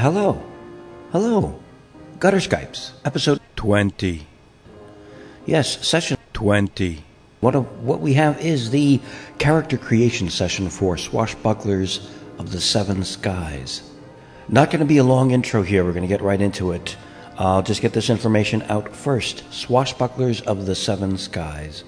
Hello. 0.00 0.42
Hello. 1.12 1.60
Gutter 2.20 2.38
Skypes, 2.38 2.92
episode 3.04 3.38
20. 3.56 4.26
Yes, 5.44 5.86
session 5.86 6.16
20. 6.32 7.04
What, 7.40 7.54
a, 7.54 7.60
what 7.60 8.00
we 8.00 8.14
have 8.14 8.40
is 8.40 8.70
the 8.70 8.98
character 9.36 9.76
creation 9.76 10.30
session 10.30 10.70
for 10.70 10.96
Swashbucklers 10.96 12.08
of 12.38 12.50
the 12.50 12.62
Seven 12.62 13.04
Skies. 13.04 13.90
Not 14.48 14.70
going 14.70 14.80
to 14.80 14.86
be 14.86 14.96
a 14.96 15.04
long 15.04 15.32
intro 15.32 15.62
here, 15.62 15.84
we're 15.84 15.92
going 15.92 16.00
to 16.00 16.08
get 16.08 16.22
right 16.22 16.40
into 16.40 16.72
it. 16.72 16.96
I'll 17.36 17.62
just 17.62 17.82
get 17.82 17.92
this 17.92 18.08
information 18.08 18.62
out 18.70 18.96
first. 18.96 19.44
Swashbucklers 19.50 20.42
of 20.44 20.64
the 20.64 20.74
Seven 20.74 21.18
Skies 21.18 21.84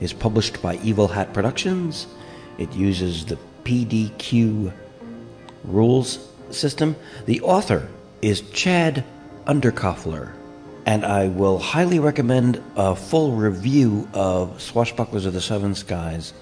is 0.00 0.12
published 0.12 0.60
by 0.62 0.78
Evil 0.78 1.06
Hat 1.06 1.32
Productions. 1.32 2.08
It 2.58 2.72
uses 2.72 3.24
the 3.24 3.38
PDQ 3.62 4.72
rules 5.62 6.31
system. 6.54 6.96
The 7.26 7.40
author 7.42 7.88
is 8.20 8.40
Chad 8.52 9.04
Underkoffler. 9.46 10.32
And 10.84 11.04
I 11.04 11.28
will 11.28 11.58
highly 11.58 11.98
recommend 11.98 12.62
a 12.76 12.96
full 12.96 13.32
review 13.32 14.08
of 14.14 14.58
Swashbucklers 14.58 15.26
of 15.26 15.32
the 15.32 15.40
Seven 15.40 15.74
Skies 15.74 16.32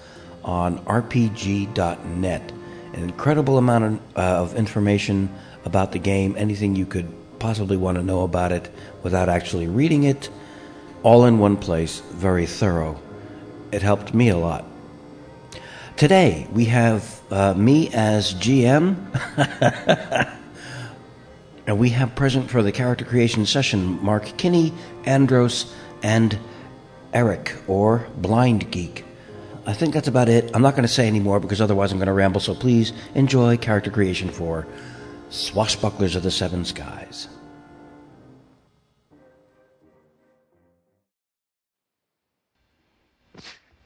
on 0.45 0.79
RPG.net. 0.85 2.53
An 2.93 3.03
incredible 3.03 3.59
amount 3.59 3.85
of, 3.85 4.01
uh, 4.17 4.21
of 4.21 4.55
information 4.57 5.29
about 5.65 5.93
the 5.93 5.99
game, 5.99 6.35
anything 6.39 6.75
you 6.75 6.87
could 6.87 7.13
possibly 7.39 7.77
want 7.77 7.99
to 7.99 8.03
know 8.03 8.23
about 8.23 8.53
it 8.53 8.73
without 9.03 9.29
actually 9.29 9.67
reading 9.67 10.05
it, 10.05 10.31
all 11.03 11.25
in 11.25 11.39
one 11.39 11.57
place, 11.57 12.01
very 12.13 12.47
thorough. 12.47 13.01
It 13.73 13.83
helped 13.83 14.15
me 14.15 14.29
a 14.29 14.37
lot. 14.37 14.65
Today, 16.01 16.47
we 16.51 16.65
have 16.65 17.21
uh, 17.31 17.53
me 17.53 17.91
as 17.93 18.33
GM. 18.33 18.97
And 21.67 21.79
we 21.79 21.91
have 21.91 22.15
present 22.15 22.51
for 22.51 22.63
the 22.63 22.73
character 22.73 23.05
creation 23.05 23.45
session 23.45 24.03
Mark 24.03 24.25
Kinney, 24.39 24.73
Andros, 25.05 25.73
and 26.03 26.39
Eric, 27.13 27.55
or 27.69 28.09
Blindgeek. 28.19 29.05
I 29.67 29.75
think 29.75 29.93
that's 29.93 30.09
about 30.09 30.31
it. 30.31 30.51
I'm 30.55 30.63
not 30.63 30.73
going 30.73 30.89
to 30.89 30.89
say 30.89 31.07
any 31.07 31.21
more 31.21 31.39
because 31.39 31.61
otherwise 31.61 31.93
I'm 31.93 31.99
going 31.99 32.07
to 32.07 32.15
ramble, 32.15 32.41
so 32.41 32.55
please 32.55 32.95
enjoy 33.15 33.59
character 33.59 33.91
creation 33.91 34.31
for 34.31 34.67
Swashbucklers 35.29 36.17
of 36.17 36.23
the 36.23 36.31
Seven 36.31 36.65
Skies. 36.65 37.29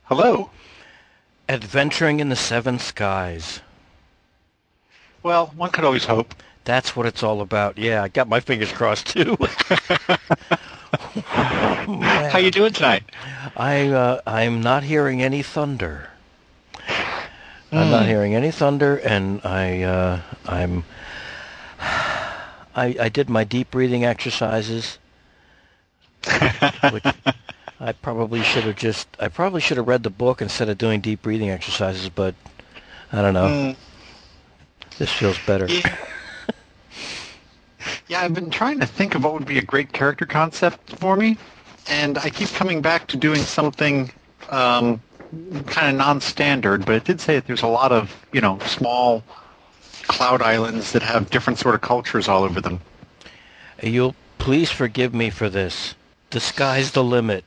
Hello. 0.05 0.49
Adventuring 1.49 2.21
in 2.21 2.31
the 2.31 2.37
Seven 2.37 2.79
Skies. 2.79 3.61
Well, 5.23 5.49
one 5.57 5.71
could 5.71 5.85
always 5.85 6.07
hope. 6.07 6.35
That's 6.65 6.97
what 6.97 7.05
it's 7.07 7.23
all 7.23 7.43
about. 7.43 7.77
Yeah, 7.77 8.03
I 8.03 8.09
got 8.09 8.29
my 8.29 8.41
fingers 8.41 8.73
crossed 8.73 9.09
too. 9.09 9.37
How 11.27 12.39
you 12.39 12.51
doing 12.51 12.73
tonight? 12.73 13.05
I 13.57 13.89
uh, 13.89 14.21
I'm 14.27 14.63
not 14.63 14.85
hearing 14.85 15.23
any 15.23 15.43
thunder. 15.43 16.09
I'm 17.71 17.91
not 17.91 18.07
hearing 18.07 18.35
any 18.35 18.51
thunder, 18.51 18.97
and 18.97 19.41
I 19.45 19.83
uh, 19.83 20.21
I'm 20.47 20.85
I 21.81 22.97
I 22.99 23.09
did 23.11 23.29
my 23.29 23.45
deep 23.45 23.71
breathing 23.71 24.05
exercises, 24.05 24.99
which 26.91 27.05
I 27.85 27.93
probably 27.93 28.43
should 28.43 28.65
have 28.65 28.77
just 28.77 29.07
I 29.21 29.29
probably 29.29 29.61
should 29.61 29.77
have 29.77 29.87
read 29.87 30.05
the 30.05 30.11
book 30.11 30.41
instead 30.41 30.71
of 30.71 30.79
doing 30.79 31.03
deep 31.03 31.21
breathing 31.21 31.51
exercises, 31.51 32.09
but 32.09 32.35
I 33.13 33.21
don't 33.21 33.35
know. 33.35 33.47
Mm, 33.49 33.77
This 34.97 35.13
feels 35.13 35.37
better. 35.47 35.67
yeah. 35.67 35.95
yeah, 38.09 38.21
I've 38.23 38.33
been 38.33 38.49
trying 38.49 38.81
to 38.81 38.87
think 38.87 39.15
of 39.15 39.23
what 39.23 39.35
would 39.35 39.45
be 39.45 39.59
a 39.59 39.63
great 39.63 39.93
character 39.93 40.25
concept 40.25 40.97
for 40.97 41.15
me, 41.15 41.37
and 41.87 42.17
I 42.17 42.31
keep 42.31 42.49
coming 42.55 42.81
back 42.81 43.07
to 43.09 43.19
doing 43.19 43.43
something 43.43 44.11
um, 44.49 45.03
kind 45.67 45.89
of 45.91 45.97
non-standard. 45.97 46.87
But 46.87 46.95
it 46.95 47.05
did 47.05 47.21
say 47.21 47.35
that 47.35 47.47
there's 47.47 47.63
a 47.63 47.67
lot 47.67 47.93
of 47.93 48.17
you 48.33 48.41
know 48.41 48.59
small 48.61 49.23
cloud 50.05 50.41
islands 50.41 50.93
that 50.93 51.03
have 51.03 51.29
different 51.29 51.59
sort 51.59 51.75
of 51.75 51.83
cultures 51.83 52.29
all 52.29 52.45
over 52.45 52.63
them. 52.63 52.81
You'll 53.83 54.15
please 54.39 54.71
forgive 54.71 55.13
me 55.13 55.29
for 55.29 55.51
this. 55.51 55.95
The 56.31 56.41
sky's 56.41 56.93
the 56.93 57.05
limit. 57.05 57.45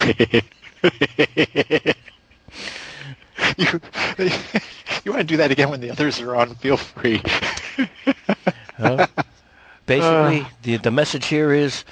you, 3.56 3.80
you 5.04 5.12
want 5.12 5.20
to 5.20 5.24
do 5.24 5.36
that 5.36 5.50
again 5.50 5.70
when 5.70 5.80
the 5.80 5.90
others 5.90 6.20
are 6.20 6.34
on? 6.36 6.54
Feel 6.56 6.76
free. 6.76 7.22
Huh? 8.78 9.06
Basically, 9.86 10.46
the 10.62 10.76
the 10.76 10.90
message 10.90 11.26
here 11.26 11.52
is 11.52 11.84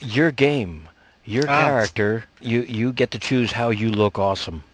your 0.00 0.30
game, 0.30 0.88
your 1.24 1.44
Ah. 1.46 1.48
character. 1.48 2.24
You 2.40 2.62
you 2.62 2.92
get 2.92 3.10
to 3.12 3.18
choose 3.18 3.52
how 3.52 3.70
you 3.70 3.90
look 3.90 4.18
awesome. 4.18 4.64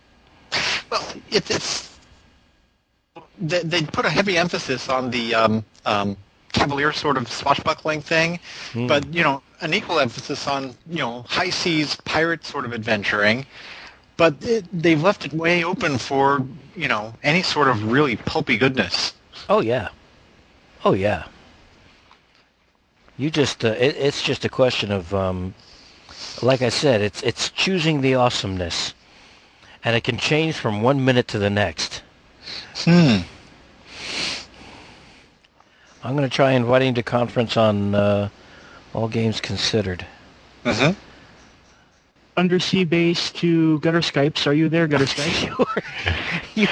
Well, 0.90 1.02
it, 1.30 1.50
it's 1.50 1.98
they, 3.38 3.62
they 3.62 3.82
put 3.82 4.04
a 4.04 4.10
heavy 4.10 4.36
emphasis 4.36 4.88
on 4.88 5.10
the 5.10 5.34
um, 5.34 5.64
um, 5.84 6.16
cavalier 6.64 6.92
sort 6.92 7.16
of 7.18 7.30
swashbuckling 7.30 8.00
thing, 8.00 8.40
Hmm. 8.72 8.86
but 8.86 9.02
you 9.14 9.22
know 9.22 9.42
an 9.60 9.74
equal 9.74 9.98
emphasis 10.00 10.48
on 10.48 10.74
you 10.88 10.98
know 10.98 11.24
high 11.28 11.50
seas 11.50 11.96
pirate 12.04 12.44
sort 12.44 12.64
of 12.64 12.72
adventuring. 12.72 13.44
But 14.16 14.34
it, 14.42 14.64
they've 14.72 15.02
left 15.02 15.26
it 15.26 15.32
way 15.34 15.62
open 15.64 15.98
for 15.98 16.42
you 16.74 16.88
know 16.88 17.12
any 17.22 17.42
sort 17.42 17.68
of 17.68 17.92
really 17.92 18.16
pulpy 18.16 18.56
goodness. 18.56 19.12
Oh 19.48 19.60
yeah, 19.60 19.88
oh 20.84 20.94
yeah. 20.94 21.24
You 23.18 23.30
just 23.30 23.62
uh, 23.64 23.68
it, 23.78 23.96
it's 23.98 24.22
just 24.22 24.44
a 24.44 24.48
question 24.48 24.90
of 24.90 25.12
um, 25.14 25.54
like 26.42 26.62
I 26.62 26.70
said, 26.70 27.02
it's 27.02 27.22
it's 27.22 27.50
choosing 27.50 28.00
the 28.00 28.14
awesomeness, 28.14 28.94
and 29.84 29.94
it 29.94 30.02
can 30.04 30.16
change 30.16 30.54
from 30.56 30.80
one 30.82 31.04
minute 31.04 31.28
to 31.28 31.38
the 31.38 31.50
next. 31.50 32.02
Hmm. 32.86 33.18
I'm 36.04 36.16
going 36.16 36.28
to 36.28 36.34
try 36.34 36.52
inviting 36.52 36.94
to 36.94 37.02
conference 37.02 37.56
on 37.56 37.94
uh, 37.94 38.28
all 38.92 39.08
games 39.08 39.40
considered. 39.40 40.06
Mm-hmm. 40.64 40.92
undersea 42.36 42.84
base 42.84 43.30
to 43.32 43.78
Gutter 43.80 44.00
Skypes. 44.00 44.46
Are 44.46 44.52
you 44.52 44.68
there, 44.68 44.86
Gutter 44.86 45.04
Skypes? 45.06 45.48
you, 46.54 46.68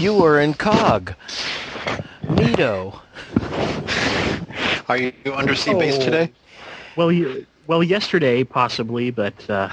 you 0.00 0.14
were 0.14 0.40
in 0.40 0.54
COG. 0.54 1.14
Neato. 2.24 3.00
Are 4.88 4.96
you 4.96 5.12
undersea 5.32 5.74
base 5.74 5.96
Oh. 5.96 6.04
today? 6.04 6.32
well, 6.96 7.10
you, 7.12 7.46
well, 7.66 7.82
yesterday 7.82 8.42
possibly, 8.44 9.10
but 9.10 9.48
uh, 9.48 9.68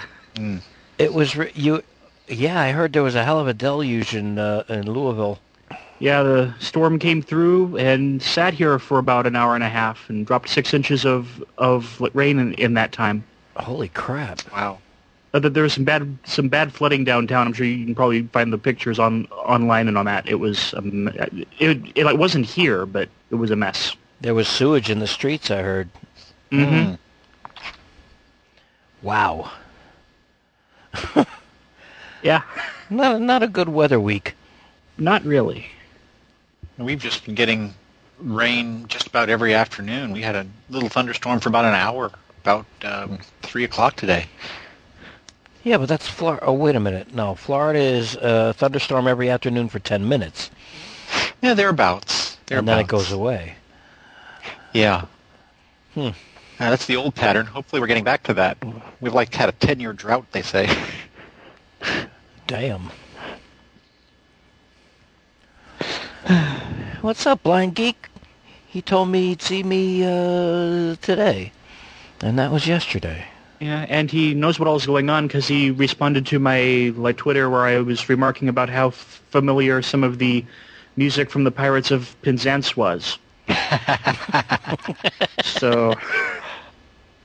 It 0.98 1.14
was 1.14 1.36
re- 1.36 1.52
you. 1.56 1.82
Yeah, 2.28 2.60
I 2.62 2.72
heard 2.72 2.94
there 2.94 3.04
was 3.04 3.16
a 3.16 3.24
hell 3.26 3.40
of 3.40 3.48
a 3.48 3.54
deluge 3.54 4.16
in 4.16 4.38
uh, 4.40 4.64
in 4.70 4.90
Louisville. 4.92 5.40
Yeah, 6.02 6.24
the 6.24 6.54
storm 6.60 7.00
came 7.00 7.22
through 7.22 7.78
and 7.78 8.22
sat 8.22 8.54
here 8.54 8.78
for 8.80 8.98
about 8.98 9.28
an 9.28 9.36
hour 9.36 9.56
and 9.56 9.64
a 9.64 9.70
half 9.70 10.10
and 10.10 10.26
dropped 10.26 10.50
six 10.50 10.74
inches 10.74 11.06
of 11.06 11.44
of 11.58 12.02
rain 12.14 12.40
in, 12.40 12.54
in 12.56 12.74
that 12.74 12.92
time. 12.92 13.24
Holy 13.56 13.88
crap! 13.90 14.40
Wow. 14.52 14.80
Uh, 15.34 15.40
there 15.40 15.64
was 15.64 15.74
some 15.74 15.86
bad 15.86 16.18
some 16.26 16.50
bad 16.50 16.74
flooding 16.74 17.06
downtown. 17.06 17.48
I'm 17.48 17.54
sure 17.54 17.66
you 17.66 17.86
can 17.86 17.96
probably 17.96 18.24
find 18.34 18.52
the 18.52 18.58
pictures 18.58 19.00
on 19.00 19.26
online 19.28 19.88
and 19.88 19.98
on 19.98 20.06
that. 20.06 20.28
It 20.28 20.36
was 20.40 20.74
um, 20.74 21.08
it, 21.10 21.48
it 21.60 21.78
it 21.96 22.18
wasn't 22.18 22.46
here, 22.46 22.86
but 22.86 23.08
it 23.30 23.36
was 23.36 23.52
a 23.52 23.56
mess. 23.56 23.96
There 24.20 24.34
was 24.34 24.48
sewage 24.48 24.90
in 24.90 25.00
the 25.00 25.08
streets. 25.08 25.50
I 25.52 25.62
heard. 25.62 25.90
Mm-hmm. 26.52 26.96
Wow. 29.02 29.52
Yeah, 32.24 32.42
Not 32.90 33.22
not 33.22 33.42
a 33.44 33.48
good 33.48 33.70
weather 33.70 34.00
week. 34.00 34.36
not 34.98 35.24
really. 35.24 35.68
We've 36.78 37.00
just 37.00 37.26
been 37.26 37.36
getting 37.36 37.74
rain 38.20 38.86
just 38.88 39.08
about 39.08 39.30
every 39.30 39.54
afternoon. 39.54 40.12
We 40.12 40.22
had 40.22 40.36
a 40.36 40.46
little 40.70 40.90
thunderstorm 40.90 41.40
for 41.40 41.50
about 41.50 41.66
an 41.66 41.74
hour, 41.74 42.12
about 42.44 42.66
um, 42.84 43.20
three 43.42 43.64
o'clock 43.64 43.96
today. 43.96 44.26
Yeah, 45.64 45.78
but 45.78 45.88
that's 45.88 46.08
Florida. 46.08 46.46
Oh, 46.46 46.54
wait 46.54 46.76
a 46.76 46.80
minute. 46.80 47.14
No, 47.14 47.36
Florida 47.36 47.80
is 47.80 48.16
a 48.16 48.54
thunderstorm 48.54 49.08
every 49.08 49.30
afternoon 49.30 49.70
for 49.70 49.80
10 49.80 50.08
minutes, 50.08 50.50
Yeah, 51.42 51.54
thereabouts. 51.54 52.38
thereabouts. 52.48 52.60
and 52.60 52.68
then 52.68 52.80
it 52.80 52.88
goes 52.88 53.12
away. 53.12 53.56
Yeah. 54.74 55.06
Hmm. 55.94 56.08
Uh, 56.60 56.70
that's 56.70 56.86
the 56.86 56.96
old 56.96 57.16
pattern. 57.16 57.46
Hopefully 57.46 57.80
we're 57.80 57.88
getting 57.88 58.04
back 58.04 58.24
to 58.24 58.34
that. 58.36 58.58
We've 59.02 59.14
like 59.14 59.34
had 59.34 59.50
a 59.50 59.54
10-year 59.54 59.94
drought, 59.94 60.26
they 60.32 60.42
say. 60.42 60.70
Damn. 62.48 62.90
What's 67.02 67.26
up, 67.26 67.44
Blindgeek? 67.44 67.96
He 68.68 68.82
told 68.82 69.10
me 69.10 69.30
he'd 69.30 69.42
see 69.42 69.64
me 69.64 70.04
uh, 70.04 70.96
today, 71.02 71.52
and 72.22 72.38
that 72.40 72.52
was 72.52 72.68
yesterday. 72.68 73.26
Yeah, 73.60 73.86
and 73.90 74.10
he 74.10 74.34
knows 74.34 74.60
what 74.60 74.68
all's 74.68 74.86
going 74.86 75.10
on 75.10 75.28
because 75.28 75.48
he 75.48 75.72
responded 75.72 76.26
to 76.28 76.40
my 76.40 76.94
like 76.96 77.18
Twitter 77.18 77.50
where 77.50 77.62
I 77.62 77.80
was 77.80 78.08
remarking 78.08 78.50
about 78.50 78.70
how 78.70 78.90
f- 78.90 79.22
familiar 79.32 79.82
some 79.82 80.04
of 80.04 80.20
the 80.20 80.46
music 80.96 81.30
from 81.30 81.44
the 81.44 81.52
Pirates 81.52 81.92
of 81.92 82.16
Penzance 82.22 82.78
was. 82.78 83.18
so, 85.44 85.96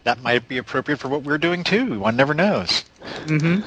That 0.04 0.22
might 0.22 0.48
be 0.48 0.56
appropriate 0.58 0.98
for 0.98 1.08
what 1.08 1.22
we're 1.22 1.38
doing 1.38 1.64
too. 1.64 2.00
One 2.00 2.16
never 2.16 2.32
knows. 2.34 2.80
hmm 3.26 3.60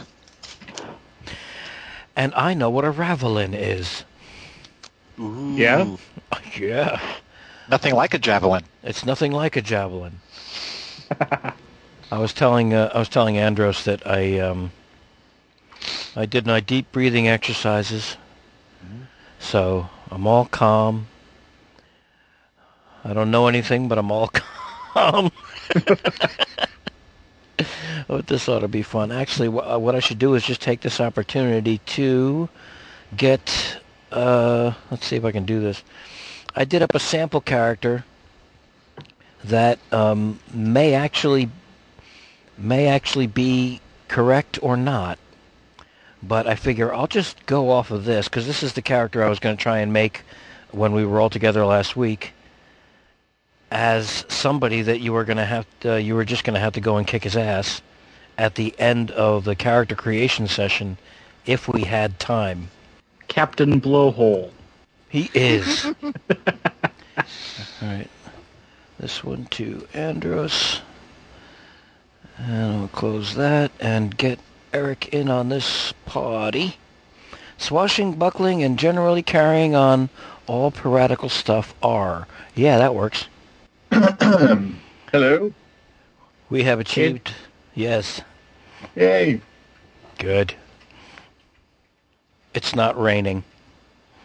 And 2.16 2.34
I 2.36 2.54
know 2.54 2.70
what 2.70 2.84
a 2.86 2.92
ravelin 2.92 3.54
is. 3.54 4.04
Ooh. 5.20 5.58
Yeah? 5.58 5.98
Yeah. 6.60 7.00
Nothing 7.70 7.96
like 7.96 8.14
a 8.14 8.20
javelin. 8.20 8.64
It's 8.84 9.06
nothing 9.06 9.32
like 9.32 9.56
a 9.56 9.62
javelin. 9.62 10.20
I 12.12 12.18
was 12.18 12.34
telling 12.34 12.74
uh, 12.74 12.92
I 12.94 13.00
was 13.00 13.10
telling 13.10 13.38
Andros 13.38 13.84
that 13.86 14.06
I 14.06 14.40
um, 14.40 14.72
I 16.16 16.26
did 16.26 16.46
my 16.46 16.60
deep 16.60 16.92
breathing 16.92 17.28
exercises, 17.28 18.18
so 19.40 19.90
I'm 20.12 20.26
all 20.28 20.46
calm. 20.46 21.08
I 23.06 23.14
don't 23.14 23.32
know 23.32 23.48
anything, 23.48 23.88
but 23.88 23.98
I'm 23.98 24.12
all 24.12 24.28
calm. 24.94 25.32
oh, 28.10 28.22
this 28.22 28.50
ought 28.50 28.60
to 28.60 28.68
be 28.68 28.82
fun. 28.82 29.12
Actually, 29.12 29.50
wh- 29.50 29.74
uh, 29.74 29.80
what 29.80 29.96
I 29.96 30.00
should 30.00 30.20
do 30.20 30.34
is 30.34 30.44
just 30.44 30.62
take 30.62 30.82
this 30.82 31.00
opportunity 31.00 31.78
to 31.98 32.50
get. 33.16 33.78
Uh, 34.12 34.74
let's 34.90 35.06
see 35.06 35.16
if 35.16 35.26
I 35.26 35.32
can 35.32 35.46
do 35.46 35.60
this. 35.60 35.84
I 36.56 36.66
did 36.66 36.82
up 36.82 36.96
a 36.96 37.00
sample 37.00 37.42
character 37.42 38.06
that 39.44 39.80
um, 39.92 40.40
may 40.54 40.94
actually 40.94 41.50
may 42.58 42.88
actually 42.88 43.28
be 43.28 43.80
correct 44.08 44.60
or 44.62 44.76
not. 44.76 45.18
But 46.22 46.48
I 46.48 46.56
figure 46.56 46.94
I'll 46.94 47.08
just 47.08 47.46
go 47.46 47.70
off 47.70 47.92
of 47.92 48.04
this 48.04 48.28
because 48.28 48.46
this 48.46 48.64
is 48.64 48.74
the 48.74 48.82
character 48.82 49.24
I 49.24 49.30
was 49.30 49.40
going 49.40 49.56
to 49.56 49.62
try 49.62 49.80
and 49.80 49.94
make 49.94 50.24
when 50.72 50.92
we 50.92 51.06
were 51.06 51.22
all 51.22 51.30
together 51.30 51.66
last 51.66 51.96
week 51.96 52.34
as 53.72 54.26
somebody 54.28 54.82
that 54.82 55.00
you 55.00 55.14
were 55.14 55.24
going 55.24 55.38
to 55.38 55.46
have 55.46 55.66
to, 55.82 56.02
you 56.02 56.16
were 56.16 56.26
just 56.26 56.44
going 56.44 56.56
to 56.56 56.60
have 56.60 56.74
to 56.74 56.82
go 56.82 56.98
and 56.98 57.06
kick 57.06 57.24
his 57.24 57.38
ass 57.38 57.82
at 58.38 58.56
the 58.56 58.78
end 58.80 59.12
of 59.12 59.44
the 59.44 59.56
character 59.56 59.96
creation 59.96 60.48
session 60.48 60.98
if 61.46 61.68
we 61.68 61.84
had 61.84 62.20
time. 62.20 62.70
Captain 63.30 63.80
Blowhole. 63.80 64.52
He 65.08 65.32
is. 65.34 65.86
All 66.04 66.14
right. 67.82 68.10
This 69.00 69.24
one 69.24 69.46
to 69.52 69.88
Andros. 69.94 70.82
And 72.38 72.80
we'll 72.80 72.88
close 72.90 73.36
that 73.36 73.72
and 73.80 74.18
get 74.18 74.40
Eric 74.74 75.14
in 75.14 75.30
on 75.30 75.48
this 75.50 75.94
party. 76.06 76.78
Swashing, 77.58 78.14
buckling, 78.16 78.62
and 78.64 78.78
generally 78.78 79.24
carrying 79.24 79.76
on 79.76 80.10
all 80.48 80.72
piratical 80.72 81.30
stuff 81.30 81.74
are. 81.84 82.28
Yeah, 82.56 82.78
that 82.78 82.96
works. 82.96 83.28
Hello. 83.92 85.54
We 86.50 86.64
have 86.64 86.80
achieved. 86.80 87.34
Yes. 87.76 88.22
Yay. 88.96 89.42
Good. 90.18 90.56
It's 92.54 92.76
not 92.76 93.00
raining. 93.00 93.44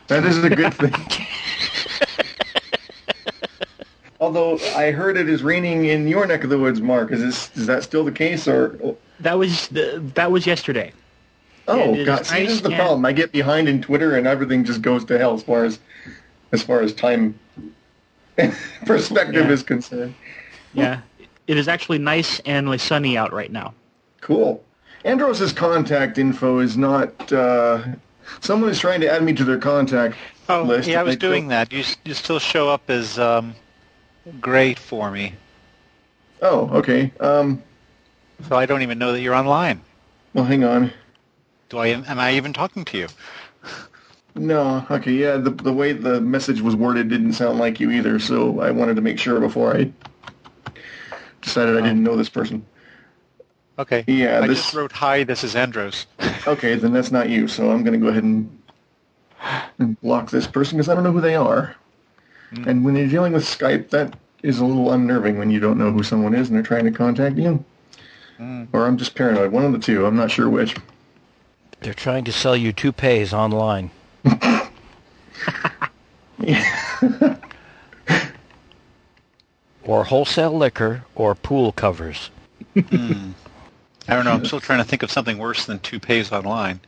That 0.09 0.25
is 0.25 0.43
a 0.43 0.50
good 0.50 0.75
thing. 0.75 0.94
Although 4.21 4.59
I 4.76 4.91
heard 4.91 5.17
it 5.17 5.29
is 5.29 5.43
raining 5.43 5.87
in 5.87 6.09
your 6.09 6.26
neck 6.26 6.44
of 6.44 6.50
the 6.50 6.59
woods, 6.59 6.81
Mark. 6.81 7.12
Is 7.12 7.21
this 7.21 7.50
is 7.56 7.67
that 7.67 7.82
still 7.82 8.05
the 8.05 8.12
case, 8.12 8.49
or 8.49 8.97
That 9.21 9.37
was 9.38 9.69
the, 9.69 10.03
that 10.15 10.31
was 10.31 10.47
yesterday. 10.47 10.93
oh 11.69 12.03
god? 12.05 12.25
See, 12.26 12.44
this 12.44 12.53
is 12.53 12.62
the 12.62 12.71
nice 12.71 12.79
problem. 12.79 13.05
I 13.05 13.12
get 13.12 13.32
behind 13.32 13.69
in 13.69 13.82
Twitter, 13.82 14.17
and 14.17 14.26
everything 14.26 14.65
just 14.65 14.81
goes 14.82 15.05
to 15.06 15.19
hell 15.19 15.35
as 15.35 15.43
far 15.43 15.65
as 15.65 15.79
as 16.53 16.62
far 16.62 16.81
as 16.81 16.94
time 16.94 17.38
perspective 18.87 19.47
Yeah. 19.47 19.50
is 19.53 19.62
concerned. 19.62 20.15
Yeah, 20.73 21.00
it 21.47 21.56
is 21.59 21.69
actually 21.69 21.99
nice 21.99 22.41
and 22.41 22.69
like, 22.69 22.81
sunny 22.81 23.19
out 23.19 23.32
right 23.32 23.53
now. 23.53 23.75
Cool. 24.21 24.62
Andros's 25.05 25.53
contact 25.53 26.17
info 26.19 26.61
is 26.61 26.76
not. 26.79 27.31
Uh, 27.32 27.82
someone 28.41 28.71
is 28.71 28.79
trying 28.79 29.00
to 29.00 29.11
add 29.11 29.23
me 29.23 29.32
to 29.35 29.44
their 29.44 29.59
contact 29.59 30.17
Oh, 30.49 30.62
list. 30.62 30.88
yeah, 30.88 31.00
I 31.00 31.03
was 31.03 31.17
doing 31.17 31.49
that. 31.49 31.73
You, 31.73 31.85
you 32.05 32.12
still 32.15 32.38
show 32.38 32.69
up 32.69 32.91
as 32.91 33.19
um, 33.19 33.55
great 34.41 34.79
for 34.79 35.11
me. 35.11 35.35
Oh, 36.43 36.69
okay. 36.79 37.11
Um, 37.21 37.62
So 38.49 38.56
I 38.56 38.67
don't 38.67 38.82
even 38.82 38.99
know 38.99 39.12
that 39.12 39.21
you're 39.21 39.35
online. 39.35 39.81
well, 40.35 40.44
hang 40.44 40.65
on. 40.65 40.93
Do 41.71 41.79
I? 41.79 41.87
Am 41.88 42.19
I 42.19 42.35
even 42.35 42.53
talking 42.53 42.85
to 42.87 42.99
you? 42.99 43.09
No, 44.37 44.85
okay, 44.91 45.12
yeah, 45.12 45.37
the 45.37 45.50
the 45.50 45.73
way 45.73 45.93
the 45.93 46.21
message 46.21 46.61
was 46.61 46.75
worded 46.75 47.09
didn't 47.09 47.35
sound 47.35 47.61
like 47.61 47.79
you 47.79 47.93
either, 47.93 48.19
so 48.19 48.59
I 48.61 48.73
wanted 48.73 48.97
to 48.97 49.00
make 49.00 49.17
sure 49.17 49.38
before 49.38 49.76
I 49.76 49.93
decided 51.41 51.76
I 51.76 51.82
didn't 51.82 52.03
know 52.03 52.17
this 52.17 52.29
person. 52.29 52.67
Okay. 53.79 54.05
Yeah, 54.06 54.41
I 54.41 54.47
this- 54.47 54.59
just 54.62 54.75
wrote, 54.75 54.93
hi, 54.93 55.25
this 55.25 55.44
is 55.44 55.56
Andros. 55.56 56.06
Okay, 56.47 56.75
then 56.75 56.93
that's 56.93 57.11
not 57.11 57.31
you, 57.31 57.49
so 57.49 57.71
I'm 57.71 57.82
going 57.85 57.99
to 57.99 58.05
go 58.05 58.09
ahead 58.11 58.23
and, 58.23 58.62
and 59.79 59.99
block 60.03 60.31
this 60.31 60.47
person 60.47 60.76
because 60.76 60.91
I 60.91 60.94
don't 60.94 61.03
know 61.03 61.11
who 61.11 61.23
they 61.23 61.37
are. 61.37 61.75
Hmm. 62.55 62.69
And 62.69 62.85
when 62.85 62.94
you're 62.97 63.09
dealing 63.09 63.32
with 63.32 63.44
Skype, 63.44 63.88
that 63.91 64.15
is 64.43 64.59
a 64.59 64.65
little 64.67 64.93
unnerving 64.93 65.38
when 65.38 65.50
you 65.50 65.59
don't 65.59 65.79
know 65.79 65.91
who 65.91 66.03
someone 66.03 66.35
is 66.35 66.49
and 66.49 66.56
they're 66.56 66.62
trying 66.62 66.85
to 66.85 66.91
contact 66.91 67.38
you. 67.38 67.65
Hmm. 68.37 68.64
Or 68.75 68.85
I'm 68.85 68.99
just 68.99 69.14
paranoid. 69.14 69.52
One 69.52 69.64
of 69.64 69.73
the 69.73 69.78
two. 69.78 70.04
I'm 70.04 70.16
not 70.16 70.31
sure 70.31 70.50
which. 70.50 70.76
They're 71.81 71.95
trying 71.95 72.25
to 72.25 72.33
sell 72.33 72.54
you 72.54 72.75
toupees 72.75 73.33
online. 73.33 73.90
or 79.83 80.04
wholesale 80.04 80.57
liquor 80.57 81.04
or 81.14 81.35
pool 81.35 81.73
covers. 81.73 82.31
Hmm. 82.75 83.31
I 84.06 84.14
don't 84.14 84.25
know. 84.25 84.32
I'm 84.32 84.44
still 84.44 84.61
trying 84.61 84.78
to 84.78 84.84
think 84.84 85.02
of 85.02 85.11
something 85.11 85.38
worse 85.38 85.64
than 85.66 85.78
toupees 85.80 86.30
online. 86.32 86.80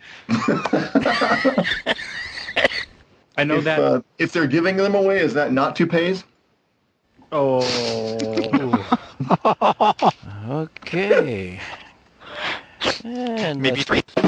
I 3.39 3.45
know 3.45 3.57
if, 3.57 3.65
that. 3.65 3.81
uh, 3.81 4.01
if 4.19 4.33
they're 4.33 4.47
giving 4.47 4.77
them 4.77 4.95
away, 4.95 5.21
is 5.21 5.35
that 5.35 5.53
not 5.53 5.77
toupees? 5.77 6.25
oh, 7.33 7.61
Okay. 10.49 11.61
And 13.05 13.61
Maybe 13.61 13.83
three. 13.83 14.03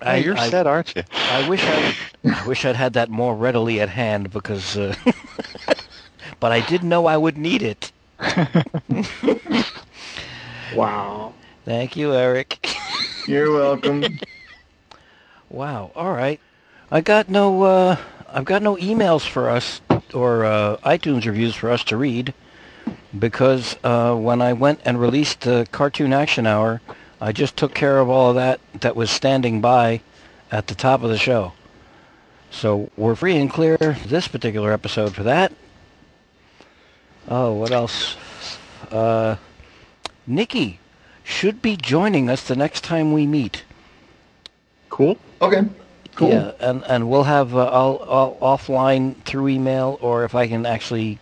I, 0.00 0.16
you're 0.16 0.36
I, 0.36 0.48
set, 0.48 0.66
aren't 0.66 0.94
you? 0.96 1.02
I 1.12 1.48
wish 1.48 1.62
I, 1.64 1.94
I 2.24 2.46
wish 2.46 2.64
I'd 2.64 2.76
had 2.76 2.94
that 2.94 3.10
more 3.10 3.34
readily 3.34 3.80
at 3.80 3.88
hand 3.88 4.30
because, 4.30 4.76
uh, 4.76 4.94
but 6.40 6.52
I 6.52 6.60
didn't 6.60 6.88
know 6.88 7.06
I 7.06 7.16
would 7.16 7.36
need 7.36 7.62
it. 7.62 7.92
wow. 10.74 11.32
Thank 11.64 11.96
you, 11.96 12.14
Eric. 12.14 12.74
You're 13.26 13.52
welcome. 13.52 14.04
Wow. 15.50 15.92
All 15.96 16.12
right. 16.12 16.40
I 16.90 17.00
got 17.00 17.30
no. 17.30 17.62
Uh, 17.62 17.96
I've 18.30 18.44
got 18.44 18.60
no 18.62 18.76
emails 18.76 19.26
for 19.26 19.48
us 19.48 19.80
or 20.12 20.44
uh, 20.44 20.76
iTunes 20.84 21.24
reviews 21.24 21.54
for 21.54 21.70
us 21.70 21.82
to 21.84 21.96
read 21.96 22.34
because 23.18 23.76
uh, 23.82 24.14
when 24.14 24.42
I 24.42 24.52
went 24.52 24.80
and 24.84 25.00
released 25.00 25.40
the 25.40 25.66
Cartoon 25.72 26.12
Action 26.12 26.46
Hour, 26.46 26.82
I 27.20 27.32
just 27.32 27.56
took 27.56 27.74
care 27.74 27.98
of 27.98 28.10
all 28.10 28.30
of 28.30 28.36
that 28.36 28.60
that 28.80 28.94
was 28.96 29.10
standing 29.10 29.62
by 29.62 30.02
at 30.52 30.66
the 30.66 30.74
top 30.74 31.02
of 31.02 31.08
the 31.08 31.18
show. 31.18 31.52
So 32.50 32.90
we're 32.96 33.14
free 33.14 33.36
and 33.36 33.50
clear 33.50 33.76
this 34.06 34.28
particular 34.28 34.72
episode 34.72 35.14
for 35.14 35.22
that. 35.24 35.52
Oh, 37.28 37.52
what 37.52 37.70
else? 37.70 38.16
Uh, 38.90 39.36
Nikki 40.26 40.80
should 41.22 41.60
be 41.60 41.76
joining 41.76 42.30
us 42.30 42.42
the 42.42 42.56
next 42.56 42.82
time 42.84 43.12
we 43.12 43.26
meet. 43.26 43.64
Cool. 44.88 45.18
Okay, 45.42 45.62
cool. 46.14 46.30
Yeah, 46.30 46.52
and 46.58 46.82
and 46.84 47.10
we'll 47.10 47.24
have 47.24 47.54
uh, 47.54 47.66
I'll, 47.66 48.04
I'll 48.08 48.56
offline 48.56 49.14
through 49.24 49.48
email, 49.48 49.98
or 50.00 50.24
if 50.24 50.34
I 50.34 50.48
can 50.48 50.64
actually 50.64 51.18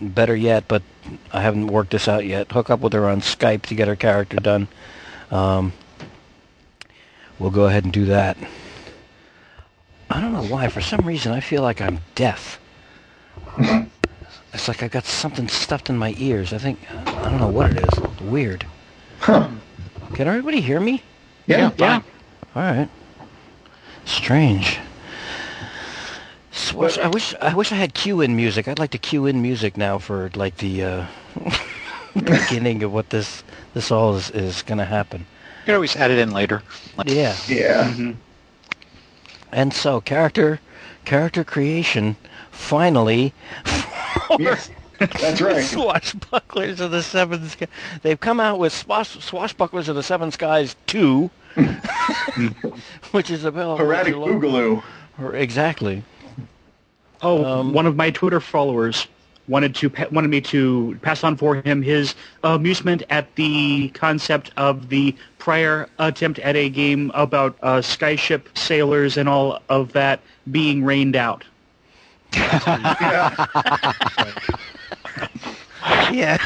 better 0.00 0.34
yet, 0.34 0.64
but 0.66 0.82
I 1.32 1.42
haven't 1.42 1.66
worked 1.66 1.90
this 1.90 2.08
out 2.08 2.24
yet. 2.24 2.50
Hook 2.50 2.70
up 2.70 2.80
with 2.80 2.94
her 2.94 3.06
on 3.06 3.20
Skype 3.20 3.62
to 3.62 3.74
get 3.74 3.86
her 3.86 3.96
character 3.96 4.38
done. 4.38 4.66
Um, 5.30 5.72
we'll 7.38 7.50
go 7.50 7.66
ahead 7.66 7.84
and 7.84 7.92
do 7.92 8.06
that. 8.06 8.38
I 10.08 10.20
don't 10.20 10.32
know 10.32 10.46
why. 10.46 10.68
For 10.68 10.80
some 10.80 11.06
reason, 11.06 11.32
I 11.32 11.40
feel 11.40 11.62
like 11.62 11.80
I'm 11.80 12.00
deaf. 12.14 12.58
it's 14.52 14.68
like 14.68 14.82
I 14.82 14.88
got 14.88 15.04
something 15.04 15.48
stuffed 15.48 15.90
in 15.90 15.96
my 15.96 16.14
ears. 16.18 16.52
I 16.52 16.58
think 16.58 16.78
I 16.92 17.30
don't 17.30 17.38
know 17.40 17.48
what 17.48 17.70
it 17.70 17.84
is. 17.84 18.20
Weird. 18.20 18.66
Huh. 19.20 19.48
Can 20.14 20.26
everybody 20.26 20.60
hear 20.60 20.80
me? 20.80 21.02
Yeah. 21.46 21.70
Yeah. 21.76 22.02
All 22.54 22.62
right. 22.62 22.88
Strange. 24.04 24.78
Swash, 26.50 26.98
I 26.98 27.08
wish 27.08 27.34
I 27.40 27.54
wish 27.54 27.70
I 27.70 27.76
had 27.76 27.94
cue 27.94 28.20
in 28.20 28.34
music. 28.34 28.66
I'd 28.66 28.78
like 28.78 28.90
to 28.90 28.98
cue 28.98 29.26
in 29.26 29.40
music 29.40 29.76
now 29.76 29.98
for 29.98 30.30
like 30.34 30.56
the 30.56 30.82
uh, 30.82 31.06
beginning 32.14 32.82
of 32.82 32.92
what 32.92 33.10
this 33.10 33.44
this 33.72 33.90
all 33.90 34.16
is, 34.16 34.30
is 34.30 34.62
going 34.62 34.78
to 34.78 34.84
happen. 34.84 35.20
You 35.20 35.66
can 35.66 35.74
always 35.76 35.94
add 35.94 36.10
it 36.10 36.18
in 36.18 36.32
later. 36.32 36.62
Yeah. 37.06 37.36
Yeah. 37.46 38.14
And 39.52 39.72
so 39.72 40.00
character 40.00 40.60
character 41.04 41.44
creation 41.44 42.16
finally 42.50 43.32
Yes. 44.38 44.70
That's 44.98 45.40
right. 45.40 45.56
Swashbucklers 45.64 46.80
of 46.80 46.90
the 46.90 47.02
Seven 47.02 47.48
Skies. 47.48 47.68
They've 48.02 48.20
come 48.20 48.38
out 48.38 48.58
with 48.58 48.72
Swash, 48.72 49.16
Swashbucklers 49.16 49.88
of 49.88 49.96
the 49.96 50.02
Seven 50.02 50.30
Skies 50.30 50.76
2, 50.86 51.30
which 53.12 53.30
is 53.30 53.44
available. 53.44 53.82
Erratic 53.84 54.14
to 54.14 54.20
Boogaloo. 54.20 54.82
Exactly. 55.34 56.02
Oh, 57.22 57.44
Um, 57.44 57.72
one 57.72 57.86
of 57.86 57.96
my 57.96 58.10
Twitter 58.10 58.40
followers 58.40 59.06
wanted 59.48 59.74
to 59.74 59.90
wanted 60.12 60.28
me 60.28 60.40
to 60.40 60.96
pass 61.02 61.24
on 61.24 61.36
for 61.36 61.56
him 61.56 61.82
his 61.82 62.14
amusement 62.44 63.02
at 63.10 63.34
the 63.34 63.88
concept 63.90 64.50
of 64.56 64.88
the 64.90 65.14
prior 65.38 65.88
attempt 65.98 66.38
at 66.38 66.56
a 66.56 66.68
game 66.68 67.10
about 67.14 67.56
uh, 67.62 67.78
skyship 67.78 68.42
sailors 68.56 69.16
and 69.16 69.28
all 69.28 69.60
of 69.68 69.92
that 69.92 70.20
being 70.50 70.84
rained 70.84 71.16
out. 71.16 71.44
Yeah. 72.32 73.46
Yeah. 76.12 76.38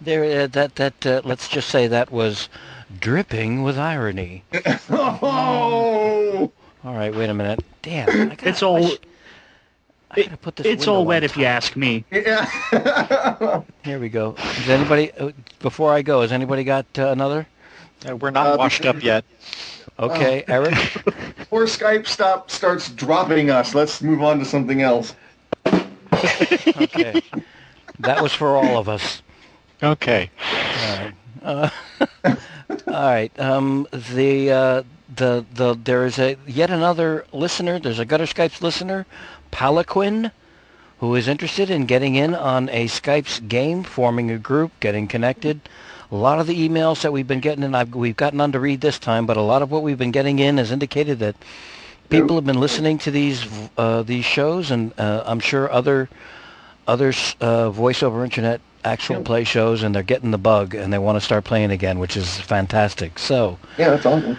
There, 0.00 0.42
uh, 0.42 0.46
that 0.48 0.76
that 0.76 1.06
uh, 1.06 1.20
let's 1.24 1.48
just 1.48 1.68
say 1.68 1.88
that 1.88 2.12
was 2.12 2.48
dripping 3.00 3.62
with 3.64 3.78
irony. 3.78 4.44
Oh. 4.90 6.52
All 6.84 6.94
right, 6.94 7.12
wait 7.14 7.28
a 7.28 7.34
minute. 7.34 7.60
Damn, 7.82 8.08
I 8.08 8.34
gotta, 8.36 8.48
It's 8.48 8.62
all- 8.62 8.76
I, 8.76 8.88
sh- 8.90 8.98
I 10.12 10.22
gotta 10.22 10.36
put 10.36 10.56
this. 10.56 10.66
It's 10.66 10.86
all 10.86 11.04
wet 11.04 11.24
if 11.24 11.36
you 11.36 11.44
ask 11.46 11.74
me. 11.74 12.04
Yeah. 12.12 13.62
Here 13.84 13.98
we 13.98 14.08
go. 14.08 14.36
Is 14.60 14.68
anybody 14.68 15.10
uh, 15.12 15.32
before 15.60 15.92
I 15.92 16.02
go? 16.02 16.20
Has 16.20 16.30
anybody 16.32 16.62
got 16.62 16.86
uh, 16.98 17.08
another? 17.08 17.46
Uh, 18.08 18.16
we're 18.16 18.30
not 18.30 18.54
Uh, 18.54 18.56
washed 18.56 18.84
up 18.86 19.02
yet. 19.02 19.24
Okay, 19.98 20.44
Eric. 20.46 20.74
Before 21.38 21.64
Skype 21.64 22.06
stop 22.06 22.50
starts 22.50 22.90
dropping 22.90 23.48
us, 23.48 23.74
let's 23.74 24.02
move 24.02 24.22
on 24.22 24.38
to 24.40 24.44
something 24.44 24.82
else. 24.82 25.14
Okay, 26.76 27.22
that 28.00 28.22
was 28.22 28.34
for 28.34 28.56
all 28.56 28.76
of 28.76 28.90
us. 28.90 29.22
Okay. 29.82 30.30
All 31.42 31.62
right. 32.88 33.32
Um, 33.38 33.86
the 33.92 34.50
uh, 34.50 34.82
the 35.14 35.44
the 35.54 35.74
there 35.82 36.04
is 36.04 36.18
a 36.18 36.36
yet 36.46 36.70
another 36.70 37.24
listener. 37.32 37.78
There's 37.78 37.98
a 37.98 38.04
Gutter 38.04 38.24
Skypes 38.26 38.60
listener, 38.60 39.06
Palaquin, 39.52 40.30
who 40.98 41.14
is 41.14 41.28
interested 41.28 41.70
in 41.70 41.86
getting 41.86 42.16
in 42.16 42.34
on 42.34 42.68
a 42.70 42.86
Skypes 42.86 43.46
game, 43.48 43.82
forming 43.82 44.30
a 44.30 44.38
group, 44.38 44.72
getting 44.80 45.06
connected. 45.08 45.60
A 46.10 46.16
lot 46.16 46.38
of 46.38 46.46
the 46.46 46.68
emails 46.68 47.02
that 47.02 47.12
we've 47.12 47.26
been 47.26 47.40
getting 47.40 47.64
and 47.64 47.76
I've, 47.76 47.94
we've 47.94 48.16
gotten 48.16 48.40
on 48.40 48.52
to 48.52 48.60
read 48.60 48.80
this 48.80 48.98
time, 48.98 49.26
but 49.26 49.36
a 49.36 49.42
lot 49.42 49.62
of 49.62 49.70
what 49.70 49.82
we've 49.82 49.98
been 49.98 50.12
getting 50.12 50.38
in 50.38 50.58
has 50.58 50.70
indicated 50.70 51.18
that 51.18 51.34
people 52.08 52.36
have 52.36 52.44
been 52.46 52.60
listening 52.60 52.98
to 52.98 53.10
these 53.10 53.44
uh, 53.76 54.02
these 54.02 54.24
shows, 54.24 54.70
and 54.70 54.92
uh, 54.98 55.24
I'm 55.26 55.40
sure 55.40 55.70
other 55.72 56.08
other 56.86 57.12
uh, 57.40 57.70
voice 57.70 58.02
over 58.02 58.24
internet 58.24 58.60
actual 58.84 59.22
play 59.22 59.42
shows, 59.42 59.82
and 59.82 59.94
they're 59.94 60.04
getting 60.04 60.30
the 60.30 60.38
bug, 60.38 60.74
and 60.74 60.92
they 60.92 60.98
want 60.98 61.16
to 61.16 61.20
start 61.20 61.42
playing 61.44 61.72
again, 61.72 61.98
which 61.98 62.16
is 62.16 62.38
fantastic. 62.40 63.18
So, 63.18 63.58
Yeah, 63.76 63.90
that's 63.90 64.06
awesome. 64.06 64.38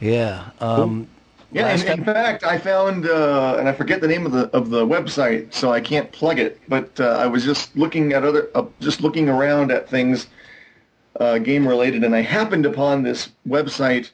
yeah. 0.00 0.50
Um, 0.60 1.08
Yeah, 1.50 1.74
in, 1.74 2.00
in 2.00 2.04
fact, 2.04 2.44
I 2.44 2.58
found, 2.58 3.06
uh, 3.06 3.56
and 3.58 3.68
I 3.68 3.72
forget 3.72 4.02
the 4.02 4.08
name 4.08 4.26
of 4.26 4.32
the 4.32 4.50
of 4.54 4.68
the 4.68 4.84
website, 4.86 5.54
so 5.54 5.72
I 5.72 5.80
can't 5.80 6.12
plug 6.12 6.38
it. 6.38 6.60
But 6.68 7.00
uh, 7.00 7.16
I 7.18 7.26
was 7.26 7.44
just 7.44 7.74
looking 7.74 8.12
at 8.12 8.24
other, 8.24 8.50
uh, 8.54 8.66
just 8.80 9.00
looking 9.00 9.30
around 9.30 9.70
at 9.70 9.88
things 9.88 10.26
uh, 11.20 11.38
game 11.38 11.66
related, 11.66 12.04
and 12.04 12.14
I 12.14 12.22
happened 12.22 12.66
upon 12.66 13.02
this 13.02 13.30
website 13.48 14.10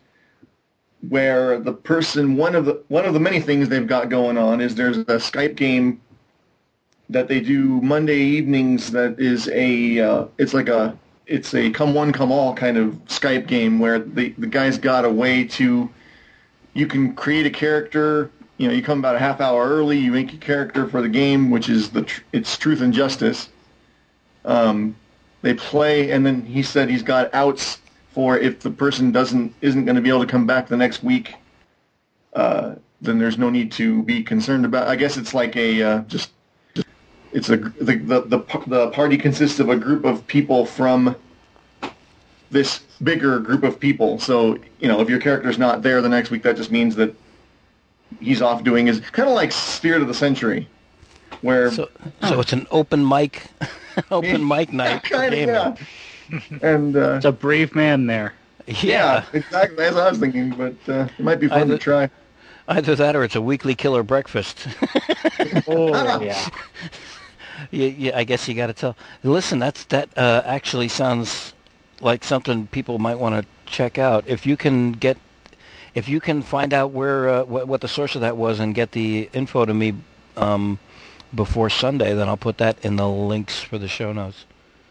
where 1.09 1.59
the 1.59 1.73
person, 1.73 2.37
one 2.37 2.55
of 2.55 2.65
the 2.65 2.83
one 2.89 3.05
of 3.05 3.15
the 3.15 3.21
many 3.21 3.41
things 3.41 3.69
they've 3.69 3.87
got 3.87 4.09
going 4.09 4.39
on 4.39 4.61
is 4.61 4.75
there's 4.75 4.99
a 4.99 5.19
Skype 5.19 5.57
game 5.57 6.01
that 7.11 7.29
they 7.29 7.41
do 7.41 7.81
Monday 7.81 8.19
evenings. 8.19 8.91
That 8.93 9.19
is 9.19 9.49
a, 9.49 10.01
uh, 10.01 10.27
it's 10.39 10.55
like 10.55 10.69
a, 10.69 10.97
it's 11.27 11.55
a 11.55 11.71
come 11.71 11.95
one 11.95 12.13
come 12.13 12.31
all 12.31 12.55
kind 12.55 12.77
of 12.77 12.95
Skype 13.07 13.47
game 13.47 13.79
where 13.79 13.99
the 13.99 14.31
the 14.39 14.47
guy's 14.47 14.79
got 14.79 15.05
a 15.05 15.11
way 15.11 15.45
to 15.45 15.91
you 16.75 16.87
can 16.87 17.15
create 17.15 17.47
a 17.47 17.51
character. 17.51 18.31
You 18.59 18.69
know, 18.69 18.75
you 18.75 18.83
come 18.83 18.99
about 18.99 19.17
a 19.17 19.19
half 19.19 19.41
hour 19.41 19.69
early. 19.69 19.99
You 19.99 20.13
make 20.13 20.33
your 20.33 20.41
character 20.41 20.87
for 20.87 21.03
the 21.03 21.09
game, 21.09 21.51
which 21.51 21.69
is 21.69 21.91
the 21.91 22.03
tr- 22.03 22.23
it's 22.33 22.57
truth 22.57 22.81
and 22.81 22.93
justice. 22.93 23.49
Um, 24.45 24.97
they 25.43 25.55
play, 25.55 26.13
and 26.13 26.25
then 26.25 26.43
he 26.43 26.63
said 26.63 26.89
he's 26.89 27.03
got 27.03 27.33
outs 27.35 27.79
for 28.13 28.39
if 28.39 28.61
the 28.61 28.71
person 28.71 29.13
doesn't 29.13 29.55
isn't 29.61 29.85
going 29.85 29.97
to 29.97 30.03
be 30.03 30.09
able 30.09 30.21
to 30.21 30.27
come 30.27 30.47
back 30.47 30.69
the 30.69 30.77
next 30.77 31.03
week. 31.03 31.35
Uh, 32.33 32.77
then 33.01 33.19
there's 33.19 33.37
no 33.37 33.51
need 33.51 33.73
to 33.73 34.03
be 34.05 34.23
concerned 34.23 34.65
about. 34.65 34.87
I 34.87 34.97
guess 34.97 35.17
it's 35.17 35.35
like 35.35 35.57
a 35.57 35.83
uh, 35.83 35.99
just, 36.03 36.31
it's 37.33 37.49
a 37.51 37.57
the, 37.57 37.97
the 37.97 38.21
the 38.21 38.63
the 38.67 38.91
party 38.91 39.19
consists 39.19 39.59
of 39.61 39.69
a 39.69 39.77
group 39.77 40.05
of 40.05 40.27
people 40.27 40.65
from 40.65 41.17
this 42.51 42.81
bigger 43.03 43.41
group 43.41 43.65
of 43.65 43.81
people. 43.81 44.19
So, 44.19 44.59
you 44.79 44.87
know, 44.87 45.01
if 45.01 45.09
your 45.09 45.19
character's 45.19 45.59
not 45.59 45.83
there 45.83 46.01
the 46.03 46.09
next 46.09 46.31
week, 46.31 46.43
that 46.43 46.57
just 46.57 46.71
means 46.71 46.95
that 46.97 47.15
he's 48.21 48.43
off 48.43 48.63
doing 48.63 48.87
his 48.87 49.01
kind 49.01 49.29
of 49.29 49.35
like 49.35 49.51
Spirit 49.51 50.03
of 50.03 50.09
the 50.09 50.15
Century, 50.15 50.69
where 51.41 51.71
so, 51.71 51.89
so 52.29 52.41
it's 52.41 52.53
an 52.53 52.67
open 52.71 53.07
mic, 53.07 53.45
open 54.11 54.47
mic 54.49 54.73
night. 54.73 55.03
for 55.07 55.15
kind 55.15 55.35
of 55.35 55.41
yeah. 55.49 55.77
And 56.63 56.97
uh, 56.97 57.15
It's 57.17 57.25
a 57.25 57.33
brave 57.33 57.75
man 57.75 58.07
there. 58.07 58.35
Yeah. 58.67 58.75
yeah, 58.83 59.25
exactly. 59.33 59.77
That's 59.77 59.95
what 59.97 60.07
I 60.07 60.11
was 60.11 60.19
thinking, 60.19 60.51
but 60.51 60.75
uh, 60.89 61.09
it 61.19 61.23
might 61.23 61.41
be 61.41 61.49
fun 61.49 61.63
Either- 61.63 61.75
to 61.75 61.83
try. 61.83 62.11
Either 62.69 62.95
that 62.95 63.17
or 63.17 63.25
it's 63.25 63.35
a 63.35 63.43
weekly 63.43 63.75
killer 63.75 64.03
breakfast. 64.03 64.67
Oh, 65.67 66.21
yeah. 66.23 66.49
yeah, 67.71 67.87
yeah, 67.89 68.17
I 68.17 68.25
guess 68.25 68.47
you 68.49 68.55
got 68.55 68.69
to 68.69 68.73
tell. 68.73 68.97
Listen, 69.25 69.59
that's 69.59 69.85
that 69.87 70.09
uh, 70.17 70.43
actually 70.45 70.89
sounds 70.89 71.53
like 72.01 72.23
something 72.25 72.67
people 72.69 72.99
might 72.99 73.19
want 73.19 73.35
to 73.45 73.71
check 73.71 73.99
out. 73.99 74.25
If 74.27 74.47
you 74.47 74.57
can 74.57 74.93
get, 74.93 75.19
if 75.95 76.09
you 76.09 76.21
can 76.21 76.43
find 76.43 76.73
out 76.73 76.93
where 76.93 77.29
uh, 77.29 77.45
what, 77.45 77.67
what 77.69 77.81
the 77.81 77.89
source 77.89 78.15
of 78.15 78.21
that 78.21 78.37
was 78.37 78.61
and 78.61 78.75
get 78.75 78.93
the 78.93 79.29
info 79.33 79.65
to 79.65 79.75
me 79.75 79.95
um, 80.37 80.79
before 81.35 81.71
Sunday, 81.71 82.15
then 82.15 82.29
I'll 82.29 82.37
put 82.37 82.59
that 82.59 82.85
in 82.85 82.97
the 82.97 83.09
links 83.09 83.61
for 83.61 83.79
the 83.79 83.89
show 83.89 84.13
notes. 84.13 84.45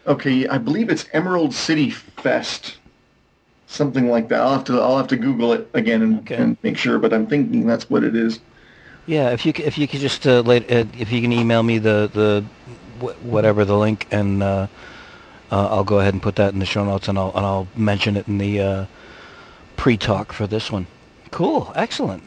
Okay, 0.06 0.48
I 0.48 0.58
believe 0.58 0.90
it's 0.90 1.06
Emerald 1.12 1.54
City 1.54 1.90
Fest, 1.90 2.76
something 3.66 4.08
like 4.10 4.28
that. 4.28 4.40
I'll 4.40 4.54
have 4.54 4.64
to 4.64 4.80
I'll 4.80 4.96
have 4.96 5.06
to 5.08 5.16
Google 5.16 5.52
it 5.52 5.68
again 5.74 6.02
and, 6.02 6.18
Okay. 6.20 6.34
and 6.36 6.56
make 6.62 6.76
sure, 6.76 6.98
but 6.98 7.12
I'm 7.12 7.26
thinking 7.26 7.66
that's 7.66 7.88
what 7.88 8.02
it 8.02 8.16
is. 8.16 8.40
Yeah, 9.06 9.30
if 9.30 9.46
you 9.46 9.52
if 9.56 9.78
you 9.78 9.86
could 9.86 10.00
just 10.00 10.26
uh, 10.26 10.40
late, 10.40 10.70
uh, 10.70 10.84
if 10.98 11.12
you 11.12 11.20
can 11.20 11.32
email 11.32 11.62
me 11.62 11.78
the 11.78 12.10
the 12.12 12.44
wh- 13.00 13.24
whatever 13.24 13.64
the 13.64 13.76
link 13.76 14.06
and 14.10 14.42
uh, 14.42 14.66
uh, 15.52 15.68
I'll 15.68 15.84
go 15.84 16.00
ahead 16.00 16.14
and 16.14 16.22
put 16.22 16.36
that 16.36 16.52
in 16.52 16.58
the 16.58 16.66
show 16.66 16.84
notes 16.84 17.08
and 17.08 17.16
I'll 17.18 17.32
and 17.36 17.46
I'll 17.46 17.68
mention 17.76 18.16
it 18.16 18.26
in 18.26 18.38
the 18.38 18.60
uh, 18.60 18.86
pre-talk 19.76 20.32
for 20.32 20.46
this 20.48 20.70
one. 20.70 20.86
Cool, 21.30 21.72
excellent. 21.76 22.24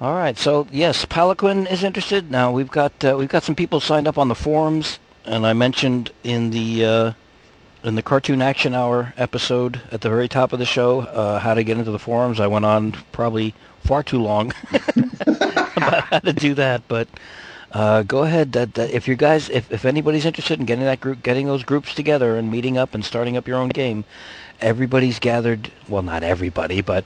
All 0.00 0.14
right, 0.14 0.38
so 0.38 0.68
yes, 0.70 1.04
Palaquin 1.06 1.68
is 1.68 1.82
interested. 1.82 2.30
Now 2.30 2.52
we've 2.52 2.70
got 2.70 3.04
uh, 3.04 3.16
we've 3.18 3.28
got 3.28 3.42
some 3.42 3.56
people 3.56 3.80
signed 3.80 4.06
up 4.06 4.16
on 4.16 4.28
the 4.28 4.36
forums, 4.36 5.00
and 5.24 5.44
I 5.44 5.54
mentioned 5.54 6.12
in 6.22 6.50
the 6.50 6.84
uh, 6.84 7.12
in 7.82 7.96
the 7.96 8.02
Cartoon 8.02 8.40
Action 8.40 8.74
Hour 8.74 9.12
episode 9.16 9.80
at 9.90 10.02
the 10.02 10.08
very 10.08 10.28
top 10.28 10.52
of 10.52 10.60
the 10.60 10.66
show 10.66 11.00
uh, 11.00 11.40
how 11.40 11.54
to 11.54 11.64
get 11.64 11.78
into 11.78 11.90
the 11.90 11.98
forums. 11.98 12.38
I 12.38 12.46
went 12.46 12.64
on 12.64 12.92
probably 13.10 13.56
far 13.82 14.04
too 14.04 14.22
long 14.22 14.52
about 15.26 16.04
how 16.04 16.18
to 16.20 16.32
do 16.32 16.54
that, 16.54 16.82
but 16.86 17.08
uh, 17.72 18.04
go 18.04 18.22
ahead. 18.22 18.52
That, 18.52 18.74
that 18.74 18.90
if 18.90 19.08
you 19.08 19.16
guys, 19.16 19.50
if, 19.50 19.72
if 19.72 19.84
anybody's 19.84 20.26
interested 20.26 20.60
in 20.60 20.66
getting 20.66 20.84
that 20.84 21.00
group, 21.00 21.24
getting 21.24 21.46
those 21.46 21.64
groups 21.64 21.92
together 21.92 22.36
and 22.36 22.52
meeting 22.52 22.78
up 22.78 22.94
and 22.94 23.04
starting 23.04 23.36
up 23.36 23.48
your 23.48 23.58
own 23.58 23.70
game, 23.70 24.04
everybody's 24.60 25.18
gathered. 25.18 25.72
Well, 25.88 26.02
not 26.02 26.22
everybody, 26.22 26.82
but 26.82 27.04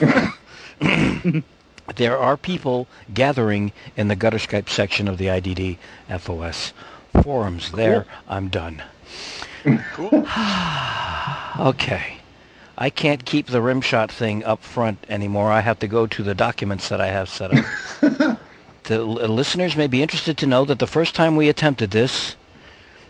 there 1.96 2.18
are 2.18 2.36
people 2.36 2.86
gathering 3.12 3.72
in 3.96 4.08
the 4.08 4.16
gutter 4.16 4.38
Skype 4.38 4.68
section 4.68 5.08
of 5.08 5.18
the 5.18 5.26
IDD 5.26 5.78
FOS 6.18 6.72
forums. 7.22 7.72
There, 7.72 8.06
I'm 8.28 8.48
done. 8.48 8.82
Cool. 9.94 10.26
Okay. 11.58 12.16
I 12.78 12.88
can't 12.88 13.26
keep 13.26 13.48
the 13.48 13.58
rimshot 13.58 14.10
thing 14.10 14.42
up 14.44 14.62
front 14.62 15.04
anymore. 15.10 15.50
I 15.50 15.60
have 15.60 15.80
to 15.80 15.88
go 15.88 16.06
to 16.06 16.22
the 16.22 16.34
documents 16.34 16.88
that 16.88 17.00
I 17.00 17.08
have 17.08 17.28
set 17.28 17.52
up. 17.52 18.38
the 18.84 19.02
listeners 19.02 19.76
may 19.76 19.86
be 19.86 20.00
interested 20.00 20.38
to 20.38 20.46
know 20.46 20.64
that 20.64 20.78
the 20.78 20.86
first 20.86 21.14
time 21.14 21.36
we 21.36 21.50
attempted 21.50 21.90
this, 21.90 22.36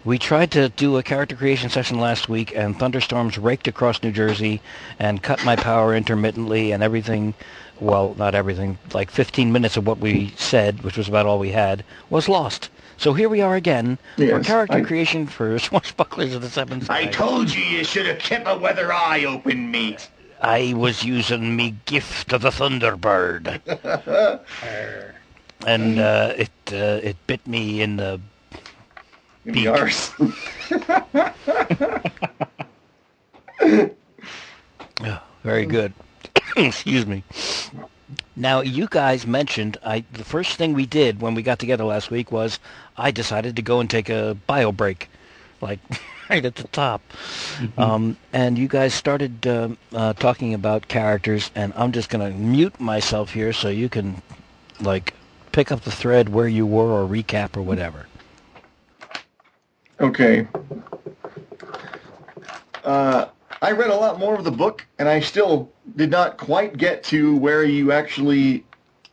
we 0.05 0.19
tried 0.19 0.51
to 0.53 0.71
do 0.71 0.97
a 0.97 1.05
character 1.05 1.37
creation 1.37 1.71
session 1.71 2.01
last 2.01 2.29
week, 2.29 2.53
and 2.57 2.77
thunderstorms 2.77 3.39
raked 3.39 3.69
across 3.69 4.03
New 4.03 4.11
Jersey 4.11 4.61
and 4.99 5.23
cut 5.23 5.45
my 5.45 5.55
power 5.55 5.95
intermittently, 5.95 6.73
and 6.73 6.83
everything, 6.83 7.35
well, 7.81 8.15
not 8.19 8.35
everything, 8.35 8.79
like 8.93 9.11
15 9.11 9.53
minutes 9.53 9.77
of 9.77 9.87
what 9.87 9.99
we 9.99 10.33
said, 10.37 10.83
which 10.83 10.97
was 10.97 11.09
about 11.09 11.27
all 11.27 11.39
we 11.39 11.51
had, 11.51 11.85
was 12.11 12.29
lost. 12.29 12.69
So 12.97 13.15
here 13.15 13.29
we 13.31 13.41
are 13.41 13.57
again 13.57 13.99
for 14.17 14.41
character 14.41 14.79
I- 14.79 14.83
creation 14.83 15.27
for 15.27 15.57
Swashbucklers 15.59 16.35
of 16.35 16.43
the 16.43 16.51
Seven 16.51 16.83
I 16.91 17.07
told 17.07 17.53
you 17.53 17.63
you 17.63 17.83
should 17.85 18.07
have 18.07 18.19
kept 18.19 18.47
a 18.47 18.57
weather 18.57 18.93
eye 18.93 19.25
open, 19.25 19.71
mate. 19.71 20.09
I 20.43 20.73
was 20.75 21.05
using 21.05 21.55
me 21.57 21.77
gift 21.85 22.33
of 22.33 22.41
the 22.43 22.49
Thunderbird, 22.51 23.61
and 25.67 25.99
uh, 25.99 26.33
it 26.37 26.51
uh, 26.73 27.01
it 27.03 27.17
bit 27.27 27.47
me 27.47 27.83
in 27.83 27.97
the. 27.97 28.21
In 29.45 29.53
Beak. 29.53 29.65
the 29.65 29.69
arse. 29.69 30.13
Oh, 35.03 35.23
very 35.43 35.65
good. 35.67 35.93
Excuse 36.57 37.07
me. 37.07 37.23
Now 38.35 38.61
you 38.61 38.89
guys 38.89 39.27
mentioned 39.27 39.77
I 39.85 40.05
the 40.13 40.25
first 40.25 40.57
thing 40.57 40.73
we 40.73 40.87
did 40.87 41.21
when 41.21 41.35
we 41.35 41.43
got 41.43 41.59
together 41.59 41.85
last 41.85 42.11
week 42.11 42.33
was 42.33 42.59
I 42.97 43.11
decided 43.11 43.57
to 43.57 43.63
go 43.63 43.81
and 43.81 43.89
take 43.89 44.09
a 44.09 44.37
bio 44.47 44.73
break, 44.73 45.09
like 45.61 45.79
right 46.31 46.45
at 46.45 46.57
the 46.57 46.69
top. 46.69 47.03
Um, 47.79 48.17
and 48.33 48.59
you 48.59 48.69
guys 48.69 48.95
started 48.95 49.47
um 49.47 49.79
uh, 49.93 50.13
talking 50.15 50.55
about 50.55 50.89
characters, 50.89 51.51
and 51.55 51.73
I'm 51.77 51.93
just 51.93 52.09
gonna 52.09 52.31
mute 52.31 52.81
myself 52.81 53.33
here 53.33 53.53
so 53.53 53.69
you 53.69 53.89
can 53.89 54.23
like 54.81 55.15
pick 55.53 55.71
up 55.71 55.83
the 55.83 55.93
thread 55.93 56.29
where 56.29 56.49
you 56.49 56.67
were 56.67 56.91
or 56.91 57.07
recap 57.07 57.57
or 57.57 57.63
whatever. 57.63 58.07
Okay. 60.01 60.49
Uh, 62.85 63.27
I 63.63 63.73
read 63.73 63.91
a 63.91 63.95
lot 63.95 64.19
more 64.19 64.35
of 64.35 64.45
the 64.45 64.51
book, 64.51 64.87
and 64.99 65.07
I 65.09 65.21
still 65.21 65.71
did 65.97 66.11
not 66.11 66.37
quite 66.37 66.77
get 66.77 67.03
to 67.05 67.37
where 67.37 67.65
you 67.65 67.93
actually, 67.93 68.65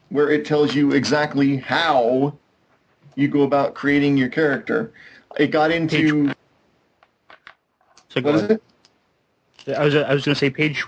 where 0.10 0.29
it 0.29 0.46
tells 0.46 0.75
you 0.75 0.91
exactly 0.91 1.57
how 1.57 2.38
you 3.15 3.27
go 3.27 3.41
about 3.41 3.74
creating 3.74 4.17
your 4.17 4.29
character. 4.29 4.93
It 5.38 5.48
got 5.48 5.72
into 5.72 6.34
So 8.10 8.22
go 8.22 8.31
what 8.31 8.43
is 8.43 8.50
it? 8.50 8.63
I 9.75 9.84
was 9.84 9.96
I 9.96 10.13
was 10.13 10.24
going 10.24 10.34
to 10.34 10.39
say 10.39 10.50
page 10.50 10.81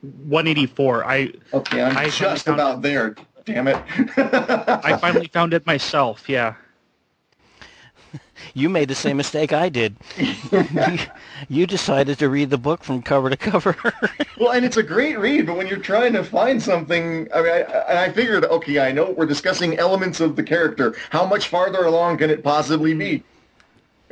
184. 0.00 1.04
I 1.04 1.32
Okay, 1.52 1.82
I'm 1.82 1.96
I 1.96 2.08
just 2.08 2.48
about 2.48 2.82
there. 2.82 3.14
Damn 3.44 3.68
it! 3.68 3.76
I 4.16 4.96
finally 4.96 5.28
found 5.28 5.54
it 5.54 5.64
myself. 5.66 6.28
Yeah. 6.28 6.54
You 8.54 8.68
made 8.68 8.88
the 8.88 8.94
same 8.94 9.16
mistake 9.16 9.52
I 9.52 9.68
did. 9.68 9.96
you, 10.18 10.98
you 11.48 11.66
decided 11.66 12.18
to 12.18 12.28
read 12.28 12.50
the 12.50 12.58
book 12.58 12.84
from 12.84 13.02
cover 13.02 13.30
to 13.30 13.36
cover. 13.36 13.76
Well, 14.38 14.52
and 14.52 14.64
it's 14.64 14.76
a 14.76 14.82
great 14.82 15.18
read, 15.18 15.46
but 15.46 15.56
when 15.56 15.66
you're 15.66 15.78
trying 15.78 16.12
to 16.14 16.22
find 16.24 16.62
something, 16.62 17.28
I 17.34 17.42
mean, 17.42 17.52
I, 17.52 18.04
I 18.04 18.12
figured, 18.12 18.44
okay, 18.44 18.78
I 18.80 18.92
know 18.92 19.10
we're 19.10 19.26
discussing 19.26 19.78
elements 19.78 20.20
of 20.20 20.36
the 20.36 20.42
character. 20.42 20.94
How 21.10 21.24
much 21.26 21.48
farther 21.48 21.84
along 21.84 22.18
can 22.18 22.30
it 22.30 22.42
possibly 22.44 22.92
be? 22.94 23.22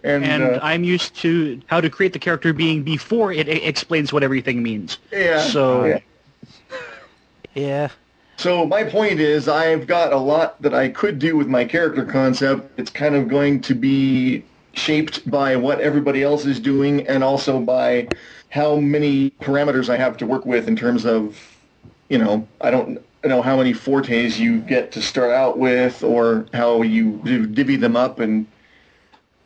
And, 0.02 0.24
And 0.24 0.42
uh, 0.42 0.60
I'm 0.62 0.84
used 0.84 1.14
to 1.22 1.60
how 1.66 1.80
to 1.80 1.88
create 1.88 2.12
the 2.12 2.18
character 2.18 2.52
being 2.52 2.82
before 2.82 3.32
it 3.32 3.48
e- 3.48 3.52
explains 3.52 4.12
what 4.12 4.22
everything 4.22 4.62
means. 4.62 4.98
yeah. 5.12 5.40
so- 5.40 5.84
yeah. 5.84 5.98
yeah. 7.54 7.88
So 8.36 8.66
my 8.66 8.84
point 8.84 9.20
is, 9.20 9.48
I've 9.48 9.86
got 9.86 10.12
a 10.12 10.18
lot 10.18 10.60
that 10.60 10.74
I 10.74 10.88
could 10.88 11.18
do 11.18 11.36
with 11.36 11.46
my 11.46 11.64
character 11.64 12.04
concept. 12.04 12.78
It's 12.78 12.90
kind 12.90 13.14
of 13.14 13.28
going 13.28 13.60
to 13.62 13.74
be 13.74 14.44
shaped 14.74 15.28
by 15.30 15.56
what 15.56 15.80
everybody 15.80 16.22
else 16.22 16.44
is 16.44 16.60
doing, 16.60 17.06
and 17.06 17.24
also 17.24 17.60
by 17.60 18.08
how 18.50 18.76
many 18.76 19.30
parameters 19.40 19.88
I 19.88 19.96
have 19.96 20.16
to 20.18 20.26
work 20.26 20.44
with 20.44 20.68
in 20.68 20.76
terms 20.76 21.06
of, 21.06 21.38
you 22.08 22.18
know, 22.18 22.46
I 22.60 22.70
don't 22.70 23.00
know 23.24 23.40
how 23.40 23.56
many 23.56 23.72
fortes 23.72 24.38
you 24.38 24.60
get 24.60 24.92
to 24.92 25.00
start 25.00 25.30
out 25.30 25.58
with, 25.58 26.02
or 26.02 26.46
how 26.52 26.82
you 26.82 27.18
divvy 27.46 27.76
them 27.76 27.96
up, 27.96 28.18
and 28.18 28.46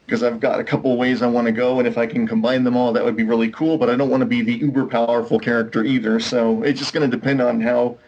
because 0.07 0.22
I've 0.22 0.40
got 0.40 0.59
a 0.59 0.64
couple 0.64 0.96
ways 0.96 1.20
I 1.20 1.27
want 1.27 1.46
to 1.46 1.53
go, 1.53 1.79
and 1.79 1.87
if 1.87 1.98
I 1.98 2.07
can 2.07 2.27
combine 2.27 2.64
them 2.64 2.77
all, 2.77 2.94
that 2.94 3.05
would 3.05 3.16
be 3.16 3.24
really 3.24 3.51
cool. 3.51 3.77
But 3.77 3.90
I 3.90 3.96
don't 3.96 4.09
want 4.09 4.22
to 4.22 4.27
be 4.27 4.40
the 4.40 4.55
uber 4.55 4.87
powerful 4.87 5.38
character 5.38 5.85
either. 5.85 6.18
So 6.18 6.62
it's 6.62 6.81
just 6.81 6.94
going 6.94 7.09
to 7.09 7.14
depend 7.14 7.42
on 7.42 7.61
how 7.61 7.98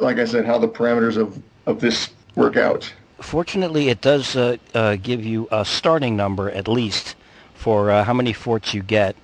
like 0.00 0.18
I 0.18 0.24
said, 0.24 0.44
how 0.44 0.58
the 0.58 0.68
parameters 0.68 1.16
of, 1.16 1.40
of 1.66 1.80
this 1.80 2.10
work 2.34 2.56
out. 2.56 2.92
Fortunately, 3.20 3.88
it 3.88 4.00
does 4.00 4.36
uh, 4.36 4.56
uh, 4.74 4.96
give 4.96 5.24
you 5.24 5.48
a 5.50 5.64
starting 5.64 6.16
number 6.16 6.50
at 6.50 6.68
least 6.68 7.16
for 7.54 7.90
uh, 7.90 8.04
how 8.04 8.12
many 8.12 8.32
forts 8.32 8.72
you 8.72 8.82
get, 8.82 9.16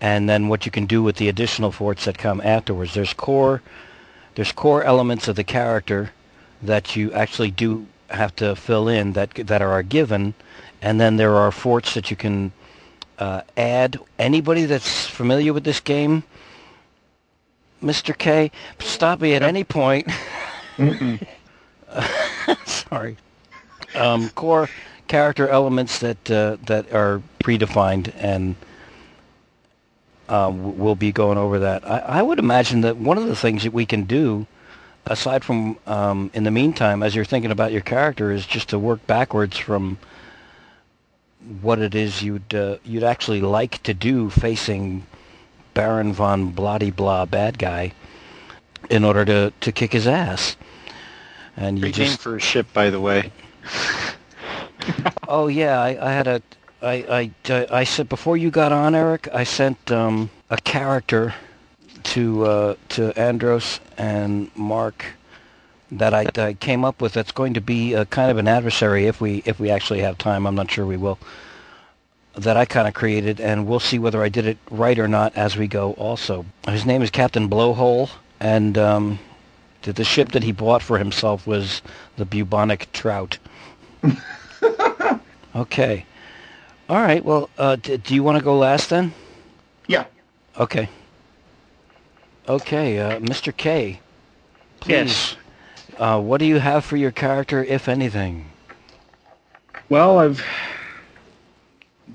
and 0.00 0.28
then 0.28 0.48
what 0.48 0.66
you 0.66 0.72
can 0.72 0.84
do 0.84 1.02
with 1.02 1.16
the 1.16 1.28
additional 1.28 1.72
forts 1.72 2.04
that 2.04 2.18
come 2.18 2.40
afterwards. 2.42 2.92
There's 2.92 3.14
core, 3.14 3.62
there's 4.34 4.52
core 4.52 4.84
elements 4.84 5.28
of 5.28 5.36
the 5.36 5.44
character 5.44 6.10
that 6.62 6.94
you 6.96 7.12
actually 7.12 7.50
do 7.50 7.86
have 8.08 8.36
to 8.36 8.54
fill 8.54 8.88
in 8.88 9.14
that 9.14 9.34
that 9.34 9.62
are 9.62 9.82
given, 9.82 10.34
and 10.82 11.00
then 11.00 11.16
there 11.16 11.34
are 11.34 11.50
forts 11.50 11.94
that 11.94 12.10
you 12.10 12.16
can 12.16 12.52
uh, 13.18 13.40
add. 13.56 13.98
Anybody 14.18 14.66
that's 14.66 15.06
familiar 15.06 15.54
with 15.54 15.64
this 15.64 15.80
game, 15.80 16.22
Mr. 17.84 18.16
K, 18.16 18.50
stop 18.78 19.20
me 19.20 19.34
at 19.34 19.42
any 19.42 19.62
point. 19.62 20.10
Sorry. 22.64 23.16
Um, 23.94 24.30
core 24.30 24.68
character 25.06 25.46
elements 25.48 25.98
that 25.98 26.30
uh, 26.30 26.56
that 26.66 26.92
are 26.92 27.22
predefined, 27.40 28.12
and 28.16 28.56
um, 30.28 30.78
we'll 30.78 30.96
be 30.96 31.12
going 31.12 31.38
over 31.38 31.58
that. 31.60 31.88
I, 31.88 31.98
I 31.98 32.22
would 32.22 32.38
imagine 32.38 32.80
that 32.80 32.96
one 32.96 33.18
of 33.18 33.26
the 33.26 33.36
things 33.36 33.62
that 33.64 33.72
we 33.72 33.84
can 33.84 34.04
do, 34.04 34.46
aside 35.06 35.44
from 35.44 35.76
um, 35.86 36.30
in 36.32 36.44
the 36.44 36.50
meantime, 36.50 37.02
as 37.02 37.14
you're 37.14 37.24
thinking 37.24 37.50
about 37.50 37.70
your 37.70 37.82
character, 37.82 38.32
is 38.32 38.46
just 38.46 38.70
to 38.70 38.78
work 38.78 39.06
backwards 39.06 39.58
from 39.58 39.98
what 41.60 41.78
it 41.78 41.94
is 41.94 42.22
you'd 42.22 42.54
uh, 42.54 42.78
you'd 42.82 43.04
actually 43.04 43.42
like 43.42 43.82
to 43.82 43.92
do 43.92 44.30
facing 44.30 45.06
Baron 45.74 46.12
von 46.12 46.50
Bloody 46.50 46.90
Blah 46.90 47.26
bad 47.26 47.58
guy 47.58 47.92
in 48.90 49.04
order 49.04 49.24
to, 49.24 49.52
to 49.60 49.72
kick 49.72 49.92
his 49.92 50.06
ass. 50.06 50.56
And 51.56 51.78
you 51.78 51.82
Great 51.82 51.94
just 51.94 52.10
name 52.12 52.18
for 52.18 52.36
a 52.36 52.40
ship, 52.40 52.72
by 52.72 52.90
the 52.90 53.00
way. 53.00 53.30
Oh 55.28 55.46
yeah, 55.46 55.80
I, 55.80 56.08
I 56.08 56.12
had 56.12 56.26
a, 56.26 56.42
I, 56.82 57.30
I, 57.48 57.66
I 57.70 57.84
said 57.84 58.08
before 58.08 58.36
you 58.36 58.50
got 58.50 58.72
on, 58.72 58.94
Eric, 58.94 59.28
I 59.32 59.44
sent 59.44 59.90
um, 59.90 60.30
a 60.50 60.56
character 60.58 61.34
to 62.04 62.44
uh, 62.44 62.74
to 62.90 63.18
Andros 63.18 63.80
and 63.96 64.50
Mark 64.54 65.06
that 65.90 66.12
I, 66.12 66.24
that 66.24 66.38
I 66.38 66.54
came 66.54 66.84
up 66.84 67.00
with. 67.00 67.12
That's 67.14 67.32
going 67.32 67.54
to 67.54 67.60
be 67.60 67.94
a 67.94 68.04
kind 68.04 68.30
of 68.30 68.36
an 68.36 68.48
adversary 68.48 69.06
if 69.06 69.20
we 69.20 69.42
if 69.46 69.58
we 69.58 69.70
actually 69.70 70.00
have 70.00 70.18
time. 70.18 70.46
I'm 70.46 70.54
not 70.54 70.70
sure 70.70 70.86
we 70.86 70.96
will. 70.96 71.18
That 72.36 72.56
I 72.56 72.64
kind 72.64 72.88
of 72.88 72.94
created, 72.94 73.40
and 73.40 73.66
we'll 73.66 73.78
see 73.80 73.98
whether 73.98 74.22
I 74.22 74.28
did 74.28 74.46
it 74.46 74.58
right 74.70 74.98
or 74.98 75.06
not 75.06 75.36
as 75.36 75.56
we 75.56 75.68
go. 75.68 75.92
Also, 75.92 76.44
his 76.68 76.84
name 76.84 77.00
is 77.00 77.10
Captain 77.10 77.48
Blowhole, 77.48 78.10
and 78.40 78.76
um, 78.76 79.18
the, 79.82 79.92
the 79.92 80.02
ship 80.04 80.32
that 80.32 80.42
he 80.42 80.50
bought 80.50 80.82
for 80.82 80.98
himself 80.98 81.46
was 81.46 81.80
the 82.16 82.24
bubonic 82.24 82.90
trout. 82.92 83.38
Okay. 85.56 86.04
All 86.88 86.96
right. 87.00 87.24
Well, 87.24 87.48
uh, 87.56 87.76
d- 87.76 87.96
do 87.98 88.14
you 88.14 88.24
want 88.24 88.38
to 88.38 88.44
go 88.44 88.58
last 88.58 88.90
then? 88.90 89.14
Yeah. 89.86 90.06
Okay. 90.58 90.88
Okay, 92.48 92.98
uh, 92.98 93.20
Mr. 93.20 93.56
K. 93.56 94.00
Please. 94.80 94.90
Yes. 94.90 95.36
Uh, 95.96 96.20
what 96.20 96.38
do 96.38 96.44
you 96.44 96.58
have 96.58 96.84
for 96.84 96.96
your 96.96 97.12
character, 97.12 97.62
if 97.62 97.88
anything? 97.88 98.46
Well, 99.88 100.18
I've 100.18 100.44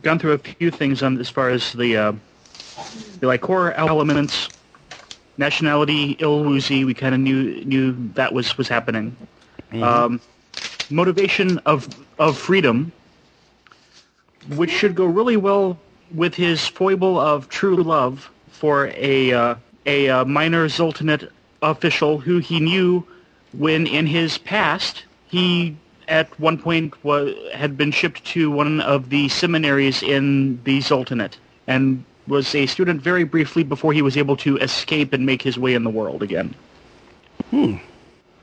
gone 0.01 0.19
through 0.19 0.33
a 0.33 0.37
few 0.37 0.71
things 0.71 1.03
on 1.03 1.17
as 1.19 1.29
far 1.29 1.49
as 1.49 1.73
the 1.73 1.97
uh, 1.97 2.13
the 3.19 3.27
like 3.27 3.41
core 3.41 3.73
elements, 3.73 4.49
nationality, 5.37 6.15
Ilwuzi. 6.15 6.85
We 6.85 6.93
kind 6.93 7.13
of 7.13 7.21
knew 7.21 7.63
knew 7.65 7.95
that 8.13 8.33
was 8.33 8.57
was 8.57 8.67
happening. 8.67 9.15
Um, 9.73 10.19
motivation 10.89 11.59
of 11.59 11.87
of 12.17 12.37
freedom, 12.37 12.91
which 14.55 14.71
should 14.71 14.95
go 14.95 15.05
really 15.05 15.37
well 15.37 15.77
with 16.13 16.33
his 16.33 16.67
foible 16.67 17.19
of 17.19 17.49
true 17.49 17.83
love 17.83 18.31
for 18.49 18.91
a 18.95 19.31
uh, 19.31 19.55
a 19.85 20.09
uh, 20.09 20.25
minor 20.25 20.67
Zoltanate 20.67 21.29
official 21.61 22.19
who 22.19 22.39
he 22.39 22.59
knew 22.59 23.05
when 23.53 23.85
in 23.87 24.07
his 24.07 24.37
past 24.37 25.03
he 25.27 25.75
at 26.09 26.37
one 26.39 26.57
point 26.57 26.93
wa- 27.03 27.31
had 27.53 27.77
been 27.77 27.91
shipped 27.91 28.23
to 28.25 28.51
one 28.51 28.81
of 28.81 29.09
the 29.09 29.29
seminaries 29.29 30.03
in 30.03 30.61
the 30.63 30.81
Sultanate 30.81 31.37
and 31.67 32.03
was 32.27 32.53
a 32.53 32.65
student 32.65 33.01
very 33.01 33.23
briefly 33.23 33.63
before 33.63 33.93
he 33.93 34.01
was 34.01 34.17
able 34.17 34.35
to 34.37 34.57
escape 34.57 35.13
and 35.13 35.25
make 35.25 35.41
his 35.41 35.57
way 35.57 35.73
in 35.73 35.83
the 35.83 35.89
world 35.89 36.21
again. 36.21 36.53
Hmm. 37.51 37.75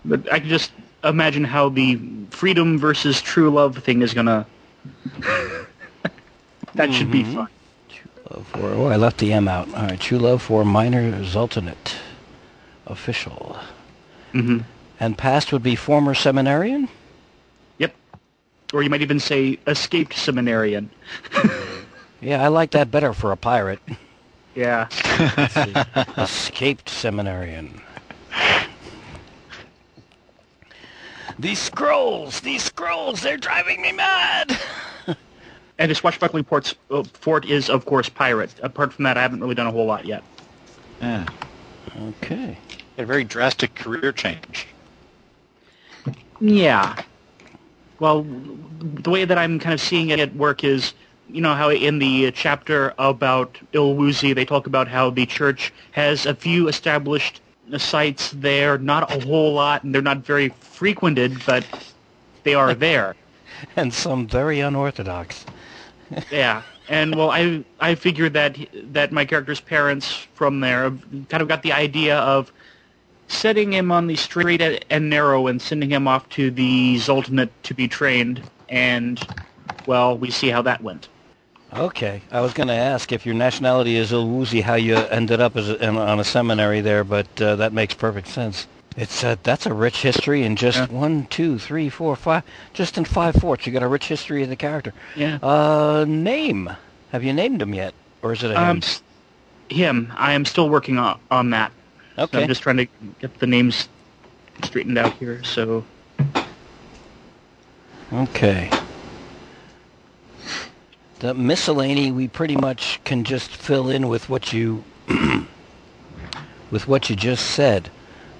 But 0.05 0.33
I 0.33 0.41
can 0.41 0.49
just 0.49 0.73
imagine 1.05 1.45
how 1.45 1.69
the 1.69 2.01
freedom 2.31 2.79
versus 2.79 3.21
true 3.21 3.51
love 3.51 3.77
thing 3.79 4.03
is 4.03 4.15
gonna. 4.15 4.47
that 6.75 6.93
should 6.93 7.11
be 7.11 7.25
fun. 7.25 7.49
Love 8.31 8.47
for, 8.49 8.67
oh, 8.67 8.87
I 8.87 8.97
left 8.97 9.19
the 9.19 9.33
M 9.33 9.47
out. 9.49 9.73
All 9.75 9.87
right, 9.87 10.01
True 10.01 10.19
Love 10.19 10.43
for 10.43 10.65
Minor 10.65 11.23
Zultanate. 11.23 11.95
Official. 12.87 13.57
hmm 14.33 14.59
And 14.99 15.17
past 15.17 15.53
would 15.53 15.63
be 15.63 15.77
former 15.77 16.15
seminarian? 16.15 16.89
Yep. 18.67 18.75
Or 18.75 18.83
you 18.83 18.91
might 18.91 19.03
even 19.03 19.21
say 19.21 19.59
escaped 19.67 20.15
seminarian. 20.15 20.91
Yeah, 22.21 22.43
I 22.43 22.49
like 22.49 22.71
that 22.71 22.91
better 22.91 23.13
for 23.13 23.31
a 23.31 23.37
pirate. 23.37 23.79
Yeah. 24.55 24.89
Escaped 26.17 26.89
seminarian. 26.89 27.81
These 31.39 31.59
scrolls, 31.59 32.41
these 32.41 32.65
scrolls, 32.65 33.21
they're 33.21 33.37
driving 33.37 33.83
me 33.83 33.93
mad. 33.93 34.59
And 35.79 35.91
his 35.91 35.99
swashbuckling 35.99 36.45
ports, 36.45 36.75
uh, 36.91 37.03
fort 37.05 37.45
is, 37.45 37.69
of 37.69 37.85
course, 37.85 38.09
pirate. 38.09 38.55
Apart 38.63 38.95
from 38.95 39.03
that, 39.05 39.19
I 39.19 39.23
haven't 39.23 39.41
really 39.41 39.55
done 39.55 39.67
a 39.67 39.71
whole 39.71 39.85
lot 39.85 40.07
yet. 40.07 40.25
Yeah. 41.03 41.27
Okay. 42.01 42.57
A 42.97 43.05
very 43.05 43.25
drastic 43.25 43.75
career 43.75 44.11
change. 44.11 44.67
Yeah. 46.41 46.97
Well, 47.99 48.27
the 48.81 49.11
way 49.11 49.25
that 49.25 49.39
I'm 49.39 49.59
kind 49.59 49.73
of 49.73 49.81
seeing 49.81 50.11
it 50.11 50.19
at 50.21 50.35
work 50.37 50.65
is, 50.65 50.93
you 51.29 51.41
know, 51.41 51.55
how 51.55 51.71
in 51.71 51.99
the 51.99 52.31
chapter 52.33 52.95
about 52.99 53.59
Ilwuzi, 53.73 54.35
they 54.35 54.45
talk 54.45 54.67
about 54.67 54.89
how 54.89 55.11
the 55.11 55.27
church 55.27 55.73
has 55.93 56.27
a 56.27 56.35
few 56.35 56.69
established 56.69 57.41
sites 57.79 58.31
there, 58.33 58.79
not 58.79 59.11
a 59.11 59.27
whole 59.27 59.53
lot, 59.53 59.83
and 59.83 59.95
they're 59.95 60.03
not 60.03 60.19
very 60.19 60.51
frequented, 60.61 61.45
but 61.47 61.65
they 62.45 62.55
are 62.55 62.75
there. 62.87 63.17
And 63.75 63.93
some 63.93 64.27
very 64.27 64.61
unorthodox. 64.61 65.45
Yeah, 66.31 66.63
and 66.89 67.17
well, 67.17 67.31
I 67.31 67.65
I 67.81 67.97
figured 67.97 68.33
that 68.35 68.57
that 68.93 69.11
my 69.11 69.25
character's 69.25 69.61
parents 69.61 70.13
from 70.35 70.61
there 70.61 70.93
kind 71.29 71.43
of 71.43 71.49
got 71.49 71.65
the 71.65 71.73
idea 71.73 72.19
of 72.19 72.53
setting 73.29 73.73
him 73.73 73.91
on 73.93 74.07
the 74.07 74.17
straight 74.17 74.85
and 74.91 75.11
narrow 75.11 75.47
and 75.47 75.61
sending 75.61 75.91
him 75.91 76.07
off 76.09 76.29
to 76.31 76.51
the 76.51 76.97
Zoltanate 76.97 77.51
to 77.65 77.75
be 77.75 77.89
trained, 77.89 78.43
and 78.69 79.21
well, 79.87 80.17
we 80.17 80.31
see 80.31 80.49
how 80.49 80.63
that 80.63 80.83
went. 80.83 81.09
Okay, 81.75 82.23
I 82.31 82.41
was 82.41 82.55
going 82.55 82.69
to 82.69 82.75
ask 82.75 83.13
if 83.13 83.27
your 83.27 83.35
nationality 83.35 83.97
is 83.97 84.13
Ilwuzi, 84.13 84.63
how 84.63 84.75
you 84.77 84.97
ended 84.97 85.41
up 85.41 85.57
as 85.57 85.69
in, 85.69 85.97
on 85.97 86.21
a 86.21 86.25
seminary 86.25 86.81
there, 86.81 87.05
but 87.05 87.27
uh, 87.43 87.57
that 87.57 87.73
makes 87.73 87.93
perfect 87.93 88.29
sense. 88.29 88.67
It's 88.97 89.23
uh, 89.23 89.37
that's 89.43 89.67
a 89.67 89.75
rich 89.75 90.01
history 90.01 90.43
in 90.45 90.57
just 90.57 90.79
Yeah. 90.79 90.87
one, 90.87 91.27
two, 91.27 91.59
three, 91.59 91.91
four, 91.91 92.17
five. 92.17 92.45
Just 92.73 92.97
in 92.97 93.05
five 93.05 93.35
forts, 93.35 93.67
you 93.67 93.73
got 93.73 93.83
a 93.83 93.89
rich 93.89 94.07
history 94.09 94.43
of 94.43 94.49
the 94.49 94.57
character. 94.57 94.95
Yeah. 95.15 95.39
Uh, 95.43 96.07
name? 96.09 96.71
Have 97.13 97.23
you 97.23 97.33
named 97.35 97.61
him 97.61 97.75
yet, 97.75 97.93
or 98.23 98.33
is 98.33 98.43
it 98.43 98.53
a 98.53 98.59
Um, 98.61 98.81
him? 98.81 98.83
him. 99.69 100.13
I 100.17 100.33
am 100.33 100.45
still 100.47 100.71
working 100.71 100.97
on 100.99 101.19
on 101.31 101.51
that. 101.51 101.73
So 102.17 102.29
I'm 102.33 102.49
just 102.49 102.63
trying 102.63 102.79
to 102.79 102.87
get 103.21 103.39
the 103.39 103.47
names 103.47 103.89
straightened 104.63 104.99
out 104.99 105.13
here. 105.15 105.45
So 105.45 105.85
Okay. 108.13 108.71
The 111.19 111.35
miscellany 111.35 112.13
we 112.13 112.29
pretty 112.29 112.57
much 112.57 113.01
can 113.05 113.25
just 113.25 113.51
fill 113.51 113.91
in 113.91 114.09
with 114.09 114.29
what 114.29 114.53
you 114.53 114.85
with 116.71 116.87
what 116.87 117.11
you 117.11 117.17
just 117.17 117.47
said. 117.47 117.91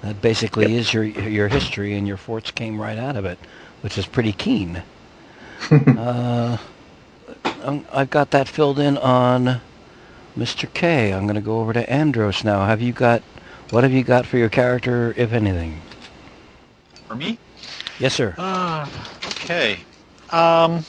That 0.01 0.21
basically 0.21 0.75
is 0.75 0.93
your 0.93 1.03
your 1.03 1.47
history, 1.47 1.95
and 1.95 2.07
your 2.07 2.17
forts 2.17 2.51
came 2.51 2.79
right 2.79 2.97
out 2.97 3.15
of 3.15 3.25
it, 3.25 3.39
which 3.81 3.97
is 3.97 4.05
pretty 4.05 4.31
keen. 4.31 4.83
uh, 5.71 6.57
um, 7.63 7.85
I've 7.91 8.11
got 8.11 8.31
that 8.31 8.47
filled 8.47 8.79
in 8.79 8.97
on 8.97 9.59
Mr. 10.37 10.71
K. 10.71 11.11
I'm 11.11 11.23
going 11.23 11.35
to 11.35 11.41
go 11.41 11.59
over 11.59 11.73
to 11.73 11.89
Andros 11.89 12.43
now. 12.43 12.65
Have 12.65 12.81
you 12.81 12.93
got 12.93 13.23
what 13.71 13.83
have 13.83 13.91
you 13.91 14.03
got 14.03 14.25
for 14.25 14.37
your 14.37 14.49
character, 14.49 15.13
if 15.17 15.33
anything? 15.33 15.81
For 17.07 17.15
me? 17.15 17.37
Yes, 17.99 18.13
sir. 18.13 18.35
Uh, 18.37 18.87
okay. 19.27 19.79
Um, 20.31 20.83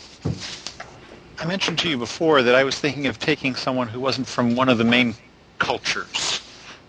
I 1.40 1.46
mentioned 1.46 1.78
to 1.80 1.88
you 1.88 1.96
before 1.96 2.42
that 2.42 2.54
I 2.54 2.64
was 2.64 2.78
thinking 2.78 3.06
of 3.06 3.18
taking 3.18 3.54
someone 3.54 3.88
who 3.88 4.00
wasn't 4.00 4.26
from 4.26 4.56
one 4.56 4.68
of 4.68 4.78
the 4.78 4.84
main 4.84 5.14
cultures. 5.58 6.40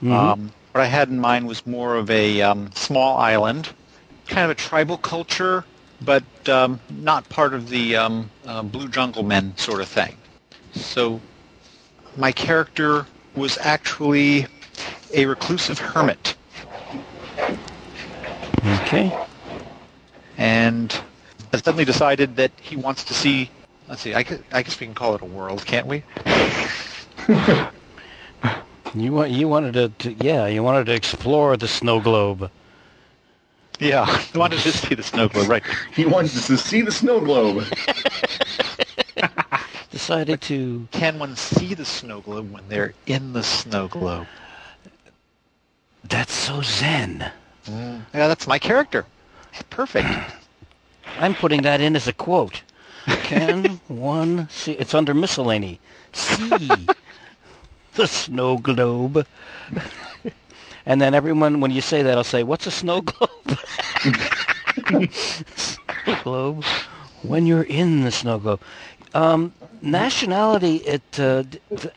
Mhm. 0.01 0.11
Um, 0.11 0.51
what 0.71 0.81
I 0.81 0.85
had 0.85 1.09
in 1.09 1.19
mind 1.19 1.47
was 1.47 1.65
more 1.65 1.95
of 1.95 2.09
a 2.09 2.41
um, 2.41 2.71
small 2.75 3.17
island, 3.17 3.69
kind 4.27 4.45
of 4.45 4.51
a 4.51 4.55
tribal 4.55 4.97
culture, 4.97 5.65
but 6.01 6.23
um, 6.47 6.79
not 6.89 7.27
part 7.29 7.53
of 7.53 7.69
the 7.69 7.95
um, 7.95 8.29
uh, 8.45 8.61
Blue 8.63 8.87
Jungle 8.87 9.23
Men 9.23 9.55
sort 9.57 9.81
of 9.81 9.87
thing. 9.87 10.17
So 10.73 11.21
my 12.17 12.31
character 12.31 13.05
was 13.35 13.57
actually 13.61 14.47
a 15.13 15.25
reclusive 15.25 15.79
hermit. 15.79 16.35
okay. 18.83 19.15
and 20.37 20.91
has 21.51 21.63
suddenly 21.63 21.85
decided 21.85 22.35
that 22.35 22.51
he 22.61 22.75
wants 22.75 23.03
to 23.05 23.13
see. 23.13 23.49
Let's 23.87 24.01
see. 24.01 24.13
I 24.13 24.23
guess, 24.23 24.39
I 24.51 24.61
guess 24.61 24.79
we 24.79 24.85
can 24.85 24.95
call 24.95 25.15
it 25.15 25.21
a 25.21 25.25
world, 25.25 25.65
can't 25.65 25.87
we? 25.87 26.03
You 28.95 29.13
want 29.13 29.29
you 29.31 29.47
wanted 29.47 29.73
to, 29.73 29.89
to 29.99 30.25
yeah 30.25 30.47
you 30.47 30.63
wanted 30.63 30.85
to 30.87 30.93
explore 30.93 31.55
the 31.57 31.67
snow 31.67 31.99
globe. 31.99 32.49
Yeah, 33.79 34.05
I 34.33 34.37
wanted 34.37 34.59
to 34.59 34.71
see 34.71 34.95
the 34.95 35.03
snow 35.03 35.27
globe, 35.27 35.47
right? 35.47 35.63
He 35.93 36.05
wanted 36.05 36.31
to 36.31 36.57
see 36.57 36.81
the 36.81 36.91
snow 36.91 37.19
globe. 37.19 37.65
Decided 39.91 40.41
to 40.41 40.87
Can 40.91 41.19
one 41.19 41.35
see 41.35 41.73
the 41.73 41.85
snow 41.85 42.21
globe 42.21 42.51
when 42.51 42.67
they're 42.67 42.93
in 43.05 43.33
the 43.33 43.43
snow 43.43 43.87
globe? 43.87 44.27
That's 46.03 46.33
so 46.33 46.61
zen. 46.61 47.31
Yeah, 47.67 48.01
that's 48.13 48.47
my 48.47 48.59
character. 48.59 49.05
Perfect. 49.69 50.07
I'm 51.19 51.35
putting 51.35 51.61
that 51.63 51.81
in 51.81 51.95
as 51.95 52.07
a 52.07 52.13
quote. 52.13 52.61
Can 53.23 53.79
one 53.87 54.47
see? 54.49 54.73
It's 54.73 54.93
under 54.93 55.13
miscellany. 55.13 55.79
See 56.13 56.87
the 57.95 58.07
snow 58.07 58.57
globe. 58.57 59.25
And 60.85 60.99
then 60.99 61.13
everyone, 61.13 61.59
when 61.61 61.69
you 61.69 61.81
say 61.81 62.01
that, 62.01 62.17
I'll 62.17 62.23
say, 62.23 62.41
"What's 62.41 62.65
a 62.65 62.71
snow 62.71 63.01
globe?" 63.01 63.59
snow 65.11 66.17
globe. 66.23 66.63
When 67.21 67.45
you're 67.45 67.63
in 67.63 68.05
the 68.05 68.11
snow 68.11 68.39
globe. 68.39 68.61
Um, 69.13 69.53
nationality. 69.81 70.77
It 70.77 71.19
uh, 71.19 71.43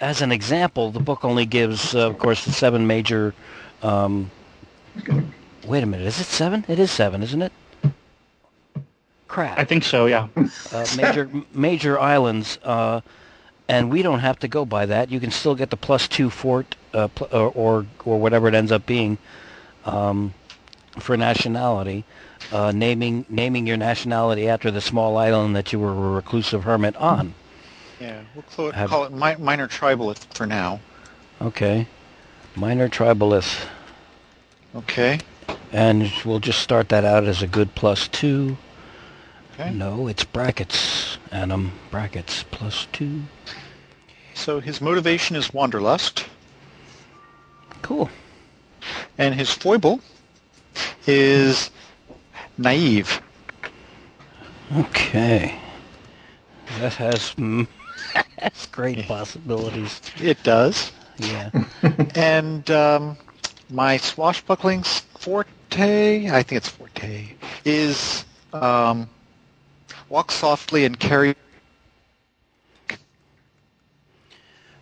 as 0.00 0.22
an 0.22 0.32
example, 0.32 0.90
the 0.90 1.00
book 1.00 1.24
only 1.24 1.46
gives, 1.46 1.94
uh, 1.94 2.08
of 2.08 2.18
course, 2.18 2.44
the 2.44 2.52
seven 2.52 2.86
major. 2.86 3.34
Um, 3.82 4.30
wait 5.66 5.82
a 5.82 5.86
minute. 5.86 6.06
Is 6.06 6.20
it 6.20 6.24
seven? 6.24 6.64
It 6.68 6.78
is 6.78 6.90
seven, 6.90 7.22
isn't 7.22 7.42
it? 7.42 7.52
Crap 9.28 9.58
I 9.58 9.64
think 9.64 9.84
so. 9.84 10.06
Yeah. 10.06 10.28
uh, 10.72 10.86
major 10.96 11.30
major 11.54 11.98
islands, 11.98 12.58
uh, 12.62 13.00
and 13.68 13.90
we 13.90 14.02
don't 14.02 14.18
have 14.20 14.38
to 14.40 14.48
go 14.48 14.64
by 14.64 14.86
that. 14.86 15.10
You 15.10 15.20
can 15.20 15.30
still 15.30 15.54
get 15.54 15.70
the 15.70 15.76
plus 15.76 16.06
two 16.06 16.28
fort, 16.28 16.76
uh, 16.92 17.08
pl- 17.08 17.28
or, 17.32 17.50
or 17.54 17.86
or 18.04 18.20
whatever 18.20 18.48
it 18.48 18.54
ends 18.54 18.70
up 18.70 18.84
being, 18.84 19.16
um, 19.86 20.34
for 20.98 21.16
nationality. 21.16 22.04
Uh, 22.50 22.72
naming 22.72 23.24
naming 23.30 23.66
your 23.66 23.76
nationality 23.78 24.48
after 24.48 24.70
the 24.70 24.80
small 24.80 25.16
island 25.16 25.56
that 25.56 25.72
you 25.72 25.78
were 25.78 25.92
a 25.92 26.10
reclusive 26.10 26.64
hermit 26.64 26.94
on. 26.96 27.32
Yeah, 28.02 28.22
we'll 28.34 28.42
call 28.42 28.68
it, 28.68 28.74
Have- 28.74 28.90
call 28.90 29.04
it 29.04 29.12
mi- 29.12 29.36
minor 29.36 29.68
tribalist 29.68 30.24
for 30.34 30.44
now. 30.44 30.80
Okay, 31.40 31.86
minor 32.56 32.88
tribalist, 32.88 33.64
Okay. 34.74 35.20
and 35.70 36.12
we'll 36.24 36.40
just 36.40 36.58
start 36.58 36.88
that 36.88 37.04
out 37.04 37.22
as 37.22 37.42
a 37.42 37.46
good 37.46 37.76
plus 37.76 38.08
two. 38.08 38.56
Okay. 39.54 39.70
No, 39.70 40.08
it's 40.08 40.24
brackets, 40.24 41.16
Adam. 41.30 41.70
Brackets 41.92 42.42
plus 42.50 42.88
two. 42.90 43.22
So 44.34 44.58
his 44.58 44.80
motivation 44.80 45.36
is 45.36 45.54
wanderlust, 45.54 46.24
Cool. 47.82 48.10
and 49.16 49.32
his 49.36 49.52
foible 49.52 50.00
is 51.06 51.70
naive. 52.58 53.22
Okay. 54.76 55.54
That 56.80 56.94
has 56.94 57.34
mm, 57.34 57.68
that's 58.38 58.66
great 58.66 59.06
possibilities. 59.06 60.00
It 60.20 60.42
does. 60.42 60.92
Yeah. 61.18 61.50
and 62.14 62.70
um, 62.70 63.16
my 63.70 63.96
swashbuckling 63.96 64.82
forte, 64.82 66.30
I 66.30 66.42
think 66.42 66.52
it's 66.52 66.68
forte, 66.68 67.28
is 67.64 68.24
um, 68.52 69.08
walk 70.08 70.32
softly 70.32 70.84
and 70.84 70.98
carry. 70.98 71.34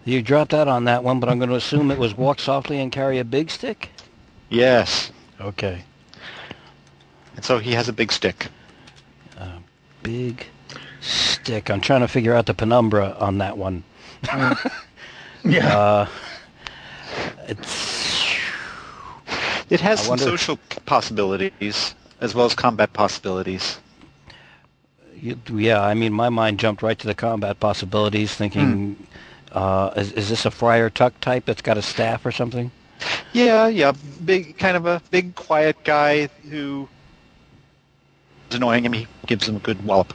You 0.04 0.22
dropped 0.22 0.54
out 0.54 0.66
on 0.66 0.84
that 0.84 1.04
one, 1.04 1.20
but 1.20 1.28
I'm 1.28 1.38
going 1.38 1.50
to 1.50 1.56
assume 1.56 1.90
it 1.90 1.98
was 1.98 2.16
walk 2.16 2.40
softly 2.40 2.80
and 2.80 2.90
carry 2.90 3.18
a 3.18 3.24
big 3.24 3.50
stick. 3.50 3.90
Yes. 4.48 5.12
Okay. 5.40 5.84
And 7.36 7.44
so 7.44 7.58
he 7.58 7.72
has 7.72 7.88
a 7.88 7.92
big 7.92 8.10
stick. 8.10 8.48
Big 10.02 10.46
stick. 11.00 11.70
I'm 11.70 11.80
trying 11.80 12.00
to 12.00 12.08
figure 12.08 12.34
out 12.34 12.46
the 12.46 12.54
penumbra 12.54 13.16
on 13.18 13.38
that 13.38 13.56
one. 13.58 13.84
Yeah. 15.42 15.74
Uh, 15.78 16.08
it's 17.48 18.36
It 19.70 19.80
has 19.80 20.00
I 20.00 20.02
some 20.02 20.08
wonder- 20.10 20.24
social 20.24 20.58
possibilities 20.84 21.94
as 22.20 22.34
well 22.34 22.44
as 22.44 22.54
combat 22.54 22.92
possibilities. 22.92 23.78
you- 25.16 25.38
yeah. 25.54 25.80
I 25.82 25.94
mean, 25.94 26.12
my 26.12 26.28
mind 26.28 26.58
jumped 26.58 26.82
right 26.82 26.98
to 26.98 27.06
the 27.06 27.14
combat 27.14 27.58
possibilities, 27.58 28.34
thinking, 28.34 28.96
uh, 29.52 29.92
is, 29.96 30.12
is 30.12 30.28
this 30.28 30.44
a 30.44 30.50
Friar 30.50 30.90
Tuck 30.90 31.18
type 31.20 31.46
that's 31.46 31.62
got 31.62 31.78
a 31.78 31.82
staff 31.82 32.26
or 32.26 32.32
something? 32.32 32.70
Yeah, 33.32 33.66
yeah, 33.68 33.92
big, 34.24 34.58
kind 34.58 34.76
of 34.76 34.84
a 34.84 35.00
big, 35.10 35.34
quiet 35.36 35.82
guy 35.84 36.28
who 36.50 36.86
is 38.50 38.56
annoying 38.56 38.84
him. 38.84 38.92
He 38.92 39.06
gives 39.26 39.48
him 39.48 39.56
a 39.56 39.60
good 39.60 39.82
wallop. 39.86 40.12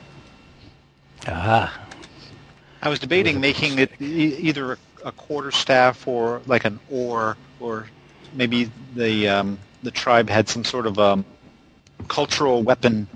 Aha. 1.28 1.82
I 2.82 2.90
was 2.90 3.00
debating 3.00 3.40
making 3.42 3.80
it 3.80 3.92
e- 4.00 4.36
either 4.38 4.74
a, 4.74 4.78
a 5.06 5.12
quarter 5.12 5.52
staff 5.52 6.08
or 6.08 6.42
like 6.46 6.66
an 6.66 6.80
oar, 6.92 7.36
or 7.60 7.88
maybe 8.34 8.70
the 8.96 9.28
um, 9.30 9.58
the 9.84 9.92
tribe 9.92 10.30
had 10.30 10.48
some 10.48 10.64
sort 10.64 10.86
of 10.86 11.00
um, 11.00 11.26
cultural 12.08 12.62
weapon 12.64 13.08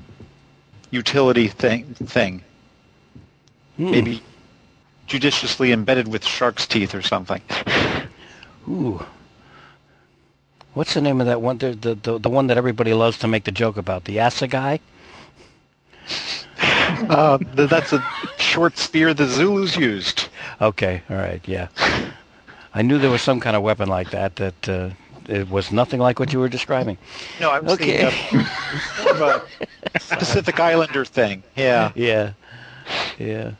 utility 0.91 1.47
thing. 1.47 1.85
Thing 1.95 2.43
Hmm. 3.77 3.91
maybe 3.91 4.21
judiciously 5.07 5.71
embedded 5.71 6.09
with 6.09 6.25
shark's 6.25 6.67
teeth 6.67 6.93
or 6.93 7.01
something. 7.01 7.41
Ooh. 8.67 9.01
What's 10.73 10.93
the 10.95 11.01
name 11.01 11.21
of 11.21 11.27
that 11.27 11.41
one? 11.41 11.59
The, 11.59 11.71
the, 11.75 11.95
the, 11.95 12.19
the 12.19 12.29
one 12.29 12.47
that 12.47 12.57
everybody 12.57 12.93
loves 12.93 13.17
to 13.19 13.27
make 13.29 13.45
the 13.45 13.51
joke 13.53 13.77
about. 13.77 14.03
The 14.03 14.17
assegai? 14.17 14.81
Uh, 17.09 17.37
that's 17.53 17.91
a 17.93 18.03
short 18.37 18.77
spear 18.77 19.13
the 19.13 19.25
Zulus 19.25 19.75
used. 19.77 20.27
Okay, 20.61 21.01
all 21.09 21.15
right, 21.17 21.41
yeah. 21.47 21.67
I 22.73 22.81
knew 22.81 22.97
there 22.99 23.09
was 23.09 23.21
some 23.21 23.39
kind 23.39 23.55
of 23.55 23.63
weapon 23.63 23.89
like 23.89 24.11
that 24.11 24.35
that 24.37 24.69
uh, 24.69 24.89
it 25.27 25.49
was 25.49 25.71
nothing 25.71 25.99
like 25.99 26.19
what 26.19 26.31
you 26.33 26.39
were 26.39 26.49
describing. 26.49 26.97
No, 27.39 27.49
I 27.51 27.59
was 27.59 27.73
Okay. 27.73 28.05
thinking 28.09 28.39
of 28.39 29.21
of 29.21 29.21
a 29.21 29.41
Pacific 30.15 30.59
Islander 30.59 31.03
thing. 31.05 31.43
Yeah. 31.55 31.91
Yeah, 31.95 32.33
yeah. 33.17 33.51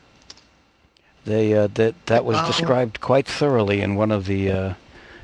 They 1.24 1.54
uh, 1.54 1.68
that 1.74 1.94
that 2.06 2.24
was 2.24 2.36
Oh. 2.40 2.46
described 2.46 3.00
quite 3.00 3.26
thoroughly 3.26 3.80
in 3.80 3.94
one 3.96 4.10
of 4.12 4.26
the 4.26 4.50
uh, 4.50 4.74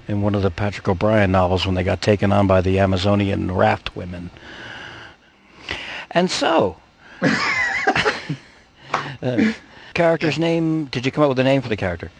in 0.09 0.21
one 0.23 0.35
of 0.35 0.43
the 0.43 0.51
Patrick 0.51 0.89
O'Brian 0.89 1.31
novels 1.33 1.65
when 1.67 1.75
they 1.75 1.85
got 1.85 2.03
taken 2.03 2.33
on 2.33 2.47
by 2.47 2.61
the 2.61 2.79
Amazonian 2.79 3.53
raft 3.53 3.95
women. 3.97 4.31
And 6.11 6.31
so, 6.31 6.77
uh, 9.23 9.53
character's 9.95 10.39
name. 10.39 10.87
Did 10.87 11.05
you 11.07 11.13
come 11.13 11.25
up 11.25 11.29
with 11.31 11.39
a 11.39 11.45
name 11.45 11.63
for 11.63 11.69
the 11.69 11.77
character? 11.77 12.11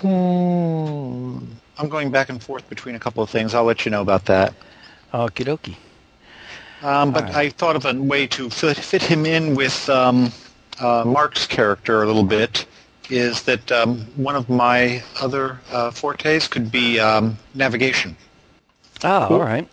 Hmm. 0.00 1.38
I'm 1.78 1.88
going 1.88 2.10
back 2.10 2.28
and 2.28 2.42
forth 2.42 2.68
between 2.68 2.94
a 2.94 2.98
couple 2.98 3.22
of 3.22 3.30
things. 3.30 3.54
I'll 3.54 3.64
let 3.64 3.84
you 3.84 3.90
know 3.90 4.02
about 4.02 4.24
that. 4.26 4.54
Okie 5.12 5.44
dokie. 5.44 5.76
Um, 6.86 7.12
but 7.12 7.24
All 7.24 7.28
right. 7.28 7.36
I 7.46 7.48
thought 7.50 7.76
of 7.76 7.84
a 7.86 7.94
way 7.94 8.26
to 8.28 8.50
fit, 8.50 8.76
fit 8.76 9.02
him 9.02 9.24
in 9.26 9.54
with 9.54 9.88
um, 9.88 10.32
uh, 10.80 11.04
Mark's 11.06 11.46
character 11.46 12.02
a 12.02 12.06
little 12.06 12.24
bit. 12.24 12.66
Is 13.10 13.42
that 13.42 13.70
um, 13.70 14.00
one 14.16 14.36
of 14.36 14.48
my 14.48 15.02
other 15.20 15.60
uh, 15.70 15.90
fortes 15.90 16.48
could 16.48 16.72
be 16.72 16.98
um, 16.98 17.36
navigation. 17.54 18.16
Ah, 19.04 19.28
all 19.28 19.40
right. 19.40 19.68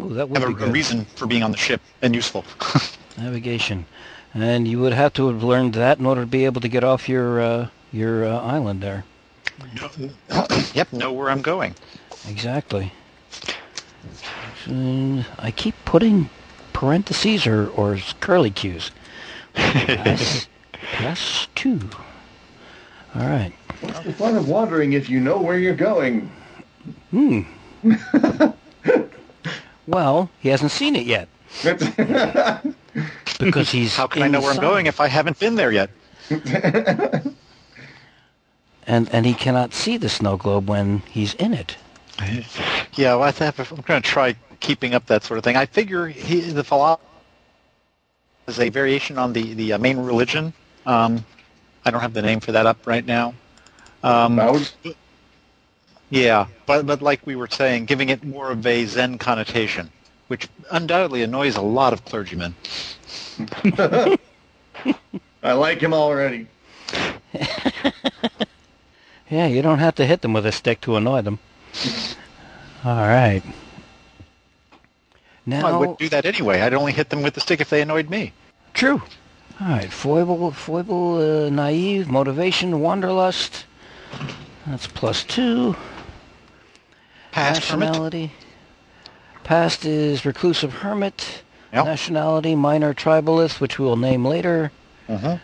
Ooh, 0.00 0.12
that 0.14 0.28
would 0.28 0.38
Have 0.40 0.50
a, 0.50 0.54
be 0.54 0.62
a 0.62 0.66
good. 0.66 0.74
reason 0.74 1.04
for 1.04 1.26
being 1.26 1.42
on 1.42 1.52
the 1.52 1.56
ship 1.56 1.80
and 2.02 2.14
useful. 2.14 2.44
Navigation, 3.18 3.86
and 4.34 4.68
you 4.68 4.78
would 4.80 4.92
have 4.92 5.12
to 5.14 5.28
have 5.28 5.42
learned 5.42 5.74
that 5.74 5.98
in 5.98 6.06
order 6.06 6.20
to 6.22 6.26
be 6.26 6.44
able 6.44 6.60
to 6.60 6.68
get 6.68 6.84
off 6.84 7.08
your 7.08 7.40
uh, 7.40 7.68
your 7.92 8.26
uh, 8.26 8.40
island 8.40 8.82
there. 8.82 9.04
yep, 10.74 10.92
know 10.92 11.12
where 11.12 11.30
I'm 11.30 11.40
going. 11.40 11.74
Exactly. 12.28 12.92
Uh, 14.68 15.22
I 15.38 15.50
keep 15.54 15.74
putting 15.84 16.28
parentheses 16.72 17.46
or, 17.46 17.68
or 17.68 17.98
curly 18.20 18.50
cues. 18.50 18.90
Plus, 19.54 20.48
plus 20.98 21.48
two. 21.54 21.88
All 23.14 23.22
right. 23.22 23.52
What's 23.80 24.00
The 24.00 24.12
fun 24.12 24.36
of 24.36 24.48
wondering 24.48 24.92
if 24.92 25.08
you 25.08 25.20
know 25.20 25.40
where 25.40 25.58
you're 25.58 25.74
going. 25.74 26.30
Hmm. 27.10 27.42
well, 29.86 30.28
he 30.40 30.50
hasn't 30.50 30.72
seen 30.72 30.94
it 30.96 31.06
yet 31.06 31.28
because 33.38 33.70
he's. 33.70 33.94
How 33.94 34.06
can 34.06 34.22
I 34.22 34.28
know 34.28 34.40
where 34.40 34.50
I'm 34.50 34.60
going 34.60 34.86
if 34.86 35.00
I 35.00 35.08
haven't 35.08 35.38
been 35.38 35.54
there 35.54 35.72
yet? 35.72 35.90
And 38.86 39.12
and 39.12 39.26
he 39.26 39.34
cannot 39.34 39.74
see 39.74 39.96
the 39.96 40.08
snow 40.08 40.36
globe 40.36 40.68
when 40.68 40.98
he's 41.10 41.34
in 41.34 41.52
it. 41.52 41.76
Yeah, 42.94 43.16
well, 43.16 43.24
I 43.24 43.32
think 43.32 43.58
I'm 43.58 43.80
going 43.82 44.00
to 44.00 44.08
try 44.08 44.36
keeping 44.60 44.94
up 44.94 45.06
that 45.06 45.24
sort 45.24 45.38
of 45.38 45.44
thing. 45.44 45.56
I 45.56 45.66
figure 45.66 46.06
he, 46.06 46.40
the 46.40 46.64
philosophy 46.64 47.02
is 48.46 48.60
a 48.60 48.68
variation 48.68 49.18
on 49.18 49.32
the 49.32 49.54
the 49.54 49.72
uh, 49.72 49.78
main 49.78 49.98
religion. 49.98 50.52
Um, 50.86 51.24
I 51.84 51.90
don't 51.90 52.00
have 52.00 52.14
the 52.14 52.22
name 52.22 52.40
for 52.40 52.52
that 52.52 52.66
up 52.66 52.86
right 52.86 53.04
now. 53.04 53.34
Um, 54.04 54.36
Mouse? 54.36 54.74
yeah, 56.10 56.46
but 56.64 56.86
but 56.86 57.02
like 57.02 57.26
we 57.26 57.34
were 57.34 57.48
saying, 57.48 57.86
giving 57.86 58.08
it 58.08 58.22
more 58.22 58.52
of 58.52 58.64
a 58.64 58.86
Zen 58.86 59.18
connotation, 59.18 59.90
which 60.28 60.48
undoubtedly 60.70 61.22
annoys 61.22 61.56
a 61.56 61.62
lot 61.62 61.92
of 61.92 62.04
clergymen. 62.04 62.54
I 65.42 65.52
like 65.52 65.80
him 65.80 65.94
already. 65.94 66.46
Yeah, 69.28 69.46
you 69.46 69.62
don't 69.62 69.80
have 69.80 69.96
to 69.96 70.06
hit 70.06 70.20
them 70.22 70.32
with 70.32 70.46
a 70.46 70.52
stick 70.52 70.80
to 70.82 70.96
annoy 70.96 71.22
them. 71.22 71.38
All 72.84 73.06
right. 73.08 73.42
Now, 75.44 75.66
I 75.66 75.76
wouldn't 75.76 75.98
do 75.98 76.08
that 76.08 76.24
anyway. 76.24 76.60
I'd 76.60 76.74
only 76.74 76.92
hit 76.92 77.10
them 77.10 77.22
with 77.22 77.34
the 77.34 77.40
stick 77.40 77.60
if 77.60 77.70
they 77.70 77.82
annoyed 77.82 78.08
me. 78.08 78.32
True. 78.74 79.02
All 79.60 79.68
right, 79.68 79.90
foible, 79.92 80.50
foible, 80.50 81.46
uh, 81.46 81.50
naive, 81.50 82.08
motivation, 82.08 82.80
wanderlust. 82.80 83.64
That's 84.66 84.86
plus 84.86 85.24
two. 85.24 85.74
Past 87.32 87.68
hermit. 87.68 87.88
Nationality. 87.88 88.32
Past 89.46 89.84
is 89.84 90.24
reclusive 90.26 90.72
hermit. 90.74 91.42
Yep. 91.72 91.84
Nationality, 91.84 92.56
minor 92.56 92.92
tribalist, 92.92 93.60
which 93.60 93.78
we 93.78 93.84
will 93.84 93.96
name 93.96 94.24
later. 94.24 94.72
Mhm. 95.08 95.38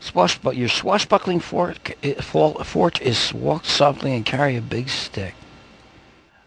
Swashbu- 0.00 0.56
your 0.56 0.68
swashbuckling 0.68 1.40
fort, 1.40 1.90
i- 2.04 2.12
fort, 2.14 2.64
fort 2.64 3.02
is 3.02 3.34
walk 3.34 3.64
softly 3.64 4.14
and 4.14 4.24
carry 4.24 4.54
a 4.56 4.60
big 4.60 4.88
stick. 4.88 5.34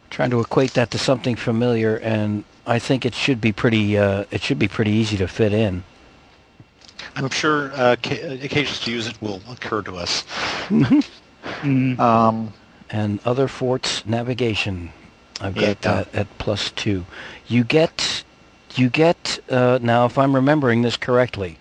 Trying 0.09 0.29
to 0.29 0.39
equate 0.39 0.73
that 0.75 0.89
to 0.91 0.97
something 0.97 1.35
familiar, 1.35 1.97
and 1.97 2.45
I 2.65 2.79
think 2.79 3.05
it 3.05 3.13
should 3.13 3.41
be 3.41 3.51
pretty. 3.51 3.97
Uh, 3.97 4.23
it 4.31 4.41
should 4.41 4.57
be 4.59 4.69
pretty 4.69 4.91
easy 4.91 5.17
to 5.17 5.27
fit 5.27 5.51
in. 5.51 5.83
I'm 7.17 7.29
sure 7.29 7.73
uh, 7.75 7.97
ca- 8.01 8.39
occasions 8.41 8.79
to 8.81 8.91
use 8.91 9.07
it 9.07 9.17
will 9.21 9.41
occur 9.51 9.81
to 9.83 9.97
us. 9.97 10.23
Mm. 11.61 11.99
Um, 11.99 12.53
and 12.89 13.19
other 13.25 13.49
forts 13.49 14.05
navigation. 14.05 14.93
I've 15.43 15.55
got 15.55 15.61
Yeah. 15.61 15.73
that 16.03 16.15
at 16.15 16.37
plus 16.37 16.71
two. 16.71 17.05
You 17.47 17.63
get, 17.65 18.23
you 18.75 18.89
get 18.89 19.39
uh, 19.49 19.79
now. 19.81 20.05
If 20.05 20.17
I'm 20.17 20.33
remembering 20.35 20.81
this 20.83 20.95
correctly, 20.97 21.57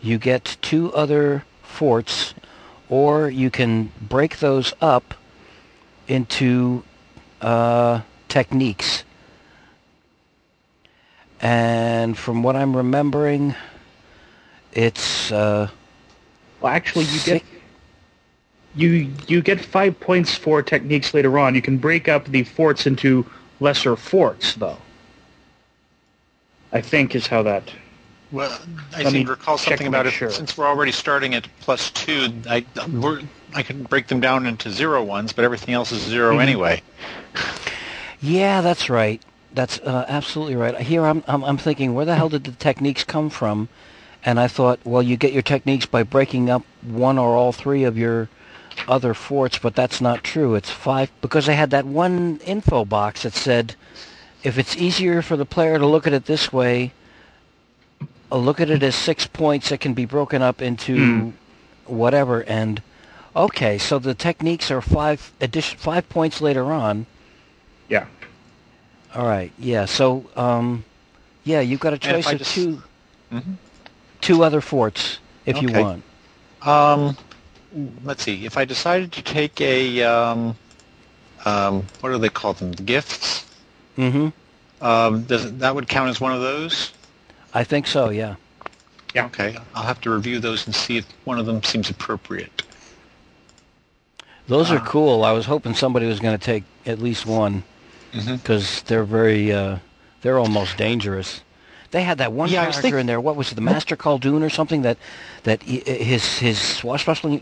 you 0.00 0.18
get 0.18 0.56
two 0.62 0.92
other 0.94 1.44
forts, 1.62 2.34
or 2.88 3.28
you 3.28 3.50
can 3.50 3.90
break 4.00 4.38
those 4.38 4.72
up 4.80 5.14
into 6.06 6.84
uh, 7.40 8.02
techniques. 8.28 9.02
And 11.40 12.16
from 12.16 12.42
what 12.42 12.54
I'm 12.56 12.76
remembering, 12.76 13.54
it's 14.72 15.32
uh, 15.32 15.68
Well, 16.60 16.72
actually, 16.72 17.06
you 17.06 17.18
Sick. 17.18 17.42
get 17.44 17.53
you 18.76 19.10
you 19.28 19.42
get 19.42 19.60
five 19.60 19.98
points 20.00 20.34
for 20.34 20.62
techniques 20.62 21.14
later 21.14 21.38
on. 21.38 21.54
You 21.54 21.62
can 21.62 21.78
break 21.78 22.08
up 22.08 22.26
the 22.26 22.44
forts 22.44 22.86
into 22.86 23.24
lesser 23.60 23.96
forts, 23.96 24.54
though. 24.54 24.78
I 26.72 26.80
think 26.80 27.14
is 27.14 27.26
how 27.28 27.42
that. 27.44 27.70
well, 28.32 28.58
I 28.96 29.04
seem 29.04 29.26
to 29.26 29.30
recall 29.30 29.58
something 29.58 29.86
about 29.86 30.06
it. 30.06 30.10
sure. 30.10 30.30
Since 30.30 30.58
we're 30.58 30.66
already 30.66 30.90
starting 30.92 31.34
at 31.34 31.46
plus 31.60 31.90
two, 31.92 32.32
I 32.48 32.64
we're, 32.92 33.22
I 33.54 33.62
can 33.62 33.84
break 33.84 34.08
them 34.08 34.20
down 34.20 34.46
into 34.46 34.70
zero 34.70 35.04
ones, 35.04 35.32
but 35.32 35.44
everything 35.44 35.72
else 35.74 35.92
is 35.92 36.02
0 36.02 36.36
Mhm. 36.36 36.42
anyway. 36.42 36.82
Yeah, 38.20 38.60
that's 38.60 38.90
right. 38.90 39.22
That's 39.52 39.78
uh, 39.80 40.04
absolutely 40.08 40.56
right. 40.56 40.76
Here 40.80 41.04
I'm, 41.04 41.22
I'm 41.28 41.44
I'm 41.44 41.58
thinking, 41.58 41.94
where 41.94 42.04
the 42.04 42.16
hell 42.16 42.28
did 42.28 42.44
the 42.44 42.52
techniques 42.52 43.04
come 43.04 43.30
from? 43.30 43.68
And 44.24 44.40
I 44.40 44.48
thought, 44.48 44.80
well, 44.84 45.02
you 45.02 45.16
get 45.16 45.32
your 45.32 45.42
techniques 45.42 45.84
by 45.86 46.02
breaking 46.02 46.48
up 46.50 46.62
one 46.82 47.18
or 47.18 47.36
all 47.36 47.52
three 47.52 47.84
of 47.84 47.96
your 47.98 48.28
other 48.88 49.14
forts, 49.14 49.58
but 49.58 49.74
that's 49.74 50.00
not 50.00 50.24
true. 50.24 50.54
It's 50.54 50.70
five 50.70 51.10
because 51.20 51.46
they 51.46 51.54
had 51.56 51.70
that 51.70 51.86
one 51.86 52.38
info 52.44 52.84
box 52.84 53.22
that 53.22 53.34
said, 53.34 53.74
if 54.42 54.58
it's 54.58 54.76
easier 54.76 55.22
for 55.22 55.36
the 55.36 55.46
player 55.46 55.78
to 55.78 55.86
look 55.86 56.06
at 56.06 56.12
it 56.12 56.26
this 56.26 56.52
way, 56.52 56.92
uh, 58.30 58.36
look 58.36 58.60
at 58.60 58.70
it 58.70 58.82
as 58.82 58.94
six 58.94 59.26
points 59.26 59.68
that 59.70 59.80
can 59.80 59.94
be 59.94 60.04
broken 60.04 60.42
up 60.42 60.60
into 60.60 61.32
whatever. 61.86 62.42
And 62.44 62.82
okay, 63.34 63.78
so 63.78 63.98
the 63.98 64.14
techniques 64.14 64.70
are 64.70 64.80
five 64.80 65.32
addition 65.40 65.78
five 65.78 66.08
points 66.08 66.40
later 66.40 66.72
on. 66.72 67.06
Yeah. 67.88 68.06
All 69.14 69.26
right. 69.26 69.52
Yeah. 69.58 69.84
So, 69.84 70.24
um, 70.36 70.84
yeah, 71.44 71.60
you've 71.60 71.80
got 71.80 71.92
a 71.92 71.98
choice 71.98 72.30
of 72.30 72.38
just- 72.38 72.54
2 72.54 72.82
Mhm. 73.32 73.54
two 74.20 74.42
other 74.42 74.60
forts 74.60 75.18
if 75.46 75.60
you 75.62 75.68
Okay. 75.68 75.82
want. 75.82 76.02
Um, 76.62 77.16
let's 78.04 78.22
see. 78.22 78.44
If 78.46 78.56
I 78.56 78.64
decided 78.64 79.12
to 79.12 79.22
take 79.22 79.60
a, 79.60 80.02
um, 80.02 80.56
um, 81.44 81.84
what 82.00 82.10
do 82.10 82.18
they 82.18 82.28
call 82.28 82.52
them? 82.54 82.72
Gifts. 82.72 83.44
Mm-hmm. 83.98 84.28
Um, 84.84 85.22
does 85.24 85.46
it, 85.46 85.58
that 85.60 85.74
would 85.74 85.88
count 85.88 86.10
as 86.10 86.20
one 86.20 86.32
of 86.32 86.40
those? 86.40 86.92
I 87.52 87.64
think 87.64 87.86
so. 87.86 88.08
Yeah. 88.10 88.36
Yeah. 89.14 89.26
Okay. 89.26 89.56
I'll 89.74 89.84
have 89.84 90.00
to 90.02 90.10
review 90.10 90.40
those 90.40 90.66
and 90.66 90.74
see 90.74 90.96
if 90.98 91.06
one 91.24 91.38
of 91.38 91.46
them 91.46 91.62
seems 91.62 91.88
appropriate. 91.90 92.62
Those 94.48 94.70
are 94.70 94.78
Ah. 94.78 94.84
cool. 94.86 95.24
I 95.24 95.32
was 95.32 95.46
hoping 95.46 95.74
somebody 95.74 96.06
was 96.06 96.20
going 96.20 96.36
to 96.36 96.44
take 96.44 96.64
at 96.84 96.98
least 96.98 97.24
one 97.24 97.62
Mhm. 98.12 98.42
because 98.42 98.82
they're 98.82 99.04
very, 99.04 99.52
uh, 99.52 99.78
they're 100.22 100.38
almost 100.38 100.76
dangerous. 100.76 101.40
They 101.94 102.02
had 102.02 102.18
that 102.18 102.32
one 102.32 102.48
Yeah, 102.48 102.62
character 102.62 102.82
think- 102.82 102.94
in 102.96 103.06
there. 103.06 103.20
What 103.20 103.36
was 103.36 103.52
it, 103.52 103.54
the 103.54 103.60
Master 103.60 103.94
Khaldun 103.96 104.42
or 104.42 104.50
something? 104.50 104.82
That 104.82 104.98
that 105.44 105.62
his 105.62 106.38
his 106.40 106.58
swashbuckling, 106.60 107.40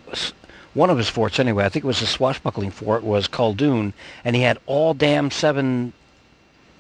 one 0.75 0.91
of 0.91 0.99
his 0.99 1.09
forts 1.09 1.41
anyway. 1.41 1.65
I 1.65 1.71
think 1.71 1.87
it 1.87 1.89
was 1.89 2.01
his 2.01 2.11
swashbuckling 2.11 2.71
fort 2.71 3.03
was 3.03 3.27
Khaldun, 3.29 3.95
and 4.27 4.37
he 4.37 4.43
had 4.43 4.59
all 4.67 4.93
damn 4.93 5.31
seven 5.31 5.95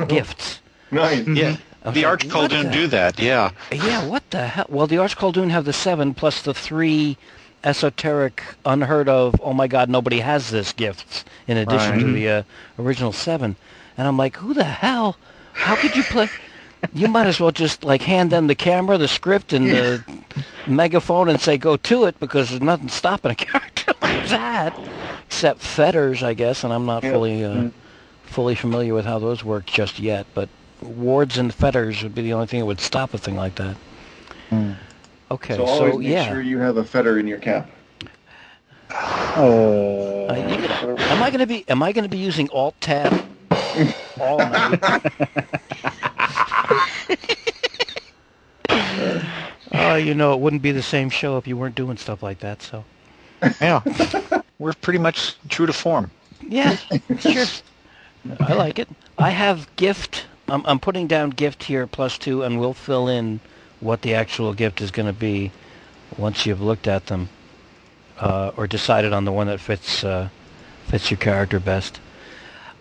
gifts. 0.06 0.60
Nice. 0.90 1.26
Yeah. 1.26 1.56
Okay. 1.86 1.92
The 2.00 2.04
Arch 2.04 2.26
What 2.26 2.50
Khaldun 2.50 2.64
the- 2.64 2.70
do 2.70 2.86
that. 2.88 3.18
Yeah. 3.18 3.52
Yeah, 3.72 4.04
what 4.06 4.22
the 4.30 4.46
hell? 4.48 4.66
Well, 4.68 4.86
the 4.86 4.98
Arch 4.98 5.16
Khaldun 5.16 5.48
have 5.50 5.64
the 5.64 5.72
seven 5.72 6.12
plus 6.12 6.42
the 6.42 6.52
three 6.52 7.16
esoteric, 7.64 8.42
unheard 8.66 9.08
of, 9.08 9.34
oh 9.42 9.54
my 9.54 9.66
god, 9.66 9.88
nobody 9.88 10.20
has 10.20 10.50
this 10.50 10.72
gifts 10.74 11.24
in 11.48 11.56
addition 11.56 11.98
to 12.00 12.12
the 12.12 12.28
uh, 12.28 12.42
original 12.78 13.12
seven. 13.12 13.56
And 13.96 14.06
I'm 14.06 14.18
like, 14.18 14.36
who 14.36 14.52
the 14.52 14.64
hell? 14.64 15.16
How 15.54 15.74
could 15.76 15.96
you 15.96 16.02
play? 16.02 16.28
You 16.92 17.08
might 17.08 17.26
as 17.26 17.38
well 17.40 17.50
just 17.52 17.84
like 17.84 18.02
hand 18.02 18.30
them 18.30 18.46
the 18.48 18.54
camera, 18.54 18.98
the 18.98 19.08
script, 19.08 19.52
and 19.52 19.66
the 19.70 20.04
megaphone 20.66 21.28
and 21.28 21.40
say 21.40 21.56
go 21.56 21.76
to 21.76 22.04
it 22.04 22.18
because 22.20 22.50
there's 22.50 22.60
nothing 22.62 22.88
stopping 22.88 23.30
a 23.30 23.34
character 23.36 23.92
like 24.02 24.26
that. 24.28 24.78
Except 25.26 25.60
fetters, 25.60 26.22
I 26.22 26.34
guess, 26.34 26.64
and 26.64 26.72
I'm 26.72 26.84
not 26.86 27.02
Yeah. 27.04 27.12
fully 27.12 27.44
uh, 27.44 27.70
fully 28.24 28.54
familiar 28.54 28.94
with 28.94 29.04
how 29.06 29.18
those 29.18 29.44
work 29.44 29.66
just 29.66 29.98
yet. 30.00 30.26
But 30.34 30.48
wards 30.82 31.38
and 31.38 31.52
fetters 31.54 32.02
would 32.02 32.14
be 32.14 32.22
the 32.22 32.32
only 32.32 32.46
thing 32.46 32.60
that 32.60 32.66
would 32.66 32.80
stop 32.80 33.14
a 33.14 33.18
thing 33.18 33.36
like 33.36 33.54
that. 33.56 33.76
Okay, 35.30 35.56
So 35.56 35.64
so, 35.66 35.72
always 35.72 35.98
make 35.98 36.08
yeah. 36.08 36.28
sure 36.28 36.42
you 36.42 36.58
have 36.58 36.76
a 36.76 36.84
fetter 36.84 37.18
in 37.18 37.26
your 37.26 37.38
cap. 37.38 37.70
Oh. 39.36 40.26
Uh, 40.28 40.34
am 40.34 41.22
I 41.22 41.30
going 41.30 41.40
to 41.40 41.46
be 41.46 41.64
am 41.68 41.82
I 41.82 41.92
going 41.92 42.04
to 42.04 42.10
be 42.10 42.18
using 42.18 42.50
Alt 42.50 42.74
Tab 42.80 43.24
all 44.20 44.38
night? 44.38 44.80
Oh, 49.72 49.94
you 49.96 50.14
know, 50.14 50.32
it 50.34 50.40
wouldn't 50.40 50.62
be 50.62 50.72
the 50.72 50.82
same 50.82 51.10
show 51.10 51.36
if 51.36 51.46
you 51.46 51.56
weren't 51.56 51.74
doing 51.74 51.96
stuff 51.96 52.22
like 52.22 52.40
that. 52.40 52.62
So, 52.62 52.84
Yeah. 53.60 53.82
We're 54.58 54.74
pretty 54.74 54.98
much 55.00 55.34
true 55.48 55.66
to 55.66 55.72
form. 55.72 56.10
yeah, 56.46 56.76
sure. 57.18 57.46
I 58.38 58.52
like 58.54 58.78
it. 58.78 58.88
I 59.18 59.30
have 59.30 59.74
gift. 59.74 60.26
I'm, 60.48 60.64
I'm 60.66 60.78
putting 60.78 61.08
down 61.08 61.30
gift 61.30 61.64
here 61.64 61.86
plus 61.88 62.16
two, 62.16 62.42
and 62.44 62.60
we'll 62.60 62.74
fill 62.74 63.08
in 63.08 63.40
what 63.80 64.02
the 64.02 64.14
actual 64.14 64.52
gift 64.54 64.80
is 64.80 64.92
going 64.92 65.06
to 65.06 65.12
be 65.12 65.50
once 66.16 66.46
you've 66.46 66.60
looked 66.60 66.86
at 66.86 67.06
them 67.06 67.28
uh, 68.20 68.52
or 68.56 68.68
decided 68.68 69.12
on 69.12 69.24
the 69.24 69.32
one 69.32 69.48
that 69.48 69.58
fits 69.58 70.04
uh, 70.04 70.28
fits 70.86 71.10
your 71.10 71.18
character 71.18 71.58
best. 71.58 71.98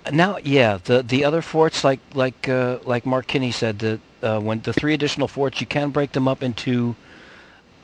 Now, 0.10 0.38
yeah, 0.44 0.80
the 0.84 1.04
the 1.04 1.24
other 1.26 1.42
forts, 1.42 1.84
like 1.84 2.00
like 2.16 2.50
uh, 2.50 2.80
like 2.86 3.06
Mark 3.06 3.28
Kinney 3.28 3.52
said, 3.52 3.80
the 3.80 4.00
uh, 4.24 4.40
when 4.40 4.62
the 4.62 4.74
three 4.74 4.94
additional 4.94 5.28
forts, 5.28 5.62
you 5.62 5.68
can 5.68 5.92
break 5.92 6.14
them 6.14 6.28
up 6.28 6.42
into 6.42 6.96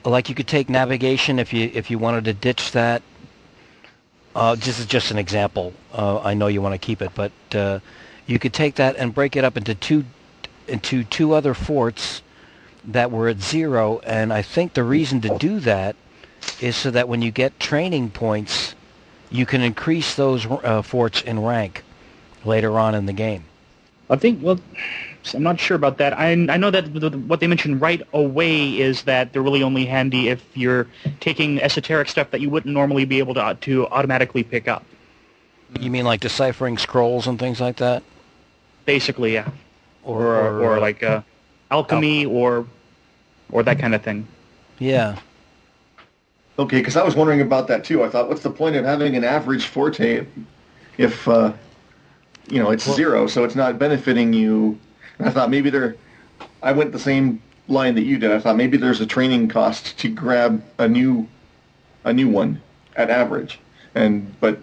like 0.04 0.28
you 0.28 0.34
could 0.34 0.48
take 0.48 0.68
navigation 0.68 1.38
if 1.38 1.52
you 1.52 1.70
if 1.72 1.90
you 1.90 1.98
wanted 1.98 2.24
to 2.24 2.32
ditch 2.32 2.72
that. 2.72 3.02
Uh, 4.34 4.54
this 4.56 4.78
is 4.78 4.86
just 4.86 5.10
an 5.10 5.18
example. 5.18 5.72
Uh, 5.92 6.20
I 6.20 6.34
know 6.34 6.48
you 6.48 6.60
want 6.60 6.74
to 6.74 6.78
keep 6.78 7.02
it, 7.02 7.12
but 7.14 7.32
uh, 7.54 7.78
you 8.26 8.38
could 8.38 8.52
take 8.52 8.76
that 8.76 8.96
and 8.96 9.14
break 9.14 9.36
it 9.36 9.44
up 9.44 9.56
into 9.56 9.74
two 9.74 10.04
into 10.66 11.04
two 11.04 11.32
other 11.34 11.54
forts 11.54 12.22
that 12.84 13.12
were 13.12 13.28
at 13.28 13.40
zero. 13.40 14.00
And 14.00 14.32
I 14.32 14.42
think 14.42 14.74
the 14.74 14.84
reason 14.84 15.20
to 15.20 15.38
do 15.38 15.60
that 15.60 15.94
is 16.60 16.74
so 16.74 16.90
that 16.90 17.08
when 17.08 17.22
you 17.22 17.30
get 17.30 17.60
training 17.60 18.10
points, 18.10 18.74
you 19.30 19.46
can 19.46 19.60
increase 19.60 20.16
those 20.16 20.46
uh, 20.46 20.82
forts 20.82 21.22
in 21.22 21.40
rank 21.42 21.84
later 22.48 22.78
on 22.78 22.94
in 22.94 23.06
the 23.06 23.12
game. 23.12 23.44
I 24.10 24.16
think, 24.16 24.42
well, 24.42 24.58
I'm 25.34 25.42
not 25.42 25.60
sure 25.60 25.76
about 25.76 25.98
that. 25.98 26.18
I, 26.18 26.30
I 26.32 26.56
know 26.56 26.70
that 26.70 26.92
the, 26.94 27.10
what 27.10 27.40
they 27.40 27.46
mentioned 27.46 27.80
right 27.82 28.00
away 28.12 28.78
is 28.80 29.02
that 29.02 29.32
they're 29.32 29.42
really 29.42 29.62
only 29.62 29.84
handy 29.84 30.28
if 30.28 30.42
you're 30.56 30.86
taking 31.20 31.60
esoteric 31.60 32.08
stuff 32.08 32.30
that 32.30 32.40
you 32.40 32.48
wouldn't 32.48 32.72
normally 32.72 33.04
be 33.04 33.18
able 33.18 33.34
to, 33.34 33.56
to 33.60 33.86
automatically 33.88 34.42
pick 34.42 34.66
up. 34.66 34.84
You 35.78 35.90
mean 35.90 36.06
like 36.06 36.20
deciphering 36.20 36.78
scrolls 36.78 37.26
and 37.26 37.38
things 37.38 37.60
like 37.60 37.76
that, 37.76 38.02
Basically, 38.86 39.34
yeah. 39.34 39.50
or 40.02 40.24
Or, 40.24 40.62
or, 40.62 40.76
uh, 40.78 40.80
like 40.80 41.02
uh, 41.02 41.20
alchemy 41.70 42.24
or 42.24 42.66
or 43.52 43.62
that 43.62 43.78
kind 43.78 43.94
of 43.94 44.02
thing. 44.02 44.26
yeah, 44.78 45.18
Okay, 46.58 46.78
because 46.78 46.96
I 46.96 47.04
was 47.04 47.14
wondering 47.14 47.40
about 47.42 47.68
that 47.68 47.84
too. 47.84 48.02
I 48.02 48.08
thought, 48.08 48.28
what's 48.28 48.42
the 48.42 48.50
point 48.50 48.76
of 48.76 48.84
having 48.84 49.14
an 49.14 49.24
average 49.24 49.66
forte 49.66 50.26
if, 50.96 51.28
uh, 51.28 51.52
you 52.50 52.62
know, 52.62 52.70
it's 52.70 52.90
zero, 52.90 53.26
so 53.26 53.44
it's 53.44 53.54
not 53.54 53.78
benefiting 53.78 54.32
you? 54.32 54.78
And 55.18 55.28
I 55.28 55.30
thought 55.30 55.50
maybe 55.50 55.70
there, 55.70 55.96
I 56.62 56.72
went 56.72 56.92
the 56.92 56.98
same 56.98 57.42
line 57.68 57.94
that 57.94 58.02
you 58.02 58.18
did. 58.18 58.32
I 58.32 58.40
thought 58.40 58.56
maybe 58.56 58.76
there's 58.76 59.00
a 59.00 59.06
training 59.06 59.48
cost 59.48 59.98
to 59.98 60.08
grab 60.08 60.62
a 60.78 60.88
new, 60.88 61.28
a 62.04 62.12
new 62.12 62.28
one 62.28 62.60
at 62.96 63.10
average, 63.10 63.58
and 63.94 64.38
but 64.40 64.58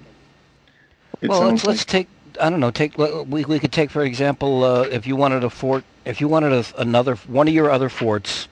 well, 1.21 1.49
let's 1.49 1.65
let's 1.65 1.85
take 1.85 2.07
I 2.39 2.49
don't 2.49 2.59
know. 2.59 2.71
Take 2.71 2.97
we 2.97 3.45
we 3.45 3.59
could 3.59 3.71
take 3.71 3.89
for 3.89 4.03
example 4.03 4.63
uh, 4.63 4.81
if 4.83 5.07
you 5.07 5.15
wanted 5.15 5.43
a 5.43 5.49
fort, 5.49 5.83
if 6.03 6.19
you 6.21 6.27
wanted 6.27 6.51
a, 6.51 6.81
another 6.81 7.15
one 7.15 7.47
of 7.47 7.53
your 7.53 7.69
other 7.69 7.89
forts 7.89 8.47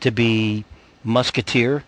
to 0.00 0.10
be 0.10 0.64
musketeer. 1.02 1.84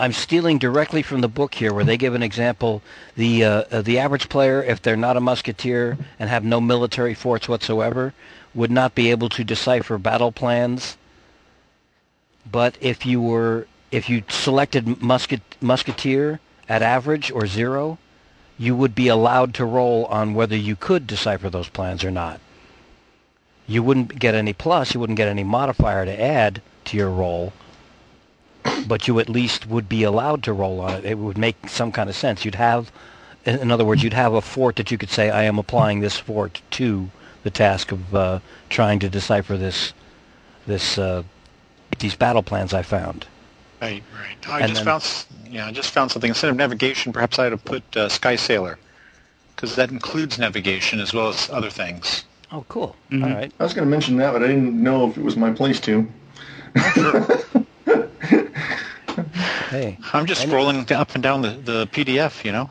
I'm 0.00 0.14
stealing 0.14 0.56
directly 0.56 1.02
from 1.02 1.20
the 1.20 1.28
book 1.28 1.52
here, 1.52 1.74
where 1.74 1.84
they 1.84 1.98
give 1.98 2.14
an 2.14 2.22
example. 2.22 2.80
The 3.16 3.44
uh, 3.44 3.64
uh, 3.70 3.82
the 3.82 3.98
average 3.98 4.30
player, 4.30 4.62
if 4.62 4.80
they're 4.80 4.96
not 4.96 5.18
a 5.18 5.20
musketeer 5.20 5.98
and 6.18 6.30
have 6.30 6.42
no 6.42 6.58
military 6.58 7.12
forts 7.12 7.50
whatsoever, 7.50 8.14
would 8.54 8.70
not 8.70 8.94
be 8.94 9.10
able 9.10 9.28
to 9.28 9.44
decipher 9.44 9.98
battle 9.98 10.32
plans. 10.32 10.96
But 12.50 12.78
if 12.80 13.04
you 13.04 13.20
were 13.20 13.66
if 13.90 14.08
you 14.08 14.22
selected 14.28 15.02
musket 15.02 15.42
musketeer 15.60 16.40
at 16.66 16.80
average 16.80 17.30
or 17.30 17.46
zero, 17.46 17.98
you 18.56 18.74
would 18.74 18.94
be 18.94 19.08
allowed 19.08 19.52
to 19.54 19.66
roll 19.66 20.06
on 20.06 20.32
whether 20.32 20.56
you 20.56 20.76
could 20.76 21.06
decipher 21.06 21.50
those 21.50 21.68
plans 21.68 22.04
or 22.04 22.10
not. 22.10 22.40
You 23.66 23.82
wouldn't 23.82 24.18
get 24.18 24.34
any 24.34 24.54
plus, 24.54 24.94
you 24.94 25.00
wouldn't 25.00 25.18
get 25.18 25.28
any 25.28 25.44
modifier 25.44 26.06
to 26.06 26.20
add 26.20 26.62
to 26.86 26.96
your 26.96 27.10
roll, 27.10 27.52
but 28.86 29.06
you 29.08 29.18
at 29.18 29.28
least 29.28 29.66
would 29.66 29.88
be 29.88 30.02
allowed 30.02 30.42
to 30.44 30.52
roll 30.52 30.80
on 30.80 30.92
it. 30.94 31.04
It 31.04 31.18
would 31.18 31.38
make 31.38 31.68
some 31.68 31.92
kind 31.92 32.08
of 32.10 32.16
sense. 32.16 32.44
You'd 32.44 32.54
have, 32.56 32.90
in 33.44 33.58
in 33.58 33.70
other 33.70 33.84
words, 33.84 34.02
you'd 34.02 34.12
have 34.12 34.34
a 34.34 34.40
fort 34.40 34.76
that 34.76 34.90
you 34.90 34.98
could 34.98 35.10
say, 35.10 35.30
I 35.30 35.44
am 35.44 35.58
applying 35.58 36.00
this 36.00 36.16
fort 36.18 36.60
to 36.72 37.10
the 37.42 37.50
task 37.50 37.92
of 37.92 38.14
uh, 38.14 38.38
trying 38.68 38.98
to 39.00 39.08
decipher 39.08 39.56
this, 39.56 39.92
this, 40.66 40.98
uh, 40.98 41.22
these 41.98 42.14
battle 42.14 42.42
plans 42.42 42.74
I 42.74 42.82
found. 42.82 43.26
Right, 43.80 44.02
right. 44.14 44.48
I 44.48 44.60
And 44.60 44.68
just 44.74 44.84
then- 44.84 45.00
found, 45.00 45.54
yeah, 45.54 45.66
I 45.66 45.72
just 45.72 45.90
found 45.90 46.10
something. 46.10 46.28
Instead 46.28 46.50
of 46.50 46.56
navigation, 46.56 47.12
perhaps 47.12 47.38
I 47.38 47.44
would 47.44 47.52
have 47.52 47.64
put 47.64 47.96
uh, 47.96 48.08
Sky 48.10 48.36
Sailor, 48.36 48.78
because 49.56 49.74
that 49.76 49.90
includes 49.90 50.38
navigation 50.38 51.00
as 51.00 51.14
well 51.14 51.28
as 51.28 51.48
other 51.50 51.70
things. 51.70 52.24
Oh, 52.52 52.64
cool. 52.68 52.94
Mhm. 53.10 53.24
All 53.24 53.30
right. 53.30 53.52
I 53.58 53.62
was 53.62 53.72
going 53.72 53.86
to 53.86 53.90
mention 53.90 54.16
that, 54.18 54.32
but 54.32 54.42
I 54.42 54.48
didn't 54.48 54.82
know 54.82 55.08
if 55.08 55.16
it 55.16 55.22
was 55.24 55.36
my 55.36 55.50
place 55.52 55.80
to. 55.80 56.06
Hey. 58.20 59.98
I'm 60.12 60.26
just 60.26 60.42
Any- 60.42 60.52
scrolling 60.52 60.90
up 60.92 61.14
and 61.14 61.22
down 61.22 61.42
the, 61.42 61.50
the 61.50 61.86
PDF, 61.88 62.44
you 62.44 62.52
know. 62.52 62.70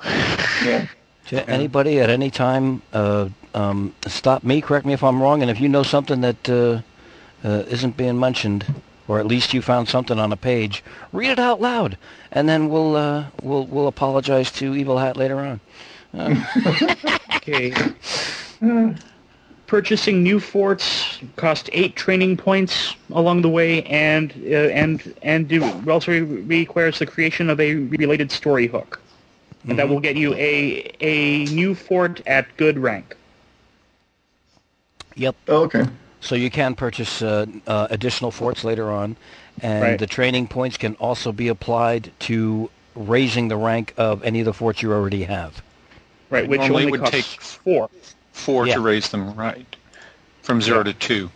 Yeah. 0.66 0.88
To 1.28 1.48
anybody 1.50 2.00
at 2.00 2.10
any 2.10 2.32
time, 2.32 2.82
uh, 2.92 3.30
um, 3.54 3.94
stop 4.08 4.44
me, 4.44 4.62
correct 4.62 4.86
me 4.86 4.94
if 4.94 5.04
I'm 5.04 5.22
wrong, 5.22 5.42
and 5.42 5.52
if 5.52 5.60
you 5.62 5.70
know 5.70 5.84
something 5.84 6.22
that 6.22 6.50
uh, 6.50 6.82
uh, 7.48 7.64
isn't 7.68 7.96
being 7.98 8.20
mentioned, 8.20 8.66
or 9.08 9.20
at 9.20 9.28
least 9.28 9.54
you 9.54 9.62
found 9.62 9.88
something 9.90 10.18
on 10.20 10.32
a 10.32 10.38
page, 10.38 10.84
read 11.14 11.30
it 11.30 11.40
out 11.40 11.62
loud, 11.62 11.98
and 12.32 12.50
then 12.50 12.68
we'll 12.70 12.96
uh, 12.96 13.26
we'll 13.44 13.66
we'll 13.68 13.88
apologize 13.88 14.52
to 14.54 14.76
Evil 14.76 14.98
Hat 14.98 15.18
later 15.18 15.40
on. 15.40 15.60
Um, 16.14 16.44
Okay. 17.36 17.74
Purchasing 19.74 20.24
new 20.24 20.40
forts 20.40 21.20
cost 21.36 21.70
eight 21.74 21.96
training 21.96 22.38
points 22.38 22.96
along 23.12 23.44
the 23.44 23.50
way, 23.50 23.84
and 23.84 24.34
uh, 24.48 24.74
and 24.74 25.14
and 25.22 25.48
do, 25.48 25.64
also 25.88 26.12
requires 26.26 26.98
the 26.98 27.06
creation 27.06 27.52
of 27.52 27.60
a 27.60 27.76
related 27.76 28.32
story 28.32 28.66
hook, 28.66 29.00
and 29.68 29.78
that 29.78 29.88
will 29.88 30.00
get 30.00 30.16
you 30.16 30.34
a 30.34 30.92
a 31.02 31.46
new 31.54 31.76
fort 31.76 32.20
at 32.26 32.48
good 32.58 32.80
rank. 32.80 33.16
yep. 35.16 35.36
Oh, 35.48 35.66
okay. 35.66 35.86
So 36.20 36.34
you 36.34 36.50
can 36.50 36.74
purchase 36.74 37.22
uh, 37.22 37.46
uh, 37.68 37.88
additional 37.92 38.32
forts 38.32 38.64
later 38.64 38.90
on, 38.90 39.18
and 39.62 39.84
Right. 39.84 40.00
the 40.00 40.08
training 40.08 40.48
points 40.48 40.78
can 40.78 40.96
also 40.96 41.32
be 41.32 41.48
applied 41.48 42.12
to 42.22 42.72
raising 42.96 43.50
the 43.50 43.56
rank 43.56 43.94
of 43.98 44.24
any 44.24 44.40
of 44.40 44.46
the 44.46 44.54
forts 44.54 44.82
you 44.82 44.92
already 44.92 45.26
have. 45.26 45.62
Right, 46.32 46.48
which 46.48 46.60
Normally 46.62 46.86
only 46.86 46.92
would 46.92 47.02
costs 47.02 47.16
take- 47.34 47.42
four. 47.42 47.90
Four 48.40 48.68
Yeah. 48.68 48.76
to 48.76 48.80
raise 48.82 49.10
them, 49.10 49.36
right? 49.36 49.66
From 50.42 50.62
zero 50.62 50.80
Yeah. 50.80 50.84
to 50.84 50.94
two. 50.94 51.32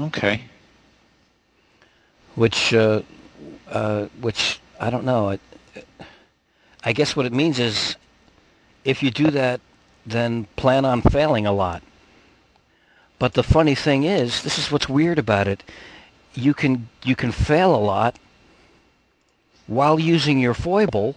Okay. 0.00 0.42
which 2.36 2.72
uh, 2.72 3.02
uh, 3.70 4.06
which 4.20 4.60
I 4.80 4.88
don't 4.90 5.04
know. 5.04 5.30
It, 5.30 5.40
I 6.84 6.92
guess 6.92 7.14
what 7.14 7.26
it 7.26 7.32
means 7.32 7.58
is 7.58 7.96
if 8.84 9.02
you 9.02 9.10
do 9.10 9.30
that, 9.30 9.60
then 10.06 10.46
plan 10.56 10.84
on 10.84 11.02
failing 11.02 11.46
a 11.46 11.52
lot. 11.52 11.82
But 13.18 13.34
the 13.34 13.42
funny 13.42 13.74
thing 13.74 14.04
is, 14.04 14.42
this 14.42 14.58
is 14.58 14.72
what's 14.72 14.88
weird 14.88 15.18
about 15.18 15.46
it. 15.48 15.62
You 16.34 16.54
can 16.54 16.88
you 17.04 17.14
can 17.16 17.32
fail 17.32 17.74
a 17.74 17.84
lot 17.94 18.16
while 19.66 20.00
using 20.00 20.38
your 20.38 20.54
foible 20.54 21.16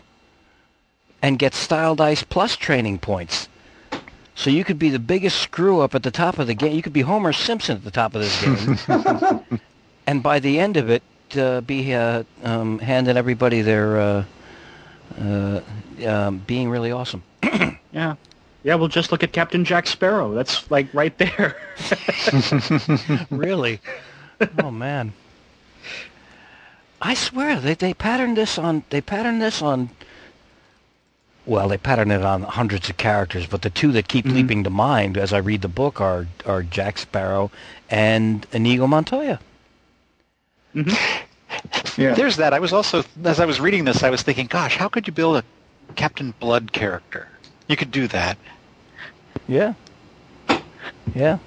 and 1.22 1.40
get 1.40 1.54
style 1.54 1.96
dice 1.96 2.24
plus 2.24 2.56
training 2.58 3.00
points. 3.00 3.48
So 4.36 4.50
you 4.50 4.64
could 4.64 4.80
be 4.80 4.90
the 4.90 5.00
biggest 5.00 5.40
screw 5.40 5.82
up 5.82 5.94
at 5.96 6.04
the 6.04 6.12
top 6.12 6.40
of 6.40 6.48
the 6.48 6.54
game. 6.54 6.76
You 6.76 6.82
could 6.82 6.94
be 6.94 7.02
Homer 7.02 7.34
Simpson 7.34 7.78
at 7.78 7.84
the 7.84 7.92
top 7.92 8.16
of 8.16 8.22
this 8.22 8.42
game. 8.42 9.60
and 10.08 10.24
by 10.24 10.40
the 10.40 10.60
end 10.60 10.78
of 10.78 10.90
it, 10.90 11.04
uh, 11.38 11.62
be 11.62 11.94
uh, 11.94 12.24
um, 12.44 12.80
handing 12.80 13.18
everybody 13.18 13.62
their 13.62 13.98
uh, 13.98 14.26
uh, 15.22 15.62
um, 16.06 16.40
being 16.40 16.70
really 16.70 16.92
awesome. 16.92 17.24
Yeah. 17.94 18.16
Yeah, 18.64 18.76
well, 18.76 18.88
just 18.88 19.12
look 19.12 19.24
at 19.24 19.34
Captain 19.34 19.64
Jack 19.66 19.86
Sparrow. 19.86 20.34
That's 20.34 20.72
like 20.72 20.92
right 20.94 21.16
there. 21.20 21.58
really? 23.30 23.82
oh 24.58 24.72
man! 24.72 25.14
I 27.02 27.14
swear 27.14 27.60
they 27.60 27.74
they 27.76 27.94
patterned 27.94 28.38
this 28.38 28.58
on 28.58 28.84
they 28.90 29.02
patterned 29.02 29.42
this 29.42 29.62
on. 29.62 29.90
Well, 31.46 31.68
they 31.68 31.78
patterned 31.78 32.12
it 32.12 32.24
on 32.24 32.44
hundreds 32.44 32.90
of 32.90 32.98
characters, 32.98 33.48
but 33.48 33.62
the 33.64 33.70
two 33.70 33.92
that 33.94 34.08
keep 34.08 34.26
mm-hmm. 34.26 34.36
leaping 34.36 34.64
to 34.64 34.70
mind 34.70 35.18
as 35.18 35.34
I 35.34 35.40
read 35.40 35.62
the 35.62 35.68
book 35.68 36.00
are 36.00 36.28
are 36.46 36.64
Jack 36.64 36.98
Sparrow 36.98 37.52
and 37.90 38.48
Inigo 38.52 38.88
Montoya. 38.88 39.40
Mm-hmm. 40.76 41.26
Yeah. 41.98 42.16
There's 42.16 42.38
that. 42.38 42.52
I 42.52 42.60
was 42.60 42.74
also, 42.74 43.04
as 43.24 43.40
I 43.40 43.46
was 43.46 43.62
reading 43.62 43.86
this, 43.86 44.02
I 44.02 44.10
was 44.10 44.24
thinking, 44.24 44.48
gosh, 44.48 44.76
how 44.76 44.88
could 44.88 45.06
you 45.06 45.14
build 45.14 45.38
a 45.38 45.44
Captain 45.94 46.34
Blood 46.40 46.74
character? 46.74 47.28
You 47.68 47.76
could 47.76 47.92
do 47.92 48.08
that. 48.08 48.40
Yeah. 49.48 49.76
Yeah. 51.14 51.38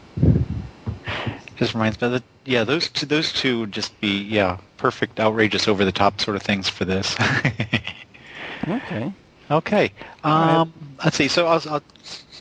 Just 1.56 1.74
reminds 1.74 2.00
me 2.00 2.08
that 2.08 2.22
yeah, 2.44 2.62
those 2.62 2.88
two, 2.88 3.06
those 3.06 3.32
two 3.32 3.60
would 3.60 3.72
just 3.72 4.00
be, 4.00 4.22
yeah, 4.22 4.58
perfect, 4.76 5.18
outrageous, 5.18 5.66
over 5.66 5.84
the 5.84 5.90
top 5.90 6.20
sort 6.20 6.36
of 6.36 6.42
things 6.42 6.68
for 6.68 6.84
this. 6.84 7.16
Okay. 8.68 9.12
Okay. 9.50 9.92
right. 10.24 10.56
Um, 10.56 10.72
let's 11.04 11.16
see. 11.16 11.28
So 11.28 11.46
I'll, 11.46 11.62
I'll 11.68 11.82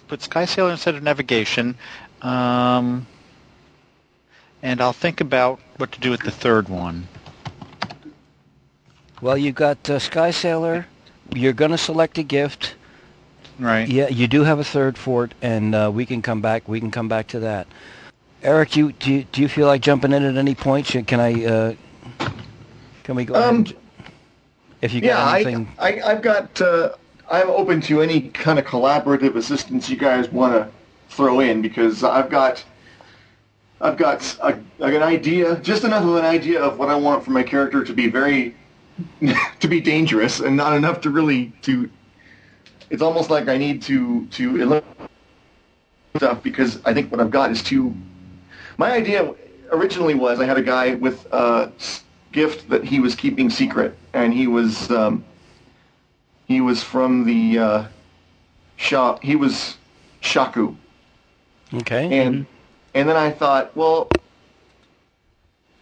put 0.08 0.22
Sky 0.22 0.46
Sailor 0.46 0.72
instead 0.72 0.96
of 0.96 1.04
navigation. 1.04 1.78
Um, 2.22 3.06
and 4.64 4.82
I'll 4.82 4.94
think 4.94 5.22
about 5.22 5.60
what 5.78 5.92
to 5.92 6.00
do 6.00 6.10
with 6.12 6.22
the 6.22 6.32
third 6.32 6.70
one. 6.70 7.08
Well, 9.22 9.38
you've 9.38 9.56
got 9.56 9.90
uh, 9.90 10.00
Sky 10.00 10.32
Sailor. 10.32 10.88
You're 11.34 11.54
going 11.54 11.72
to 11.72 11.78
select 11.78 12.18
a 12.18 12.24
gift. 12.24 12.76
Right. 13.60 13.88
Yeah, 13.88 14.10
you 14.10 14.28
do 14.28 14.44
have 14.44 14.60
a 14.60 14.64
third 14.64 14.98
fort, 14.98 15.34
and 15.42 15.74
uh, 15.74 15.90
we 15.94 16.06
can 16.06 16.22
come 16.22 16.42
back. 16.42 16.68
We 16.68 16.80
can 16.80 16.92
come 16.92 17.08
back 17.08 17.28
to 17.28 17.40
that. 17.40 17.68
Eric, 18.44 18.76
you 18.76 18.92
do 18.92 19.14
you, 19.14 19.24
do 19.24 19.42
you 19.42 19.48
feel 19.48 19.68
like 19.68 19.82
jumping 19.82 20.12
in 20.12 20.24
at 20.24 20.36
any 20.36 20.56
point? 20.56 20.88
Should, 20.88 21.08
can 21.08 21.20
I? 21.20 21.46
Uh, 21.46 21.76
can 23.04 23.16
we 23.16 23.26
go? 23.26 23.34
ahead 23.34 23.50
Um, 23.50 23.56
and 23.56 23.68
j- 23.68 23.76
if 24.82 24.94
you 24.94 25.02
Yeah, 25.02 25.18
got 25.18 25.34
I, 25.34 25.36
anything, 25.36 25.68
I, 25.80 26.02
I've 26.02 26.22
got. 26.22 26.62
Uh, 26.62 26.94
I'm 27.30 27.50
open 27.50 27.82
to 27.82 28.02
any 28.02 28.22
kind 28.30 28.60
of 28.60 28.66
collaborative 28.66 29.36
assistance 29.36 29.90
you 29.90 29.98
guys 29.98 30.30
want 30.30 30.54
to 30.54 30.70
throw 31.10 31.40
in 31.40 31.62
because 31.62 32.04
I've 32.04 32.30
got. 32.30 32.64
I've 33.82 33.98
got 33.98 34.38
a, 34.42 34.58
an 34.80 35.04
idea, 35.04 35.58
just 35.58 35.84
enough 35.84 36.04
of 36.04 36.16
an 36.16 36.26
idea 36.26 36.62
of 36.62 36.80
what 36.80 36.90
I 36.90 36.96
want 36.96 37.26
for 37.26 37.32
my 37.32 37.44
character 37.44 37.84
to 37.84 37.94
be 37.94 38.08
very, 38.10 38.56
to 39.60 39.68
be 39.68 39.82
dangerous, 39.82 40.40
and 40.40 40.56
not 40.56 40.76
enough 40.76 41.02
to 41.02 41.10
really 41.10 41.52
to. 41.64 41.90
It's 42.90 43.02
almost 43.02 43.30
like 43.30 43.48
I 43.50 43.58
need 43.58 43.82
to 43.84 44.26
to 44.28 44.50
eliminate 44.56 44.84
stuff 46.18 46.42
because 46.42 46.80
I 46.86 46.94
think 46.94 47.12
what 47.12 47.20
I've 47.20 47.32
got 47.32 47.52
is 47.52 47.62
too. 47.62 47.94
My 48.78 48.92
idea 48.92 49.34
originally 49.72 50.16
was 50.16 50.40
I 50.40 50.46
had 50.46 50.58
a 50.58 50.62
guy 50.64 50.96
with 50.96 51.26
a 51.34 51.72
s- 51.78 52.05
gift 52.36 52.70
that 52.70 52.84
he 52.84 53.00
was 53.00 53.16
keeping 53.16 53.50
secret, 53.50 53.98
and 54.14 54.34
he 54.34 54.46
was 54.46 54.92
um, 54.92 55.24
he 56.48 56.62
was 56.62 56.84
from 56.84 57.24
the 57.24 57.58
uh, 57.58 57.86
Sha. 58.76 59.18
He 59.24 59.36
was 59.36 59.78
Shaku, 60.20 60.76
okay. 61.74 62.06
and 62.12 62.46
and 62.94 63.10
then 63.10 63.16
I 63.16 63.32
thought, 63.32 63.76
well, 63.76 64.10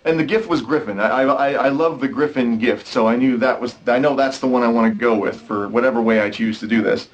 and 0.05 0.19
the 0.19 0.23
gift 0.23 0.47
was 0.47 0.61
Griffin. 0.61 0.99
I, 0.99 1.23
I 1.23 1.53
I 1.53 1.69
love 1.69 1.99
the 1.99 2.07
Griffin 2.07 2.59
gift, 2.59 2.85
so 2.87 3.07
I 3.07 3.15
knew 3.15 3.35
that 3.37 3.59
was 3.59 3.75
I 3.87 3.97
know 3.97 4.15
that's 4.15 4.37
the 4.39 4.47
one 4.47 4.61
I 4.63 4.67
want 4.67 4.93
to 4.93 4.97
go 4.97 5.17
with 5.17 5.41
for 5.41 5.67
whatever 5.67 6.01
way 6.01 6.21
I 6.21 6.29
choose 6.29 6.59
to 6.59 6.67
do 6.67 6.81
this. 6.81 7.09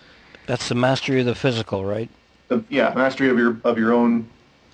That's 0.45 0.67
the 0.67 0.75
mastery 0.75 1.21
of 1.21 1.25
the 1.25 1.35
physical, 1.35 1.85
right? 1.85 2.09
Yeah, 2.69 2.93
mastery 2.93 3.29
of 3.29 3.37
your 3.37 3.57
of 3.63 3.77
your 3.77 3.93
own 3.93 4.27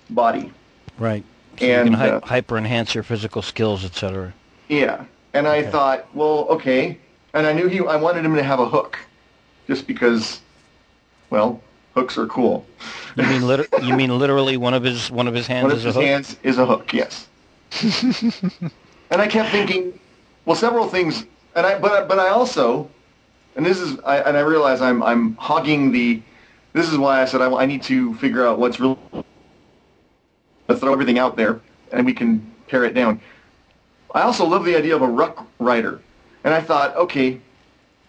body. 0.10 0.52
Right. 0.98 1.24
So 1.60 1.66
you 1.66 1.72
can 1.72 1.88
And, 1.88 1.96
hy- 1.96 2.10
uh, 2.10 2.20
hyper 2.26 2.58
enhance 2.58 2.96
your 2.96 3.04
physical 3.04 3.42
skills, 3.42 3.86
etc. 3.86 4.34
Yeah, 4.68 5.06
and 5.34 5.48
I 5.48 5.64
thought, 5.64 6.08
well, 6.16 6.48
okay, 6.50 6.98
and 7.34 7.46
I 7.46 7.54
knew 7.54 7.68
he. 7.68 7.80
I 7.80 7.96
wanted 7.98 8.26
him 8.26 8.36
to 8.36 8.44
have 8.44 8.60
a 8.60 8.68
hook, 8.68 8.98
just 9.68 9.86
because, 9.88 10.42
well, 11.30 11.62
hooks 11.94 12.18
are 12.18 12.28
cool. 12.28 12.66
You 13.16 13.24
mean 13.24 13.48
liter- 13.48 13.68
you 13.84 13.96
mean 13.96 14.18
literally 14.18 14.58
one 14.58 14.74
of 14.74 14.84
his 14.84 15.12
one 15.12 15.28
of 15.28 15.34
his 15.34 15.48
hands 15.48 15.64
One 15.64 15.72
of 15.72 15.78
is 15.78 15.86
a 15.86 15.88
his 15.88 15.96
hook? 15.96 16.04
hands 16.04 16.38
is 16.44 16.58
a 16.58 16.66
hook. 16.66 16.94
Yes. 16.94 17.28
and 19.12 19.22
I 19.22 19.28
kept 19.28 19.50
thinking, 19.52 20.00
well, 20.46 20.56
several 20.56 20.88
things, 20.88 21.26
and 21.56 21.66
I 21.66 21.78
but 21.80 22.08
but 22.08 22.20
I 22.20 22.30
also, 22.30 22.90
and 23.56 23.66
this 23.66 23.80
is 23.80 24.00
I 24.06 24.18
and 24.20 24.36
I 24.36 24.42
realize 24.42 24.82
I'm 24.82 25.04
I'm 25.04 25.36
hogging 25.36 25.92
the. 25.92 26.22
This 26.74 26.92
is 26.92 26.98
why 26.98 27.22
I 27.22 27.26
said 27.26 27.42
I, 27.42 27.50
I 27.54 27.66
need 27.66 27.84
to 27.84 28.14
figure 28.16 28.46
out 28.46 28.60
what's 28.60 28.80
real. 28.80 28.98
Let's 30.68 30.82
throw 30.82 30.92
everything 30.92 31.20
out 31.20 31.38
there, 31.38 31.62
and 31.92 32.06
we 32.06 32.14
can 32.14 32.52
pare 32.68 32.84
it 32.84 32.94
down. 32.94 33.22
I 34.16 34.22
also 34.22 34.46
love 34.46 34.64
the 34.64 34.78
idea 34.78 34.96
of 34.96 35.02
a 35.02 35.08
ruck 35.08 35.46
rider, 35.60 36.00
and 36.46 36.54
I 36.54 36.62
thought, 36.62 36.96
okay, 36.96 37.40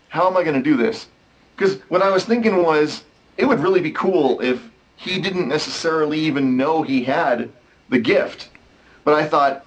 how 0.08 0.28
am 0.28 0.36
I 0.36 0.44
going 0.44 0.54
to 0.54 0.62
do 0.62 0.76
this? 0.76 1.08
Because 1.56 1.80
what 1.88 2.00
I 2.00 2.10
was 2.10 2.24
thinking 2.24 2.62
was, 2.62 3.02
it 3.36 3.44
would 3.44 3.58
really 3.58 3.80
be 3.80 3.90
cool 3.90 4.40
if 4.40 4.62
he 4.94 5.20
didn't 5.20 5.48
necessarily 5.48 6.20
even 6.20 6.56
know 6.56 6.82
he 6.82 7.02
had 7.02 7.50
the 7.88 7.98
gift. 7.98 8.50
But 9.02 9.14
I 9.14 9.26
thought, 9.26 9.66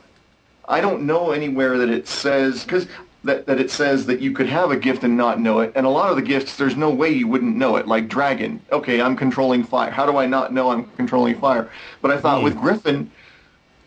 I 0.65 0.79
don't 0.79 1.03
know 1.03 1.31
anywhere 1.31 1.77
that 1.77 1.89
it 1.89 2.07
says 2.07 2.63
because 2.63 2.87
that, 3.25 3.45
that 3.45 3.59
it 3.59 3.69
says 3.69 4.05
that 4.05 4.21
you 4.21 4.31
could 4.31 4.47
have 4.47 4.71
a 4.71 4.77
gift 4.77 5.03
and 5.03 5.17
not 5.17 5.41
know 5.41 5.59
it. 5.59 5.73
And 5.75 5.85
a 5.85 5.89
lot 5.89 6.09
of 6.09 6.15
the 6.15 6.21
gifts, 6.21 6.55
there's 6.55 6.77
no 6.77 6.89
way 6.89 7.09
you 7.09 7.27
wouldn't 7.27 7.57
know 7.57 7.75
it. 7.75 7.85
Like 7.85 8.07
dragon, 8.07 8.61
okay, 8.71 9.01
I'm 9.01 9.17
controlling 9.17 9.63
fire. 9.63 9.91
How 9.91 10.05
do 10.05 10.17
I 10.17 10.25
not 10.25 10.53
know 10.53 10.71
I'm 10.71 10.85
controlling 10.91 11.37
fire? 11.37 11.69
But 12.01 12.11
I 12.11 12.17
thought 12.17 12.39
hmm. 12.39 12.45
with 12.45 12.57
Griffin, 12.57 13.11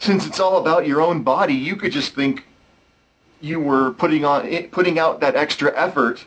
since 0.02 0.26
it's 0.26 0.40
all 0.40 0.58
about 0.58 0.84
your 0.84 1.00
own 1.00 1.22
body, 1.22 1.54
you 1.54 1.76
could 1.76 1.92
just 1.92 2.12
think 2.14 2.44
you 3.40 3.60
were 3.60 3.92
putting 3.92 4.24
on 4.24 4.66
putting 4.68 4.98
out 4.98 5.20
that 5.20 5.36
extra 5.36 5.72
effort 5.76 6.24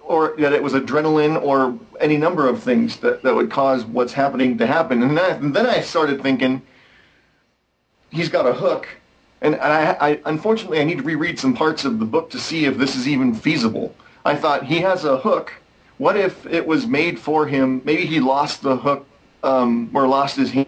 or 0.00 0.34
that 0.38 0.54
it 0.54 0.62
was 0.62 0.72
adrenaline 0.72 1.40
or 1.42 1.78
any 2.00 2.16
number 2.16 2.48
of 2.48 2.62
things 2.62 2.96
that, 2.96 3.22
that 3.22 3.34
would 3.34 3.50
cause 3.50 3.84
what's 3.84 4.14
happening 4.14 4.56
to 4.58 4.66
happen. 4.66 5.02
And 5.02 5.16
then, 5.16 5.44
and 5.44 5.54
then 5.54 5.66
I 5.66 5.82
started 5.82 6.22
thinking, 6.22 6.62
he's 8.10 8.28
got 8.30 8.46
a 8.46 8.52
hook. 8.52 8.88
And 9.42 9.56
I, 9.56 9.92
I, 10.00 10.20
unfortunately, 10.24 10.80
I 10.80 10.84
need 10.84 10.98
to 10.98 11.04
reread 11.04 11.38
some 11.38 11.54
parts 11.54 11.84
of 11.84 11.98
the 11.98 12.04
book 12.04 12.30
to 12.30 12.38
see 12.38 12.64
if 12.64 12.76
this 12.78 12.96
is 12.96 13.06
even 13.06 13.34
feasible. 13.34 13.94
I 14.24 14.36
thought 14.36 14.64
he 14.64 14.80
has 14.80 15.04
a 15.04 15.18
hook. 15.18 15.52
What 15.98 16.16
if 16.16 16.44
it 16.46 16.66
was 16.66 16.86
made 16.86 17.18
for 17.18 17.46
him? 17.46 17.82
Maybe 17.84 18.06
he 18.06 18.20
lost 18.20 18.62
the 18.62 18.76
hook 18.76 19.06
um, 19.42 19.90
or 19.94 20.08
lost 20.08 20.36
his 20.36 20.50
hand, 20.50 20.66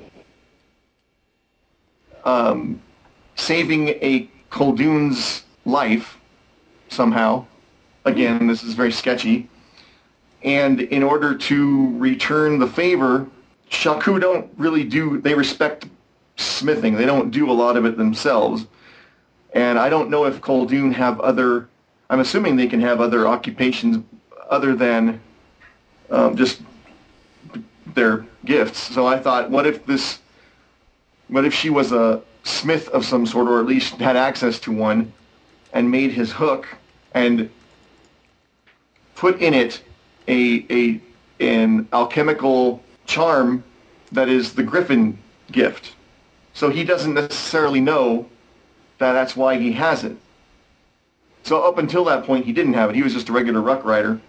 um, 2.25 2.81
saving 3.35 3.89
a 3.89 4.29
Khulduun's 4.51 5.45
life 5.65 6.19
somehow. 6.89 7.45
Again, 8.05 8.47
this 8.47 8.63
is 8.63 8.75
very 8.75 8.93
sketchy. 8.93 9.49
And 10.43 10.81
in 10.81 11.03
order 11.03 11.37
to 11.37 11.99
return 11.99 12.59
the 12.59 12.67
favor, 12.67 13.27
Shaku 13.69 14.19
don't 14.19 14.51
really 14.57 14.85
do, 14.85 15.21
they 15.21 15.35
respect 15.35 15.87
smithing. 16.37 16.95
They 16.95 17.07
don't 17.07 17.31
do 17.31 17.51
a 17.51 17.53
lot 17.53 17.77
of 17.77 17.85
it 17.85 17.97
themselves. 17.97 18.67
And 19.55 19.79
I 19.79 19.89
don't 19.89 20.11
know 20.11 20.25
if 20.25 20.41
Khulduun 20.41 20.93
have 20.95 21.21
other, 21.21 21.69
I'm 22.11 22.21
assuming 22.21 22.57
they 22.57 22.67
can 22.67 22.81
have 22.81 23.01
other 23.01 23.29
occupations 23.29 24.05
other 24.51 24.75
than 24.75 25.21
um, 26.11 26.37
just 26.37 26.61
their 27.95 28.27
gifts. 28.45 28.79
So 28.79 29.07
I 29.07 29.19
thought, 29.19 29.51
what 29.51 29.67
if 29.67 29.85
this, 29.87 30.19
what 31.33 31.47
if 31.47 31.55
she 31.55 31.71
was 31.71 31.93
a 31.93 32.21
smith 32.45 32.89
of 32.91 33.07
some 33.07 33.25
sort, 33.25 33.49
or 33.49 33.59
at 33.59 33.67
least 33.67 33.95
had 33.95 34.17
access 34.17 34.61
to 34.61 34.71
one, 34.71 35.13
and 35.73 35.91
made 35.91 36.13
his 36.13 36.31
hook 36.31 36.69
and 37.15 37.49
put 39.15 39.41
in 39.41 39.55
it 39.55 39.83
a 40.29 40.67
a 40.71 41.01
an 41.43 41.89
alchemical 41.93 42.83
charm 43.07 43.65
that 44.13 44.29
is 44.29 44.53
the 44.53 44.63
Griffin 44.63 45.17
gift. 45.51 45.95
So 46.53 46.69
he 46.69 46.85
doesn't 46.85 47.15
necessarily 47.15 47.81
know 47.81 48.29
that 48.99 49.13
that's 49.15 49.35
why 49.35 49.57
he 49.57 49.73
has 49.73 50.05
it. 50.05 50.17
So 51.45 51.63
up 51.63 51.79
until 51.79 52.05
that 52.05 52.25
point, 52.25 52.45
he 52.45 52.53
didn't 52.53 52.75
have 52.75 52.91
it. 52.91 52.97
He 52.97 53.03
was 53.03 53.15
just 53.15 53.31
a 53.31 53.33
regular 53.33 53.63
ruck 53.63 53.85
rider, 53.87 54.21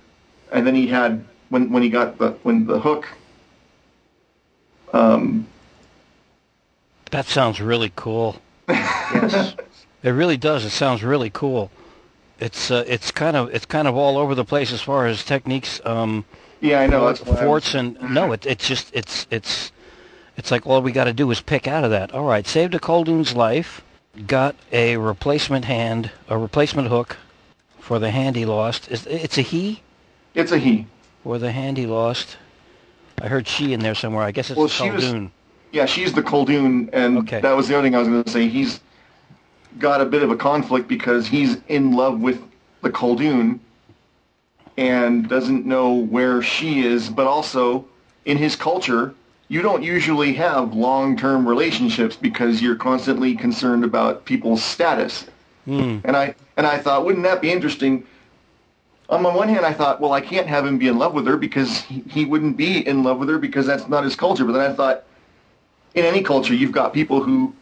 and 0.54 0.66
then 0.66 0.74
he 0.74 0.88
had 0.88 1.26
when 1.50 1.70
when 1.70 1.84
he 1.84 1.90
got 1.90 2.18
the 2.18 2.32
when 2.44 2.66
the 2.66 2.80
hook. 2.80 3.10
Um, 4.94 5.48
That 7.14 7.28
sounds 7.28 7.62
really 7.62 7.92
cool. 7.96 8.42
Yes. 8.68 9.54
It 10.04 10.10
really 10.10 10.36
does. 10.36 10.66
It 10.66 10.72
sounds 10.72 11.02
really 11.02 11.30
cool. 11.30 11.72
It's 12.38 12.70
uh, 12.70 12.84
it's 12.86 13.10
kind 13.10 13.38
of 13.38 13.56
it's 13.56 13.66
kind 13.66 13.88
of 13.88 13.96
all 13.96 14.18
over 14.18 14.36
the 14.36 14.44
place 14.44 14.74
as 14.74 14.82
far 14.82 15.08
as 15.08 15.24
techniques. 15.24 15.80
Um, 15.86 16.26
yeah, 16.60 16.82
I 16.82 16.88
know. 16.88 17.06
That's 17.06 17.22
why 17.22 17.38
I 17.38 17.44
forts 17.46 17.74
and 17.74 17.98
no, 18.02 18.32
it, 18.34 18.46
it's 18.46 18.68
just 18.68 18.92
it's 18.94 19.26
it's 19.32 19.72
it's 20.36 20.52
like 20.52 20.68
all 20.68 20.82
we 20.82 20.92
got 20.92 21.06
to 21.06 21.14
do 21.14 21.32
is 21.32 21.40
pick 21.40 21.70
out 21.70 21.86
of 21.86 21.92
that. 21.92 22.14
All 22.14 22.26
right, 22.26 22.46
saved 22.46 22.76
a 22.76 22.80
Khulduun's 22.80 23.34
life, 23.34 23.82
got 24.28 24.58
a 24.74 24.98
replacement 24.98 25.64
hand, 25.66 26.12
a 26.28 26.38
replacement 26.38 26.90
hook 26.90 27.16
for 27.80 27.98
the 27.98 28.12
hand 28.12 28.36
he 28.36 28.44
lost. 28.46 28.92
Is 28.92 29.06
it's 29.06 29.38
a 29.38 29.42
he 29.42 29.84
It's 30.36 30.52
a 30.52 30.58
he. 30.58 30.88
or 31.24 31.38
the 31.40 31.54
hand 31.54 31.78
he 31.78 31.86
lost? 31.86 32.36
I 33.22 33.28
heard 33.30 33.48
she 33.48 33.72
in 33.72 33.80
there 33.80 33.96
somewhere. 33.96 34.24
I 34.26 34.32
guess 34.32 34.50
it's 34.50 34.58
Well, 34.58 34.66
a 34.66 34.70
Khulduun. 34.70 35.32
Yeah, 35.74 35.86
she's 35.88 36.14
the 36.14 36.22
Khulduun, 36.22 36.90
and 36.94 37.18
Okay. 37.18 37.42
that 37.42 37.58
was 37.58 37.68
the 37.68 37.74
other 37.74 37.84
thing 37.84 37.96
I 37.96 38.00
was 38.00 38.08
going 38.08 38.24
to 38.24 38.30
say. 38.30 38.48
He's 38.48 38.80
got 39.80 40.02
a 40.02 40.06
bit 40.06 40.22
of 40.22 40.30
a 40.30 40.36
conflict 40.36 40.88
because 40.88 41.28
he's 41.28 41.58
in 41.68 41.94
love 41.94 42.22
with 42.22 42.40
the 42.84 42.92
Khulduun 42.92 43.60
and 44.78 45.28
doesn't 45.28 45.66
know 45.66 45.94
where 45.96 46.44
she 46.44 46.86
is, 46.86 47.10
but 47.10 47.26
also 47.26 47.86
in 48.26 48.38
his 48.38 48.56
culture, 48.56 49.16
you 49.48 49.64
don't 49.64 49.82
usually 49.82 50.34
have 50.34 50.76
long-term 50.76 51.48
relationships 51.48 52.16
because 52.16 52.62
you're 52.62 52.76
constantly 52.76 53.36
concerned 53.36 53.84
about 53.84 54.26
people's 54.26 54.64
status. 54.64 55.26
Hmm. 55.66 55.98
And 56.04 56.16
I 56.16 56.36
and 56.56 56.68
I 56.68 56.78
thought, 56.78 57.04
wouldn't 57.04 57.24
that 57.24 57.42
be 57.42 57.52
interesting? 57.52 58.06
On 59.10 59.24
the 59.24 59.30
one 59.30 59.50
hand, 59.50 59.66
I 59.66 59.74
thought, 59.74 60.00
well, 60.00 60.14
I 60.14 60.22
can't 60.22 60.48
have 60.48 60.66
him 60.68 60.78
be 60.78 60.88
in 60.88 60.98
love 61.00 61.14
with 61.14 61.26
her 61.26 61.38
because 61.38 61.82
he, 61.82 62.04
he 62.10 62.26
wouldn't 62.26 62.58
be 62.58 62.88
in 62.88 63.04
love 63.04 63.18
with 63.18 63.30
her 63.30 63.40
because 63.40 63.66
that's 63.66 63.88
not 63.88 64.04
his 64.04 64.16
culture. 64.16 64.46
But 64.46 64.54
then 64.54 64.72
I 64.72 64.74
thought, 64.74 65.04
in 65.96 66.06
any 66.06 66.22
culture, 66.22 66.54
you've 66.54 66.72
got 66.72 66.94
people 66.94 67.22
who, 67.24 67.54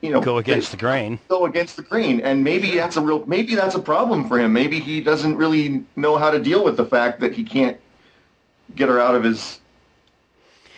you 0.00 0.10
know, 0.10 0.20
Go 0.20 0.38
against 0.38 0.70
the 0.70 0.76
grain. 0.76 1.18
go 1.28 1.46
against 1.46 1.76
the 1.76 1.82
grain, 1.82 2.20
and 2.20 2.44
maybe 2.44 2.74
that's 2.76 2.96
a 2.96 3.00
real, 3.00 3.24
maybe 3.26 3.54
that's 3.54 3.74
a 3.74 3.80
problem 3.80 4.28
for 4.28 4.38
him. 4.38 4.52
Maybe 4.52 4.80
he 4.80 5.00
doesn't 5.00 5.36
really 5.36 5.84
know 5.96 6.16
how 6.16 6.30
to 6.30 6.38
deal 6.38 6.64
with 6.64 6.76
the 6.76 6.84
fact 6.86 7.20
that 7.20 7.32
he 7.32 7.44
can't 7.44 7.78
get 8.76 8.88
her 8.88 9.00
out 9.00 9.14
of 9.14 9.24
his, 9.24 9.60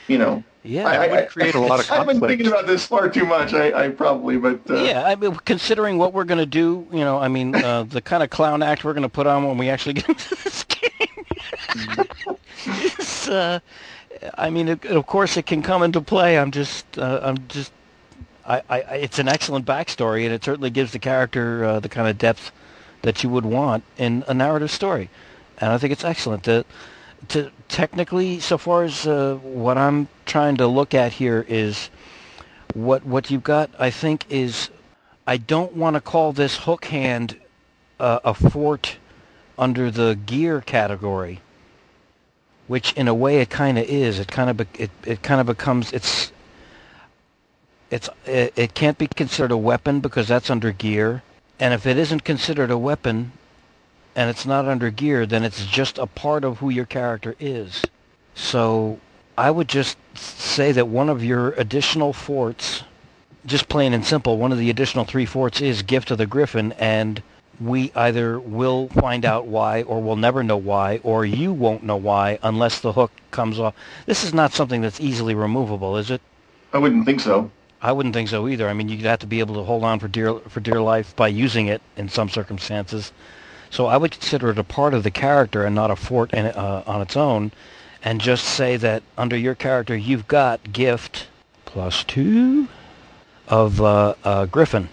you 0.09 0.19
know. 0.19 0.43
Yeah, 0.63 0.89
I, 0.89 1.07
I, 1.07 1.09
would 1.09 1.29
create 1.29 1.55
a 1.55 1.61
lot 1.61 1.79
of 1.79 1.89
I've 1.93 2.09
been 2.09 2.19
thinking 2.19 2.49
about 2.49 2.67
this 2.67 2.85
far 2.85 3.09
too 3.09 3.25
much. 3.25 3.55
I, 3.55 3.85
I 3.85 3.89
probably, 3.89 4.37
but 4.37 4.69
uh, 4.69 4.75
Yeah, 4.83 5.05
I 5.05 5.15
mean, 5.15 5.37
considering 5.45 5.97
what 5.97 6.13
we're 6.13 6.25
going 6.25 6.39
to 6.41 6.47
do, 6.47 6.85
you 6.91 6.99
know, 7.05 7.19
I 7.19 7.29
mean, 7.29 7.55
uh, 7.55 7.85
the 7.85 8.01
kind 8.01 8.21
of 8.25 8.31
clown 8.31 8.65
act 8.65 8.83
we're 8.83 8.93
going 8.93 9.05
to 9.05 9.09
put 9.09 9.29
on 9.29 9.47
when 9.47 9.59
we 9.59 9.69
actually 9.69 9.93
get 9.93 10.09
into 10.09 10.35
this 10.35 10.65
game 10.69 11.27
is, 12.99 13.29
uh, 13.29 13.61
I 14.37 14.51
mean, 14.51 14.69
it, 14.69 14.85
of 14.87 15.07
course, 15.07 15.37
it 15.37 15.47
can 15.47 15.63
come 15.63 15.83
into 15.83 16.01
play. 16.01 16.39
I'm 16.39 16.51
just, 16.51 16.99
uh, 16.99 17.21
I'm 17.23 17.47
just, 17.49 17.73
I, 18.47 18.63
I, 18.69 18.79
it's 18.97 19.19
an 19.19 19.29
excellent 19.29 19.67
backstory, 19.67 20.25
and 20.25 20.33
it 20.33 20.45
certainly 20.45 20.71
gives 20.71 20.93
the 20.93 20.99
character 20.99 21.65
uh, 21.65 21.81
the 21.81 21.89
kind 21.89 22.09
of 22.09 22.19
depth 22.19 22.53
that 23.03 23.23
you 23.23 23.31
would 23.31 23.45
want 23.45 23.85
in 23.99 24.25
a 24.29 24.35
narrative 24.35 24.71
story, 24.71 25.11
and 25.59 25.73
I 25.73 25.79
think 25.79 25.93
it's 25.93 26.05
excellent. 26.05 26.45
To, 26.45 26.65
to 27.29 27.51
technically, 27.69 28.41
so 28.41 28.59
far 28.59 28.85
as 28.85 29.07
uh, 29.07 29.37
what 29.43 29.79
I'm 29.79 30.09
trying 30.25 30.57
to 30.57 30.67
look 30.67 30.95
at 30.95 31.13
here 31.13 31.45
is 31.49 31.91
what 32.75 33.05
what 33.07 33.31
you've 33.31 33.45
got 33.45 33.71
I 33.79 33.91
think 33.91 34.27
is 34.29 34.71
I 35.27 35.39
don't 35.39 35.75
want 35.75 35.95
to 35.95 36.01
call 36.01 36.33
this 36.33 36.57
hook 36.57 36.87
hand 36.87 37.37
uh, 37.99 38.21
a 38.25 38.35
fort 38.35 38.97
under 39.59 39.91
the 39.91 40.19
gear 40.27 40.61
category 40.61 41.41
which 42.69 42.93
in 42.95 43.09
a 43.09 43.15
way 43.15 43.39
it 43.41 43.51
kind 43.51 43.79
of 43.79 43.85
is. 43.85 44.19
It 44.19 44.29
kind 44.29 44.51
of 44.51 44.57
be- 44.57 44.83
it, 44.83 44.91
it 45.05 45.23
kind 45.23 45.41
of 45.41 45.47
becomes 45.47 45.93
it's 45.93 46.33
it's 47.91 48.09
it, 48.27 48.53
it 48.57 48.75
can't 48.75 48.99
be 48.99 49.07
considered 49.07 49.53
a 49.53 49.57
weapon 49.57 50.01
because 50.01 50.29
that's 50.29 50.51
under 50.51 50.73
gear. 50.73 51.23
And 51.59 51.73
if 51.73 51.87
it 51.87 51.97
isn't 51.97 52.25
considered 52.25 52.71
a 52.71 52.79
weapon 52.79 53.33
and 54.15 54.31
it's 54.31 54.47
not 54.47 54.67
under 54.67 54.91
gear 54.91 55.27
then 55.27 55.45
it's 55.45 55.67
just 55.67 55.99
a 55.99 56.07
part 56.07 56.45
of 56.45 56.59
who 56.59 56.71
your 56.71 56.87
character 56.87 57.37
is. 57.39 57.83
So 58.35 58.99
I 59.39 59.51
would 59.51 59.69
just 59.69 59.99
say 60.15 60.73
that 60.73 60.89
one 60.89 61.09
of 61.09 61.23
your 61.23 61.51
additional 61.53 62.13
forts, 62.13 62.83
just 63.45 63.69
plain 63.69 63.93
and 63.93 64.05
simple, 64.05 64.39
one 64.39 64.53
of 64.53 64.59
the 64.59 64.71
additional 64.71 65.05
three 65.05 65.27
forts 65.27 65.61
is 65.61 65.83
Gift 65.83 66.11
of 66.11 66.19
the 66.19 66.27
Griffin, 66.27 66.73
and 66.73 67.23
we 67.61 67.93
either 67.95 68.39
will 68.39 68.89
find 68.89 69.25
out 69.25 69.47
why 69.47 69.83
or 69.83 70.01
we'll 70.01 70.17
never 70.17 70.43
know 70.43 70.57
why, 70.57 71.01
or 71.03 71.25
you 71.25 71.53
won't 71.53 71.83
know 71.83 71.97
why 71.97 72.39
unless 72.43 72.81
the 72.81 72.93
hook 72.93 73.13
comes 73.31 73.59
off. 73.59 73.75
This 74.07 74.25
is 74.25 74.35
not 74.35 74.53
something 74.53 74.81
that's 74.83 75.01
easily 75.01 75.35
removable, 75.35 75.97
is 75.97 76.11
it? 76.11 76.21
I 76.73 76.79
wouldn't 76.79 77.07
think 77.07 77.21
so. 77.21 77.51
I 77.81 77.93
wouldn't 77.93 78.15
think 78.15 78.29
so 78.29 78.49
either. 78.49 78.69
I 78.69 78.73
mean, 78.73 78.89
you'd 78.89 79.01
have 79.03 79.21
to 79.21 79.27
be 79.27 79.41
able 79.41 79.55
to 79.57 79.63
hold 79.63 79.85
on 79.85 79.99
for 79.99 80.09
dear 80.09 80.35
for 80.49 80.61
dear 80.61 80.81
life 80.81 81.15
by 81.17 81.29
using 81.29 81.67
it 81.67 81.83
in 81.97 82.09
some 82.09 82.29
circumstances. 82.29 83.13
So 83.71 83.87
I 83.87 83.97
would 83.97 84.13
consider 84.13 84.51
it 84.51 84.59
a 84.59 84.65
part 84.65 84.95
of 84.95 85.03
the 85.03 85.11
character 85.11 85.65
and 85.65 85.75
not 85.75 85.91
a 85.91 85.97
fort 85.97 86.33
in, 86.33 86.47
uh, 86.47 86.83
on 86.87 87.03
its 87.03 87.17
own, 87.17 87.53
and 88.03 88.21
just 88.21 88.45
say 88.45 88.77
that 88.79 89.03
under 89.19 89.37
your 89.37 89.55
character 89.55 89.97
you've 89.97 90.29
got 90.29 90.73
gift 90.73 91.27
plus 91.65 92.05
two 92.05 92.69
of 93.49 93.81
uh, 93.81 94.15
uh, 94.25 94.47
Griffin, 94.47 94.89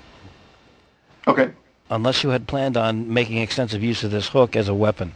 Okay. 1.27 1.51
Unless 1.89 2.23
you 2.23 2.29
had 2.29 2.47
planned 2.47 2.77
on 2.77 3.13
making 3.13 3.37
extensive 3.37 3.83
use 3.83 4.03
of 4.03 4.11
this 4.11 4.29
hook 4.29 4.55
as 4.55 4.67
a 4.67 4.73
weapon. 4.73 5.13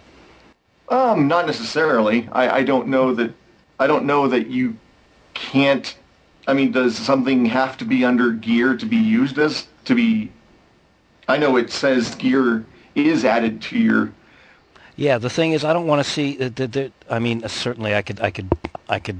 Um, 0.89 1.27
not 1.27 1.45
necessarily. 1.45 2.29
I, 2.31 2.57
I 2.57 2.63
don't 2.63 2.87
know 2.87 3.13
that. 3.15 3.33
I 3.79 3.87
don't 3.87 4.05
know 4.05 4.27
that 4.27 4.47
you 4.47 4.75
can't. 5.33 5.95
I 6.47 6.53
mean, 6.53 6.71
does 6.71 6.97
something 6.97 7.45
have 7.45 7.77
to 7.77 7.85
be 7.85 8.05
under 8.05 8.31
gear 8.31 8.75
to 8.75 8.85
be 8.85 8.97
used 8.97 9.37
as 9.37 9.67
to 9.85 9.95
be? 9.95 10.31
I 11.27 11.37
know 11.37 11.57
it 11.57 11.71
says 11.71 12.15
gear 12.15 12.65
is 12.95 13.25
added 13.25 13.61
to 13.63 13.77
your. 13.77 14.13
Yeah, 14.95 15.17
the 15.17 15.29
thing 15.29 15.51
is, 15.51 15.63
I 15.63 15.73
don't 15.73 15.87
want 15.87 16.03
to 16.03 16.09
see 16.09 16.37
that. 16.37 16.91
I 17.09 17.19
mean, 17.19 17.47
certainly, 17.47 17.93
I 17.93 18.01
could, 18.01 18.19
I 18.21 18.31
could, 18.31 18.51
I 18.89 18.99
could 18.99 19.19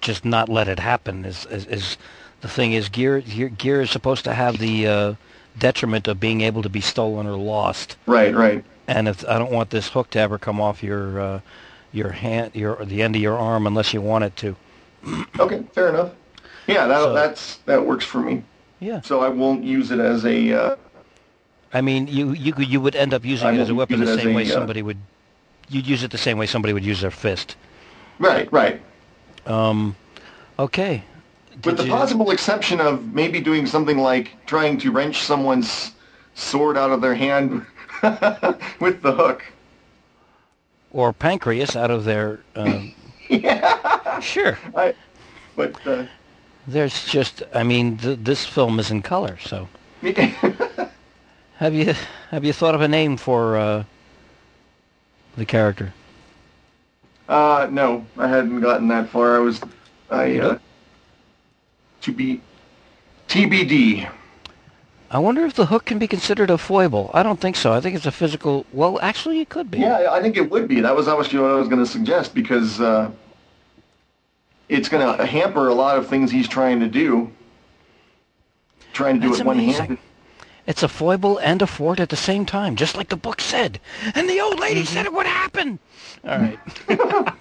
just 0.00 0.24
not 0.24 0.48
let 0.48 0.68
it 0.68 0.78
happen. 0.78 1.24
Is, 1.24 1.46
is, 1.46 1.64
is 1.66 1.96
the 2.40 2.48
thing 2.48 2.72
is, 2.72 2.88
gear, 2.88 3.20
gear, 3.20 3.48
gear 3.48 3.80
is 3.80 3.90
supposed 3.90 4.24
to 4.24 4.34
have 4.34 4.58
the 4.58 4.86
uh, 4.86 5.14
detriment 5.58 6.08
of 6.08 6.20
being 6.20 6.40
able 6.40 6.62
to 6.62 6.68
be 6.68 6.80
stolen 6.80 7.26
or 7.26 7.36
lost. 7.36 7.96
Right. 8.06 8.34
Right. 8.34 8.64
And 8.86 9.06
if 9.08 9.26
I 9.28 9.38
don't 9.38 9.52
want 9.52 9.70
this 9.70 9.88
hook 9.88 10.10
to 10.10 10.18
ever 10.18 10.38
come 10.38 10.60
off 10.60 10.82
your, 10.82 11.20
uh, 11.20 11.40
your 11.92 12.10
hand, 12.10 12.52
your 12.54 12.84
the 12.84 13.02
end 13.02 13.16
of 13.16 13.22
your 13.22 13.36
arm, 13.38 13.66
unless 13.66 13.92
you 13.92 14.00
want 14.00 14.24
it 14.24 14.36
to. 14.36 14.56
Okay. 15.38 15.62
Fair 15.72 15.88
enough. 15.90 16.12
Yeah. 16.66 16.86
That 16.86 16.98
So- 17.00 17.12
that's 17.14 17.56
that 17.66 17.84
works 17.86 18.04
for 18.04 18.18
me. 18.18 18.42
Yeah. 18.80 19.00
So 19.00 19.20
I 19.20 19.28
won't 19.28 19.64
use 19.64 19.90
it 19.90 19.98
as 19.98 20.24
a. 20.24 20.52
Uh, 20.52 20.76
I 21.72 21.80
mean, 21.80 22.06
you 22.06 22.32
you 22.32 22.54
you 22.58 22.80
would 22.80 22.94
end 22.96 23.12
up 23.12 23.24
using 23.24 23.54
it 23.54 23.58
as 23.58 23.70
a 23.70 23.74
weapon 23.74 24.00
the 24.00 24.16
same 24.18 24.30
a, 24.30 24.34
way 24.34 24.42
uh, 24.44 24.52
somebody 24.54 24.82
would. 24.82 24.98
You'd 25.68 25.86
use 25.86 26.02
it 26.02 26.10
the 26.10 26.18
same 26.18 26.38
way 26.38 26.46
somebody 26.46 26.72
would 26.72 26.84
use 26.84 27.00
their 27.00 27.10
fist. 27.10 27.56
right. 28.18 28.50
Right. 28.52 28.80
Um, 29.46 29.96
okay. 30.58 31.02
With 31.64 31.76
the 31.76 31.84
you- 31.84 31.90
possible 31.90 32.30
exception 32.30 32.80
of 32.80 33.12
maybe 33.14 33.40
doing 33.40 33.66
something 33.66 33.98
like 33.98 34.30
trying 34.46 34.78
to 34.78 34.90
wrench 34.92 35.22
someone's 35.22 35.92
sword 36.34 36.76
out 36.76 36.90
of 36.90 37.00
their 37.00 37.14
hand 37.14 37.64
with 38.80 39.02
the 39.02 39.12
hook. 39.12 39.44
or 40.92 41.12
pancreas 41.12 41.74
out 41.76 41.90
of 41.90 42.04
their 42.04 42.40
um, 42.56 42.94
Sure. 44.22 44.58
I, 44.74 44.94
but 45.56 45.86
uh, 45.86 46.04
There's 46.66 47.04
just, 47.06 47.42
I 47.54 47.62
mean, 47.62 47.98
th- 47.98 48.18
this 48.22 48.44
film 48.46 48.78
is 48.80 48.90
in 48.90 49.02
color, 49.02 49.36
so. 49.38 49.68
Have 51.56 51.74
you 51.74 51.92
have 52.30 52.44
you 52.44 52.52
thought 52.52 52.76
of 52.76 52.80
a 52.82 52.86
name 52.88 53.16
for 53.16 53.56
uh, 53.56 53.82
the 55.36 55.44
character? 55.44 55.92
uh, 57.28 57.66
no, 57.70 58.06
I 58.16 58.28
hadn't 58.28 58.60
gotten 58.60 58.86
that 58.88 59.08
far. 59.08 59.34
I 59.36 59.40
was, 59.40 59.60
I, 60.08 60.38
uh, 60.38 60.58
to 62.08 62.12
be, 62.12 62.40
TBD. 63.28 64.10
I 65.10 65.18
wonder 65.18 65.44
if 65.44 65.54
the 65.54 65.66
hook 65.66 65.84
can 65.86 65.98
be 65.98 66.08
considered 66.08 66.50
a 66.50 66.58
foible. 66.58 67.10
I 67.14 67.22
don't 67.22 67.40
think 67.40 67.56
so. 67.56 67.72
I 67.72 67.80
think 67.80 67.96
it's 67.96 68.06
a 68.06 68.10
physical. 68.10 68.66
Well, 68.72 68.98
actually, 69.00 69.40
it 69.40 69.48
could 69.48 69.70
be. 69.70 69.78
Yeah, 69.78 70.10
I 70.10 70.20
think 70.20 70.36
it 70.36 70.50
would 70.50 70.68
be. 70.68 70.80
That 70.80 70.94
was 70.94 71.08
obviously 71.08 71.38
what 71.38 71.50
I 71.50 71.54
was 71.54 71.68
going 71.68 71.82
to 71.82 71.90
suggest 71.90 72.34
because 72.34 72.80
uh, 72.80 73.10
it's 74.68 74.88
going 74.88 75.16
to 75.16 75.24
hamper 75.24 75.68
a 75.68 75.74
lot 75.74 75.96
of 75.96 76.08
things 76.08 76.30
he's 76.30 76.48
trying 76.48 76.80
to 76.80 76.88
do. 76.88 77.30
Trying 78.92 79.14
to 79.16 79.20
do 79.20 79.28
That's 79.28 79.40
it 79.40 79.46
one 79.46 79.58
handed. 79.58 79.98
It's 80.66 80.82
a 80.82 80.88
foible 80.88 81.38
and 81.38 81.62
a 81.62 81.66
fort 81.66 82.00
at 82.00 82.10
the 82.10 82.16
same 82.16 82.44
time, 82.44 82.76
just 82.76 82.94
like 82.94 83.08
the 83.08 83.16
book 83.16 83.40
said. 83.40 83.80
And 84.14 84.28
the 84.28 84.40
old 84.40 84.60
lady 84.60 84.84
said 84.84 85.06
it 85.06 85.12
would 85.14 85.26
happen. 85.26 85.78
All 86.24 86.38
right. 86.38 86.58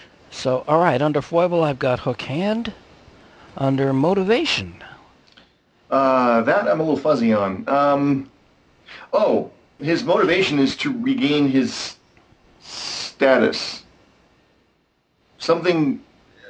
so, 0.30 0.64
all 0.66 0.78
right, 0.78 1.02
under 1.02 1.20
foible, 1.20 1.62
I've 1.62 1.78
got 1.78 2.00
hook 2.00 2.22
hand. 2.22 2.72
Under 3.56 3.92
motivation, 3.92 4.74
Uh, 5.90 6.42
that 6.42 6.68
I'm 6.68 6.78
a 6.78 6.82
little 6.84 6.96
fuzzy 6.96 7.32
on. 7.32 7.68
Um, 7.68 8.30
oh, 9.12 9.50
his 9.80 10.04
motivation 10.04 10.60
is 10.60 10.76
to 10.76 10.96
regain 10.96 11.48
his 11.48 11.96
status. 12.60 13.82
Something 15.38 16.00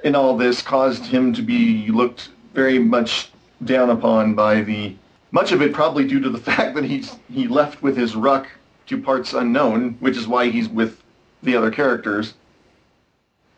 in 0.04 0.14
all 0.14 0.36
this 0.36 0.60
caused 0.60 1.06
him 1.06 1.32
to 1.32 1.42
be 1.42 1.88
looked 1.88 2.28
very 2.52 2.78
much 2.78 3.30
down 3.64 3.88
upon 3.88 4.34
by 4.34 4.60
the. 4.60 4.94
Much 5.32 5.52
of 5.52 5.62
it 5.62 5.72
probably 5.72 6.06
due 6.06 6.20
to 6.20 6.28
the 6.28 6.38
fact 6.50 6.74
that 6.74 6.84
he's 6.84 7.16
he 7.32 7.48
left 7.48 7.82
with 7.82 7.96
his 7.96 8.14
ruck 8.14 8.46
to 8.86 9.00
parts 9.00 9.32
unknown, 9.32 9.96
which 10.00 10.18
is 10.18 10.28
why 10.28 10.50
he's 10.50 10.68
with 10.68 11.02
the 11.42 11.56
other 11.56 11.70
characters. 11.70 12.34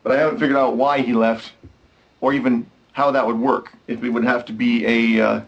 But 0.01 0.13
I 0.13 0.19
haven't 0.19 0.39
figured 0.39 0.57
out 0.57 0.77
why 0.77 0.99
he 0.99 1.13
left, 1.13 1.51
or 2.21 2.33
even 2.33 2.67
how 2.93 3.11
that 3.11 3.27
would 3.27 3.39
work. 3.39 3.73
If 3.87 4.03
it 4.03 4.09
would 4.09 4.23
have 4.23 4.45
to 4.45 4.53
be 4.53 4.85
a 5.17 5.25
uh, 5.25 5.41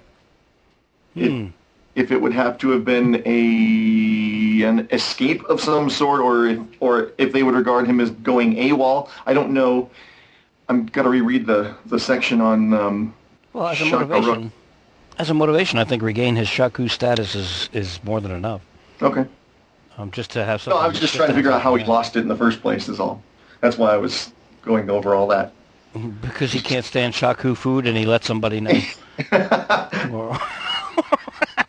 it, 1.15 1.51
if 1.95 2.11
it 2.11 2.21
would 2.21 2.33
have 2.33 2.57
to 2.59 2.69
have 2.71 2.83
been 2.83 3.23
a 3.25 4.63
an 4.63 4.87
escape 4.91 5.43
of 5.45 5.61
some 5.61 5.89
sort, 5.89 6.19
or 6.21 6.47
if, 6.47 6.59
or 6.79 7.11
if 7.17 7.31
they 7.31 7.43
would 7.43 7.55
regard 7.55 7.87
him 7.87 7.99
as 8.01 8.09
going 8.11 8.55
AWOL. 8.55 9.09
I 9.25 9.33
don't 9.33 9.51
know. 9.51 9.89
I'm 10.67 10.87
gonna 10.87 11.09
reread 11.09 11.45
the 11.45 11.75
the 11.85 11.99
section 11.99 12.41
on. 12.41 12.73
Um, 12.73 13.13
well, 13.53 13.69
as 13.69 13.79
a 13.79 13.85
Shaka 13.85 14.05
motivation, 14.05 14.51
as 15.17 15.29
a 15.29 15.33
motivation, 15.33 15.79
I 15.79 15.85
think 15.85 16.03
regain 16.03 16.35
his 16.35 16.49
shaku 16.49 16.87
status 16.87 17.35
is 17.35 17.69
is 17.71 18.03
more 18.03 18.19
than 18.19 18.31
enough. 18.31 18.61
Okay. 19.01 19.25
Um, 19.97 20.11
just 20.11 20.31
to 20.31 20.43
have 20.43 20.65
No. 20.67 20.77
I 20.77 20.87
was 20.87 20.99
just 20.99 21.15
trying 21.15 21.29
to 21.29 21.35
figure 21.35 21.51
out 21.51 21.61
how 21.61 21.75
he 21.75 21.85
lost 21.85 22.17
it 22.17 22.19
in 22.19 22.27
the 22.27 22.35
first 22.35 22.61
place. 22.61 22.89
Is 22.89 22.99
all. 22.99 23.23
That's 23.61 23.77
why 23.77 23.93
I 23.93 23.97
was 23.97 24.33
going 24.61 24.89
over 24.89 25.15
all 25.15 25.27
that. 25.27 25.53
Yeah. 25.95 26.07
Because 26.21 26.51
he 26.53 26.59
can't 26.59 26.85
stand 26.85 27.15
shaku 27.15 27.55
food, 27.55 27.87
and 27.87 27.97
he 27.97 28.05
let 28.05 28.23
somebody 28.23 28.61
know. 28.61 28.81
Or- 30.11 30.37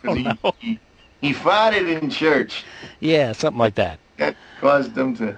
'Cause 0.03 0.14
he, 0.14 0.39
he, 0.61 0.79
he 1.20 1.33
fought 1.33 1.74
it 1.74 1.89
in 1.89 2.11
church. 2.11 2.64
yeah, 3.01 3.33
something 3.33 3.59
like 3.59 3.74
that. 3.77 3.99
That 4.18 4.37
caused 4.61 4.97
him 4.97 5.16
to. 5.16 5.37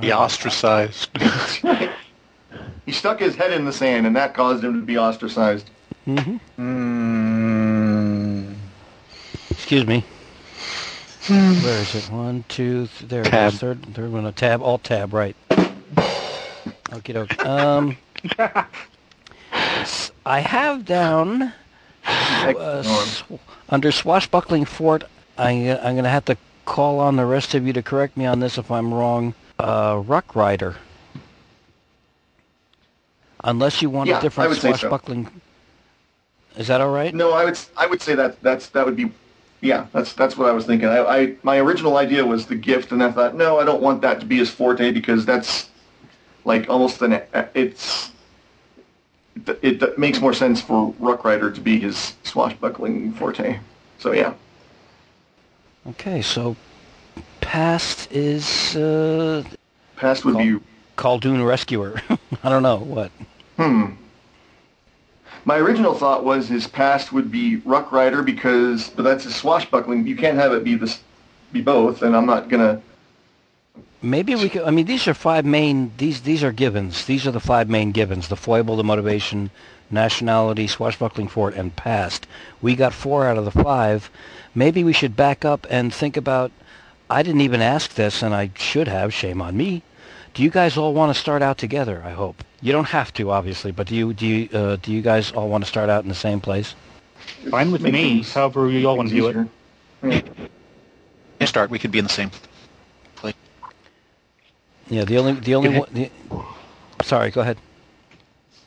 Be 0.00 0.12
ostracized. 0.12 1.08
He 2.86 2.92
stuck 2.92 3.18
his 3.18 3.34
head 3.34 3.52
in 3.52 3.64
the 3.64 3.72
sand, 3.72 4.06
and 4.06 4.14
that 4.14 4.32
caused 4.32 4.62
him 4.62 4.74
to 4.80 4.86
be 4.86 4.96
ostracized. 4.96 5.70
hmm 6.04 6.36
mm, 6.56 8.54
Excuse 9.50 9.84
me. 9.86 10.04
Where 11.26 11.80
is 11.80 11.96
it? 11.96 12.08
One, 12.08 12.44
two, 12.48 12.86
th- 12.86 13.08
there 13.10 13.22
it 13.22 13.30
Tab. 13.30 13.52
is. 13.54 13.58
Third, 13.58 13.84
third 13.92 14.12
one, 14.12 14.24
a 14.24 14.30
tab, 14.30 14.62
alt 14.62 14.84
tab, 14.84 15.12
right. 15.12 15.36
Okie 16.90 17.14
doke. 17.14 17.44
Um, 17.44 17.96
I 20.24 20.40
have 20.40 20.84
down 20.84 21.52
uh, 22.06 22.82
sw- 22.82 23.22
under 23.68 23.92
swashbuckling 23.92 24.64
fort. 24.64 25.04
I, 25.38 25.50
I'm 25.82 25.94
going 25.94 26.04
to 26.04 26.10
have 26.10 26.24
to 26.26 26.36
call 26.64 26.98
on 27.00 27.16
the 27.16 27.26
rest 27.26 27.54
of 27.54 27.66
you 27.66 27.72
to 27.72 27.82
correct 27.82 28.16
me 28.16 28.26
on 28.26 28.40
this 28.40 28.58
if 28.58 28.70
I'm 28.70 28.92
wrong. 28.92 29.34
Uh, 29.58 30.02
Ruck 30.06 30.34
Rider. 30.34 30.76
Unless 33.44 33.82
you 33.82 33.90
want 33.90 34.08
Yeah, 34.08 34.18
a 34.18 34.22
different 34.22 34.54
say 34.54 34.60
so. 34.60 34.68
swashbuckling. 34.78 35.28
Is 36.56 36.68
that 36.68 36.80
all 36.80 36.90
right? 36.90 37.14
No, 37.14 37.32
I 37.32 37.44
would 37.44 37.58
I 37.76 37.86
would 37.86 38.00
say 38.00 38.14
that 38.14 38.40
that's 38.42 38.68
that 38.70 38.84
would 38.86 38.96
be 38.96 39.12
yeah 39.60 39.86
that's 39.92 40.14
that's 40.14 40.36
what 40.36 40.48
I 40.48 40.52
was 40.52 40.64
thinking. 40.66 40.88
I, 40.88 40.98
I 41.04 41.34
my 41.42 41.58
original 41.58 41.96
idea 41.98 42.24
was 42.24 42.46
the 42.46 42.54
gift, 42.54 42.92
and 42.92 43.02
I 43.02 43.10
thought 43.12 43.34
no, 43.34 43.58
I 43.60 43.64
don't 43.64 43.82
want 43.82 44.00
that 44.02 44.20
to 44.20 44.26
be 44.26 44.38
his 44.38 44.50
forte 44.50 44.90
because 44.90 45.26
that's 45.26 45.68
like 46.46 46.70
almost 46.70 47.02
an 47.02 47.20
it's 47.54 48.10
it, 49.60 49.82
it 49.82 49.98
makes 49.98 50.20
more 50.20 50.32
sense 50.32 50.62
for 50.62 50.94
Ruck 50.98 51.22
Rider 51.24 51.50
to 51.50 51.60
be 51.60 51.78
his 51.78 52.14
swashbuckling 52.22 53.12
forte. 53.12 53.58
So 53.98 54.12
yeah, 54.12 54.32
Okay, 55.88 56.20
so 56.20 56.56
past 57.40 58.10
is 58.10 58.74
uh, 58.76 59.44
past 59.96 60.24
would 60.24 60.38
be 60.38 60.58
Khaldun 60.96 61.46
Rescuer. 61.46 62.00
I 62.42 62.48
don't 62.48 62.62
know 62.62 62.78
what. 62.78 63.12
hmm. 63.56 63.92
My 65.44 65.58
original 65.58 65.94
thought 65.94 66.24
was 66.24 66.48
his 66.48 66.66
past 66.66 67.12
would 67.12 67.30
be 67.30 67.56
Ruck 67.64 67.92
Rider 67.92 68.22
because 68.22 68.88
but 68.88 69.02
that's 69.02 69.24
his 69.24 69.36
swashbuckling. 69.36 70.06
You 70.06 70.16
can't 70.16 70.36
have 70.36 70.52
it 70.52 70.64
be 70.64 70.74
this 70.74 71.00
be 71.52 71.60
both, 71.60 72.02
and 72.02 72.16
I'm 72.16 72.26
not 72.26 72.48
gonna. 72.48 72.82
Maybe 74.06 74.36
we 74.36 74.48
could. 74.48 74.62
I 74.62 74.70
mean, 74.70 74.86
these 74.86 75.08
are 75.08 75.14
five 75.14 75.44
main. 75.44 75.90
These 75.98 76.20
these 76.20 76.44
are 76.44 76.52
givens. 76.52 77.06
These 77.06 77.26
are 77.26 77.32
the 77.32 77.40
five 77.40 77.68
main 77.68 77.90
givens: 77.90 78.28
the 78.28 78.36
foible, 78.36 78.76
the 78.76 78.84
motivation, 78.84 79.50
nationality, 79.90 80.68
swashbuckling 80.68 81.26
fort, 81.26 81.54
and 81.54 81.74
past. 81.74 82.28
We 82.62 82.76
got 82.76 82.94
four 82.94 83.26
out 83.26 83.36
of 83.36 83.44
the 83.44 83.50
five. 83.50 84.08
Maybe 84.54 84.84
we 84.84 84.92
should 84.92 85.16
back 85.16 85.44
up 85.44 85.66
and 85.68 85.92
think 85.92 86.16
about. 86.16 86.52
I 87.10 87.24
didn't 87.24 87.40
even 87.40 87.60
ask 87.60 87.94
this, 87.94 88.22
and 88.22 88.32
I 88.32 88.52
should 88.54 88.86
have. 88.86 89.12
Shame 89.12 89.42
on 89.42 89.56
me. 89.56 89.82
Do 90.34 90.44
you 90.44 90.50
guys 90.50 90.76
all 90.76 90.94
want 90.94 91.12
to 91.12 91.20
start 91.20 91.42
out 91.42 91.58
together? 91.58 92.00
I 92.06 92.12
hope 92.12 92.44
you 92.62 92.70
don't 92.70 92.90
have 92.90 93.12
to, 93.14 93.32
obviously, 93.32 93.72
but 93.72 93.88
do 93.88 93.96
you 93.96 94.14
do 94.14 94.24
you 94.24 94.48
uh, 94.56 94.76
do 94.76 94.92
you 94.92 95.02
guys 95.02 95.32
all 95.32 95.48
want 95.48 95.64
to 95.64 95.68
start 95.68 95.90
out 95.90 96.04
in 96.04 96.08
the 96.08 96.14
same 96.14 96.40
place? 96.40 96.76
Fine 97.50 97.72
with 97.72 97.82
me. 97.82 98.22
However 98.22 98.70
you 98.70 98.88
all 98.88 98.96
want 98.96 99.08
to 99.08 99.16
do 99.16 99.26
it. 99.26 99.48
easier. 100.04 100.22
you 101.40 101.46
start. 101.48 101.70
We 101.70 101.80
could 101.80 101.90
be 101.90 101.98
in 101.98 102.04
the 102.04 102.18
same 102.20 102.30
place. 102.30 102.55
Yeah, 104.88 105.04
the 105.04 105.18
only 105.18 105.32
the 105.32 105.54
only 105.54 105.78
one. 105.78 105.88
The, 105.92 106.10
sorry, 107.02 107.30
go 107.30 107.40
ahead. 107.40 107.58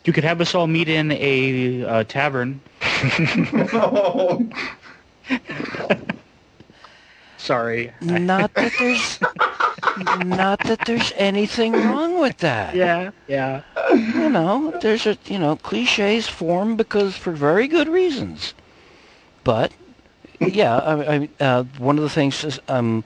You 0.05 0.13
could 0.13 0.24
have 0.24 0.41
us 0.41 0.55
all 0.55 0.67
meet 0.67 0.89
in 0.89 1.11
a 1.11 1.84
uh, 1.86 2.03
tavern. 2.05 2.61
Sorry. 7.38 7.93
Not 8.01 8.53
that 8.53 8.74
there's 8.78 9.20
not 10.26 10.59
that 10.59 10.82
there's 10.86 11.11
anything 11.15 11.74
wrong 11.74 12.20
with 12.20 12.38
that. 12.39 12.76
Yeah, 12.76 13.11
yeah. 13.28 13.61
You 13.93 14.30
know, 14.30 14.78
there's 14.82 15.07
a 15.07 15.17
you 15.26 15.39
know 15.39 15.55
cliches 15.55 16.28
form 16.28 16.76
because 16.76 17.15
for 17.15 17.32
very 17.32 17.67
good 17.67 17.88
reasons. 17.88 18.53
But 19.43 19.72
yeah, 20.39 20.77
I, 20.77 21.15
I 21.15 21.29
uh, 21.39 21.63
one 21.77 21.97
of 21.97 22.03
the 22.03 22.09
things 22.09 22.43
is 22.43 22.59
um, 22.67 23.03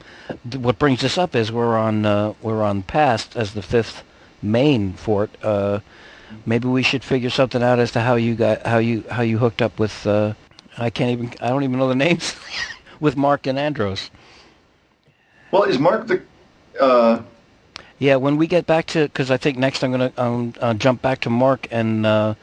th- 0.50 0.62
what 0.62 0.78
brings 0.80 1.02
this 1.02 1.18
up 1.18 1.36
is 1.36 1.52
we're 1.52 1.78
on 1.78 2.06
uh, 2.06 2.34
we're 2.42 2.64
on 2.64 2.84
past 2.84 3.36
as 3.36 3.54
the 3.54 3.62
fifth 3.62 4.04
main 4.42 4.94
fort. 4.94 5.30
Uh, 5.44 5.80
maybe 6.46 6.68
we 6.68 6.84
should 6.84 7.04
figure 7.04 7.30
something 7.30 7.64
out 7.64 7.80
as 7.80 7.92
to 7.92 8.02
how 8.02 8.16
you 8.16 8.36
got 8.36 8.66
how 8.66 8.78
you 8.78 9.04
how 9.10 9.22
you 9.22 9.38
hooked 9.40 9.62
up 9.62 9.80
with. 9.80 10.06
Uh, 10.06 10.34
I 10.78 10.90
can't 10.90 11.12
even 11.12 11.34
I 11.42 11.50
don't 11.50 11.64
even 11.64 11.78
know 11.80 11.88
the 11.90 11.96
names 11.96 12.36
with 13.00 13.16
Mark 13.16 13.48
and 13.48 13.58
Andros. 13.58 14.10
Well, 15.52 15.64
is 15.64 15.78
Mark 15.80 16.08
the? 16.08 16.22
Uh, 16.80 17.22
Yeah, 18.00 18.16
when 18.16 18.38
we 18.38 18.48
get 18.48 18.66
back 18.66 18.88
to, 18.88 19.04
because 19.04 19.30
I 19.30 19.38
think 19.38 19.58
next 19.58 19.84
I'm 19.84 19.92
going 19.92 20.12
to 20.12 20.22
um, 20.22 20.54
uh, 20.60 20.74
jump 20.74 21.02
back 21.02 21.22
to 21.22 21.30
Mark, 21.30 21.68
and 21.72 22.06
uh, 22.06 22.34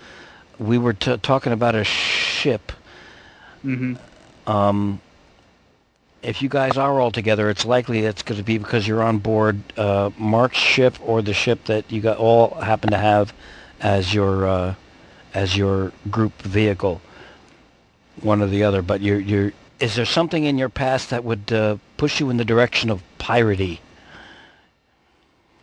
we 0.58 0.78
were 0.78 0.92
t- 0.92 1.16
talking 1.18 1.52
about 1.52 1.74
a 1.74 1.82
ship. 1.84 2.72
hmm 3.62 3.94
Um, 4.50 5.00
if 6.22 6.42
you 6.42 6.48
guys 6.48 6.76
are 6.76 7.00
all 7.00 7.12
together, 7.12 7.48
it's 7.50 7.64
likely 7.64 8.00
it's 8.00 8.22
going 8.22 8.38
to 8.38 8.44
be 8.44 8.58
because 8.58 8.86
you're 8.86 9.02
on 9.02 9.18
board 9.18 9.60
uh, 9.76 10.10
Mark's 10.18 10.58
ship 10.58 10.96
or 11.08 11.22
the 11.22 11.32
ship 11.32 11.64
that 11.66 11.90
you 11.90 12.00
got 12.00 12.18
all 12.18 12.54
happen 12.60 12.90
to 12.90 12.98
have 12.98 13.32
as 13.80 14.12
your 14.12 14.48
uh, 14.48 14.74
as 15.34 15.56
your 15.56 15.92
group 16.10 16.32
vehicle, 16.42 17.00
one 18.22 18.42
or 18.42 18.48
the 18.48 18.64
other. 18.64 18.82
But 18.82 19.00
you're 19.00 19.20
you're. 19.20 19.52
Is 19.78 19.94
there 19.94 20.04
something 20.04 20.44
in 20.44 20.58
your 20.58 20.68
past 20.68 21.10
that 21.10 21.24
would 21.24 21.52
uh, 21.52 21.76
push 21.96 22.18
you 22.18 22.28
in 22.28 22.36
the 22.36 22.44
direction 22.44 22.90
of 22.90 23.02
piratey? 23.18 23.78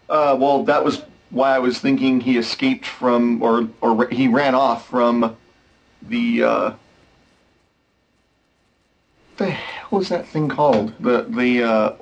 uh, 0.10 0.36
well, 0.40 0.64
that 0.64 0.84
was 0.84 1.04
why 1.30 1.54
I 1.54 1.60
was 1.60 1.78
thinking 1.78 2.22
he 2.22 2.38
escaped 2.38 2.86
from, 2.86 3.44
or 3.44 3.68
or 3.82 4.08
he 4.08 4.30
ran 4.30 4.56
off 4.56 4.88
from 4.88 5.36
the. 6.02 6.78
The 9.38 9.50
hell 9.52 9.88
was 9.92 10.10
that 10.10 10.28
thing 10.28 10.50
called? 10.50 10.94
The 11.00 11.24
the 11.30 11.64
uh, 11.64 11.94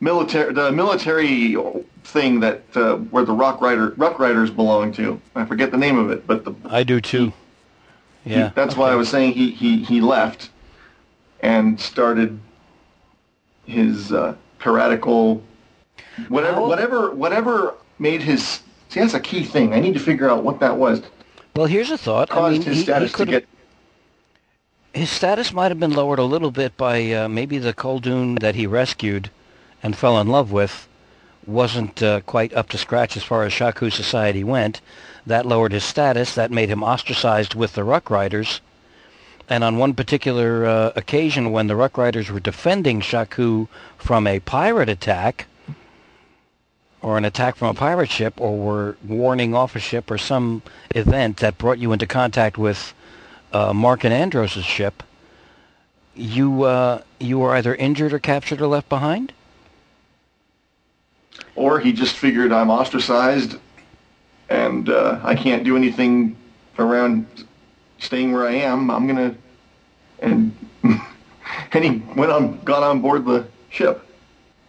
military 0.00 0.52
the 0.52 0.70
military 0.72 1.56
thing 2.04 2.40
that 2.40 2.62
uh, 2.74 2.96
where 2.96 3.24
the 3.24 3.32
Rock 3.32 3.60
Rider 3.60 3.88
Rock 3.96 4.18
Riders 4.18 4.50
belong 4.50 4.92
to. 4.92 5.20
I 5.34 5.44
forget 5.44 5.70
the 5.70 5.76
name 5.78 5.98
of 5.98 6.10
it, 6.10 6.26
but 6.26 6.44
the 6.44 6.54
I 6.68 6.82
do 6.84 7.00
too. 7.00 7.32
he- 8.24 8.30
Yeah. 8.34 8.50
that's 8.54 8.76
why 8.76 8.90
I 8.92 8.94
was 8.94 9.08
saying 9.08 9.32
he 9.32 9.50
he 9.50 9.82
he 9.82 10.00
left 10.00 10.50
and 11.40 11.78
started 11.80 12.38
his 13.66 14.12
uh, 14.12 14.34
piratical 14.58 15.42
whatever 16.28 16.54
How- 16.54 16.68
whatever 16.68 17.10
whatever 17.10 17.74
made 17.98 18.22
his 18.22 18.60
see 18.90 19.00
that's 19.00 19.14
a 19.14 19.20
key 19.20 19.42
thing. 19.44 19.72
I 19.74 19.80
need 19.80 19.94
to 19.94 20.00
figure 20.00 20.30
out 20.30 20.44
what 20.44 20.60
that 20.60 20.76
was. 20.76 21.02
Well, 21.56 21.66
here's 21.66 21.90
a 21.90 21.98
thought. 21.98 22.30
I 22.30 22.34
Caused 22.34 22.52
mean, 22.58 22.62
his 22.62 22.74
he, 22.76 22.80
he 22.80 22.84
status 22.84 23.12
to 23.12 23.26
get 23.26 23.46
his 24.94 25.10
status 25.10 25.52
might 25.52 25.70
have 25.70 25.80
been 25.80 25.94
lowered 25.94 26.18
a 26.18 26.24
little 26.24 26.50
bit 26.50 26.76
by 26.76 27.12
uh, 27.12 27.28
maybe 27.28 27.58
the 27.58 27.72
Khaldun 27.72 28.38
that 28.40 28.54
he 28.54 28.66
rescued 28.66 29.30
and 29.82 29.96
fell 29.96 30.20
in 30.20 30.28
love 30.28 30.52
with 30.52 30.86
wasn't 31.46 32.02
uh, 32.02 32.20
quite 32.20 32.52
up 32.52 32.68
to 32.68 32.78
scratch 32.78 33.16
as 33.16 33.24
far 33.24 33.44
as 33.44 33.52
Shaku 33.52 33.90
society 33.90 34.44
went. 34.44 34.80
That 35.26 35.46
lowered 35.46 35.72
his 35.72 35.84
status. 35.84 36.34
That 36.34 36.50
made 36.50 36.68
him 36.68 36.82
ostracized 36.82 37.54
with 37.54 37.72
the 37.72 37.84
Ruck 37.84 38.10
Riders. 38.10 38.60
And 39.48 39.64
on 39.64 39.78
one 39.78 39.94
particular 39.94 40.66
uh, 40.66 40.92
occasion, 40.94 41.52
when 41.52 41.66
the 41.66 41.76
Ruck 41.76 41.96
Riders 41.96 42.30
were 42.30 42.40
defending 42.40 43.00
Shaku 43.00 43.66
from 43.96 44.26
a 44.26 44.40
pirate 44.40 44.88
attack, 44.88 45.46
or 47.00 47.18
an 47.18 47.24
attack 47.24 47.56
from 47.56 47.68
a 47.68 47.74
pirate 47.74 48.10
ship, 48.10 48.34
or 48.40 48.56
were 48.56 48.96
warning 49.06 49.54
off 49.54 49.74
a 49.74 49.80
ship, 49.80 50.10
or 50.10 50.18
some 50.18 50.62
event 50.94 51.38
that 51.38 51.58
brought 51.58 51.78
you 51.78 51.92
into 51.92 52.06
contact 52.06 52.56
with 52.56 52.94
uh, 53.52 53.72
Mark 53.72 54.04
and 54.04 54.12
Andros' 54.14 54.64
ship, 54.64 55.02
you 56.14 56.64
uh, 56.64 57.02
you 57.18 57.38
were 57.38 57.54
either 57.54 57.74
injured 57.74 58.12
or 58.12 58.18
captured 58.18 58.60
or 58.60 58.66
left 58.66 58.88
behind. 58.88 59.32
or 61.54 61.80
he 61.80 61.92
just 61.92 62.16
figured 62.16 62.52
I'm 62.52 62.70
ostracized 62.70 63.58
and 64.48 64.88
uh, 64.88 65.18
I 65.22 65.34
can't 65.34 65.64
do 65.64 65.76
anything 65.76 66.36
around 66.78 67.26
staying 67.98 68.32
where 68.32 68.46
I 68.46 68.54
am. 68.54 68.90
I'm 68.90 69.06
gonna 69.06 69.34
and 70.20 70.54
and 70.82 71.84
he 71.84 72.02
went 72.16 72.32
on 72.32 72.60
got 72.64 72.82
on 72.82 73.00
board 73.00 73.24
the 73.24 73.46
ship. 73.70 74.06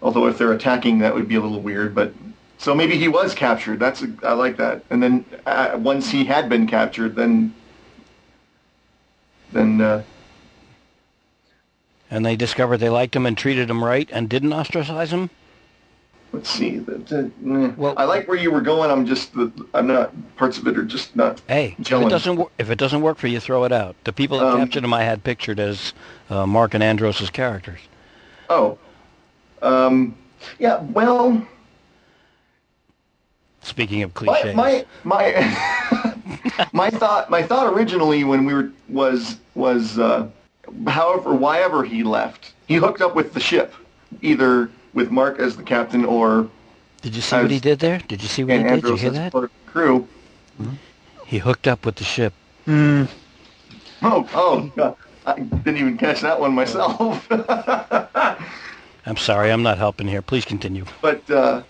Although 0.01 0.27
if 0.27 0.37
they're 0.37 0.51
attacking, 0.53 0.99
that 0.99 1.13
would 1.13 1.27
be 1.27 1.35
a 1.35 1.41
little 1.41 1.61
weird. 1.61 1.95
But 1.95 2.13
so 2.57 2.75
maybe 2.75 2.97
he 2.97 3.07
was 3.07 3.33
captured. 3.33 3.79
That's 3.79 4.01
a, 4.01 4.13
I 4.23 4.33
like 4.33 4.57
that. 4.57 4.83
And 4.89 5.01
then 5.01 5.25
uh, 5.45 5.77
once 5.79 6.09
he 6.09 6.25
had 6.25 6.49
been 6.49 6.67
captured, 6.67 7.15
then 7.15 7.53
then 9.53 9.79
uh, 9.81 10.03
And 12.11 12.25
they 12.25 12.35
discovered 12.35 12.77
they 12.77 12.89
liked 12.89 13.15
him 13.15 13.25
and 13.25 13.37
treated 13.37 13.69
him 13.69 13.83
right 13.83 14.09
and 14.11 14.27
didn't 14.29 14.53
ostracize 14.53 15.11
him. 15.13 15.29
let's 16.31 16.49
see. 16.49 16.77
The, 16.79 16.95
the. 16.97 17.73
Well- 17.77 17.93
I 17.97 18.03
like 18.05 18.27
where 18.27 18.37
you 18.37 18.51
were 18.51 18.61
going. 18.61 18.91
I'm 18.91 19.05
just 19.05 19.31
I'm 19.73 19.87
not 19.87 20.11
parts 20.35 20.57
of 20.57 20.67
it 20.67 20.77
are 20.77 20.83
just 20.85 21.15
not 21.15 21.41
Hey, 21.47 21.75
if 21.79 21.91
it 21.91 22.09
doesn't 22.09 22.35
wor- 22.35 22.51
if 22.57 22.69
it 22.69 22.77
doesn't 22.77 23.01
work 23.01 23.17
for 23.17 23.27
you, 23.27 23.39
throw 23.39 23.63
it 23.63 23.71
out. 23.71 23.95
The 24.03 24.13
people 24.13 24.39
that 24.39 24.47
Um, 24.47 24.59
captured 24.59 24.83
him, 24.83 24.93
I 24.93 25.03
had 25.03 25.23
pictured 25.23 25.59
as 25.59 25.93
uh, 26.29 26.45
Mark 26.45 26.73
and 26.73 26.83
Andros's 26.83 27.29
characters. 27.29 27.79
Oh. 28.49 28.77
Um, 29.61 30.15
yeah, 30.59 30.81
well, 30.81 31.47
Speaking 33.61 34.03
of 34.03 34.13
cliches, 34.13 34.53
my, 34.55 34.85
my, 35.05 35.31
my 35.31 35.82
thought, 36.89 37.29
my 37.29 37.43
thought 37.43 37.73
originally 37.73 38.23
when 38.23 38.45
we 38.45 38.53
were, 38.53 38.71
was, 38.89 39.37
was, 39.55 39.99
uh, 39.99 40.27
however, 40.87 41.33
why 41.33 41.61
ever 41.61 41.83
he 41.83 42.03
left, 42.03 42.53
he 42.67 42.75
hooked 42.75 43.01
up 43.01 43.15
with 43.15 43.33
the 43.33 43.39
ship, 43.39 43.73
either 44.21 44.69
with 44.93 45.11
Mark 45.11 45.39
as 45.39 45.55
the 45.55 45.63
captain 45.63 46.05
or 46.05 46.49
did 47.03 47.15
you 47.17 47.21
see 47.21 47.35
what 47.35 47.51
he 47.51 47.59
did 47.59 47.79
there? 47.79 48.01
Did 48.07 48.21
you 48.21 48.29
see 48.29 48.45
what 48.45 48.55
he 48.55 48.63
did? 48.63 48.81
Did 48.81 48.89
you 48.91 48.95
hear 48.95 49.09
as 49.09 49.15
that? 49.17 49.31
part 49.33 49.43
of 49.43 49.51
the 49.65 49.71
crew. 49.71 50.07
He 51.25 51.37
hooked 51.37 51.67
up 51.67 51.85
with 51.85 51.95
the 51.95 52.05
ship. 52.05 52.33
Oh, 52.65 53.07
oh, 54.01 54.71
God. 54.77 54.95
I 55.25 55.39
didn't 55.39 55.77
even 55.77 55.97
catch 55.97 56.21
that 56.21 56.39
one 56.39 56.53
myself. 56.53 57.27
I'm 59.05 59.17
sorry, 59.17 59.51
I'm 59.51 59.63
not 59.63 59.77
helping 59.77 60.07
here. 60.07 60.21
Please 60.21 60.45
continue. 60.45 60.85
but 61.01 61.29
uh, 61.29 61.63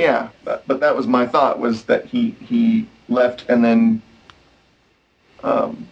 yeah, 0.00 0.30
but, 0.44 0.66
but 0.66 0.80
that 0.80 0.96
was 0.96 1.06
my 1.06 1.26
thought 1.26 1.58
was 1.60 1.84
that 1.84 2.06
he 2.06 2.30
he 2.32 2.86
left 3.08 3.44
and 3.48 3.64
then 3.64 4.02
um, 5.44 5.86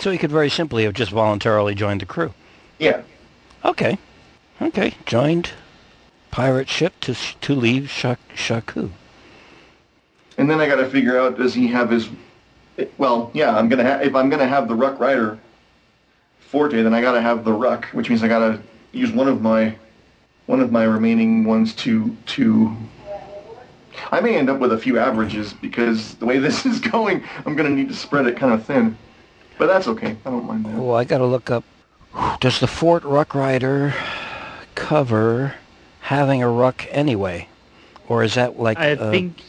So 0.00 0.10
he 0.10 0.18
could 0.18 0.30
very 0.30 0.50
simply 0.50 0.84
have 0.84 0.94
just 0.94 1.10
voluntarily 1.12 1.74
joined 1.74 2.00
the 2.00 2.06
crew. 2.06 2.32
yeah 2.78 3.02
Okay, 3.64 3.98
okay, 4.62 4.94
joined 5.06 5.50
pirate 6.30 6.68
ship 6.68 6.94
to 7.00 7.14
to 7.40 7.54
leave 7.54 7.88
Shak- 7.90 8.18
Shaku. 8.34 8.90
and 10.36 10.48
then 10.50 10.60
I 10.60 10.66
got 10.68 10.76
to 10.76 10.88
figure 10.90 11.18
out 11.18 11.38
does 11.38 11.54
he 11.54 11.66
have 11.68 11.90
his 11.90 12.08
well 12.98 13.30
yeah 13.34 13.56
I'm 13.56 13.68
gonna 13.68 13.84
ha- 13.84 14.00
if 14.02 14.14
I'm 14.14 14.28
gonna 14.30 14.46
have 14.46 14.68
the 14.68 14.74
Ruck 14.74 15.00
Rider 15.00 15.38
forte 16.38 16.82
then 16.82 16.94
I 16.94 17.00
got 17.00 17.12
to 17.12 17.20
have 17.20 17.44
the 17.44 17.52
Ruck 17.52 17.86
which 17.92 18.08
means 18.08 18.22
I 18.22 18.28
got 18.28 18.40
to 18.40 18.60
use 18.92 19.10
one 19.12 19.28
of 19.28 19.40
my 19.42 19.74
one 20.46 20.60
of 20.60 20.70
my 20.72 20.84
remaining 20.84 21.44
ones 21.44 21.74
to 21.76 22.16
to 22.36 22.74
I 24.10 24.20
may 24.20 24.36
end 24.36 24.48
up 24.48 24.58
with 24.58 24.72
a 24.72 24.78
few 24.78 24.98
averages 24.98 25.52
because 25.52 26.14
the 26.14 26.26
way 26.26 26.38
this 26.38 26.64
is 26.66 26.80
going 26.80 27.22
I'm 27.46 27.54
gonna 27.54 27.70
need 27.70 27.88
to 27.88 27.94
spread 27.94 28.26
it 28.26 28.36
kind 28.36 28.52
of 28.52 28.64
thin 28.64 28.96
but 29.58 29.66
that's 29.66 29.88
okay 29.88 30.16
I 30.24 30.30
don't 30.30 30.46
mind 30.46 30.64
that. 30.66 30.74
Oh, 30.76 30.92
I 30.92 31.04
got 31.04 31.18
to 31.18 31.26
look 31.26 31.50
up. 31.50 31.64
Does 32.40 32.60
the 32.60 32.66
Fort 32.66 33.04
Ruck 33.04 33.34
Rider 33.34 33.92
cover 34.74 35.54
having 36.00 36.42
a 36.42 36.48
ruck 36.48 36.86
anyway, 36.90 37.48
or 38.08 38.22
is 38.22 38.34
that 38.34 38.58
like? 38.58 38.78
I 38.78 38.92
uh, 38.92 39.10
think 39.10 39.42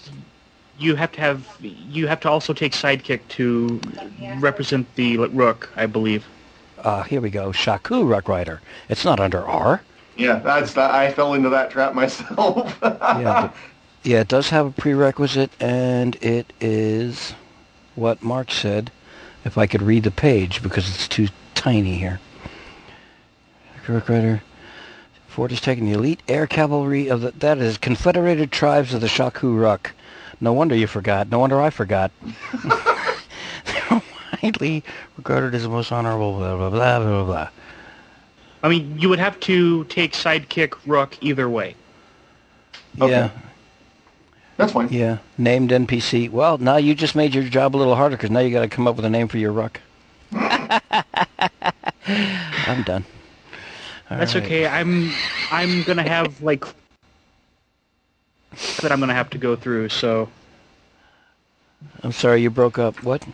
you 0.77 0.95
have 0.95 1.11
to 1.13 1.21
have 1.21 1.47
you 1.61 2.07
have 2.07 2.19
to 2.21 2.29
also 2.29 2.53
take 2.53 2.73
sidekick 2.73 3.21
to 3.29 3.79
represent 4.39 4.93
the 4.95 5.17
rook, 5.17 5.69
I 5.75 5.85
believe. 5.85 6.25
Uh, 6.79 7.03
here 7.03 7.21
we 7.21 7.29
go. 7.29 7.51
Shaku 7.51 8.03
Ruck 8.03 8.27
Rider. 8.27 8.61
It's 8.89 9.05
not 9.05 9.19
under 9.19 9.45
R. 9.45 9.81
Yeah, 10.17 10.39
that's. 10.39 10.75
I 10.77 11.11
fell 11.11 11.33
into 11.33 11.49
that 11.49 11.71
trap 11.71 11.93
myself. 12.03 12.77
Yeah, 12.81 13.51
but- 13.51 13.55
yeah, 14.03 14.21
it 14.21 14.27
does 14.27 14.49
have 14.49 14.65
a 14.65 14.71
prerequisite, 14.71 15.51
and 15.59 16.15
it 16.23 16.51
is 16.61 17.33
what 17.95 18.23
Mark 18.23 18.51
said. 18.51 18.91
If 19.45 19.57
I 19.57 19.67
could 19.67 19.81
read 19.81 20.03
the 20.03 20.11
page, 20.11 20.61
because 20.61 20.89
it's 20.89 21.07
too 21.07 21.29
tiny 21.55 21.95
here. 21.95 22.19
Rider. 23.87 24.43
Fort 25.27 25.51
is 25.51 25.61
taking 25.61 25.85
the 25.85 25.93
elite 25.93 26.21
air 26.27 26.45
cavalry 26.45 27.07
of 27.07 27.21
the 27.21 27.31
that 27.31 27.57
is 27.57 27.77
Confederated 27.77 28.51
Tribes 28.51 28.93
of 28.93 29.01
the 29.01 29.07
Shaku 29.07 29.55
Ruck. 29.55 29.91
No 30.41 30.53
wonder 30.53 30.75
you 30.75 30.85
forgot. 30.85 31.29
No 31.29 31.39
wonder 31.39 31.59
I 31.59 31.69
forgot. 31.69 32.11
They're 33.65 34.01
widely 34.43 34.83
regarded 35.17 35.55
as 35.55 35.63
the 35.63 35.69
most 35.69 35.91
honorable. 35.91 36.33
Blah 36.37 36.55
blah 36.57 36.69
blah 36.69 36.99
blah 36.99 37.23
blah. 37.23 37.49
I 38.61 38.69
mean, 38.69 38.99
you 38.99 39.09
would 39.09 39.19
have 39.19 39.39
to 39.41 39.85
take 39.85 40.13
sidekick 40.13 40.75
rook 40.85 41.17
either 41.21 41.49
way. 41.49 41.75
Okay. 43.01 43.11
Yeah. 43.11 43.29
That's 44.59 44.73
fine. 44.73 44.91
Yeah, 44.91 45.19
named 45.37 45.71
NPC. 45.71 46.29
Well, 46.29 46.57
now 46.57 46.75
you 46.75 46.93
just 46.93 47.15
made 47.15 47.33
your 47.33 47.45
job 47.45 47.75
a 47.75 47.77
little 47.77 47.95
harder 47.95 48.17
because 48.17 48.29
now 48.29 48.39
you 48.39 48.51
got 48.51 48.61
to 48.61 48.67
come 48.67 48.87
up 48.87 48.97
with 48.97 49.05
a 49.05 49.09
name 49.09 49.29
for 49.29 49.37
your 49.37 49.53
ruck. 49.53 49.79
I'm 50.33 50.81
done. 52.83 53.05
All 54.11 54.17
That's 54.17 54.35
right. 54.35 54.43
okay. 54.43 54.67
I'm 54.67 55.15
I'm 55.49 55.83
gonna 55.83 56.03
have 56.03 56.43
like 56.43 56.65
that 58.81 58.91
I'm 58.91 58.99
gonna 58.99 59.13
have 59.13 59.29
to 59.31 59.37
go 59.37 59.55
through. 59.55 59.89
So 59.89 60.27
I'm 62.03 62.11
sorry 62.11 62.41
you 62.41 62.49
broke 62.49 62.77
up. 62.77 63.01
What? 63.03 63.25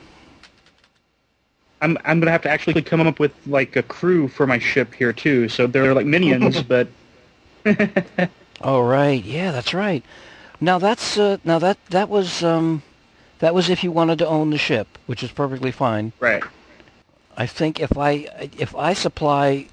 I'm 1.81 1.97
I'm 2.05 2.19
gonna 2.19 2.31
have 2.31 2.43
to 2.43 2.49
actually 2.49 2.83
come 2.83 3.01
up 3.01 3.19
with 3.19 3.33
like 3.47 3.75
a 3.75 3.83
crew 3.83 4.27
for 4.27 4.45
my 4.45 4.59
ship 4.59 4.93
here 4.93 5.11
too. 5.11 5.49
So 5.49 5.65
they're 5.65 5.95
like 5.95 6.05
minions, 6.05 6.61
but 6.61 6.87
All 8.61 8.83
right. 8.83 9.23
yeah, 9.23 9.51
that's 9.51 9.73
right. 9.73 10.03
Now 10.65 10.79
that's 10.79 11.15
uh, 11.15 11.37
now 11.43 11.59
that 11.59 11.77
that 11.91 12.09
was 12.09 12.43
um, 12.43 12.81
that 13.37 13.53
was 13.53 13.69
if 13.69 13.83
you 13.83 13.91
wanted 13.91 14.17
to 14.17 14.27
own 14.27 14.49
the 14.49 14.57
ship, 14.57 14.87
which 15.05 15.21
is 15.21 15.31
perfectly 15.31 15.71
fine. 15.71 16.11
right. 16.19 16.43
I 17.37 17.45
think 17.45 17.79
if 17.79 17.95
I 17.97 18.49
if 18.57 18.75
I 18.75 18.93
supply, 18.93 19.67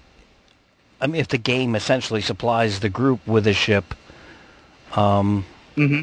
I 1.01 1.07
mean, 1.07 1.18
if 1.20 1.28
the 1.28 1.38
game 1.38 1.74
essentially 1.74 2.20
supplies 2.20 2.80
the 2.80 2.90
group 2.90 3.26
with 3.26 3.47
a 3.47 3.55
ship, 3.55 3.95
um, 4.95 5.47
hmm 5.76 6.03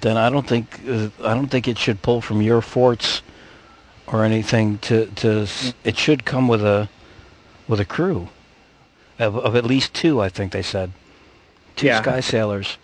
then 0.00 0.16
I 0.16 0.30
don't 0.30 0.48
think 0.48 0.80
uh, 0.88 1.08
I 1.22 1.34
don't 1.34 1.48
think 1.50 1.68
it 1.68 1.78
should 1.78 2.00
pull 2.00 2.20
from 2.22 2.40
your 2.40 2.62
forts 2.62 3.20
or 4.06 4.24
anything. 4.24 4.78
To 4.88 5.06
to 5.22 5.28
s 5.42 5.74
it 5.84 5.98
should 5.98 6.24
come 6.24 6.48
with 6.48 6.64
a 6.64 6.88
with 7.68 7.80
a 7.80 7.84
crew 7.96 8.28
of, 9.18 9.36
of 9.36 9.54
at 9.56 9.64
least 9.64 9.92
two. 9.92 10.24
I 10.26 10.30
think 10.30 10.52
they 10.52 10.62
said 10.62 10.90
two 11.76 11.86
Yeah. 11.88 12.00
sky 12.00 12.20
sailors. 12.20 12.78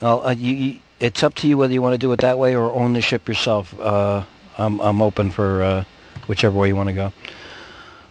Well, 0.00 0.26
uh, 0.26 0.30
you, 0.32 0.54
you 0.54 0.78
it's 1.00 1.22
up 1.22 1.34
to 1.36 1.48
you 1.48 1.56
whether 1.58 1.72
you 1.72 1.82
want 1.82 1.94
to 1.94 1.98
do 1.98 2.12
it 2.12 2.20
that 2.20 2.38
way 2.38 2.54
or 2.56 2.72
own 2.72 2.92
the 2.92 3.00
ship 3.00 3.28
yourself. 3.28 3.78
Uh, 3.78 4.24
I'm 4.56 4.80
I'm 4.80 5.00
open 5.02 5.30
for 5.30 5.62
uh, 5.62 5.84
whichever 6.26 6.56
way 6.58 6.68
you 6.68 6.76
want 6.76 6.88
to 6.88 6.94
go. 6.94 7.12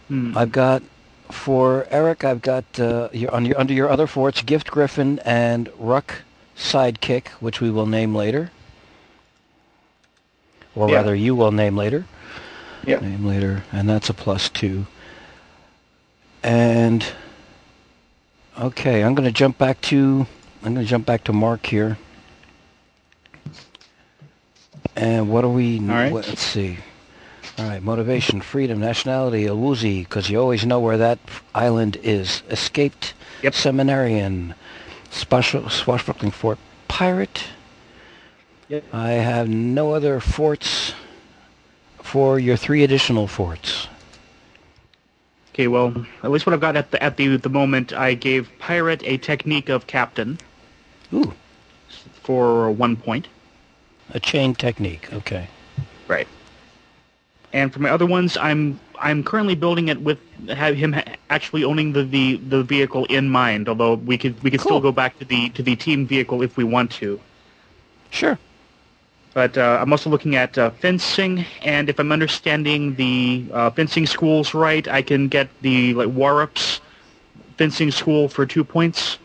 Hmm. 0.08 0.36
I've 0.36 0.52
got 0.52 0.82
for 1.30 1.86
Eric. 1.90 2.24
I've 2.24 2.40
got 2.40 2.64
uh, 2.80 3.08
your, 3.12 3.34
on 3.34 3.44
your, 3.44 3.58
under 3.60 3.74
your 3.74 3.90
other 3.90 4.06
forts, 4.06 4.40
Gift 4.42 4.70
Griffin 4.70 5.18
and 5.24 5.70
Ruck 5.78 6.22
Sidekick, 6.56 7.28
which 7.40 7.60
we 7.60 7.70
will 7.70 7.86
name 7.86 8.14
later, 8.14 8.50
or 10.74 10.88
Yeah. 10.88 10.96
rather, 10.96 11.14
you 11.14 11.34
will 11.34 11.52
name 11.52 11.76
later. 11.76 12.06
Yeah. 12.86 13.00
Name 13.00 13.26
later, 13.26 13.64
and 13.72 13.88
that's 13.88 14.08
a 14.08 14.14
plus 14.14 14.48
two. 14.48 14.86
And 16.42 17.04
okay, 18.58 19.02
I'm 19.04 19.14
going 19.14 19.28
to 19.28 19.32
jump 19.32 19.58
back 19.58 19.80
to 19.82 20.26
I'm 20.62 20.74
going 20.74 20.84
to 20.84 20.90
jump 20.90 21.06
back 21.06 21.24
to 21.24 21.32
Mark 21.32 21.66
here. 21.66 21.96
And 24.96 25.30
what 25.30 25.42
do 25.42 25.48
we? 25.48 25.78
right. 25.78 26.12
What, 26.12 26.26
let's 26.26 26.42
see. 26.42 26.78
All 27.58 27.68
right, 27.68 27.82
motivation, 27.82 28.40
freedom, 28.40 28.80
nationality, 28.80 29.44
Awuzi, 29.44 30.02
because 30.02 30.28
you 30.30 30.40
always 30.40 30.66
know 30.66 30.80
where 30.80 30.96
that 30.96 31.18
island 31.54 31.96
is. 32.02 32.42
Escaped 32.50 33.14
Yep. 33.42 33.54
seminarian, 33.54 34.54
special 35.10 35.68
swashbuckling 35.70 36.32
fort, 36.32 36.58
pirate. 36.88 37.44
Yep. 38.68 38.84
I 38.92 39.10
have 39.10 39.48
no 39.48 39.92
other 39.92 40.18
forts 40.18 40.92
for 42.02 42.38
your 42.38 42.56
three 42.56 42.82
additional 42.82 43.28
forts. 43.28 43.86
Okay, 45.54 45.68
well, 45.68 46.06
at 46.22 46.30
least 46.30 46.46
what 46.46 46.52
I've 46.52 46.60
got 46.60 46.76
at 46.76 46.90
the 46.90 47.02
at 47.02 47.16
the 47.16 47.36
the 47.36 47.48
moment, 47.48 47.92
I 47.92 48.14
gave 48.14 48.50
pirate 48.58 49.02
a 49.04 49.18
technique 49.18 49.68
of 49.68 49.86
captain 49.86 50.38
Ooh, 51.12 51.32
for 52.22 52.70
one 52.70 52.96
point. 52.96 53.28
a 54.14 54.20
chain 54.20 54.54
technique. 54.54 55.12
Okay. 55.12 55.46
Right. 56.08 56.28
And 57.52 57.72
for 57.72 57.80
my 57.80 57.90
other 57.90 58.06
ones, 58.06 58.36
I'm 58.36 58.78
I'm 59.00 59.22
currently 59.22 59.54
building 59.54 59.88
it 59.88 60.00
with 60.00 60.18
have 60.48 60.74
him 60.76 60.94
actually 61.30 61.64
owning 61.64 61.92
the, 61.92 62.02
the, 62.04 62.36
the 62.36 62.62
vehicle 62.62 63.04
in 63.06 63.28
mind. 63.28 63.68
Although 63.68 63.94
we 63.94 64.18
could 64.18 64.42
we 64.42 64.50
could 64.50 64.60
Cool. 64.60 64.68
still 64.68 64.80
go 64.80 64.92
back 64.92 65.18
to 65.18 65.24
the 65.24 65.48
to 65.50 65.62
the 65.62 65.76
team 65.76 66.06
vehicle 66.06 66.42
if 66.42 66.56
we 66.56 66.64
want 66.64 66.90
to. 66.92 67.20
Sure. 68.10 68.38
But 69.34 69.56
uh, 69.56 69.78
I'm 69.80 69.92
also 69.92 70.10
looking 70.10 70.34
at 70.36 70.56
uh, 70.58 70.70
fencing, 70.70 71.44
and 71.62 71.88
if 71.88 72.00
I'm 72.00 72.10
understanding 72.12 72.94
the 72.96 73.44
uh, 73.52 73.70
fencing 73.70 74.06
schools 74.06 74.52
right, 74.54 74.88
I 74.88 75.02
can 75.02 75.28
get 75.28 75.48
the 75.62 75.94
like 75.94 76.08
Warups 76.08 76.80
fencing 77.56 77.90
school 77.90 78.28
for 78.28 78.46
two 78.46 78.64
points, 78.64 79.18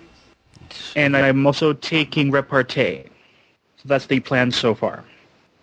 and 0.96 1.16
I'm 1.16 1.46
also 1.46 1.74
taking 1.74 2.32
repartee. 2.32 3.04
So 3.78 3.88
that's 3.88 4.06
the 4.08 4.20
plan 4.20 4.52
so 4.52 4.74
far. 4.74 5.04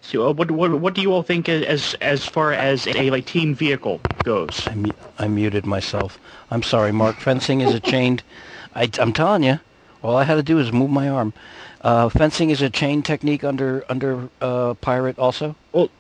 So 0.01 0.29
uh, 0.29 0.33
what, 0.33 0.51
what 0.51 0.73
what 0.81 0.95
do 0.95 1.01
you 1.03 1.13
all 1.13 1.23
think 1.23 1.49
as 1.49 1.95
as 2.01 2.27
far 2.27 2.53
as 2.53 2.87
a 2.89 3.11
like 3.11 3.27
team 3.27 3.55
vehicle 3.55 4.01
goes? 4.23 4.69
I, 4.69 4.75
mu- 4.75 4.93
I 5.19 5.29
muted 5.29 5.67
myself. 5.67 6.19
I'm 6.51 6.63
sorry, 6.63 6.93
Mark. 6.93 7.17
Fencing 7.17 7.61
is 7.61 7.73
a 7.75 7.81
chained. 7.81 8.23
I, 8.75 8.89
I'm 8.99 9.13
telling 9.13 9.43
you, 9.43 9.61
all 10.03 10.17
I 10.17 10.25
had 10.25 10.37
to 10.37 10.43
do 10.43 10.59
is 10.59 10.73
move 10.73 10.91
my 10.91 11.09
arm. 11.09 11.33
Uh, 11.81 12.09
fencing 12.09 12.51
is 12.51 12.63
a 12.63 12.71
chain 12.71 13.03
technique 13.03 13.45
under 13.45 13.85
under 13.89 14.29
uh, 14.41 14.75
pirate 14.75 15.19
also. 15.19 15.57
Well, 15.73 15.91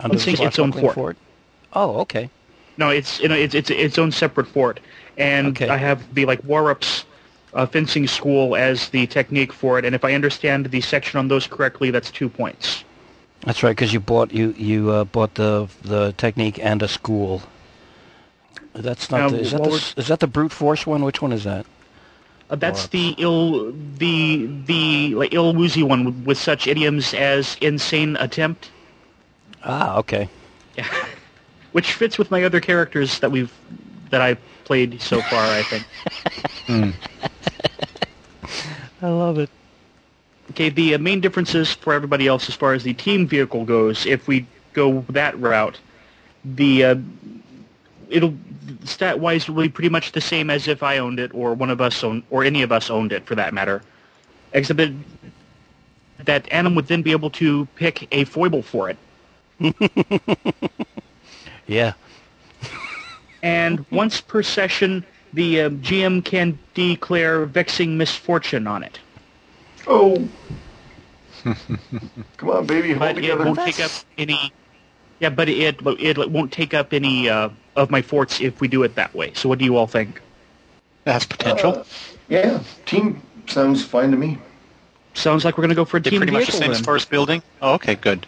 Under 0.00 0.16
fencing, 0.16 0.34
its 0.40 0.58
own 0.58 0.72
swashbuckling 0.72 0.88
fort. 0.88 0.98
Oh, 1.72 2.00
okay. 2.00 2.30
No, 2.76 2.90
it's 2.90 3.20
you 3.20 3.28
know 3.28 3.34
it's 3.34 3.54
it's 3.54 3.70
its 3.70 3.98
own 3.98 4.10
separate 4.12 4.46
fort, 4.46 4.80
and 5.16 5.48
Okay. 5.48 5.68
I 5.68 5.76
have 5.76 6.14
the 6.14 6.24
like 6.26 6.42
Warups 6.42 7.04
uh, 7.54 7.66
fencing 7.66 8.06
school 8.06 8.56
as 8.56 8.88
the 8.90 9.06
technique 9.06 9.52
for 9.52 9.78
it. 9.78 9.84
And 9.84 9.94
if 9.94 10.04
I 10.04 10.14
understand 10.14 10.66
the 10.66 10.80
section 10.80 11.18
on 11.18 11.28
those 11.28 11.46
correctly, 11.46 11.90
that's 11.90 12.10
two 12.10 12.28
points. 12.28 12.84
That's 13.44 13.62
right, 13.62 13.70
because 13.70 13.92
you 13.92 14.00
bought 14.00 14.32
you 14.32 14.54
you 14.56 14.90
uh, 14.90 15.04
bought 15.04 15.34
the 15.34 15.68
the 15.82 16.12
technique 16.16 16.64
and 16.64 16.82
a 16.82 16.88
school. 16.88 17.42
That's 18.72 19.10
not. 19.10 19.18
Now, 19.18 19.28
the, 19.30 19.40
is 19.40 19.50
that 19.50 19.62
the, 19.62 19.94
is 19.96 20.08
that 20.08 20.20
the 20.20 20.28
brute 20.28 20.52
force 20.52 20.86
one? 20.86 21.04
Which 21.04 21.20
one 21.20 21.32
is 21.32 21.44
that? 21.44 21.66
Uh, 22.48 22.56
that's 22.56 22.86
Warups. 22.86 22.90
the 22.90 23.14
ill 23.18 23.72
the 23.98 24.46
the 24.66 25.14
like 25.16 25.34
ill 25.34 25.54
woozy 25.54 25.82
one 25.82 26.04
with, 26.04 26.24
with 26.24 26.38
such 26.38 26.68
idioms 26.68 27.14
as 27.14 27.56
insane 27.60 28.16
attempt, 28.16 28.70
Ah, 29.64 29.96
okay. 29.98 30.28
Yeah, 30.76 30.86
which 31.72 31.92
fits 31.92 32.18
with 32.18 32.30
my 32.30 32.44
other 32.44 32.60
characters 32.60 33.18
that 33.20 33.30
we've 33.30 33.52
that 34.10 34.20
I 34.20 34.34
played 34.64 35.00
so 35.00 35.20
far. 35.22 35.42
I 35.42 35.62
think. 35.62 35.84
I 39.02 39.08
love 39.08 39.38
it. 39.38 39.50
Okay, 40.50 40.68
the 40.68 40.94
uh, 40.94 40.98
main 40.98 41.20
differences 41.20 41.72
for 41.72 41.92
everybody 41.92 42.26
else 42.26 42.48
as 42.48 42.54
far 42.54 42.74
as 42.74 42.82
the 42.84 42.94
team 42.94 43.26
vehicle 43.26 43.64
goes, 43.64 44.06
if 44.06 44.28
we 44.28 44.46
go 44.72 45.04
that 45.08 45.38
route, 45.38 45.78
the 46.44 46.84
uh, 46.84 46.94
it'll 48.08 48.34
stat 48.84 49.18
wise 49.20 49.48
will 49.48 49.62
be 49.62 49.68
pretty 49.68 49.88
much 49.88 50.12
the 50.12 50.20
same 50.20 50.50
as 50.50 50.68
if 50.68 50.82
I 50.82 50.98
owned 50.98 51.18
it 51.18 51.32
or 51.34 51.54
one 51.54 51.70
of 51.70 51.80
us 51.80 52.02
owned 52.04 52.22
or 52.30 52.44
any 52.44 52.62
of 52.62 52.72
us 52.72 52.90
owned 52.90 53.12
it 53.12 53.24
for 53.24 53.34
that 53.34 53.54
matter, 53.54 53.82
except 54.52 54.78
that 54.78 54.92
that 56.24 56.46
Adam 56.52 56.74
would 56.74 56.86
then 56.86 57.02
be 57.02 57.12
able 57.12 57.30
to 57.30 57.66
pick 57.74 58.06
a 58.12 58.24
foible 58.24 58.62
for 58.62 58.90
it. 58.90 58.96
Yeah. 61.66 61.94
And 63.42 63.84
once 63.90 64.20
per 64.20 64.42
session, 64.42 65.04
the 65.32 65.62
uh, 65.62 65.70
GM 65.70 66.24
can 66.24 66.58
declare 66.74 67.46
vexing 67.46 67.96
misfortune 67.96 68.66
on 68.66 68.82
it. 68.82 68.98
Oh. 69.86 70.28
Come 72.36 72.50
on, 72.50 72.66
baby, 72.66 72.90
hold 72.92 73.00
but 73.00 73.18
it 73.24 73.38
won't 73.38 73.58
take 73.58 73.80
up 73.80 73.90
any. 74.16 74.52
Yeah, 75.18 75.30
but 75.30 75.48
it 75.48 75.80
it 75.84 76.30
won't 76.30 76.52
take 76.52 76.74
up 76.74 76.92
any 76.92 77.28
uh, 77.28 77.48
of 77.76 77.90
my 77.90 78.02
forts 78.02 78.40
if 78.40 78.60
we 78.60 78.68
do 78.68 78.82
it 78.82 78.94
that 78.94 79.12
way. 79.14 79.32
So 79.34 79.48
what 79.48 79.58
do 79.58 79.64
you 79.64 79.76
all 79.76 79.86
think? 79.86 80.20
That's 81.04 81.24
potential. 81.24 81.78
Uh, 81.78 81.84
yeah, 82.28 82.62
team 82.86 83.20
sounds 83.48 83.84
fine 83.84 84.10
to 84.12 84.16
me. 84.16 84.38
Sounds 85.14 85.44
like 85.44 85.58
we're 85.58 85.62
going 85.62 85.70
to 85.70 85.74
go 85.74 85.84
for 85.84 85.96
a 85.98 86.00
They're 86.00 86.10
team 86.10 86.20
pretty 86.20 86.32
much 86.32 86.46
the 86.46 86.52
vehicle 86.52 86.60
same 86.60 86.70
as 86.70 86.78
then. 86.78 86.84
far 86.84 86.96
as 86.96 87.04
building. 87.04 87.42
Oh, 87.60 87.74
okay, 87.74 87.96
good. 87.96 88.26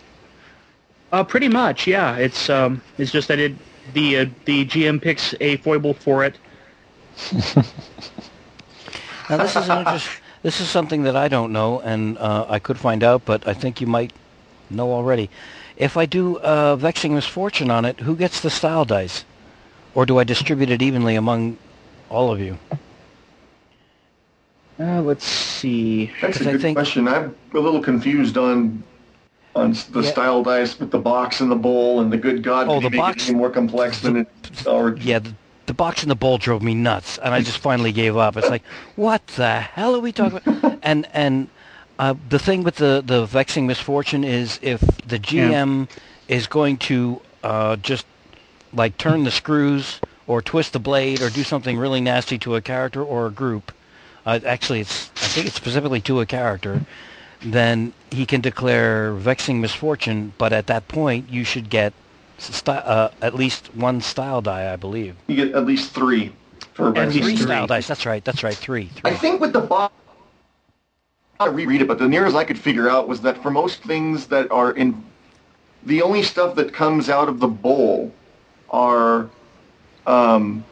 Uh, 1.12 1.22
pretty 1.24 1.48
much, 1.48 1.86
yeah. 1.86 2.16
It's 2.16 2.50
um, 2.50 2.82
it's 2.98 3.12
just 3.12 3.28
that 3.28 3.38
it 3.38 3.54
the 3.92 4.18
uh, 4.18 4.26
the 4.44 4.66
GM 4.66 5.00
picks 5.00 5.34
a 5.40 5.56
foible 5.58 5.94
for 5.94 6.24
it. 6.24 6.36
Now 9.30 9.38
this 9.38 9.56
is 9.56 9.68
an 9.70 9.78
interest, 9.78 10.08
this 10.42 10.60
is 10.60 10.68
something 10.68 11.04
that 11.04 11.16
I 11.16 11.28
don't 11.28 11.50
know, 11.52 11.80
and 11.80 12.18
uh, 12.18 12.44
I 12.48 12.58
could 12.58 12.78
find 12.78 13.02
out, 13.02 13.24
but 13.24 13.48
I 13.48 13.54
think 13.54 13.80
you 13.80 13.86
might 13.86 14.12
know 14.68 14.92
already. 14.92 15.30
If 15.78 15.96
I 15.96 16.04
do 16.04 16.38
uh, 16.40 16.76
vexing 16.76 17.14
misfortune 17.14 17.70
on 17.70 17.86
it, 17.86 18.00
who 18.00 18.16
gets 18.16 18.40
the 18.40 18.50
style 18.50 18.84
dice, 18.84 19.24
or 19.94 20.04
do 20.04 20.18
I 20.18 20.24
distribute 20.24 20.68
it 20.70 20.82
evenly 20.82 21.14
among 21.16 21.56
all 22.10 22.30
of 22.30 22.38
you? 22.38 22.58
Uh, 24.78 25.00
let's 25.00 25.24
see. 25.24 26.10
That's 26.20 26.36
a 26.36 26.40
Because 26.40 26.46
I 26.46 26.52
good 26.52 26.60
think- 26.60 26.76
question. 26.76 27.08
I'm 27.08 27.34
a 27.54 27.58
little 27.58 27.80
confused 27.80 28.36
on 28.36 28.82
on 29.56 29.72
the 29.92 30.00
Yeah. 30.02 30.10
style 30.10 30.42
dice 30.42 30.78
with 30.80 30.90
the 30.90 30.98
box 30.98 31.40
and 31.40 31.48
the 31.48 31.54
bowl 31.56 32.00
and 32.00 32.12
the 32.12 32.16
good 32.18 32.42
God. 32.42 32.66
Oh, 32.68 32.74
could 32.74 32.82
you 32.82 32.90
the 32.90 32.90
make 32.90 33.00
box- 33.00 33.22
it 33.22 33.28
any 33.30 33.38
more 33.38 33.50
complex 33.50 34.00
than 34.00 34.16
it 34.16 34.28
already. 34.66 35.00
Yeah, 35.02 35.20
the, 35.20 35.32
the 35.66 35.74
box 35.74 36.02
and 36.02 36.10
the 36.10 36.16
bowl 36.16 36.38
drove 36.38 36.62
me 36.62 36.74
nuts, 36.74 37.18
and 37.18 37.32
I 37.34 37.40
just 37.42 37.58
finally 37.58 37.92
gave 37.92 38.16
up. 38.16 38.36
It's 38.36 38.50
like, 38.50 38.64
what 38.96 39.26
the 39.28 39.60
hell 39.60 39.94
are 39.94 40.00
we 40.00 40.12
talking 40.12 40.40
about? 40.44 40.78
And 40.82 41.08
and 41.12 41.48
uh, 41.98 42.14
the 42.28 42.38
thing 42.38 42.62
with 42.62 42.76
the 42.76 43.02
the 43.04 43.24
vexing 43.26 43.66
misfortune 43.66 44.24
is 44.24 44.58
if 44.62 44.80
the 44.80 45.18
GM 45.18 45.88
is 46.28 46.46
going 46.46 46.76
to 46.78 47.20
uh, 47.42 47.76
just 47.76 48.06
like 48.72 48.98
turn 48.98 49.24
the 49.24 49.30
screws 49.30 50.00
or 50.26 50.42
twist 50.42 50.72
the 50.72 50.78
blade 50.78 51.22
or 51.22 51.30
do 51.30 51.44
something 51.44 51.78
really 51.78 52.00
nasty 52.00 52.38
to 52.38 52.56
a 52.56 52.60
character 52.60 53.02
or 53.02 53.26
a 53.26 53.30
group. 53.30 53.72
Uh, 54.26 54.40
actually, 54.44 54.80
it's 54.80 55.10
I 55.16 55.28
think 55.28 55.46
it's 55.46 55.56
specifically 55.56 56.00
to 56.02 56.20
a 56.20 56.26
character. 56.26 56.84
Then 57.42 57.92
he 58.10 58.24
can 58.24 58.40
declare 58.40 59.12
vexing 59.12 59.60
misfortune, 59.60 60.32
but 60.38 60.52
at 60.52 60.66
that 60.66 60.88
point 60.88 61.30
you 61.30 61.44
should 61.44 61.68
get 61.68 61.92
uh, 62.66 63.10
at 63.22 63.34
least 63.34 63.74
one 63.74 64.00
style 64.00 64.40
die, 64.40 64.72
I 64.72 64.76
believe. 64.76 65.16
You 65.26 65.36
get 65.36 65.54
at 65.54 65.64
least 65.66 65.92
three 65.92 66.32
for 66.74 66.88
At 66.96 67.08
least 67.08 67.24
Three 67.24 67.36
three. 67.36 67.44
style 67.44 67.66
dice. 67.66 67.86
That's 67.86 68.04
right. 68.06 68.24
That's 68.24 68.42
right. 68.42 68.56
Three. 68.56 68.90
I 69.04 69.14
think 69.14 69.40
with 69.40 69.52
the 69.52 69.60
box, 69.60 69.94
I 71.40 71.48
reread 71.48 71.82
it, 71.82 71.88
but 71.88 71.98
the 71.98 72.08
nearest 72.08 72.36
I 72.36 72.44
could 72.44 72.58
figure 72.58 72.88
out 72.88 73.08
was 73.08 73.20
that 73.22 73.42
for 73.42 73.50
most 73.50 73.82
things 73.82 74.26
that 74.28 74.50
are 74.50 74.72
in, 74.72 75.02
the 75.84 76.02
only 76.02 76.22
stuff 76.22 76.54
that 76.56 76.72
comes 76.72 77.08
out 77.08 77.28
of 77.28 77.40
the 77.40 77.48
bowl 77.48 78.12
are 78.70 79.28
um, 80.06 80.64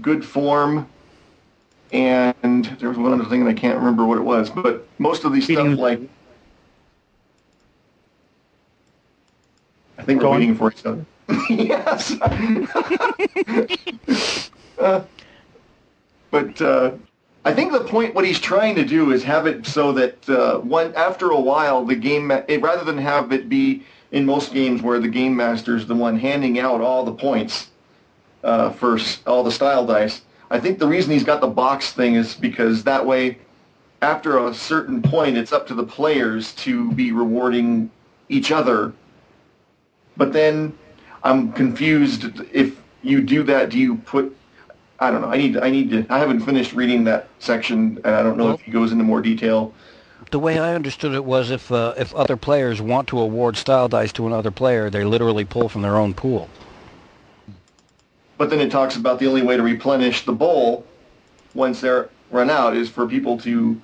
good 0.00 0.24
form, 0.24 0.88
and 1.92 2.64
there 2.80 2.88
was 2.88 2.98
one 2.98 3.12
other 3.12 3.24
thing 3.26 3.40
and 3.40 3.48
I 3.50 3.54
can't 3.54 3.76
remember 3.78 4.04
what 4.04 4.18
it 4.18 4.22
was, 4.22 4.48
but 4.50 4.86
most 4.98 5.24
of 5.24 5.32
these 5.32 5.46
Feeding- 5.46 5.72
stuff 5.72 5.78
like. 5.80 6.00
I 10.02 10.04
think 10.04 10.20
Go 10.20 10.30
we're 10.30 10.38
waiting 10.38 10.56
for 10.56 10.72
each 10.72 10.84
other. 10.84 11.06
yes. 11.48 12.16
Uh, 14.76 15.04
but 16.32 16.60
uh, 16.60 16.90
I 17.44 17.54
think 17.54 17.70
the 17.70 17.84
point, 17.84 18.12
what 18.12 18.24
he's 18.24 18.40
trying 18.40 18.74
to 18.74 18.84
do 18.84 19.12
is 19.12 19.22
have 19.22 19.46
it 19.46 19.64
so 19.64 19.92
that 19.92 20.28
uh, 20.28 20.58
one 20.58 20.92
after 20.96 21.30
a 21.30 21.40
while, 21.40 21.84
the 21.84 21.94
game 21.94 22.32
it, 22.32 22.60
rather 22.60 22.82
than 22.82 22.98
have 22.98 23.30
it 23.30 23.48
be 23.48 23.84
in 24.10 24.26
most 24.26 24.52
games 24.52 24.82
where 24.82 24.98
the 24.98 25.06
game 25.06 25.36
master 25.36 25.76
is 25.76 25.86
the 25.86 25.94
one 25.94 26.18
handing 26.18 26.58
out 26.58 26.80
all 26.80 27.04
the 27.04 27.14
points 27.14 27.70
uh, 28.42 28.70
for 28.70 28.98
all 29.28 29.44
the 29.44 29.52
style 29.52 29.86
dice. 29.86 30.22
I 30.50 30.58
think 30.58 30.80
the 30.80 30.88
reason 30.88 31.12
he's 31.12 31.22
got 31.22 31.40
the 31.40 31.46
box 31.46 31.92
thing 31.92 32.16
is 32.16 32.34
because 32.34 32.82
that 32.82 33.06
way, 33.06 33.38
after 34.02 34.44
a 34.48 34.52
certain 34.52 35.00
point, 35.00 35.36
it's 35.36 35.52
up 35.52 35.68
to 35.68 35.74
the 35.74 35.84
players 35.84 36.54
to 36.56 36.90
be 36.90 37.12
rewarding 37.12 37.88
each 38.28 38.50
other. 38.50 38.92
But 40.16 40.32
then 40.32 40.76
I'm 41.22 41.52
confused 41.52 42.40
if 42.52 42.80
you 43.02 43.20
do 43.20 43.42
that, 43.44 43.70
do 43.70 43.78
you 43.78 43.96
put 43.96 44.36
I 45.00 45.10
don't 45.10 45.20
know. 45.20 45.30
I 45.30 45.36
need 45.36 45.56
I 45.56 45.70
need 45.70 45.90
to 45.90 46.06
I 46.08 46.18
haven't 46.18 46.40
finished 46.40 46.72
reading 46.72 47.04
that 47.04 47.28
section 47.40 47.98
and 48.04 48.14
I 48.14 48.22
don't 48.22 48.36
know 48.36 48.44
Well- 48.46 48.54
if 48.54 48.60
he 48.60 48.70
goes 48.70 48.92
into 48.92 49.04
more 49.04 49.20
detail. 49.20 49.72
The 50.30 50.38
way 50.38 50.58
I 50.58 50.74
understood 50.74 51.12
it 51.12 51.24
was 51.26 51.50
if 51.50 51.70
uh, 51.70 51.92
if 51.98 52.14
other 52.14 52.38
players 52.38 52.80
want 52.80 53.08
to 53.08 53.18
award 53.20 53.56
style 53.58 53.88
dice 53.88 54.12
to 54.14 54.26
another 54.26 54.50
player, 54.50 54.88
they 54.88 55.04
literally 55.04 55.44
pull 55.44 55.68
from 55.68 55.82
their 55.82 55.96
own 55.96 56.14
pool. 56.14 56.48
But 58.38 58.48
then 58.48 58.60
it 58.60 58.70
talks 58.70 58.96
about 58.96 59.18
the 59.18 59.26
only 59.26 59.42
way 59.42 59.58
to 59.58 59.62
replenish 59.62 60.24
the 60.24 60.32
bowl 60.32 60.86
once 61.54 61.82
they're 61.82 62.08
run 62.30 62.48
out 62.48 62.74
is 62.74 62.88
for 62.88 63.06
people 63.06 63.36
to 63.38 63.78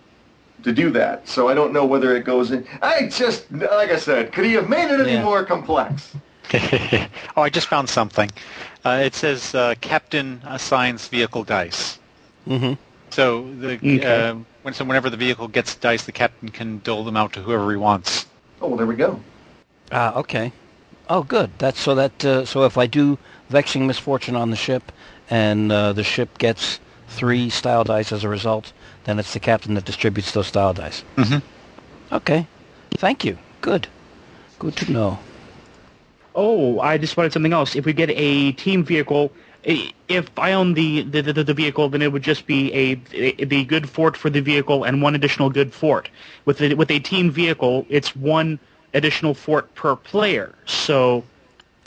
to 0.63 0.73
do 0.73 0.91
that. 0.91 1.27
So 1.29 1.49
I 1.49 1.55
don't 1.55 1.73
know 1.73 1.85
whether 1.85 2.17
it 2.17 2.25
goes 2.25 2.51
in. 2.51 2.67
I 2.83 3.09
just 3.09 3.51
like 3.53 3.91
I 3.91 3.97
said, 3.97 4.33
could 4.33 4.45
he 4.45 4.53
have 4.55 4.69
made 4.69 4.91
it 4.93 5.01
any 5.01 5.13
Yeah. 5.13 5.25
more 5.25 5.45
complex? 5.45 6.15
oh, 7.37 7.43
I 7.43 7.51
just 7.51 7.67
found 7.69 7.89
something. 7.89 8.31
Uh, 8.85 9.01
it 9.05 9.15
says 9.15 9.55
uh, 9.55 9.75
captain 9.81 10.41
assigns 10.47 11.09
vehicle 11.09 11.45
dice. 11.45 11.99
Mm-hmm. 12.47 12.75
So 13.11 13.53
the 13.55 13.75
Okay. 13.75 14.05
uh, 14.05 14.37
when 14.63 14.75
so 14.75 14.85
whenever 14.85 15.11
the 15.11 15.17
vehicle 15.17 15.49
gets 15.49 15.75
dice, 15.75 16.05
the 16.05 16.13
captain 16.13 16.49
can 16.49 16.81
dole 16.85 17.05
them 17.05 17.17
out 17.17 17.33
to 17.35 17.41
whoever 17.41 17.71
he 17.71 17.77
wants. 17.77 18.27
Oh, 18.61 18.69
well, 18.69 18.77
there 18.77 18.87
we 18.87 18.97
go. 18.97 19.21
Ah, 19.93 20.15
okay. 20.17 20.53
Oh, 21.09 21.23
good. 21.23 21.51
That's 21.59 21.81
so 21.81 21.95
that 21.95 22.25
uh, 22.25 22.45
so 22.45 22.65
if 22.65 22.77
I 22.77 22.87
do 22.87 23.19
vexing 23.49 23.87
misfortune 23.87 24.37
on 24.37 24.51
the 24.51 24.57
ship, 24.57 24.93
and 25.31 25.71
uh, 25.73 25.93
the 25.93 26.05
ship 26.05 26.39
gets 26.39 26.81
three 27.09 27.49
style 27.51 27.85
dice 27.85 28.13
as 28.13 28.25
a 28.25 28.29
result, 28.29 28.73
then 29.09 29.19
it's 29.19 29.33
the 29.33 29.41
captain 29.41 29.73
that 29.75 29.87
distributes 29.87 30.33
those 30.33 30.49
style 30.49 30.75
dice. 30.75 31.03
Mhm. 31.17 31.41
Okay. 32.13 32.47
Thank 32.99 33.25
you. 33.25 33.39
Good. 33.63 33.89
Good 34.59 34.77
to 34.77 34.93
know. 34.93 35.19
Oh, 36.35 36.79
I 36.81 36.99
just 36.99 37.17
wanted 37.17 37.33
something 37.33 37.53
else. 37.55 37.75
If 37.75 37.87
we 37.87 37.93
get 37.95 38.11
a 38.11 38.53
team 38.53 38.85
vehicle, 38.85 39.33
if 39.65 40.27
I 40.37 40.53
own 40.53 40.75
the 40.75 41.03
the, 41.03 41.23
the, 41.23 41.43
the 41.45 41.55
vehicle, 41.55 41.89
then 41.89 42.03
it 42.03 42.13
would 42.13 42.23
just 42.23 42.47
be 42.47 42.73
a, 42.75 43.01
a 43.15 43.45
the 43.45 43.65
good 43.65 43.89
fort 43.89 44.17
for 44.17 44.29
the 44.31 44.41
vehicle 44.41 44.85
and 44.85 45.01
one 45.03 45.15
additional 45.15 45.49
good 45.51 45.73
fort. 45.73 46.11
With 46.45 46.59
the, 46.59 46.75
with 46.75 46.91
a 46.91 46.99
team 47.01 47.31
vehicle, 47.31 47.87
it's 47.89 48.15
one 48.15 48.59
additional 48.95 49.33
fort 49.35 49.75
per 49.75 49.97
player. 49.97 50.55
So 50.67 51.25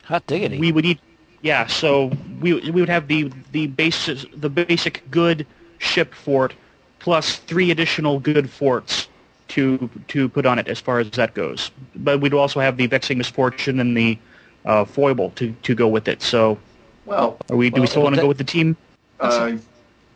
Hot 0.06 0.26
diggity. 0.28 0.58
we 0.60 0.72
would 0.72 0.86
need, 0.86 1.00
yeah. 1.44 1.68
So 1.68 2.12
we 2.42 2.54
we 2.72 2.82
would 2.82 2.90
have 2.90 3.08
the 3.08 3.32
the 3.52 3.68
basis 3.68 4.26
the 4.36 4.50
basic 4.50 5.04
good 5.12 5.46
ship 5.78 6.14
fort 6.14 6.54
plus 7.02 7.38
three 7.38 7.72
additional 7.72 8.20
good 8.20 8.50
forts 8.50 9.10
to 9.50 9.90
to 10.08 10.30
put 10.30 10.46
on 10.46 10.60
it 10.60 10.68
as 10.68 10.80
far 10.80 11.00
as 11.00 11.10
that 11.12 11.34
goes. 11.34 11.72
But 11.96 12.22
we'd 12.22 12.34
also 12.34 12.60
have 12.60 12.78
the 12.78 12.88
vexing 12.88 13.18
misfortune 13.18 13.80
and 13.80 13.98
the 13.98 14.18
uh, 14.66 14.86
foible 14.86 15.32
to 15.32 15.52
to 15.64 15.76
go 15.76 15.88
with 15.88 16.08
it. 16.08 16.22
So 16.22 16.58
Well, 17.06 17.38
are 17.50 17.58
we 17.58 17.70
do 17.70 17.82
we 17.82 17.88
still 17.88 18.04
want 18.04 18.16
to 18.16 18.22
go 18.22 18.28
with 18.28 18.38
the 18.38 18.44
team? 18.44 18.78
uh, 19.20 19.52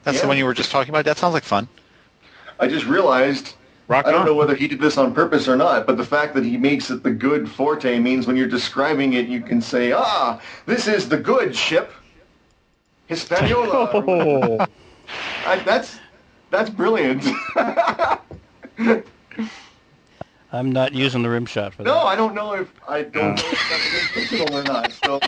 That's 0.04 0.18
Yeah. 0.18 0.22
the 0.22 0.28
one 0.28 0.38
you 0.38 0.46
were 0.46 0.54
just 0.54 0.72
talking 0.72 0.90
about. 0.92 1.06
That 1.06 1.18
sounds 1.18 1.34
like 1.34 1.44
fun. 1.44 1.68
I 2.60 2.68
just 2.68 2.86
realized 2.86 3.56
Rock 3.88 4.08
I 4.08 4.12
don't 4.12 4.22
on. 4.22 4.26
know 4.26 4.36
whether 4.36 4.56
he 4.56 4.68
did 4.68 4.80
this 4.80 4.98
on 4.98 5.14
purpose 5.14 5.48
or 5.48 5.56
not, 5.58 5.86
but 5.86 5.98
the 5.98 6.06
fact 6.06 6.34
that 6.36 6.44
he 6.46 6.58
makes 6.58 6.90
it 6.90 7.04
the 7.04 7.12
good 7.12 7.50
forte 7.50 8.00
means 8.00 8.28
when 8.28 8.38
you're 8.38 8.48
describing 8.48 9.14
it, 9.14 9.28
you 9.28 9.42
can 9.42 9.62
say, 9.62 9.92
ah, 9.92 10.40
this 10.66 10.88
is 10.88 11.10
the 11.10 11.18
good 11.18 11.56
ship, 11.56 11.92
Hispaniola. 13.08 13.90
Oh, 14.08 14.66
I, 15.46 15.60
that's 15.60 15.98
that's 16.56 16.70
brilliant. 16.70 17.28
I'm 20.54 20.72
not 20.72 20.94
using 20.94 21.22
the 21.22 21.30
rim 21.30 21.46
shot 21.46 21.74
for 21.74 21.84
that. 21.84 21.90
no, 21.90 22.04
I 22.04 22.16
don't 22.16 22.34
know 22.34 22.54
if 22.54 22.72
I 22.88 23.04
don't 23.04 23.36
know 23.38 23.52
if 23.52 23.68
that's 23.68 23.92
intentional 23.92 24.56
or 24.56 24.64
not. 24.64 24.94
So, 24.94 25.22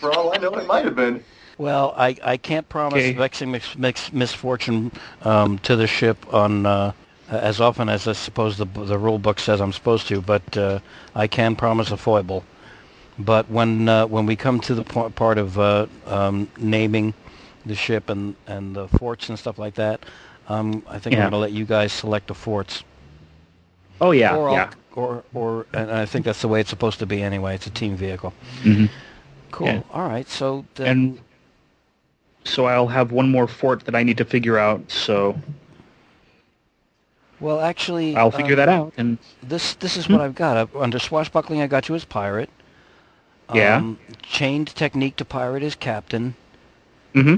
for 0.00 0.10
all 0.10 0.32
I 0.32 0.38
know, 0.38 0.54
it 0.54 0.66
might 0.66 0.84
have 0.86 0.96
been. 0.96 1.22
Well, 1.58 1.92
I, 1.96 2.16
I 2.22 2.36
can't 2.36 2.66
promise 2.68 3.04
Okay. 3.04 3.12
vexing 3.12 3.50
mis- 3.50 3.76
mix, 3.76 4.12
misfortune 4.12 4.92
um, 5.22 5.58
to 5.60 5.76
the 5.76 5.86
ship 5.88 6.32
on 6.32 6.64
uh, 6.64 6.92
as 7.28 7.60
often 7.60 7.88
as 7.90 8.08
I 8.08 8.12
suppose 8.12 8.56
the 8.56 8.64
the 8.64 8.96
rule 8.96 9.18
book 9.18 9.38
says 9.40 9.60
I'm 9.60 9.72
supposed 9.72 10.06
to, 10.08 10.22
but 10.22 10.56
uh, 10.56 10.78
I 11.14 11.26
can 11.26 11.56
promise 11.56 11.90
a 11.90 11.96
foible. 11.98 12.44
But 13.18 13.50
when 13.50 13.88
uh, 13.88 14.06
when 14.06 14.24
we 14.24 14.36
come 14.36 14.60
to 14.60 14.74
the 14.74 14.84
po- 14.84 15.10
part 15.10 15.36
of 15.36 15.58
uh, 15.58 15.88
um, 16.06 16.48
naming 16.58 17.12
the 17.66 17.74
ship 17.74 18.08
and, 18.08 18.34
and 18.46 18.74
the 18.74 18.88
forts 18.88 19.28
and 19.28 19.38
stuff 19.38 19.58
like 19.58 19.74
that, 19.74 20.04
um, 20.48 20.82
I 20.88 20.98
think 20.98 21.14
Yeah. 21.14 21.24
I'm 21.24 21.30
going 21.30 21.32
to 21.32 21.38
let 21.38 21.52
you 21.52 21.64
guys 21.64 21.92
select 21.92 22.26
the 22.28 22.34
forts. 22.34 22.82
oh 24.00 24.10
yeah, 24.12 24.34
or, 24.36 24.50
yeah. 24.52 24.70
or 24.94 25.24
or 25.34 25.66
and 25.72 25.90
I 25.90 26.06
think 26.06 26.24
that's 26.24 26.40
the 26.40 26.48
way 26.48 26.60
it's 26.60 26.70
supposed 26.70 26.98
to 27.00 27.06
be 27.06 27.22
anyway. 27.22 27.54
It's 27.54 27.66
a 27.66 27.70
team 27.70 27.96
vehicle. 27.96 28.32
Mhm. 28.62 28.88
Cool. 29.50 29.66
Yeah. 29.66 29.82
All 29.92 30.08
right. 30.08 30.28
So 30.28 30.64
then, 30.74 30.86
And 30.88 31.20
so 32.44 32.66
I'll 32.66 32.86
have 32.88 33.12
one 33.12 33.30
more 33.30 33.46
fort 33.48 33.84
that 33.86 33.94
I 33.94 34.02
need 34.02 34.16
to 34.18 34.24
figure 34.24 34.58
out. 34.58 34.90
So 34.90 35.36
well, 37.40 37.60
actually, 37.60 38.16
I'll 38.16 38.30
figure 38.32 38.54
uh, 38.54 38.56
that 38.56 38.68
out. 38.68 38.92
And 38.96 39.18
This 39.42 39.74
this 39.74 39.96
is 39.96 40.06
Hmm? 40.06 40.14
what 40.14 40.22
I've 40.22 40.34
got. 40.34 40.56
Uh, 40.56 40.78
Under 40.80 40.98
swashbuckling, 40.98 41.60
I 41.62 41.66
got 41.66 41.88
you 41.88 41.94
as 41.94 42.04
pirate. 42.04 42.50
Yeah. 43.54 43.76
Um, 43.76 43.98
chained 44.22 44.68
technique 44.74 45.16
to 45.16 45.24
pirate 45.24 45.62
is 45.62 45.74
captain. 45.74 46.34
hmm 47.14 47.36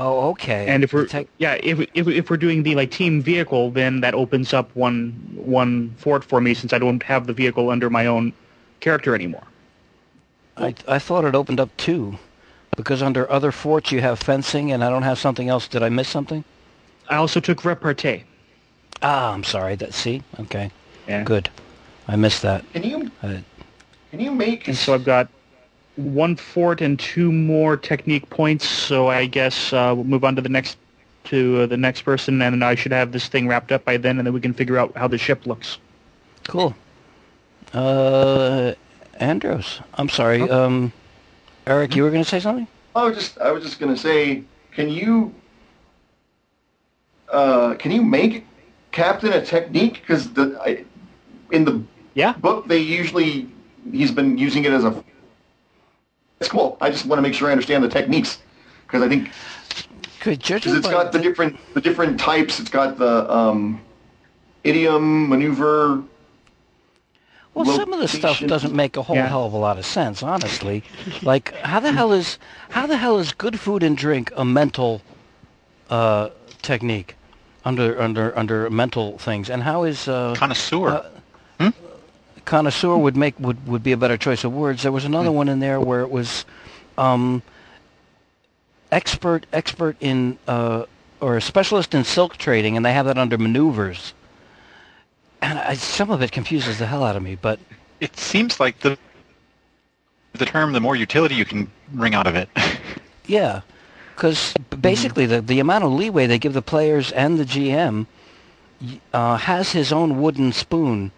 Oh, 0.00 0.30
okay. 0.30 0.66
And 0.66 0.82
if 0.82 0.94
we're 0.94 1.06
tech- 1.06 1.26
yeah, 1.36 1.58
if 1.62 1.78
if 1.92 2.08
if 2.08 2.30
we're 2.30 2.38
doing 2.38 2.62
the 2.62 2.74
like 2.74 2.90
team 2.90 3.20
vehicle, 3.20 3.70
then 3.70 4.00
that 4.00 4.14
opens 4.14 4.54
up 4.54 4.74
one 4.74 5.12
one 5.36 5.90
fort 5.98 6.24
for 6.24 6.40
me 6.40 6.54
since 6.54 6.72
I 6.72 6.78
don't 6.78 7.02
have 7.02 7.26
the 7.26 7.34
vehicle 7.34 7.68
under 7.68 7.90
my 7.90 8.06
own 8.06 8.32
character 8.80 9.14
anymore. 9.14 9.44
I 10.56 10.74
I 10.88 10.98
thought 10.98 11.26
it 11.26 11.34
opened 11.34 11.60
up 11.60 11.68
two, 11.76 12.18
because 12.76 13.02
under 13.02 13.30
other 13.30 13.52
forts 13.52 13.92
you 13.92 14.00
have 14.00 14.18
fencing, 14.18 14.72
and 14.72 14.82
I 14.82 14.88
don't 14.88 15.02
have 15.02 15.18
something 15.18 15.50
else. 15.50 15.68
Did 15.68 15.82
I 15.82 15.90
miss 15.90 16.08
something? 16.08 16.44
I 17.10 17.16
also 17.16 17.38
took 17.38 17.62
repartee. 17.62 18.24
Ah, 19.02 19.34
I'm 19.34 19.44
sorry. 19.44 19.76
That 19.76 19.92
see, 19.92 20.22
okay, 20.40 20.70
Yeah. 21.06 21.24
good. 21.24 21.50
I 22.08 22.16
missed 22.16 22.40
that. 22.40 22.64
Can 22.72 22.84
you 22.84 23.10
Uh, 23.22 23.36
can 24.10 24.20
you 24.20 24.32
make 24.32 24.66
And 24.66 24.76
so 24.76 24.94
I've 24.94 25.04
got 25.04 25.28
one 26.00 26.36
fort 26.36 26.80
and 26.80 26.98
two 26.98 27.30
more 27.32 27.76
technique 27.76 28.28
points. 28.30 28.66
So 28.66 29.08
I 29.08 29.26
guess 29.26 29.72
uh, 29.72 29.92
we'll 29.94 30.04
move 30.04 30.24
on 30.24 30.36
to 30.36 30.42
the 30.42 30.48
next 30.48 30.78
to 31.24 31.60
uh, 31.62 31.66
the 31.66 31.76
next 31.76 32.02
person, 32.02 32.40
and 32.42 32.64
I 32.64 32.74
should 32.74 32.92
have 32.92 33.12
this 33.12 33.28
thing 33.28 33.46
wrapped 33.46 33.70
up 33.72 33.84
by 33.84 33.96
then, 33.98 34.18
and 34.18 34.26
then 34.26 34.32
we 34.34 34.40
can 34.40 34.54
figure 34.54 34.78
out 34.78 34.96
how 34.96 35.06
the 35.06 35.18
ship 35.18 35.46
looks. 35.46 35.78
cool. 36.44 36.74
Uh, 37.74 38.72
Andros. 39.20 39.80
I'm 39.94 40.08
sorry. 40.08 40.48
Um, 40.48 40.92
Eric, 41.66 41.94
you 41.94 42.02
were 42.02 42.10
going 42.10 42.24
to 42.24 42.28
say 42.28 42.40
something? 42.40 42.66
I 42.96 43.04
was 43.04 43.16
just 43.16 43.38
I 43.38 43.52
was 43.52 43.62
just 43.62 43.78
gonna 43.78 43.96
say, 43.96 44.42
can 44.72 44.88
you 44.88 45.32
uh, 47.28 47.74
can 47.74 47.92
you 47.92 48.02
make 48.02 48.44
Captain 48.90 49.32
a 49.32 49.44
technique? 49.44 50.00
Because 50.00 50.32
the 50.32 50.58
I, 50.60 50.84
in 51.52 51.64
the 51.64 51.82
Yeah. 52.14 52.32
book 52.32 52.66
they 52.66 52.78
usually 52.78 53.48
he's 53.92 54.10
been 54.10 54.36
using 54.38 54.64
it 54.64 54.72
as 54.72 54.84
a. 54.84 55.04
It's 56.40 56.48
cool. 56.48 56.78
I 56.80 56.90
just 56.90 57.04
want 57.04 57.18
to 57.18 57.22
make 57.22 57.34
sure 57.34 57.48
I 57.48 57.52
understand 57.52 57.84
the 57.84 57.88
techniques 57.88 58.38
because 58.86 59.02
I 59.02 59.08
think 59.08 59.30
Good. 60.20 60.40
Judging 60.40 60.72
because 60.72 60.74
it's 60.78 60.86
by 60.86 60.92
got 60.92 61.12
the 61.12 61.18
different 61.18 61.58
the 61.74 61.80
different 61.82 62.18
types. 62.18 62.58
It's 62.58 62.70
got 62.70 62.96
the 62.98 63.30
um, 63.30 63.80
idiom, 64.64 65.28
maneuver. 65.28 66.02
Well, 67.52 67.66
some 67.66 67.92
of 67.92 68.00
the 68.00 68.08
stuff 68.08 68.40
doesn't 68.40 68.74
make 68.74 68.96
a 68.96 69.02
whole 69.02 69.16
Yeah. 69.16 69.28
hell 69.28 69.44
of 69.44 69.52
a 69.52 69.56
lot 69.58 69.76
of 69.76 69.84
sense, 69.84 70.22
honestly. 70.22 70.82
like, 71.22 71.52
how 71.56 71.80
the 71.80 71.92
hell 71.92 72.12
is 72.12 72.38
how 72.70 72.86
the 72.86 72.96
hell 72.96 73.18
is 73.18 73.32
good 73.32 73.60
food 73.60 73.82
and 73.82 73.96
drink 73.96 74.32
a 74.34 74.44
mental 74.44 75.02
uh, 75.90 76.30
technique 76.62 77.16
under 77.66 78.00
under 78.00 78.38
under 78.38 78.70
mental 78.70 79.18
things, 79.18 79.50
and 79.50 79.62
how 79.64 79.82
is 79.84 80.08
uh, 80.08 80.34
Connoisseur. 80.38 80.88
uh, 80.88 81.19
connoisseur 82.44 82.96
would 82.96 83.16
make 83.16 83.38
would 83.38 83.66
would 83.66 83.82
be 83.82 83.92
a 83.92 83.96
better 83.96 84.16
choice 84.16 84.44
of 84.44 84.52
words. 84.52 84.82
There 84.82 84.92
was 84.92 85.04
another 85.04 85.32
one 85.32 85.48
in 85.48 85.60
there 85.60 85.80
where 85.80 86.00
it 86.00 86.10
was 86.10 86.44
um, 86.98 87.42
expert 88.92 89.46
expert 89.52 89.96
in 90.00 90.38
uh, 90.46 90.84
or 91.20 91.36
a 91.36 91.40
specialist 91.40 91.94
in 91.94 92.04
silk 92.04 92.36
trading, 92.36 92.76
and 92.76 92.84
they 92.84 92.92
have 92.92 93.06
that 93.06 93.18
under 93.18 93.38
maneuvers. 93.38 94.14
And 95.42 95.58
I, 95.58 95.74
some 95.74 96.10
of 96.10 96.22
it 96.22 96.32
confuses 96.32 96.78
the 96.78 96.86
hell 96.86 97.02
out 97.02 97.16
of 97.16 97.22
me, 97.22 97.34
but 97.34 97.58
it 98.00 98.16
seems 98.16 98.60
like 98.60 98.80
the 98.80 98.98
the 100.32 100.46
term, 100.46 100.72
the 100.72 100.80
more 100.80 100.96
utility 100.96 101.34
you 101.34 101.44
can 101.44 101.70
wring 101.92 102.14
out 102.14 102.26
of 102.26 102.36
it. 102.36 102.48
Yeah, 103.26 103.60
because 104.16 104.54
basically 104.80 105.24
the 105.24 105.40
the 105.40 105.60
amount 105.60 105.84
of 105.84 105.92
leeway 105.92 106.26
they 106.26 106.40
give 106.40 106.52
the 106.52 106.62
players 106.62 107.12
and 107.12 107.38
the 107.38 107.44
GM 107.44 108.06
uh, 109.12 109.36
has 109.36 109.70
his 109.70 109.92
own 109.92 110.20
wooden 110.20 110.52
spoon 110.52 111.12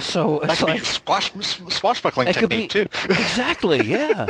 so 0.02 0.40
That 0.40 0.50
it's 0.50 0.58
could 0.60 0.66
be 0.66 0.72
like 0.72 0.84
squash, 0.84 1.32
swashbuckling 1.68 2.28
it 2.28 2.36
could 2.36 2.50
technique 2.50 2.72
be 2.72 2.84
too. 2.84 2.88
exactly 3.04 3.82
yeah. 3.82 4.26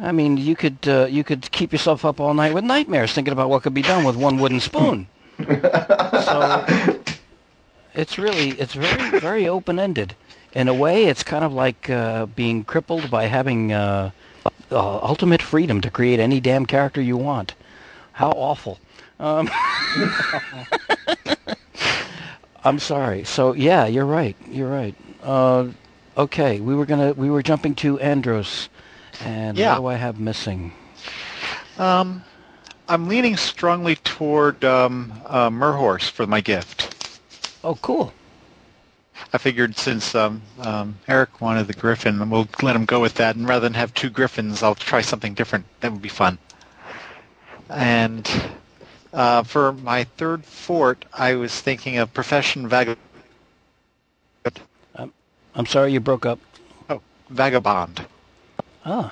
I 0.00 0.12
mean, 0.12 0.36
you 0.36 0.54
could 0.56 0.78
uh, 0.86 1.06
you 1.08 1.24
could 1.24 1.50
keep 1.52 1.72
yourself 1.72 2.04
up 2.04 2.20
all 2.20 2.34
night 2.34 2.52
with 2.52 2.64
nightmares 2.64 3.12
thinking 3.12 3.32
about 3.32 3.48
what 3.48 3.62
could 3.62 3.74
be 3.74 3.82
done 3.82 4.04
with 4.04 4.16
one 4.16 4.36
wooden 4.38 4.60
spoon. 4.60 5.06
so 5.46 6.64
it's 7.94 8.18
really 8.18 8.50
it's 8.50 8.74
very 8.74 9.18
very 9.20 9.48
open 9.48 9.78
ended. 9.78 10.14
In 10.52 10.68
a 10.68 10.74
way, 10.74 11.04
it's 11.04 11.22
kind 11.22 11.44
of 11.44 11.52
like 11.52 11.90
uh, 11.90 12.26
being 12.26 12.64
crippled 12.64 13.10
by 13.10 13.26
having 13.26 13.72
uh, 13.72 14.10
uh, 14.70 14.98
ultimate 14.98 15.42
freedom 15.42 15.80
to 15.82 15.90
create 15.90 16.18
any 16.20 16.40
damn 16.40 16.66
character 16.66 17.00
you 17.00 17.16
want. 17.16 17.54
How 18.12 18.30
awful. 18.30 18.78
Um, 19.18 19.48
I'm 22.64 22.78
sorry. 22.78 23.24
So 23.24 23.52
yeah, 23.54 23.86
you're 23.86 24.06
right. 24.06 24.36
You're 24.50 24.70
right. 24.70 24.94
Uh, 25.22 25.68
okay, 26.16 26.60
we 26.60 26.74
were 26.74 26.86
gonna 26.86 27.12
we 27.12 27.30
were 27.30 27.42
jumping 27.42 27.74
to 27.76 27.98
Andros, 28.00 28.68
and 29.24 29.56
Yeah. 29.56 29.72
what 29.74 29.80
do 29.82 29.86
I 29.86 29.94
have 29.94 30.18
missing? 30.18 30.72
Um, 31.78 32.22
I'm 32.88 33.08
leaning 33.08 33.36
strongly 33.36 33.96
toward 33.96 34.64
um, 34.64 35.12
uh, 35.26 35.50
Merhorse 35.50 36.08
for 36.08 36.26
my 36.26 36.40
gift. 36.40 36.94
Oh, 37.64 37.76
cool. 37.82 38.12
I 39.32 39.38
figured 39.38 39.76
since 39.76 40.14
um, 40.14 40.42
um, 40.60 40.98
Eric 41.08 41.40
wanted 41.40 41.66
the 41.66 41.72
Griffin, 41.72 42.28
we'll 42.30 42.48
let 42.62 42.76
him 42.76 42.84
go 42.84 43.00
with 43.00 43.14
that. 43.14 43.34
And 43.36 43.48
rather 43.48 43.62
than 43.62 43.74
have 43.74 43.92
two 43.94 44.10
Griffins, 44.10 44.62
I'll 44.62 44.74
try 44.74 45.00
something 45.00 45.34
different. 45.34 45.64
That 45.80 45.92
would 45.92 46.02
be 46.02 46.08
fun. 46.08 46.38
And 47.68 48.30
uh, 49.16 49.42
for 49.42 49.72
my 49.72 50.04
third 50.04 50.44
fort, 50.44 51.04
I 51.12 51.34
was 51.34 51.60
thinking 51.60 51.98
of 51.98 52.14
Profession 52.14 52.68
Vag- 52.68 52.96
I'm 55.58 55.64
sorry 55.64 55.90
you 55.92 56.00
broke 56.00 56.26
up. 56.26 56.38
oh, 56.90 57.00
Vagabond. 57.30 58.04
Ah, 58.84 59.10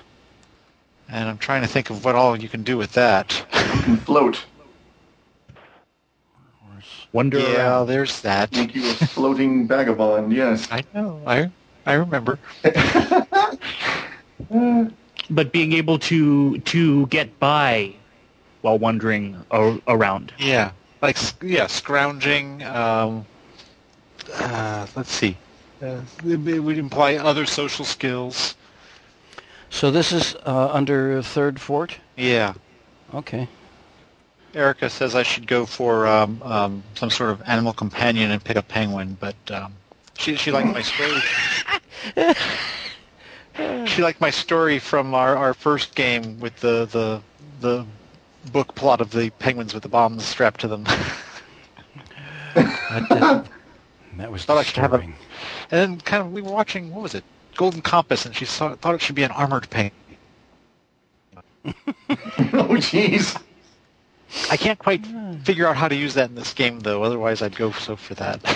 And 1.09 1.29
I'm 1.29 1.39
trying 1.39 1.63
to 1.63 1.69
think 1.69 1.89
of 1.89 2.05
what 2.05 2.15
all 2.15 2.37
you 2.37 2.51
can 2.51 2.63
do 2.63 2.77
with 2.77 2.93
that. 2.93 3.33
Float. 4.05 4.45
Wonder 7.13 7.39
yeah, 7.39 7.57
around. 7.57 7.87
there's 7.87 8.21
that. 8.21 8.53
Make 8.53 8.75
you 8.75 8.83
a 8.91 8.93
floating 8.93 9.67
vagabond, 9.67 10.33
yes. 10.33 10.69
I 10.71 10.83
know. 10.93 11.21
I 11.27 11.51
I 11.87 11.95
remember. 11.95 12.39
but 15.31 15.53
being 15.53 15.73
able 15.73 15.99
to 16.01 16.59
to 16.59 17.07
get 17.07 17.39
by 17.39 17.95
while 18.65 18.79
wandering 18.79 19.37
a- 19.51 19.79
around. 19.87 20.33
Yeah, 20.39 20.73
like 21.03 21.19
yeah, 21.43 21.67
scrounging. 21.67 22.63
Um, 22.63 23.27
uh, 24.33 24.87
let's 24.97 25.11
see. 25.11 25.37
Uh, 25.83 26.01
it 26.25 26.49
it 26.49 26.61
would 26.61 26.79
imply 26.79 27.17
other 27.17 27.45
social 27.45 27.85
skills. 27.85 28.55
so 29.69 29.91
this 29.91 30.13
is 30.13 30.35
uh, 30.47 30.71
under 30.73 31.21
third 31.23 31.61
fort. 31.61 31.99
Yeah. 32.17 32.55
Okay. 33.13 33.49
Erica 34.55 34.89
says 34.89 35.15
I 35.15 35.25
should 35.25 35.47
go 35.47 35.67
for 35.67 36.07
um, 36.07 36.41
um, 36.43 36.83
some 36.95 37.11
sort 37.11 37.31
of 37.31 37.43
animal 37.47 37.73
companion 37.75 38.31
and 38.31 38.43
pick 38.43 38.57
a 38.57 38.63
penguin, 38.63 39.19
but 39.21 39.37
um, 39.51 39.75
she 40.17 40.37
she 40.37 40.51
liked 40.51 40.69
my 40.73 40.81
story. 40.81 41.21
she 43.87 44.03
liked 44.03 44.21
my 44.23 44.31
story 44.31 44.79
from 44.79 45.13
our, 45.15 45.37
our 45.37 45.53
first 45.53 45.95
game 45.95 46.41
with 46.41 46.57
the, 46.61 46.87
the 46.87 47.21
the 47.61 47.85
book 48.53 48.75
plot 48.75 49.01
of 49.01 49.11
the 49.11 49.31
penguins 49.39 49.75
with 49.75 49.83
the 49.83 49.89
bombs 49.89 50.25
strapped 50.25 50.61
to 50.61 50.69
them. 50.69 50.85
That, 52.55 53.09
that, 53.09 53.47
that 54.19 54.31
was 54.31 54.45
Thought 54.45 54.59
I 54.59 54.63
should 54.63 54.77
have 54.77 54.95
a- 54.95 54.99
And 54.99 55.15
then 55.71 56.01
kind 56.01 56.23
of 56.23 56.33
we 56.33 56.41
were 56.41 56.53
watching 56.53 56.95
what 56.95 57.03
was 57.03 57.15
it, 57.17 57.25
Golden 57.57 57.83
Compass, 57.83 58.27
and 58.27 58.37
she 58.37 58.45
saw, 58.45 58.77
thought 58.77 58.95
it 58.95 59.01
should 59.01 59.17
be 59.17 59.25
an 59.25 59.33
armored 59.33 59.69
penguin. 59.71 59.93
oh, 61.65 61.73
jeez. 62.79 63.37
I 64.51 64.57
can't 64.57 64.79
quite 64.79 65.05
figure 65.43 65.67
out 65.67 65.77
how 65.77 65.89
to 65.89 65.97
use 65.97 66.15
that 66.15 66.29
in 66.29 66.35
this 66.37 66.53
game 66.53 66.81
though. 66.81 67.03
Otherwise, 67.03 67.43
I'd 67.43 67.57
go 67.57 67.73
so 67.73 67.97
for 67.97 68.15
that. 68.15 68.41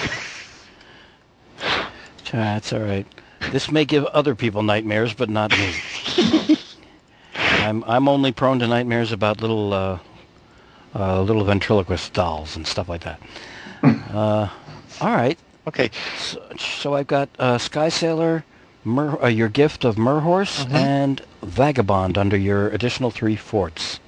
That's 2.32 2.72
all 2.72 2.80
right. 2.80 3.07
This 3.51 3.70
may 3.70 3.84
give 3.84 4.05
other 4.07 4.34
people 4.34 4.62
nightmares, 4.62 5.14
but 5.14 5.30
not 5.30 5.51
me. 5.53 5.72
I'm 7.59 7.84
I'm 7.84 8.09
only 8.09 8.32
prone 8.32 8.59
to 8.61 8.66
nightmares 8.66 9.12
about 9.12 9.40
little 9.40 9.72
uh, 9.72 9.98
uh, 10.94 11.22
little 11.22 11.44
ventriloquist 11.44 12.12
dolls 12.12 12.56
and 12.56 12.66
stuff 12.66 12.88
like 12.88 13.02
that. 13.02 13.20
uh, 14.12 14.48
all 15.00 15.14
right. 15.14 15.38
okay, 15.66 15.90
So, 16.16 16.40
so 16.59 16.94
I've 16.94 17.06
got 17.06 17.28
uh, 17.38 17.59
Sky 17.59 17.88
Sailor, 17.88 18.44
Mer, 18.84 19.22
uh, 19.22 19.28
your 19.28 19.48
gift 19.48 19.84
of 19.84 19.96
Merhorse, 19.98 20.66
and 20.70 21.20
Vagabond 21.42 22.16
under 22.16 22.36
your 22.36 22.68
additional 22.70 23.11
three 23.11 23.36
forts. 23.36 24.00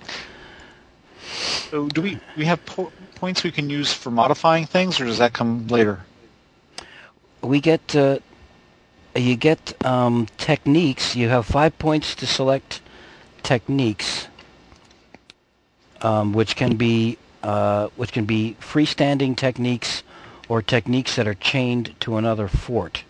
so 1.70 1.88
do 1.88 2.02
we 2.02 2.18
we 2.36 2.44
have 2.44 2.64
po- 2.66 2.92
points 3.14 3.42
we 3.44 3.50
can 3.50 3.68
use 3.68 3.92
for 3.92 4.10
modifying 4.10 4.66
things, 4.66 5.00
or 5.00 5.04
does 5.04 5.18
that 5.18 5.32
come 5.32 5.66
later? 5.68 6.00
we 7.42 7.60
get 7.60 7.94
uh, 7.96 8.18
you 9.14 9.36
get 9.36 9.74
um, 9.84 10.26
techniques. 10.38 11.16
You 11.16 11.28
have 11.28 11.46
five 11.46 11.78
points 11.78 12.14
to 12.16 12.26
select 12.26 12.80
techniques, 13.42 14.28
um, 16.02 16.32
which 16.32 16.56
can 16.56 16.76
be 16.76 17.18
uh, 17.42 17.88
which 17.96 18.12
can 18.12 18.24
be 18.26 18.56
freestanding 18.60 19.36
techniques 19.36 20.02
or 20.48 20.62
techniques 20.62 21.16
that 21.16 21.26
are 21.26 21.34
chained 21.34 21.94
to 22.00 22.16
another 22.16 22.48
fort. 22.48 23.04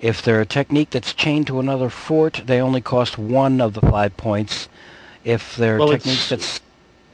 If 0.00 0.22
they're 0.22 0.40
a 0.40 0.46
technique 0.46 0.90
that's 0.90 1.12
chained 1.14 1.46
to 1.48 1.60
another 1.60 1.88
fort, 1.90 2.42
they 2.46 2.60
only 2.60 2.80
cost 2.80 3.18
one 3.18 3.60
of 3.60 3.74
the 3.74 3.80
five 3.82 4.16
points. 4.16 4.68
If 5.24 5.56
they're 5.56 5.78
Well, 5.78 5.88
techniques 5.88 6.28
that's 6.28 6.60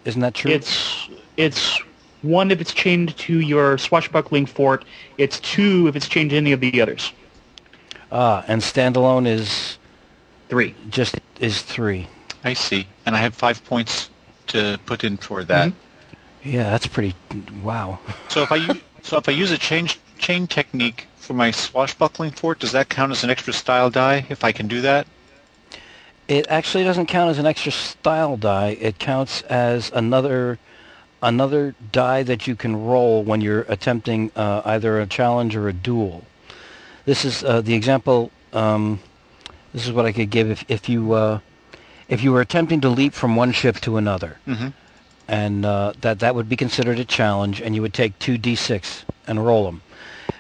isn't 0.05 0.21
that 0.23 0.35
true? 0.35 0.53
It's 0.53 1.09
it's 1.37 1.81
one 2.23 2.51
if 2.51 2.61
it's 2.61 2.73
chained 2.73 3.17
to 3.19 3.41
your 3.41 3.79
swashbuckling 3.79 4.47
fort. 4.47 4.85
It's 5.19 5.41
two 5.41 5.87
if 5.89 5.97
it's 5.97 6.09
chained 6.09 6.31
to 6.31 6.37
any 6.37 6.53
of 6.53 6.61
the 6.61 6.81
others. 6.81 7.13
ah, 8.11 8.45
and 8.49 8.63
standalone 8.63 9.27
is 9.27 9.79
Three. 10.49 10.75
just 10.89 11.17
is 11.41 11.63
three. 11.63 12.09
I 12.45 12.55
see, 12.55 12.87
and 13.05 13.17
I 13.17 13.19
have 13.21 13.35
five 13.35 13.65
points 13.65 14.11
to 14.49 14.79
put 14.87 15.05
in 15.05 15.17
for 15.17 15.45
that. 15.45 15.73
Yeah, 16.43 16.71
that's 16.71 16.87
pretty. 16.87 17.15
Wow. 17.63 17.99
So 18.29 18.43
if 18.43 18.53
I 18.53 18.57
u- 18.57 18.81
so 19.03 19.17
if 19.17 19.29
I 19.29 19.33
use 19.33 19.51
a 19.51 19.59
chain 19.59 19.89
chain 20.19 20.47
technique 20.47 21.07
for 21.17 21.33
my 21.33 21.51
swashbuckling 21.51 22.31
fort, 22.33 22.59
does 22.61 22.73
that 22.73 22.89
count 22.91 23.11
as 23.11 23.25
an 23.25 23.31
extra 23.31 23.53
style 23.53 23.91
die 23.91 24.27
if 24.29 24.45
I 24.45 24.53
can 24.53 24.69
do 24.69 24.81
that? 24.83 25.07
It 26.29 26.47
actually 26.51 26.85
doesn't 26.85 27.07
count 27.07 27.31
as 27.31 27.39
an 27.39 27.47
extra 27.47 27.73
style 27.73 28.37
die. 28.37 28.77
It 28.81 28.99
counts 28.99 29.41
as 29.43 29.91
another 29.93 30.59
another 31.23 31.75
die 31.91 32.23
that 32.23 32.47
you 32.47 32.55
can 32.55 32.85
roll 32.85 33.25
when 33.25 33.41
you're 33.41 33.63
attempting 33.63 34.31
uh, 34.37 34.61
either 34.65 35.01
a 35.01 35.07
challenge 35.07 35.57
or 35.57 35.69
a 35.69 35.73
duel. 35.73 36.25
This 37.07 37.25
is 37.25 37.43
uh, 37.43 37.63
the 37.63 37.75
example. 37.75 38.31
Um, 38.53 39.01
this 39.73 39.87
is 39.87 39.93
what 39.93 40.05
I 40.05 40.13
could 40.13 40.31
give 40.31 40.51
if 40.51 40.65
if 40.69 40.89
you 40.89 41.13
uh, 41.13 41.41
if 42.09 42.23
you 42.23 42.33
were 42.33 42.41
attempting 42.41 42.81
to 42.81 42.89
leap 42.89 43.13
from 43.13 43.37
one 43.37 43.53
ship 43.53 43.81
to 43.81 43.97
another, 43.97 44.39
Mhm. 44.47 44.73
and 45.29 45.65
uh, 45.65 45.93
that 46.01 46.19
that 46.21 46.35
would 46.35 46.49
be 46.49 46.57
considered 46.57 46.99
a 46.99 47.05
challenge, 47.05 47.61
and 47.61 47.75
you 47.75 47.83
would 47.83 47.95
take 47.95 48.19
two 48.19 48.39
d6 48.39 49.05
and 49.27 49.45
roll 49.45 49.65
them. 49.65 49.83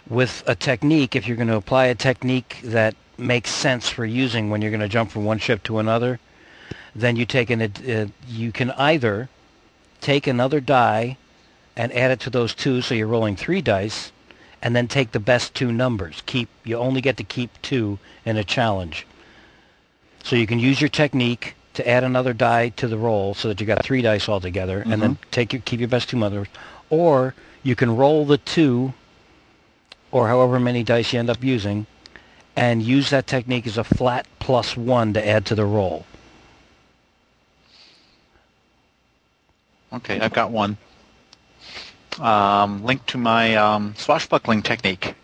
With 0.08 0.42
a 0.46 0.54
technique, 0.54 1.14
if 1.14 1.26
you're 1.28 1.36
going 1.36 1.48
to 1.48 1.56
apply 1.56 1.86
a 1.86 1.94
technique 1.94 2.60
that 2.64 2.94
makes 3.18 3.50
sense 3.50 3.88
for 3.88 4.06
using 4.06 4.48
when 4.48 4.62
you're 4.62 4.70
going 4.70 4.80
to 4.80 4.88
jump 4.88 5.10
from 5.10 5.24
one 5.24 5.38
ship 5.38 5.62
to 5.64 5.78
another, 5.78 6.18
then 6.96 7.16
you 7.16 7.26
take 7.26 7.50
an 7.50 7.60
uh, 7.60 8.06
you 8.26 8.50
can 8.52 8.70
either 8.72 9.28
take 10.00 10.26
another 10.26 10.60
die 10.60 11.16
and 11.76 11.92
add 11.92 12.10
it 12.10 12.20
to 12.20 12.30
those 12.30 12.54
two, 12.54 12.80
so 12.80 12.94
you're 12.94 13.06
rolling 13.06 13.36
three 13.36 13.60
dice, 13.60 14.10
and 14.62 14.74
then 14.74 14.88
take 14.88 15.12
the 15.12 15.20
best 15.20 15.54
two 15.54 15.70
numbers. 15.70 16.22
Keep 16.24 16.48
you 16.64 16.78
only 16.78 17.00
get 17.00 17.16
to 17.18 17.24
keep 17.24 17.50
two 17.60 17.98
in 18.24 18.36
a 18.36 18.44
challenge. 18.44 19.06
So 20.24 20.34
you 20.34 20.46
can 20.46 20.58
use 20.58 20.80
your 20.80 20.88
technique 20.88 21.54
to 21.78 21.88
add 21.88 22.04
another 22.04 22.32
die 22.32 22.68
to 22.70 22.88
the 22.88 22.98
roll, 22.98 23.34
so 23.34 23.48
that 23.48 23.60
you 23.60 23.66
got 23.66 23.84
three 23.84 24.02
dice 24.02 24.28
altogether, 24.28 24.82
and 24.84 25.00
then 25.00 25.16
take 25.30 25.52
your 25.52 25.62
keep 25.62 25.80
your 25.80 25.88
best 25.88 26.08
two 26.08 26.18
numbers, 26.18 26.48
or 26.90 27.34
you 27.62 27.74
can 27.74 27.96
roll 27.96 28.26
the 28.26 28.38
two, 28.38 28.92
or 30.10 30.26
however 30.28 30.58
many 30.58 30.82
dice 30.82 31.12
you 31.12 31.20
end 31.20 31.30
up 31.30 31.42
using, 31.42 31.86
and 32.56 32.82
use 32.82 33.10
that 33.10 33.28
technique 33.28 33.66
as 33.66 33.78
a 33.78 33.84
flat 33.84 34.26
plus 34.40 34.76
one 34.76 35.12
to 35.14 35.26
add 35.26 35.46
to 35.46 35.54
the 35.54 35.64
roll. 35.64 36.04
Okay, 39.92 40.20
I've 40.20 40.34
got 40.34 40.50
one. 40.50 40.76
Um, 42.18 42.84
linked 42.84 43.06
to 43.10 43.18
my 43.18 43.54
um, 43.54 43.94
swashbuckling 43.96 44.62
technique. 44.62 45.14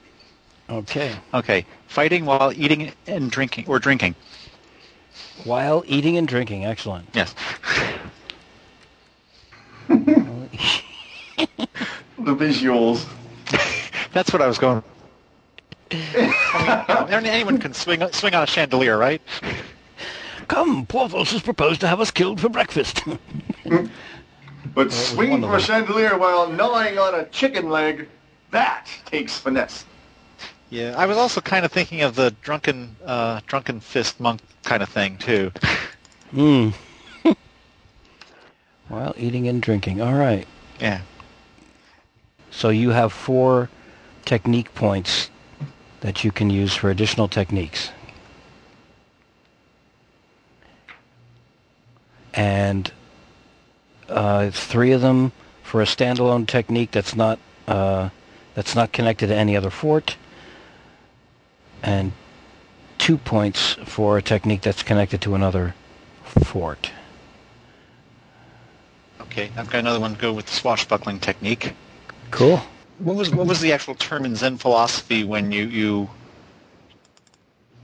Okay. 0.70 1.12
Okay, 1.34 1.66
fighting 1.88 2.24
while 2.24 2.52
eating 2.52 2.92
and 3.08 3.30
drinking 3.30 3.66
or 3.66 3.80
drinking. 3.80 4.14
While 5.42 5.82
eating 5.86 6.16
and 6.16 6.28
drinking, 6.28 6.64
excellent. 6.64 7.08
Yes. 7.12 7.34
The 12.24 12.34
visuals. 12.34 13.04
That's 14.14 14.32
what 14.32 14.40
I 14.40 14.46
was 14.46 14.56
going. 14.56 14.82
I 15.92 17.06
mean, 17.10 17.26
anyone 17.26 17.58
can 17.58 17.74
swing 17.74 18.02
swing 18.12 18.34
on 18.34 18.44
a 18.44 18.46
chandelier, 18.46 18.96
right? 18.96 19.20
Come, 20.48 20.86
Porthos 20.86 21.32
has 21.32 21.42
proposed 21.42 21.82
to 21.82 21.86
have 21.86 22.00
us 22.00 22.10
killed 22.10 22.40
for 22.40 22.48
breakfast. 22.48 23.02
But 24.74 24.90
swinging 24.90 25.42
from 25.42 25.54
a 25.54 25.60
chandelier 25.60 26.16
while 26.18 26.48
gnawing 26.50 26.98
on 26.98 27.14
a 27.14 27.26
chicken 27.26 27.68
leg, 27.68 28.08
that 28.50 28.88
takes 29.04 29.38
finesse. 29.38 29.84
Yeah, 30.74 30.96
I 30.98 31.06
was 31.06 31.16
also 31.16 31.40
kind 31.40 31.64
of 31.64 31.70
thinking 31.70 32.02
of 32.02 32.16
the 32.16 32.32
drunken 32.42 32.96
uh, 33.06 33.42
drunken 33.46 33.78
fist 33.78 34.18
monk 34.18 34.40
kind 34.64 34.82
of 34.82 34.88
thing 34.88 35.18
too. 35.18 35.52
Hmm. 36.32 36.70
While 38.88 39.14
eating 39.16 39.46
and 39.46 39.62
drinking. 39.62 40.02
All 40.02 40.14
right. 40.14 40.48
Yeah. 40.80 41.02
So 42.50 42.70
you 42.70 42.90
have 42.90 43.12
four 43.12 43.70
technique 44.24 44.74
points 44.74 45.30
that 46.00 46.24
you 46.24 46.32
can 46.32 46.50
use 46.50 46.74
for 46.74 46.90
additional 46.90 47.28
techniques. 47.28 47.90
And 52.32 52.90
uh, 54.08 54.50
three 54.50 54.90
of 54.90 55.02
them 55.02 55.30
for 55.62 55.80
a 55.80 55.84
standalone 55.84 56.48
technique 56.48 56.90
that's 56.90 57.14
not 57.14 57.38
uh, 57.68 58.08
that's 58.54 58.74
not 58.74 58.90
connected 58.90 59.28
to 59.28 59.36
any 59.36 59.56
other 59.56 59.70
fort, 59.70 60.16
and 61.84 62.12
two 62.98 63.18
points 63.18 63.74
for 63.84 64.16
a 64.18 64.22
technique 64.22 64.62
that's 64.62 64.82
connected 64.82 65.20
to 65.20 65.34
another 65.34 65.74
fort. 66.24 66.90
Okay, 69.20 69.50
I've 69.56 69.70
got 69.70 69.80
another 69.80 70.00
one. 70.00 70.14
To 70.14 70.20
go 70.20 70.32
with 70.32 70.46
the 70.46 70.52
swashbuckling 70.52 71.20
technique. 71.20 71.74
Cool. 72.30 72.60
What 72.98 73.16
was 73.16 73.30
what 73.30 73.46
was 73.46 73.60
the 73.60 73.72
actual 73.72 73.94
term 73.94 74.24
in 74.24 74.34
Zen 74.34 74.56
philosophy 74.56 75.24
when 75.24 75.52
you 75.52 75.64
you 75.66 76.10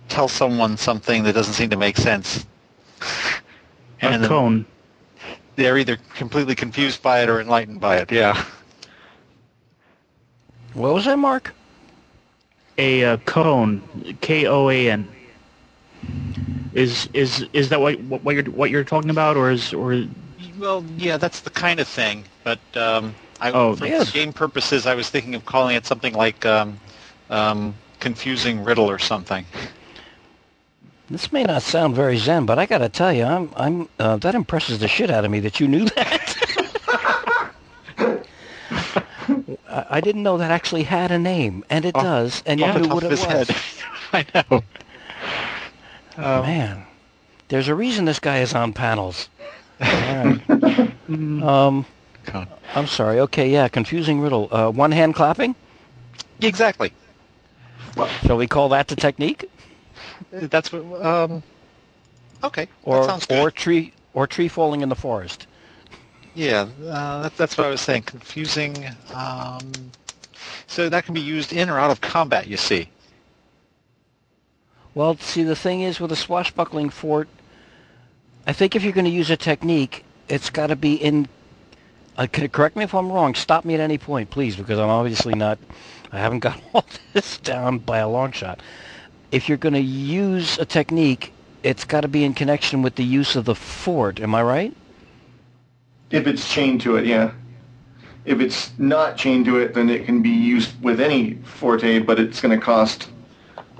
tell 0.09 0.29
someone 0.29 0.77
something 0.77 1.23
that 1.25 1.35
doesn't 1.35 1.55
seem 1.55 1.71
to 1.71 1.77
make 1.77 1.97
sense? 1.97 2.47
A 4.03 4.09
then 4.09 4.23
koan. 4.23 4.65
They're 5.57 5.77
either 5.77 5.99
completely 6.15 6.55
confused 6.55 7.03
by 7.03 7.23
it 7.23 7.29
or 7.29 7.41
enlightened 7.41 7.81
by 7.81 7.99
it. 7.99 8.11
Yeah. 8.11 8.45
What 10.73 10.95
was 10.95 11.05
that, 11.05 11.19
Mark? 11.19 11.53
A 12.81 13.05
uh, 13.05 13.16
koan. 13.19 13.81
K 14.20 14.47
O 14.47 14.70
A 14.70 14.90
N. 14.90 15.07
Is 16.73 17.09
is 17.12 17.47
is 17.52 17.69
that 17.69 17.81
what 17.81 18.01
what 18.05 18.23
what 18.24 18.35
you're 18.35 18.44
what 18.44 18.70
you're 18.70 18.85
talking 18.85 19.11
about, 19.11 19.36
or 19.36 19.51
is 19.51 19.73
or 19.74 20.05
Well, 20.59 20.85
yeah, 20.97 21.16
that's 21.19 21.40
the 21.40 21.51
kind 21.51 21.78
of 21.81 21.86
thing. 21.89 22.24
But 22.43 22.61
um, 22.77 23.15
I, 23.40 23.51
Oh, 23.51 23.77
for 23.77 23.86
yes. 23.86 24.11
game 24.12 24.32
purposes, 24.32 24.86
I 24.86 24.94
was 24.94 25.11
thinking 25.11 25.35
of 25.35 25.44
calling 25.44 25.77
it 25.77 25.85
something 25.85 26.15
like 26.15 26.47
um, 26.47 26.78
um, 27.28 27.74
confusing 27.98 28.65
riddle 28.65 28.89
or 28.89 28.98
something. 28.98 29.44
This 31.11 31.32
may 31.32 31.43
not 31.43 31.62
sound 31.62 31.97
very 31.97 32.16
zen, 32.16 32.47
but 32.47 32.59
I 32.59 32.66
gotta 32.66 32.89
tell 32.89 33.12
you, 33.12 33.24
I'm, 33.24 33.51
I'm, 33.57 33.89
uh, 33.98 34.16
that 34.19 34.36
impresses 34.36 34.78
the 34.78 34.86
shit 34.86 35.11
out 35.11 35.24
of 35.24 35.31
me 35.31 35.40
that 35.40 35.59
you 35.59 35.66
knew 35.66 35.85
that. 35.97 36.36
I, 39.71 39.87
I 39.91 40.01
didn't 40.01 40.23
know 40.23 40.39
that 40.39 40.51
actually 40.51 40.83
had 40.85 41.11
a 41.11 41.19
name, 41.19 41.65
and 41.71 41.85
it 41.85 41.95
Off- 41.95 42.03
does, 42.03 42.43
and 42.47 42.61
you 42.61 42.73
knew 42.75 42.89
what 42.89 43.03
it 43.05 43.11
was. 43.11 43.25
head. 43.25 43.49
I 44.13 44.27
know. 44.35 44.63
Um, 46.17 46.43
Man, 46.47 46.87
there's 47.49 47.69
a 47.69 47.75
reason 47.75 48.05
this 48.05 48.19
guy 48.19 48.39
is 48.41 48.55
on 48.55 48.73
panels. 48.73 49.29
Right. 49.81 50.93
um, 51.09 51.87
God. 52.27 52.49
I'm 52.75 52.87
sorry. 52.87 53.19
Okay, 53.21 53.51
yeah, 53.51 53.67
confusing 53.69 54.21
riddle. 54.21 54.49
Uh, 54.53 54.71
one 54.71 54.93
hand 54.93 55.15
clapping. 55.15 55.55
Exactly. 56.43 56.93
Shall 58.23 58.37
we 58.37 58.47
call 58.47 58.69
that 58.71 58.89
the 58.89 58.97
technique, 58.97 59.47
That's 60.31 60.71
what. 60.73 61.05
Um, 61.05 61.43
okay. 62.45 62.69
or 62.85 63.01
that 63.01 63.07
sounds 63.07 63.27
good. 63.27 63.39
or 63.41 63.51
tree 63.51 63.93
or 64.15 64.27
tree 64.27 64.49
falling 64.49 64.83
in 64.83 64.89
the 64.91 64.95
forest? 64.95 65.47
Yeah, 66.35 66.69
uh, 66.86 67.23
that, 67.23 67.36
that's 67.36 67.59
what 67.59 67.66
I 67.66 67.70
was 67.70 67.81
saying. 67.81 68.02
Confusing. 68.02 68.86
Um, 69.15 69.73
so 70.66 70.89
that 70.89 71.05
can 71.05 71.15
be 71.15 71.20
used 71.20 71.52
in 71.52 71.69
or 71.69 71.78
out 71.78 71.90
of 71.90 72.01
combat. 72.01 72.47
You 72.47 72.57
see. 72.57 72.89
Well, 74.94 75.16
see, 75.19 75.43
the 75.43 75.57
thing 75.57 75.82
is 75.82 76.01
with 76.01 76.12
a 76.12 76.16
swashbuckling 76.16 76.90
fort, 76.90 77.28
I 78.47 78.52
think 78.52 78.74
if 78.74 78.82
you're 78.82 78.93
going 78.93 79.05
to 79.05 79.11
use 79.11 79.31
a 79.31 79.36
technique, 79.36 80.05
it's 80.28 80.51
got 80.51 80.69
to 80.69 80.77
be 80.77 80.94
in. 80.94 81.28
Uh, 82.16 82.27
correct 82.27 82.77
me 82.77 82.85
if 82.85 82.94
I'm 82.94 83.11
wrong. 83.11 83.35
Stop 83.35 83.65
me 83.65 83.74
at 83.74 83.81
any 83.81 83.98
point, 83.98 84.31
please, 84.31 84.57
because 84.57 84.78
I'm 84.78 84.89
obviously 84.89 85.35
not. 85.35 85.59
I 86.12 86.19
haven't 86.19 86.39
got 86.48 86.61
all 86.73 86.85
this 87.12 87.39
down 87.39 87.78
by 87.78 87.98
a 87.98 88.09
long 88.09 88.32
shot. 88.32 88.61
If 89.31 89.48
you're 89.48 89.59
going 89.59 89.74
to 89.74 89.81
use 89.81 90.59
a 90.59 90.65
technique, 90.65 91.32
it's 91.62 91.85
got 91.85 92.01
to 92.01 92.09
be 92.09 92.24
in 92.24 92.35
connection 92.35 92.82
with 92.82 92.97
the 92.97 93.05
use 93.05 93.36
of 93.36 93.44
the 93.44 93.55
fort. 93.55 94.19
Am 94.19 94.35
I 94.35 94.43
right? 94.43 94.77
If 96.11 96.27
it's 96.27 96.53
chained 96.53 96.81
to 96.82 96.97
it, 96.97 97.07
yeah. 97.07 97.32
If 98.24 98.41
it's 98.41 98.73
not 98.78 99.16
chained 99.16 99.47
to 99.47 99.59
it, 99.59 99.74
then 99.74 99.89
it 99.89 100.05
can 100.05 100.23
be 100.23 100.31
used 100.31 100.81
with 100.82 101.01
any 101.01 101.35
forte, 101.37 102.01
but 102.01 102.19
it's 102.20 102.41
going 102.41 102.59
to 102.59 102.65
cost. 102.65 103.11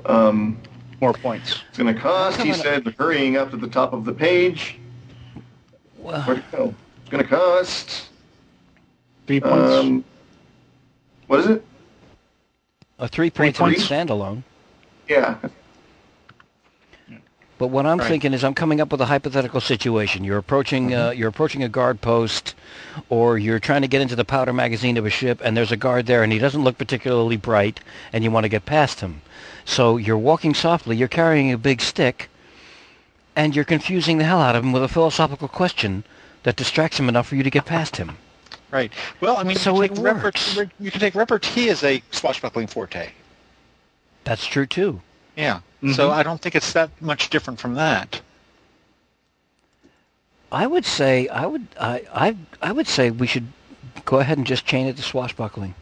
Um, 0.07 0.59
more 1.01 1.12
points? 1.12 1.62
it's 1.69 1.78
going 1.78 1.94
to 1.94 2.01
cost. 2.01 2.40
He 2.40 2.48
How 2.48 2.55
come 2.55 2.62
said, 2.62 2.94
hurrying 2.98 3.36
up 3.36 3.51
to 3.51 3.57
the 3.57 3.69
top 3.69 3.93
of 3.93 4.05
the 4.05 4.12
page. 4.12 4.78
Well, 5.98 6.23
Where'd 6.23 6.39
it 6.39 6.52
go? 6.52 6.74
It's 7.02 7.11
going 7.11 7.23
to 7.23 7.28
cost. 7.28 8.09
Three 9.27 9.40
points. 9.40 9.73
Um, 9.73 10.05
what 11.27 11.40
is 11.40 11.47
it? 11.47 11.65
a 13.01 13.09
three 13.09 13.31
point 13.31 13.57
three 13.57 13.74
points? 13.74 13.89
standalone. 13.89 14.43
Yeah. 15.09 15.36
But 17.61 17.66
what 17.66 17.85
I'm 17.85 17.99
Right. 17.99 18.09
thinking 18.09 18.32
is 18.32 18.43
I'm 18.43 18.55
coming 18.55 18.81
up 18.81 18.91
with 18.91 19.03
a 19.03 19.05
hypothetical 19.05 19.61
situation. 19.61 20.24
You're 20.24 20.39
approaching 20.39 20.95
uh, 20.95 21.11
you're 21.11 21.28
approaching 21.28 21.62
a 21.62 21.69
guard 21.69 22.01
post, 22.01 22.55
or 23.11 23.37
you're 23.37 23.59
trying 23.59 23.82
to 23.82 23.87
get 23.89 24.01
into 24.01 24.16
the 24.16 24.24
powder 24.24 24.55
magazine 24.55 24.97
of 24.97 25.05
a 25.05 25.11
ship, 25.11 25.43
and 25.45 25.55
there's 25.55 25.70
a 25.70 25.77
guard 25.77 26.07
there, 26.07 26.23
and 26.23 26.32
he 26.32 26.39
doesn't 26.39 26.65
look 26.65 26.78
particularly 26.78 27.37
bright, 27.37 27.81
and 28.15 28.24
you 28.24 28.31
want 28.31 28.45
to 28.45 28.49
get 28.49 28.65
past 28.65 29.01
him. 29.01 29.20
So 29.66 29.99
you're 29.99 30.16
walking 30.16 30.55
softly. 30.55 30.97
You're 30.97 31.07
carrying 31.07 31.53
a 31.53 31.59
big 31.59 31.82
stick, 31.82 32.31
and 33.37 33.55
you're 33.55 33.66
confusing 33.66 34.16
the 34.16 34.24
hell 34.24 34.41
out 34.41 34.57
of 34.57 34.65
him 34.65 34.73
with 34.73 34.82
a 34.82 34.89
philosophical 34.89 35.47
question 35.47 36.05
that 36.45 36.57
distracts 36.57 36.99
him 36.99 37.11
enough 37.11 37.27
for 37.28 37.37
you 37.37 37.43
to 37.43 37.51
get 37.51 37.66
past 37.66 37.99
him. 37.99 38.16
Right. 38.70 38.91
Well, 39.20 39.37
I 39.37 39.43
mean, 39.43 39.59
So 39.59 39.74
you 39.77 39.82
it 39.82 39.89
can 39.89 39.97
take 39.99 40.05
repart- 40.07 40.23
works. 40.23 40.59
you 40.81 40.91
can 40.91 41.01
take 41.01 41.15
repartee 41.15 41.69
as 41.69 41.85
a 41.85 42.03
swashbuckling 42.11 42.69
forte. 42.69 43.11
That's 44.24 44.47
true 44.47 44.65
too. 44.65 45.03
Yeah. 45.41 45.61
Mm-hmm. 45.83 45.93
So 45.93 46.11
I 46.11 46.23
don't 46.23 46.41
think 46.41 46.55
it's 46.55 46.73
that 46.75 46.91
much 47.01 47.31
different 47.31 47.59
from 47.59 47.75
that. 47.75 48.21
I 50.53 50.67
would 50.67 50.85
say 50.85 51.29
I 51.29 51.47
would 51.47 51.67
I 51.81 52.03
I 52.12 52.37
I 52.61 52.73
would 52.73 52.87
say 52.89 53.11
we 53.11 53.27
should 53.27 53.47
go 54.05 54.19
ahead 54.19 54.37
and 54.39 54.47
just 54.47 54.67
chain 54.67 54.87
it 54.87 54.97
to 54.97 55.03
swashbuckling. 55.03 55.75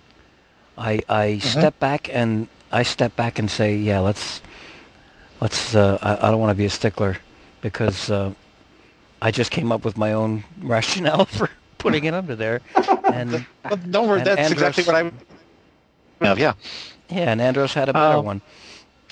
I 0.77 1.01
I 1.09 1.39
step 1.39 1.79
back 1.81 2.09
and 2.15 2.49
I 2.71 2.83
step 2.83 3.17
back 3.17 3.39
and 3.39 3.51
say, 3.51 3.75
yeah, 3.77 3.99
let's 4.01 4.41
let's. 5.41 5.75
Uh, 5.75 5.99
I, 6.03 6.29
I 6.29 6.31
don't 6.31 6.39
want 6.41 6.51
to 6.51 6.55
be 6.55 6.67
a 6.67 6.71
stickler 6.71 7.17
because 7.63 8.11
uh, 8.11 8.33
I 9.23 9.31
just 9.31 9.51
came 9.51 9.73
up 9.73 9.85
with 9.85 9.97
my 9.97 10.13
own 10.13 10.45
rationale 10.63 11.25
for 11.25 11.49
putting 11.79 12.05
it 12.05 12.15
under 12.15 12.37
there, 12.37 12.61
and 13.13 13.47
Well, 13.65 13.77
don't 13.91 14.07
worry, 14.09 14.19
And 14.21 14.27
that's 14.27 14.41
Andros- 14.41 14.53
exactly 14.79 14.85
what 14.85 14.95
I. 14.97 15.13
Yeah, 16.21 16.35
yeah. 16.35 16.53
yeah, 17.09 17.31
and 17.33 17.41
Andros 17.41 17.73
had 17.73 17.89
a 17.89 17.93
better 17.93 18.19
Oh. 18.19 18.21
one. 18.21 18.41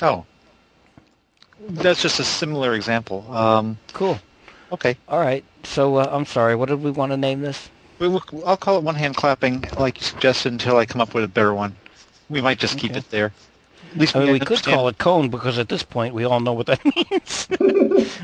Oh. 0.02 0.26
That's 1.60 2.02
just 2.02 2.20
a 2.20 2.24
similar 2.24 2.74
example. 2.74 3.24
Um, 3.34 3.78
Cool. 3.92 4.18
okay. 4.72 4.96
All 5.08 5.20
right. 5.20 5.44
So 5.64 5.96
uh, 5.96 6.08
I'm 6.10 6.26
sorry. 6.26 6.54
What 6.54 6.68
did 6.68 6.82
we 6.82 6.90
want 6.90 7.12
to 7.12 7.16
name 7.16 7.40
this? 7.40 7.70
Will, 7.98 8.22
I'll 8.44 8.56
call 8.58 8.76
it 8.76 8.84
one 8.84 8.94
hand 8.94 9.16
clapping, 9.16 9.64
like 9.78 9.98
you 9.98 10.04
suggested, 10.04 10.52
until 10.52 10.76
I 10.76 10.84
come 10.84 11.00
up 11.00 11.14
with 11.14 11.24
a 11.24 11.28
better 11.28 11.54
one. 11.54 11.74
We 12.28 12.40
might 12.42 12.58
just 12.58 12.78
keep 12.78 12.94
it 12.94 13.08
there. 13.10 13.32
At 13.92 13.98
least 13.98 14.16
I 14.16 14.20
mean, 14.20 14.32
we 14.32 14.38
could 14.38 14.48
understand- 14.48 14.74
call 14.74 14.88
it 14.88 14.98
koan 14.98 15.30
because 15.30 15.58
at 15.58 15.68
this 15.70 15.82
point 15.82 16.12
we 16.14 16.24
all 16.24 16.40
know 16.40 16.52
what 16.52 16.66
that 16.66 16.84
means. 17.10 17.48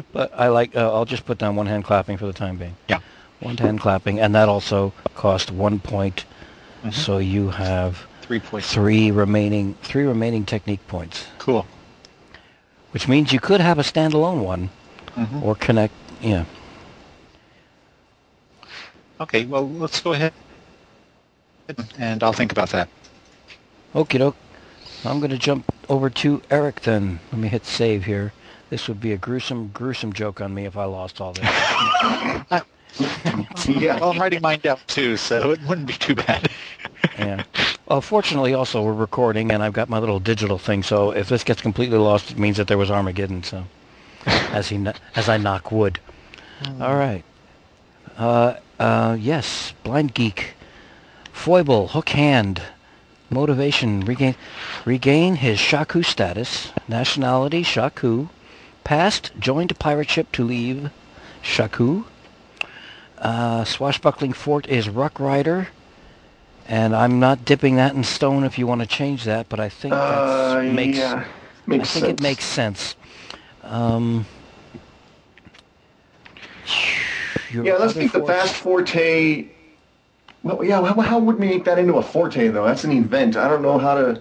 but 0.12 0.30
I 0.38 0.48
like. 0.48 0.76
Uh, 0.76 0.92
I'll 0.92 1.04
just 1.06 1.24
put 1.24 1.38
down 1.38 1.56
one 1.56 1.66
hand 1.66 1.84
clapping 1.84 2.18
for 2.18 2.26
the 2.26 2.32
time 2.34 2.58
being. 2.58 2.76
Yeah. 2.88 3.00
One 3.40 3.56
hand 3.56 3.80
clapping, 3.80 4.20
and 4.20 4.34
that 4.34 4.48
also 4.48 4.92
cost 5.14 5.50
one 5.50 5.80
point. 5.80 6.24
Mhm. 6.84 6.92
So 6.92 7.18
you 7.18 7.48
have 7.50 8.06
three 8.20 8.40
points. 8.40 8.72
three 8.72 9.10
remaining 9.10 9.74
three 9.82 10.04
remaining 10.04 10.44
technique 10.44 10.86
points, 10.88 11.24
Cool. 11.38 11.64
Which 12.92 13.08
means 13.08 13.32
you 13.32 13.40
could 13.40 13.60
have 13.60 13.78
a 13.78 13.82
standalone 13.82 14.42
one 14.42 14.70
Mhm. 15.16 15.42
or 15.42 15.54
connect. 15.54 15.92
Yeah. 16.20 16.44
Okay. 19.20 19.44
Well, 19.44 19.68
let's 19.68 20.00
go 20.00 20.12
ahead, 20.12 20.32
and 21.98 22.22
I'll 22.22 22.32
think 22.32 22.52
about 22.52 22.70
that. 22.70 22.88
Okie 23.94 24.18
doke. 24.18 24.36
I'm 25.04 25.18
going 25.18 25.30
to 25.30 25.38
jump 25.38 25.72
over 25.88 26.08
to 26.10 26.42
Eric 26.50 26.82
then. 26.82 27.18
Let 27.32 27.40
me 27.40 27.48
hit 27.48 27.66
save 27.66 28.04
here, 28.04 28.32
This 28.70 28.88
would 28.88 29.00
be 29.00 29.12
a 29.12 29.18
gruesome, 29.18 29.68
gruesome 29.68 30.12
joke 30.14 30.40
on 30.40 30.54
me 30.54 30.64
if 30.64 30.76
I 30.78 30.84
lost 30.84 31.20
all 31.20 31.32
this. 31.34 31.44
yeah. 33.66 33.98
I'm 34.02 34.18
writing 34.18 34.42
mine 34.42 34.60
down 34.60 34.78
too, 34.86 35.16
so 35.16 35.50
it 35.50 35.60
wouldn't 35.62 35.86
be 35.86 35.94
too 35.94 36.14
bad. 36.14 36.50
yeah. 37.18 37.44
Well, 37.86 38.00
fortunately, 38.00 38.54
also 38.54 38.82
we're 38.82 38.92
recording, 38.92 39.50
and 39.50 39.62
I've 39.62 39.72
got 39.72 39.88
my 39.88 39.98
little 39.98 40.20
digital 40.20 40.58
thing. 40.58 40.82
So 40.82 41.10
if 41.10 41.28
this 41.28 41.44
gets 41.44 41.60
completely 41.60 41.98
lost, 41.98 42.30
it 42.30 42.38
means 42.38 42.56
that 42.56 42.68
there 42.68 42.78
was 42.78 42.90
Armageddon. 42.90 43.42
So, 43.42 43.64
as 44.26 44.68
he 44.68 44.86
as 45.16 45.28
I 45.28 45.36
knock 45.36 45.72
wood. 45.72 45.98
All 46.80 46.94
right. 46.94 47.24
Uh, 48.16 48.54
uh, 48.78 49.16
yes, 49.18 49.72
Blindgeek, 49.84 50.50
foible, 51.32 51.88
hook 51.88 52.10
hand, 52.10 52.62
motivation, 53.30 54.00
regain, 54.00 54.34
regain 54.84 55.36
his 55.36 55.58
Shaku 55.58 56.02
status, 56.02 56.72
nationality 56.86 57.62
Shaku, 57.62 58.28
past 58.84 59.32
joined 59.38 59.76
pirate 59.78 60.10
ship 60.10 60.30
to 60.32 60.44
leave 60.44 60.90
Shaku. 61.42 62.04
Uh, 63.22 63.62
swashbuckling 63.62 64.32
fort 64.32 64.66
is 64.66 64.88
Ruck 64.88 65.20
Rider, 65.20 65.68
and 66.66 66.94
I'm 66.94 67.20
not 67.20 67.44
dipping 67.44 67.76
that 67.76 67.94
in 67.94 68.02
stone 68.02 68.42
if 68.42 68.58
you 68.58 68.66
want 68.66 68.80
to 68.80 68.86
change 68.86 69.22
that, 69.24 69.48
but 69.48 69.60
I 69.60 69.68
think 69.68 69.92
that 69.94 70.00
Uh, 70.00 70.62
makes 70.64 70.98
yeah. 70.98 71.24
Makes 71.64 71.90
I 71.90 72.00
think 72.00 72.06
sense. 72.06 72.20
it 72.20 72.22
makes 72.22 72.44
sense. 72.44 72.96
Um, 73.62 74.26
Yeah, 77.52 77.74
let's 77.74 77.94
make 77.94 78.10
the 78.10 78.24
fast 78.24 78.54
forte. 78.54 79.46
Well, 80.42 80.64
yeah, 80.64 80.82
how, 80.84 81.00
how 81.00 81.18
would 81.20 81.38
we 81.38 81.46
make 81.46 81.64
that 81.64 81.78
into 81.78 81.94
a 81.94 82.02
forte 82.02 82.48
though? 82.48 82.64
That's 82.64 82.82
an 82.82 82.90
event. 82.90 83.36
I 83.36 83.46
don't 83.46 83.62
know 83.62 83.78
how 83.78 83.94
to. 83.94 84.20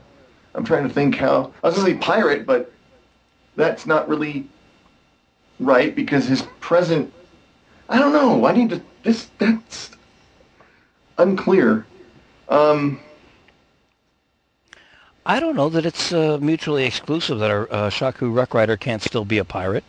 I'm 0.53 0.63
trying 0.63 0.87
to 0.87 0.93
think 0.93 1.15
how. 1.15 1.51
I 1.63 1.67
was 1.67 1.75
gonna 1.75 1.87
say 1.87 1.95
pirate, 1.95 2.45
but 2.45 2.71
that's 3.55 3.87
not 3.87 4.07
really 4.07 4.47
right 5.59 5.95
because 5.95 6.27
his 6.27 6.43
present. 6.59 7.11
I 7.91 7.99
don't 7.99 8.13
know. 8.13 8.45
I 8.45 8.53
need 8.53 8.69
to. 8.69 8.81
This 9.03 9.29
that's 9.37 9.91
unclear. 11.17 11.85
Um, 12.47 13.01
I 15.25 15.41
don't 15.41 15.57
know 15.57 15.67
that 15.67 15.85
it's 15.85 16.13
uh, 16.13 16.37
mutually 16.41 16.85
exclusive 16.85 17.39
that 17.39 17.51
our 17.51 17.71
uh, 17.71 17.89
Shaku 17.89 18.31
Ruck 18.31 18.53
Rider 18.53 18.77
can't 18.77 19.03
still 19.03 19.25
be 19.25 19.39
a 19.39 19.43
pirate. 19.43 19.83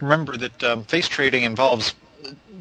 Remember 0.00 0.36
that 0.36 0.62
um, 0.62 0.84
face 0.84 1.08
trading 1.08 1.42
involves 1.42 1.94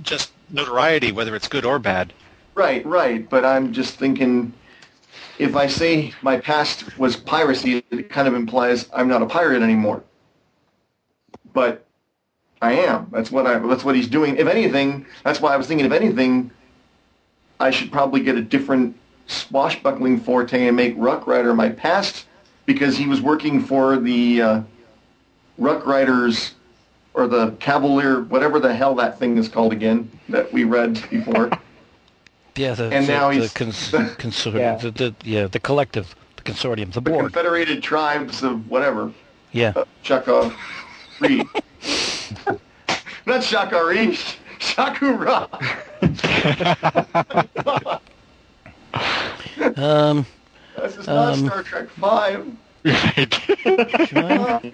just 0.01 0.31
notoriety, 0.49 1.11
whether 1.11 1.35
it's 1.35 1.47
good 1.47 1.63
or 1.63 1.77
bad. 1.77 2.11
right, 2.55 2.83
right. 2.87 3.29
But 3.29 3.45
I'm 3.45 3.71
just 3.71 3.99
thinking. 3.99 4.51
If 5.37 5.55
I 5.55 5.67
say 5.67 6.13
my 6.23 6.39
past 6.39 6.97
was 6.97 7.15
piracy, 7.15 7.83
it 7.91 8.09
kind 8.09 8.27
of 8.27 8.33
implies 8.33 8.89
I'm 8.93 9.07
not 9.07 9.21
a 9.21 9.27
pirate 9.27 9.61
anymore. 9.61 10.03
But 11.53 11.85
I 12.63 12.71
am. 12.73 13.07
That's 13.11 13.29
what 13.29 13.45
I. 13.45 13.59
That's 13.59 13.83
what 13.83 13.93
he's 13.95 14.07
doing. 14.07 14.37
If 14.37 14.47
anything, 14.47 15.05
that's 15.23 15.41
why 15.41 15.53
I 15.53 15.57
was 15.57 15.67
thinking. 15.67 15.85
If 15.85 15.91
anything, 15.91 16.49
I 17.59 17.71
should 17.71 17.91
probably 17.91 18.21
get 18.21 18.35
a 18.37 18.41
different 18.41 18.95
swashbuckling 19.27 20.21
forte 20.21 20.67
and 20.67 20.75
make 20.75 20.95
Ruck 20.97 21.27
Rider 21.27 21.53
my 21.53 21.69
past 21.69 22.25
because 22.65 22.95
he 22.97 23.05
was 23.05 23.21
working 23.21 23.61
for 23.61 23.97
the 23.97 24.41
uh, 24.41 24.61
Ruck 25.57 25.85
Riders 25.85 26.53
or 27.13 27.27
the 27.27 27.51
Cavalier, 27.59 28.21
whatever 28.21 28.59
the 28.61 28.73
hell 28.73 28.95
that 28.95 29.19
thing 29.19 29.37
is 29.37 29.49
called 29.49 29.73
again 29.73 30.09
that 30.29 30.51
we 30.53 30.63
read 30.63 31.03
before. 31.09 31.49
Yeah, 32.55 32.75
the, 32.75 32.83
And 32.83 33.07
the, 33.07 33.11
now 33.11 33.29
the, 33.29 33.33
he's- 33.37 33.51
cons- 33.51 33.89
consortium, 33.91 34.79
the, 34.79 34.91
the, 34.91 35.15
yeah, 35.23 35.47
the 35.47 35.59
collective, 35.59 36.13
the 36.35 36.43
consortium, 36.43 36.85
the 36.93 37.01
the 37.01 37.09
board. 37.09 37.23
Confederated 37.25 37.81
Tribes 37.81 38.43
of 38.43 38.69
whatever. 38.69 39.11
Yeah, 39.53 39.73
Uh, 39.75 39.85
Shaka 40.03 40.55
Reed. 41.19 41.47
Not 43.25 43.43
Shaka 43.43 43.83
Reed. 43.85 44.17
Shakura. 44.59 45.47
um, 49.77 50.25
This 50.77 50.97
is 50.97 51.07
not 51.07 51.33
Um, 51.33 51.45
Star 51.45 51.63
Trek 51.63 51.89
Five. 51.89 52.45
John- 52.85 54.73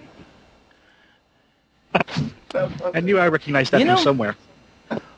That- 2.50 2.70
I 2.94 3.00
knew 3.00 3.18
I 3.18 3.28
recognized 3.28 3.72
that 3.72 3.80
You 3.80 3.86
from 3.86 3.96
somewhere. 3.98 4.36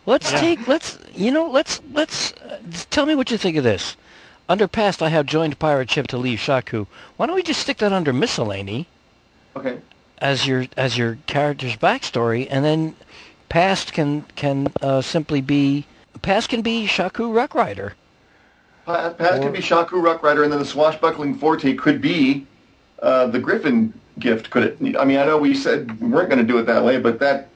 let's 0.07 0.31
take, 0.33 0.69
let's, 0.69 0.99
you 1.15 1.31
know, 1.31 1.49
let's, 1.51 1.81
let's, 1.93 2.33
uh, 2.35 2.59
tell 2.91 3.07
me 3.07 3.15
what 3.15 3.31
you 3.31 3.39
think 3.39 3.57
of 3.57 3.65
this. 3.65 3.97
Under 4.49 4.69
past, 4.69 5.03
I 5.03 5.09
have 5.09 5.25
joined 5.27 5.59
pirate 5.59 5.91
ship 5.91 6.07
to 6.09 6.19
leave 6.19 6.41
Shaku. 6.41 6.85
Why 7.17 7.27
don't 7.27 7.35
we 7.37 7.43
just 7.43 7.61
stick 7.61 7.79
that 7.79 7.93
under 7.93 8.13
miscellany 8.13 8.87
Okay. 9.57 9.79
As 10.23 10.47
your 10.47 10.67
as 10.77 10.97
your 10.97 11.19
character's 11.27 11.77
backstory, 11.77 12.47
and 12.49 12.65
then 12.65 12.95
past 13.49 13.93
can 13.93 14.23
can 14.37 14.73
uh, 14.81 15.03
simply 15.03 15.43
be 15.43 15.85
past 16.23 16.49
can 16.49 16.63
be 16.63 16.87
Shaku 16.87 17.31
Ruck 17.31 17.55
Rider. 17.55 17.95
Pa- 18.87 19.11
Past 19.11 19.43
could 19.43 19.53
be 19.53 19.61
Shaku 19.61 20.01
Ruck 20.01 20.23
Rider, 20.23 20.45
and 20.45 20.53
then 20.53 20.61
the 20.61 20.65
swashbuckling 20.65 21.35
forte 21.37 21.75
could 21.75 22.01
be 22.01 22.47
uh, 23.03 23.27
the 23.27 23.39
Griffin 23.39 23.93
gift. 24.19 24.51
Could 24.51 24.63
it? 24.63 24.97
I 24.97 25.05
mean, 25.05 25.19
I 25.19 25.27
know 25.27 25.39
we 25.39 25.55
said 25.55 26.01
we 26.01 26.09
weren't 26.09 26.31
going 26.31 26.45
to 26.45 26.53
do 26.53 26.59
it 26.59 26.67
that 26.67 26.85
way, 26.85 26.99
but 26.99 27.19
that 27.19 27.49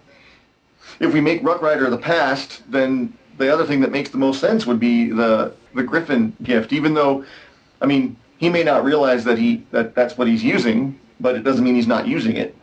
if 1.01 1.15
we 1.15 1.21
make 1.21 1.43
Ruck 1.43 1.63
Rider 1.63 1.89
the 1.89 1.99
past, 1.99 2.63
then 2.71 3.17
the 3.39 3.53
other 3.53 3.65
thing 3.65 3.81
that 3.81 3.93
makes 3.93 4.11
the 4.11 4.19
most 4.19 4.41
sense 4.41 4.67
would 4.67 4.81
be 4.81 5.11
the 5.11 5.53
the 5.75 5.85
Griffin 5.85 6.37
gift. 6.43 6.73
Even 6.73 6.95
though, 6.95 7.25
I 7.81 7.87
mean, 7.87 8.17
he 8.39 8.49
may 8.49 8.65
not 8.65 8.85
realize 8.85 9.23
that 9.25 9.39
he 9.39 9.65
that 9.71 9.95
that's 9.95 10.19
what 10.19 10.27
he's 10.27 10.43
using, 10.43 10.99
but 11.21 11.35
it 11.35 11.43
doesn't 11.43 11.65
mean 11.65 11.75
he's 11.75 11.87
not 11.87 12.07
using 12.07 12.37
it. 12.37 12.57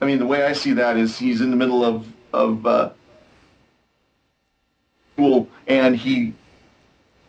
I 0.00 0.04
mean, 0.04 0.18
the 0.18 0.26
way 0.26 0.44
I 0.44 0.52
see 0.52 0.72
that 0.72 0.96
is 0.96 1.18
he's 1.18 1.40
in 1.40 1.50
the 1.50 1.56
middle 1.56 1.84
of 1.84 2.06
of 2.32 2.66
uh, 2.66 2.90
school, 5.14 5.48
and 5.66 5.96
he 5.96 6.34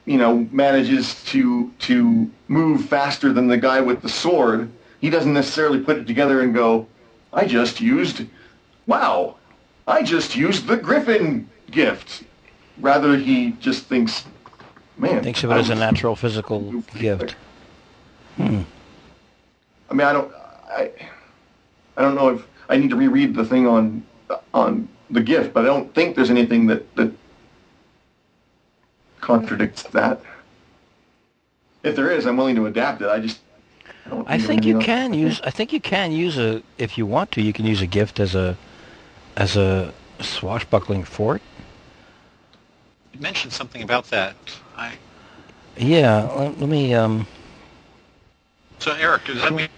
you 0.05 0.17
know, 0.17 0.47
manages 0.51 1.23
to 1.25 1.71
to 1.79 2.29
move 2.47 2.85
faster 2.85 3.31
than 3.31 3.47
the 3.47 3.57
guy 3.57 3.79
with 3.79 4.01
the 4.01 4.09
sword, 4.09 4.69
he 4.99 5.09
doesn't 5.09 5.33
necessarily 5.33 5.79
put 5.79 5.97
it 5.97 6.05
together 6.05 6.41
and 6.41 6.53
go, 6.53 6.87
"I 7.31 7.45
just 7.45 7.79
used, 7.79 8.25
wow, 8.85 9.35
I 9.87 10.03
just 10.03 10.35
used 10.35 10.67
the 10.67 10.77
Griffin 10.77 11.49
gift." 11.71 12.23
Rather, 12.79 13.15
he 13.15 13.51
just 13.59 13.85
thinks, 13.85 14.25
"Man, 14.97 15.23
Thinks 15.23 15.43
of 15.43 15.51
it 15.51 15.55
as 15.55 15.69
a 15.69 15.75
natural 15.75 16.15
physical 16.15 16.83
gift. 16.99 17.35
I 19.93 19.95
mean, 19.95 20.07
I 20.07 20.13
don't, 20.13 20.33
I, 20.69 20.91
I 21.97 22.01
don't 22.01 22.15
know 22.15 22.29
if 22.29 22.47
I 22.67 22.77
need 22.77 22.89
to 22.89 22.95
reread 22.95 23.35
the 23.35 23.45
thing 23.45 23.67
on 23.67 24.03
on 24.51 24.89
the 25.11 25.21
gift, 25.21 25.53
but 25.53 25.65
I 25.65 25.67
don't 25.67 25.93
think 25.93 26.15
there's 26.15 26.31
anything 26.31 26.65
that 26.65 26.95
that 26.95 27.13
contradicts 29.21 29.83
that. 29.83 30.19
If 31.83 31.95
there 31.95 32.09
is, 32.09 32.25
I'm 32.25 32.37
willing 32.37 32.55
to 32.55 32.65
adapt 32.65 33.03
it. 33.03 33.07
I 33.07 33.19
just, 33.19 33.41
I, 34.07 34.09
don't 34.09 34.27
I 34.27 34.39
think 34.39 34.65
you 34.65 34.77
anything 34.77 34.77
else. 34.77 34.85
can 34.85 35.13
use. 35.13 35.41
I 35.41 35.51
think 35.51 35.71
you 35.71 35.79
can 35.79 36.11
use 36.11 36.39
a. 36.39 36.63
If 36.79 36.97
you 36.97 37.05
want 37.05 37.31
to, 37.33 37.43
you 37.43 37.53
can 37.53 37.65
use 37.67 37.81
a 37.81 37.87
gift 37.87 38.19
as 38.19 38.33
a, 38.33 38.57
as 39.35 39.55
a 39.55 39.93
swashbuckling 40.21 41.03
fort. 41.03 41.43
You 43.13 43.19
mentioned 43.19 43.53
something 43.53 43.83
about 43.83 44.05
that. 44.05 44.35
I, 44.75 44.93
Yeah. 45.77 46.23
Let, 46.35 46.59
let 46.59 46.69
me. 46.69 46.95
Um. 46.95 47.27
so 48.79 48.93
Eric, 48.93 49.25
does 49.25 49.39
that 49.39 49.53
mean 49.53 49.69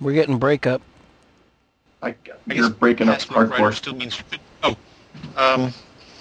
We're 0.00 0.12
getting 0.12 0.38
breakup. 0.38 0.82
I, 2.02 2.08
I 2.08 2.14
you're 2.46 2.68
guess 2.68 2.78
breaking 2.78 3.08
up 3.08 3.14
past 3.18 3.30
Ruck 3.30 3.48
hardcore. 3.48 3.74
still 3.74 3.94
means 3.94 4.22
oh, 4.62 4.76
um, 5.36 5.72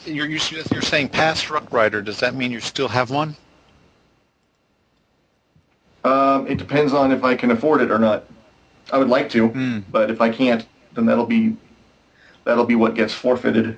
you're, 0.05 0.25
you're 0.27 0.39
you're 0.71 0.81
saying 0.81 1.09
past 1.09 1.49
Ruck 1.49 1.71
Rider. 1.71 2.01
Does 2.01 2.19
that 2.21 2.35
mean 2.35 2.51
you 2.51 2.59
still 2.61 2.87
have 2.87 3.09
one? 3.09 3.35
Um, 6.03 6.47
it 6.47 6.57
depends 6.57 6.93
on 6.93 7.11
if 7.11 7.23
I 7.23 7.35
can 7.35 7.51
afford 7.51 7.81
it 7.81 7.91
or 7.91 7.97
not. 7.99 8.25
I 8.91 8.97
would 8.97 9.09
like 9.09 9.29
to, 9.31 9.47
Hmm. 9.47 9.79
but 9.91 10.11
if 10.11 10.21
I 10.21 10.29
can't, 10.29 10.65
then 10.93 11.05
that'll 11.05 11.25
be 11.25 11.57
that'll 12.43 12.65
be 12.65 12.75
what 12.75 12.93
gets 12.95 13.13
forfeited. 13.13 13.77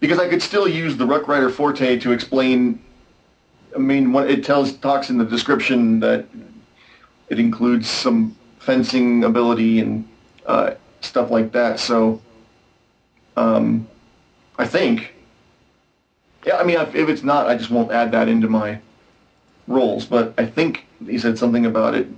Because 0.00 0.18
I 0.18 0.28
could 0.28 0.42
still 0.42 0.68
use 0.68 0.96
the 0.96 1.06
Ruck 1.06 1.26
Rider 1.28 1.48
Forte 1.48 1.98
to 1.98 2.12
explain. 2.12 2.78
I 3.74 3.78
mean, 3.78 4.12
what 4.12 4.30
it 4.30 4.44
tells 4.44 4.74
talks 4.74 5.08
in 5.10 5.16
the 5.18 5.24
description 5.24 5.98
that 6.00 6.26
it 7.30 7.40
includes 7.40 7.88
some 7.88 8.36
fencing 8.64 9.24
ability 9.24 9.80
and 9.80 10.08
uh, 10.46 10.74
stuff 11.00 11.30
like 11.30 11.52
that. 11.52 11.78
So, 11.78 12.20
um, 13.36 13.86
I 14.58 14.66
think. 14.66 15.14
Yeah, 16.46 16.56
I 16.56 16.64
mean, 16.64 16.78
if 16.78 16.94
if 16.94 17.08
it's 17.08 17.22
not, 17.22 17.46
I 17.46 17.56
just 17.56 17.70
won't 17.70 17.90
add 17.90 18.12
that 18.12 18.28
into 18.28 18.48
my 18.48 18.80
roles, 19.66 20.04
but 20.04 20.34
I 20.36 20.46
think 20.46 20.86
he 21.06 21.18
said 21.18 21.38
something 21.38 21.64
about 21.64 21.94
it 21.94 22.08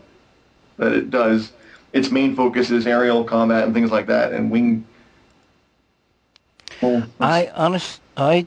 that 0.78 0.92
it 0.92 1.10
does. 1.10 1.52
Its 1.92 2.10
main 2.10 2.34
focus 2.34 2.70
is 2.70 2.86
aerial 2.86 3.24
combat 3.24 3.64
and 3.64 3.72
things 3.72 3.90
like 3.90 4.06
that, 4.06 4.32
and 4.32 4.50
wing. 4.50 4.84
Well, 6.82 7.04
I 7.20 7.50
honest. 7.54 8.00
I. 8.16 8.46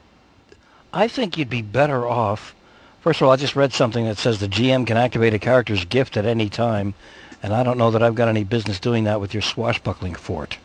I 0.92 1.08
think 1.08 1.38
you'd 1.38 1.52
be 1.52 1.62
better 1.62 2.08
off. 2.08 2.56
First 3.02 3.22
of 3.22 3.28
all, 3.28 3.32
I 3.32 3.36
just 3.36 3.56
read 3.56 3.74
something 3.74 4.06
that 4.06 4.18
says 4.18 4.40
the 4.40 4.48
GM 4.48 4.88
can 4.88 4.98
activate 4.98 5.34
a 5.34 5.40
character's 5.40 5.86
gift 5.86 6.18
at 6.18 6.26
any 6.26 6.50
time, 6.50 6.96
and 7.42 7.54
I 7.54 7.64
don't 7.64 7.78
know 7.78 7.92
that 7.92 8.04
I've 8.04 8.16
got 8.16 8.28
any 8.28 8.44
business 8.44 8.80
doing 8.80 9.06
that 9.06 9.22
with 9.22 9.34
your 9.34 9.42
swashbuckling 9.42 10.16
fort. 10.16 10.58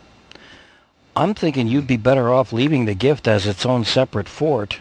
I'm 1.17 1.35
thinking 1.35 1.69
you'd 1.69 1.87
be 1.87 1.97
better 1.97 2.33
off 2.33 2.53
leaving 2.53 2.87
the 2.87 2.95
gift 2.95 3.29
as 3.29 3.47
its 3.47 3.65
own 3.65 3.85
separate 3.85 4.29
fort, 4.29 4.81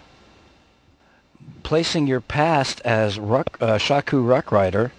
placing 1.62 2.08
your 2.08 2.22
past 2.22 2.82
as 2.82 3.20
Ruck, 3.20 3.58
uh, 3.62 3.78
Shaku 3.78 4.24
Ruckrider. 4.24 4.92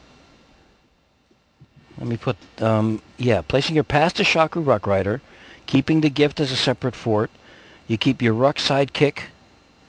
Let 1.99 2.07
me 2.07 2.17
put, 2.17 2.37
um, 2.61 3.03
yeah, 3.19 3.43
placing 3.43 3.75
your 3.75 3.85
past 3.85 4.21
as 4.21 4.27
Shaku 4.27 4.63
Ruckrider, 4.63 5.21
keeping 5.67 6.01
the 6.01 6.11
gift 6.11 6.39
as 6.39 6.53
a 6.53 6.57
separate 6.57 6.95
fort. 6.95 7.31
You 7.89 7.99
keep 7.99 8.23
your 8.23 8.35
Ruck 8.35 8.57
sidekick, 8.57 9.23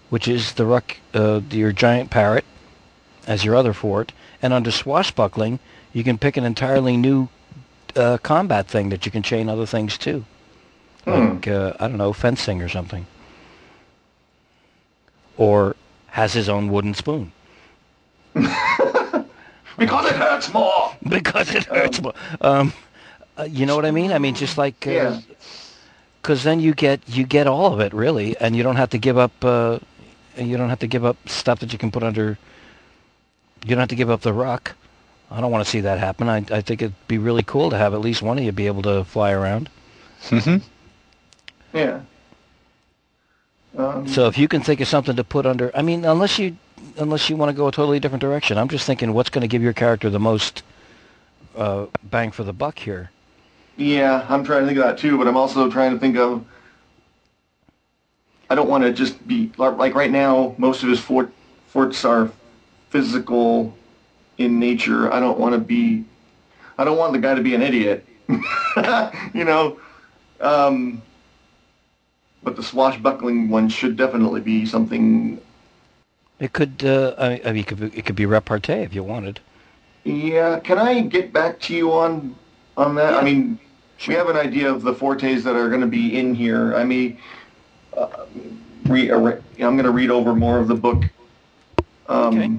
which 0.09 0.27
is 0.27 0.53
the 0.53 0.65
Ruck, 0.65 0.97
uh, 1.13 1.41
your 1.51 1.71
giant 1.71 2.09
parrot, 2.09 2.45
as 3.27 3.45
your 3.45 3.55
other 3.55 3.73
fort. 3.73 4.11
And 4.41 4.51
under 4.51 4.71
swashbuckling, 4.71 5.59
you 5.95 6.03
can 6.03 6.17
pick 6.17 6.35
an 6.35 6.43
entirely 6.43 6.97
new 6.97 7.29
uh, 7.95 8.17
combat 8.17 8.67
thing 8.67 8.89
that 8.89 9.05
you 9.05 9.11
can 9.13 9.23
chain 9.23 9.47
other 9.47 9.65
things 9.65 9.97
to. 9.99 10.25
Like, 11.05 11.47
uh, 11.47 11.71
I 11.79 11.87
don't 11.87 11.97
know, 11.97 12.11
fencing 12.11 12.61
or 12.61 12.67
something. 12.67 13.05
Or 15.37 15.77
has 16.07 16.33
his 16.33 16.49
own 16.49 16.67
wooden 16.69 16.93
spoon. 16.93 17.31
Because 19.77 20.05
it 20.09 20.15
hurts 20.15 20.53
more. 20.53 20.95
because 21.09 21.53
it 21.53 21.65
hurts 21.65 22.01
more. 22.01 22.13
Um, 22.39 22.71
uh, 23.37 23.43
you 23.43 23.65
know 23.65 23.75
what 23.75 23.85
I 23.85 23.91
mean? 23.91 24.13
I 24.13 24.19
mean, 24.19 24.33
just 24.33 24.57
like, 24.57 24.85
Yeah. 24.85 25.19
because 26.21 26.43
then 26.43 26.61
you 26.61 26.73
get 26.73 27.01
you 27.09 27.25
get 27.25 27.45
all 27.45 27.73
of 27.73 27.81
it 27.81 27.93
really, 27.93 28.37
and 28.37 28.55
you 28.55 28.63
don't 28.63 28.77
have 28.77 28.89
to 28.91 28.97
give 28.97 29.17
up. 29.17 29.33
Uh, 29.43 29.79
you 30.37 30.55
don't 30.55 30.69
have 30.69 30.79
to 30.79 30.87
give 30.87 31.03
up 31.03 31.17
stuff 31.27 31.59
that 31.59 31.73
you 31.73 31.77
can 31.77 31.91
put 31.91 32.03
under. 32.03 32.37
You 33.65 33.69
don't 33.75 33.79
have 33.79 33.89
to 33.89 33.95
give 33.97 34.09
up 34.09 34.21
the 34.21 34.31
ruck. 34.31 34.75
I 35.31 35.41
don't 35.41 35.51
want 35.51 35.63
to 35.63 35.69
see 35.69 35.81
that 35.81 35.99
happen. 35.99 36.29
I 36.29 36.37
I 36.51 36.61
think 36.61 36.81
it'd 36.81 37.07
be 37.07 37.17
really 37.17 37.43
cool 37.43 37.69
to 37.69 37.77
have 37.77 37.93
at 37.93 38.01
least 38.01 38.21
one 38.21 38.37
of 38.37 38.43
you 38.43 38.51
be 38.51 38.67
able 38.67 38.83
to 38.83 39.03
fly 39.03 39.31
around. 39.31 39.69
Mm-hmm. 40.29 40.57
Yeah. 41.77 42.01
Um, 43.77 44.07
So 44.07 44.27
if 44.27 44.37
you 44.37 44.47
can 44.47 44.61
think 44.61 44.79
of 44.79 44.87
something 44.87 45.15
to 45.15 45.23
put 45.23 45.45
under, 45.45 45.71
I 45.75 45.81
mean, 45.81 46.05
unless 46.05 46.39
you 46.39 46.57
unless 46.97 47.29
you 47.29 47.35
want 47.35 47.49
to 47.49 47.53
go 47.53 47.67
a 47.67 47.71
totally 47.71 47.99
different 47.99 48.21
direction, 48.21 48.57
I'm 48.57 48.69
just 48.69 48.85
thinking 48.85 49.13
what's 49.13 49.29
going 49.29 49.41
to 49.41 49.47
give 49.47 49.61
your 49.61 49.73
character 49.73 50.09
the 50.09 50.19
most 50.19 50.63
uh, 51.57 51.87
bang 52.03 52.31
for 52.31 52.43
the 52.43 52.53
buck 52.53 52.79
here. 52.79 53.11
Yeah, 53.77 54.25
I'm 54.29 54.43
trying 54.43 54.61
to 54.61 54.67
think 54.67 54.77
of 54.77 54.85
that 54.85 54.97
too, 54.97 55.17
but 55.17 55.27
I'm 55.27 55.37
also 55.37 55.69
trying 55.69 55.91
to 55.91 55.99
think 55.99 56.17
of. 56.17 56.45
I 58.49 58.55
don't 58.55 58.69
want 58.69 58.83
to 58.83 58.93
just 58.93 59.27
be 59.27 59.51
like 59.57 59.95
right 59.95 60.11
now. 60.11 60.55
Most 60.57 60.83
of 60.83 60.89
his 60.89 60.99
fort, 60.99 61.31
forts 61.67 62.05
are 62.05 62.31
physical 62.89 63.75
in 64.37 64.59
nature. 64.59 65.11
I 65.11 65.19
don't 65.19 65.39
want 65.39 65.53
to 65.53 65.59
be. 65.59 66.05
I 66.77 66.83
don't 66.83 66.97
want 66.97 67.13
the 67.13 67.19
guy 67.19 67.35
to 67.35 67.41
be 67.41 67.55
an 67.55 67.61
idiot. 67.61 68.05
you 69.33 69.45
know. 69.45 69.79
Um, 70.41 71.01
but 72.43 72.55
the 72.55 72.63
swashbuckling 72.63 73.49
one 73.49 73.69
should 73.69 73.97
definitely 73.97 74.41
be 74.41 74.65
something. 74.65 75.41
It 76.39 76.53
could, 76.53 76.83
uh, 76.83 77.15
I 77.17 77.41
I 77.45 77.51
mean, 77.51 77.57
it 77.57 77.67
could 77.67 77.79
be, 77.79 77.97
it 77.97 78.05
could 78.05 78.15
be 78.15 78.25
repartee 78.25 78.73
if 78.73 78.93
you 78.93 79.03
wanted. 79.03 79.39
Yeah, 80.03 80.59
can 80.59 80.77
I 80.77 81.01
get 81.01 81.33
back 81.33 81.59
to 81.61 81.75
you 81.75 81.91
on 81.91 82.35
on 82.77 82.95
that? 82.95 83.15
I 83.15 83.23
mean, 83.23 83.57
we 84.07 84.13
have 84.13 84.29
an 84.29 84.37
idea 84.37 84.71
of 84.71 84.83
the 84.83 84.93
fortes 84.93 85.43
that 85.43 85.55
are 85.55 85.69
going 85.69 85.81
to 85.81 85.87
be 85.87 86.17
in 86.17 86.35
here. 86.35 86.75
I 86.75 86.83
mean, 86.83 87.17
uh, 87.97 88.25
re- 88.85 89.09
I'm 89.09 89.41
going 89.57 89.83
to 89.83 89.91
read 89.91 90.11
over 90.11 90.35
more 90.35 90.59
of 90.59 90.67
the 90.67 90.75
book, 90.75 91.03
um, 92.07 92.37
Okay. 92.37 92.51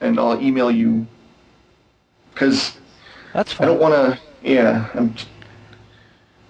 And 0.00 0.18
I'll 0.18 0.40
email 0.40 0.70
you 0.70 1.06
because 2.32 2.76
That's 3.32 3.52
fine. 3.52 3.68
I 3.68 3.70
don't 3.70 3.80
want 3.80 3.94
to. 3.94 4.18
Yeah, 4.42 4.88
I'm, 4.94 5.14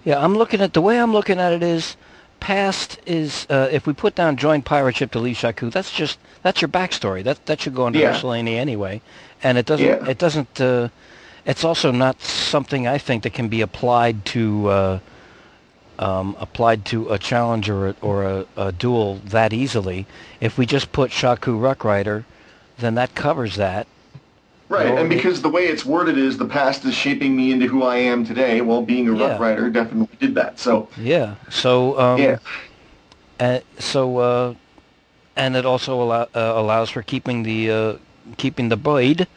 Yeah, 0.03 0.23
I'm 0.23 0.35
looking 0.35 0.61
at 0.61 0.73
the 0.73 0.81
way 0.81 0.99
I'm 0.99 1.13
looking 1.13 1.39
at 1.39 1.53
it 1.53 1.63
is 1.63 1.95
past 2.39 2.99
is 3.05 3.47
uh, 3.49 3.67
if 3.71 3.87
we 3.87 3.93
put 3.93 4.13
down 4.13 4.37
join 4.37 4.61
pirate 4.61 4.95
ship 4.97 5.11
to 5.11 5.19
Lee 5.19 5.33
Shaku, 5.33 5.69
that's 5.69 5.91
just 5.91 6.19
that's 6.43 6.61
your 6.61 6.69
backstory. 6.69 7.23
That 7.23 7.45
that 7.47 7.61
should 7.61 7.73
go 7.75 7.87
into 7.87 7.99
Yeah. 7.99 8.11
miscellany 8.11 8.57
anyway, 8.57 9.01
and 9.43 9.57
it 9.57 9.65
doesn't 9.65 9.85
Yeah. 9.87 10.07
it 10.07 10.17
doesn't. 10.17 10.61
Uh, 10.61 10.89
it's 11.45 11.63
also 11.63 11.91
not 11.91 12.21
something 12.21 12.87
I 12.87 12.97
think 12.97 13.23
that 13.23 13.33
can 13.33 13.47
be 13.47 13.61
applied 13.61 14.25
to 14.25 14.67
uh, 14.69 14.99
um, 15.97 16.35
applied 16.39 16.85
to 16.85 17.09
a 17.09 17.17
challenge 17.17 17.69
or 17.69 17.87
a, 17.89 17.95
or 18.01 18.23
a, 18.23 18.45
a 18.57 18.71
duel 18.71 19.15
that 19.25 19.53
easily. 19.53 20.05
If 20.41 20.57
we 20.57 20.65
just 20.65 20.91
put 20.91 21.11
Shaku 21.11 21.57
Ruckrider, 21.57 22.25
then 22.79 22.95
that 22.95 23.15
covers 23.15 23.55
that. 23.55 23.87
right, 24.69 24.87
and 24.87 25.09
because 25.09 25.41
the 25.41 25.49
way 25.49 25.63
it's 25.67 25.85
worded 25.85 26.17
is 26.17 26.37
the 26.37 26.45
past 26.45 26.85
is 26.85 26.93
shaping 26.93 27.35
me 27.35 27.51
into 27.51 27.67
who 27.67 27.83
I 27.83 27.97
am 27.97 28.25
today. 28.25 28.61
Well, 28.61 28.81
being 28.81 29.07
a 29.07 29.13
Yeah. 29.13 29.27
rough 29.29 29.39
rider 29.39 29.69
definitely 29.69 30.15
did 30.19 30.35
that. 30.35 30.59
So 30.59 30.89
Yeah. 30.97 31.35
So 31.49 31.99
um, 31.99 32.19
yeah, 32.21 32.37
And 33.39 33.63
so, 33.79 34.17
uh, 34.17 34.53
and 35.35 35.55
it 35.55 35.65
also 35.65 36.01
allow, 36.01 36.23
uh, 36.35 36.53
allows 36.55 36.89
for 36.89 37.01
keeping 37.03 37.43
the 37.43 37.69
uh, 37.71 37.93
keeping 38.37 38.69
the 38.69 38.75
blade, 38.77 39.27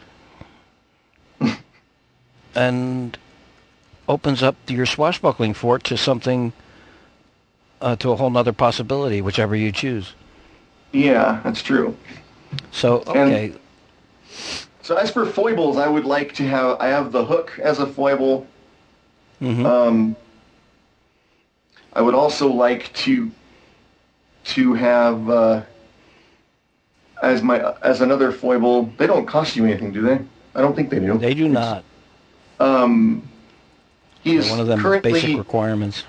and 2.55 3.17
opens 4.09 4.43
up 4.43 4.57
your 4.69 4.87
swashbuckling 4.87 5.55
fort 5.55 5.85
to 5.85 5.97
something, 5.97 6.53
uh, 7.81 7.95
to 7.97 8.11
a 8.11 8.17
whole 8.17 8.31
nother 8.31 8.53
possibility, 8.53 9.21
whichever 9.21 9.55
you 9.55 9.71
choose. 9.71 10.15
yeah, 10.93 11.41
that's 11.45 11.63
true. 11.63 11.97
So, 12.73 13.03
And- 13.15 13.33
okay, 13.33 13.53
So 14.83 14.97
as 14.97 15.11
for 15.11 15.25
foibles, 15.27 15.77
I 15.77 15.87
would 15.89 16.05
like 16.05 16.35
to 16.35 16.47
have 16.49 16.81
I 16.81 16.89
have 16.89 17.13
the 17.13 17.25
hook 17.25 17.59
as 17.63 17.79
a 17.79 17.87
foible. 17.87 18.47
hmm 19.39 19.65
Um, 19.65 20.17
I 21.93 22.01
would 22.03 22.15
also 22.15 22.49
like 22.49 22.93
to 23.05 23.31
to 24.45 24.75
have 24.75 25.29
uh, 25.31 25.63
as 27.23 27.43
my 27.43 27.75
as 27.83 28.01
another 28.01 28.33
foible. 28.33 28.91
They 28.97 29.07
don't 29.07 29.27
cost 29.27 29.55
you 29.57 29.65
anything, 29.65 29.93
do 29.93 30.03
they? 30.03 30.19
I 30.55 30.61
don't 30.61 30.75
think 30.75 30.91
they 30.91 30.99
do. 30.99 31.19
they 31.19 31.35
do 31.35 31.49
not. 31.49 31.85
Um, 32.59 33.23
he 34.23 34.37
is 34.37 34.51
one 34.51 34.61
of 34.61 34.67
them 34.67 34.81
currently 34.81 35.13
basic 35.13 35.37
requirements. 35.39 36.05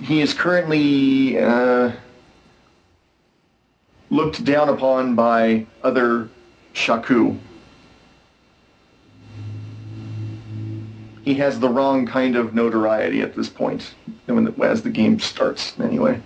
he 0.00 0.20
is 0.22 0.32
currently 0.34 1.38
uh, 1.38 1.92
looked 4.12 4.44
down 4.44 4.68
upon 4.68 5.14
by 5.14 5.66
other 5.82 6.28
shaku. 6.74 7.34
He 11.24 11.34
has 11.34 11.58
the 11.58 11.68
wrong 11.68 12.06
kind 12.06 12.36
of 12.36 12.54
notoriety 12.54 13.22
at 13.22 13.34
this 13.34 13.48
point, 13.48 13.94
when 14.26 14.54
as 14.62 14.82
the 14.82 14.90
game 14.90 15.18
starts. 15.18 15.78
Anyway, 15.80 16.20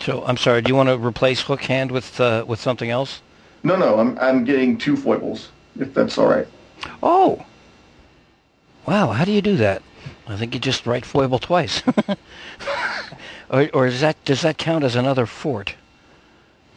So, 0.00 0.24
I'm 0.26 0.36
sorry. 0.36 0.62
Do 0.62 0.68
you 0.68 0.74
want 0.74 0.88
to 0.88 0.98
replace 0.98 1.42
hook 1.42 1.62
hand 1.62 1.92
with 1.92 2.20
uh, 2.20 2.44
with 2.46 2.60
something 2.60 2.90
else? 2.90 3.22
no, 3.62 3.76
no, 3.76 4.00
I'm 4.00 4.18
I'm 4.18 4.44
getting 4.44 4.76
two 4.76 4.96
foibles, 4.96 5.50
if 5.78 5.94
that's 5.94 6.18
all 6.18 6.26
right. 6.26 6.48
Oh, 7.02 7.44
wow! 8.86 9.12
How 9.12 9.24
do 9.24 9.30
you 9.32 9.42
do 9.42 9.56
that? 9.58 9.82
I 10.26 10.36
think 10.36 10.54
you 10.54 10.60
just 10.60 10.86
write 10.86 11.04
foible 11.04 11.38
twice. 11.38 11.82
or, 13.50 13.68
or 13.74 13.86
does 13.86 14.00
that 14.00 14.24
does 14.24 14.40
that 14.40 14.56
count 14.58 14.82
as 14.82 14.96
another 14.96 15.26
fort? 15.26 15.76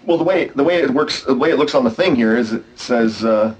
Well, 0.06 0.18
the 0.18 0.24
way 0.24 0.48
the 0.50 0.64
way 0.64 0.78
it 0.78 0.90
works, 0.92 1.24
the 1.24 1.34
way 1.36 1.50
it 1.52 1.58
looks 1.58 1.74
on 1.76 1.84
the 1.84 1.92
thing 1.92 2.16
here 2.16 2.38
is 2.38 2.54
it 2.54 2.64
says. 2.76 3.24
Uh, 3.26 3.56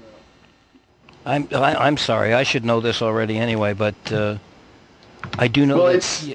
I'm 1.24 1.48
I, 1.52 1.74
I'm 1.74 1.96
sorry. 1.96 2.34
I 2.34 2.44
should 2.44 2.64
know 2.64 2.80
this 2.80 3.02
already 3.02 3.36
anyway, 3.38 3.72
but 3.72 3.94
uh, 4.12 4.38
I 5.38 5.48
do 5.48 5.66
know 5.66 5.76
Well, 5.76 5.86
that 5.86 5.96
it's- 5.96 6.34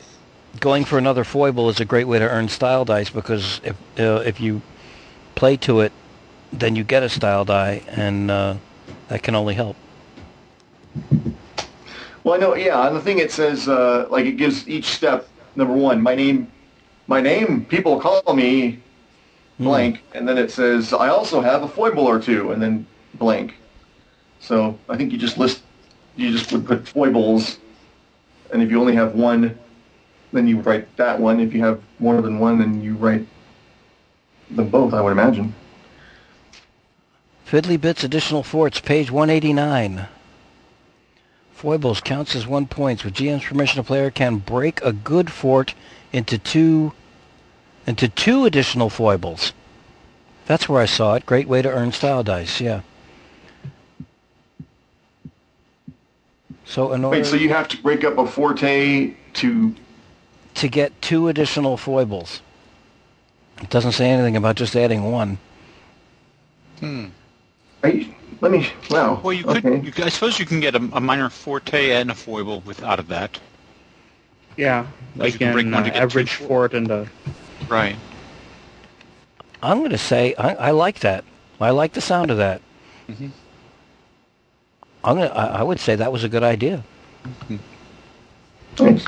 going 0.60 0.84
for 0.84 0.98
another 0.98 1.24
foible 1.24 1.70
is 1.70 1.80
a 1.80 1.86
great 1.86 2.08
way 2.10 2.20
to 2.20 2.28
earn 2.30 2.50
style 2.50 2.84
dice 2.84 3.10
because 3.10 3.62
if 3.64 3.78
uh, 3.98 4.22
if 4.26 4.42
you 4.42 4.62
play 5.36 5.56
to 5.58 5.80
it, 5.80 5.94
then 6.52 6.76
you 6.76 6.84
get 6.84 7.04
a 7.04 7.10
style 7.10 7.46
die, 7.46 7.82
and 7.88 8.30
uh, 8.30 8.56
that 9.08 9.24
can 9.24 9.34
only 9.34 9.54
help. 9.54 9.78
Well, 12.24 12.36
I 12.36 12.38
know, 12.38 12.54
yeah. 12.56 12.78
On 12.78 12.94
the 12.94 13.02
thing, 13.02 13.20
it 13.20 13.32
says 13.32 13.70
uh, 13.70 14.08
like 14.10 14.26
it 14.26 14.34
gives 14.34 14.68
each 14.68 14.86
step. 14.86 15.28
Number 15.56 15.74
one, 15.74 16.02
my 16.02 16.16
name, 16.16 16.52
my 17.08 17.22
name. 17.22 17.66
People 17.66 18.00
call 18.00 18.34
me 18.34 18.80
Hmm. 19.62 19.68
blank, 19.68 20.04
and 20.16 20.28
then 20.28 20.40
it 20.40 20.50
says 20.50 20.92
I 20.92 21.10
also 21.10 21.40
have 21.40 21.62
a 21.62 21.68
foible 21.68 22.08
or 22.08 22.20
two, 22.20 22.52
and 22.52 22.60
then 22.60 22.88
blank. 23.14 23.54
So 24.40 24.80
I 24.90 24.98
think 24.98 25.12
you 25.12 25.20
just 25.20 25.38
list, 25.38 25.62
you 26.16 26.32
just 26.32 26.52
would 26.52 26.66
put 26.66 26.88
foibles, 26.88 27.60
and 28.52 28.64
if 28.64 28.72
you 28.72 28.80
only 28.82 28.96
have 28.96 29.14
one, 29.14 29.56
then 30.34 30.48
you 30.48 30.60
write 30.62 30.98
that 30.98 31.20
one. 31.20 31.40
If 31.40 31.54
you 31.54 31.64
have 31.64 31.80
more 32.00 32.24
than 32.24 32.40
one, 32.40 32.58
then 32.58 32.82
you 32.82 32.96
write 32.96 33.28
them 34.50 34.70
both. 34.70 34.96
I 34.96 35.02
would 35.02 35.12
imagine. 35.12 35.54
Fiddly 37.48 37.80
Bits 37.80 38.04
Additional 38.04 38.42
Forts, 38.42 38.80
page 38.80 39.12
189. 39.12 40.08
Foibles 41.54 42.02
counts 42.02 42.36
as 42.36 42.48
one 42.48 42.66
points. 42.66 43.04
With 43.04 43.14
GM's 43.14 43.44
permission, 43.44 43.80
a 43.80 43.84
player 43.84 44.10
can 44.10 44.38
break 44.38 44.82
a 44.82 44.92
good 44.92 45.32
fort 45.32 45.76
into 46.12 46.40
two 46.40 46.94
into 47.88 48.08
two 48.08 48.46
additional 48.46 48.90
foibles. 48.90 49.54
That's 50.46 50.68
where 50.68 50.82
I 50.82 50.86
saw 50.86 51.16
it. 51.16 51.26
Great 51.26 51.48
way 51.48 51.62
to 51.62 51.70
earn 51.70 51.92
style 51.92 52.24
dice. 52.24 52.60
Yeah. 52.62 52.82
So 56.66 56.94
in 56.94 57.04
order 57.04 57.18
Wait, 57.18 57.26
so 57.26 57.36
you 57.36 57.50
have 57.50 57.68
to 57.70 57.78
break 57.82 58.04
up 58.04 58.18
a 58.18 58.26
forte 58.26 59.14
to... 59.34 59.76
to 60.54 60.68
get 60.68 61.02
two 61.02 61.28
additional 61.28 61.78
foibles. 61.78 62.42
It 63.62 63.70
doesn't 63.70 63.92
say 63.92 64.10
anything 64.10 64.36
about 64.36 64.56
just 64.56 64.76
adding 64.76 65.12
one. 65.12 65.38
Hmm. 66.80 67.08
Right? 67.84 68.14
Let 68.42 68.52
me... 68.52 68.68
Wow. 68.90 69.20
Well, 69.22 69.34
you 69.34 69.44
could. 69.44 69.66
Okay. 69.66 69.82
You, 69.82 70.06
I 70.06 70.10
suppose 70.10 70.40
you 70.40 70.46
can 70.46 70.60
get 70.60 70.76
a, 70.76 70.90
a 70.94 71.02
minor 71.02 71.30
forte 71.30 71.92
and 71.92 72.10
a 72.10 72.16
foible 72.16 72.62
with 72.62 72.82
out 72.84 73.00
of 73.00 73.08
that. 73.10 73.40
Yeah, 74.58 74.86
you 75.16 75.22
like 75.22 75.38
can 75.38 75.54
break 75.54 75.66
one 75.66 75.76
uh, 75.76 75.84
to 75.84 75.90
get 75.92 76.02
average 76.02 76.38
two. 76.38 76.46
fort 76.46 76.74
and 76.74 76.92
uh, 76.92 77.06
Right. 77.72 77.96
I'm 79.64 79.80
going 79.80 79.92
to 79.92 79.98
say 79.98 80.36
I, 80.36 80.54
I 80.56 80.72
like 80.72 81.00
that. 81.00 81.24
I 81.62 81.70
like 81.70 81.94
the 81.94 82.02
sound 82.02 82.30
of 82.30 82.38
that. 82.38 82.62
Mm-hmm. 83.08 83.28
I'm 85.04 85.16
gonna. 85.16 85.28
I, 85.28 85.46
I 85.60 85.64
would 85.64 85.80
say 85.80 85.96
that 85.96 86.12
was 86.12 86.24
a 86.24 86.30
good 86.30 86.44
idea. 86.44 86.84
Thanks. 88.76 89.06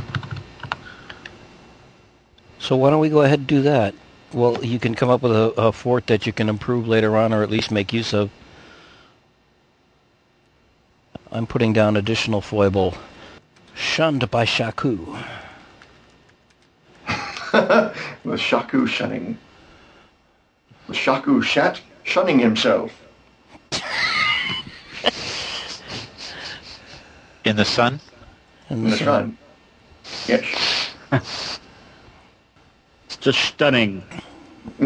So 2.60 2.78
why 2.78 2.90
don't 2.90 3.02
we 3.02 3.10
go 3.10 3.22
ahead 3.22 3.40
and 3.40 3.48
do 3.48 3.62
that? 3.64 3.94
Well, 4.32 4.64
you 4.64 4.80
can 4.80 4.96
come 4.96 5.10
up 5.10 5.22
with 5.22 5.34
a, 5.34 5.54
a 5.58 5.72
fort 5.72 6.08
that 6.08 6.26
you 6.26 6.34
can 6.34 6.50
improve 6.50 6.88
later 6.88 7.18
on, 7.18 7.34
or 7.34 7.44
at 7.44 7.50
least 7.50 7.70
make 7.70 7.92
use 7.92 8.14
of. 8.14 8.32
I'm 11.32 11.46
putting 11.46 11.74
down 11.74 11.98
additional 11.98 12.42
foible. 12.42 12.96
Shunned 13.76 14.32
by 14.32 14.46
Shaku. 14.46 15.18
The 18.26 18.38
Shaku 18.38 18.88
shunning. 18.88 19.38
The 20.88 20.94
Shaku 20.94 21.42
shat 21.42 21.82
shunning 22.04 22.40
himself. 22.40 22.92
In 27.46 27.56
the 27.58 27.66
sun. 27.66 28.00
And 28.70 28.86
In 28.86 28.92
the 28.92 28.98
so- 28.98 29.06
sun. 29.06 29.38
Yes. 30.28 30.90
it's 33.06 33.18
just 33.20 33.40
stunning. 33.40 34.04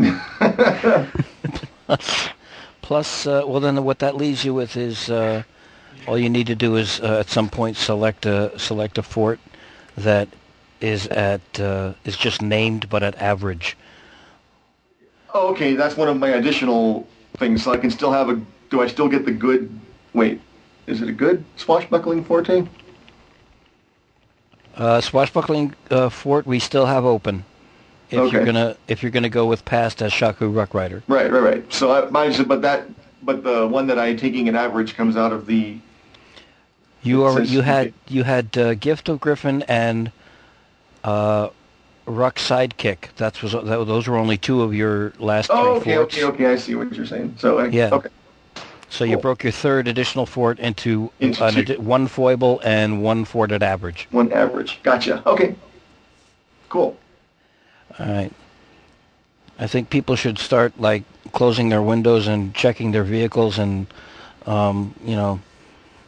Plus, 2.81 3.27
uh, 3.27 3.43
well, 3.45 3.59
then 3.59 3.83
what 3.83 3.99
that 3.99 4.15
leaves 4.15 4.43
you 4.45 4.53
with 4.53 4.75
is 4.77 5.09
uh, 5.09 5.43
all 6.07 6.17
you 6.17 6.29
need 6.29 6.47
to 6.47 6.55
do 6.55 6.75
is 6.75 6.99
uh, 7.01 7.19
at 7.19 7.29
some 7.29 7.49
point 7.49 7.77
select 7.77 8.25
a 8.25 8.57
select 8.57 8.97
a 8.97 9.03
fort 9.03 9.39
that 9.95 10.27
is 10.81 11.07
at 11.07 11.59
uh, 11.59 11.93
is 12.05 12.17
just 12.17 12.41
named 12.41 12.89
but 12.89 13.03
at 13.03 13.15
average. 13.21 13.77
Oh, 15.33 15.49
okay, 15.49 15.75
that's 15.75 15.97
one 15.97 16.07
of 16.07 16.17
my 16.17 16.29
additional 16.29 17.07
things. 17.37 17.63
So 17.63 17.71
I 17.71 17.77
can 17.77 17.91
still 17.91 18.11
have 18.11 18.29
a... 18.29 18.41
Do 18.69 18.81
I 18.81 18.87
still 18.87 19.07
get 19.07 19.25
the 19.25 19.31
good... 19.31 19.69
Wait. 20.13 20.41
Is 20.87 21.01
it 21.01 21.09
a 21.09 21.11
good 21.13 21.43
swashbuckling 21.57 22.23
forte? 22.23 22.65
Uh, 24.75 25.01
swashbuckling 25.01 25.75
uh, 25.91 26.09
fort 26.09 26.47
we 26.47 26.59
still 26.59 26.85
have 26.85 27.03
open. 27.03 27.43
If 28.09 28.31
you're 28.31 28.45
gonna 28.45 28.77
if 28.87 29.03
you're 29.03 29.11
gonna 29.11 29.27
go 29.27 29.47
with 29.47 29.65
past 29.65 30.01
as 30.01 30.13
Shaku 30.13 30.47
Ruck 30.47 30.73
Rider. 30.73 31.03
Right, 31.09 31.29
right, 31.29 31.41
right. 31.41 31.73
So 31.73 31.91
I, 31.91 32.09
mine, 32.09 32.33
but 32.47 32.61
that, 32.61 32.87
but 33.21 33.43
the 33.43 33.67
one 33.67 33.87
that 33.87 33.99
I'm 33.99 34.15
taking 34.15 34.47
an 34.47 34.55
average 34.55 34.95
comes 34.95 35.17
out 35.17 35.33
of 35.33 35.45
the. 35.45 35.77
You 37.03 37.23
are 37.23 37.41
you 37.41 37.61
had 37.61 37.93
you 38.07 38.23
had 38.23 38.57
uh, 38.57 38.75
Gift 38.75 39.09
of 39.09 39.19
Griffin 39.19 39.63
and 39.63 40.11
uh, 41.07 41.49
Ruck 42.05 42.35
Sidekick. 42.37 43.09
That's 43.15 43.41
was 43.41 43.53
that, 43.53 43.63
those 43.65 44.07
were 44.07 44.17
only 44.17 44.37
two 44.37 44.61
of 44.61 44.73
your 44.73 45.13
last 45.19 45.47
three 45.47 45.55
Oh, 45.57 45.75
okay, 45.77 45.95
forts. 45.95 46.15
okay, 46.17 46.25
okay. 46.25 46.45
I 46.47 46.55
see 46.57 46.75
what 46.75 46.93
you're 46.93 47.05
saying. 47.05 47.35
So 47.37 47.59
I, 47.59 47.67
Yeah. 47.67 47.89
Okay. 47.93 48.09
So 48.89 49.03
you 49.03 49.17
broke 49.17 49.43
your 49.43 49.51
third 49.51 49.87
additional 49.89 50.25
fort 50.25 50.59
into, 50.59 51.11
Into 51.19 51.43
an 51.43 51.85
one 51.85 52.07
foible 52.07 52.61
and 52.63 53.03
one 53.03 53.25
fort 53.25 53.51
at 53.51 53.61
average. 53.61 54.07
One 54.11 54.31
average. 54.31 54.79
Gotcha. 54.83 55.21
Okay. 55.25 55.55
Cool. 56.69 56.97
All 57.99 58.05
right. 58.05 58.31
I 59.59 59.67
think 59.67 59.89
people 59.89 60.15
should 60.15 60.39
start 60.39 60.79
like 60.79 61.03
closing 61.33 61.67
their 61.69 61.81
windows 61.81 62.27
and 62.27 62.53
checking 62.53 62.91
their 62.91 63.03
vehicles 63.03 63.57
and, 63.59 63.87
um, 64.45 64.95
you 65.03 65.15
know, 65.15 65.39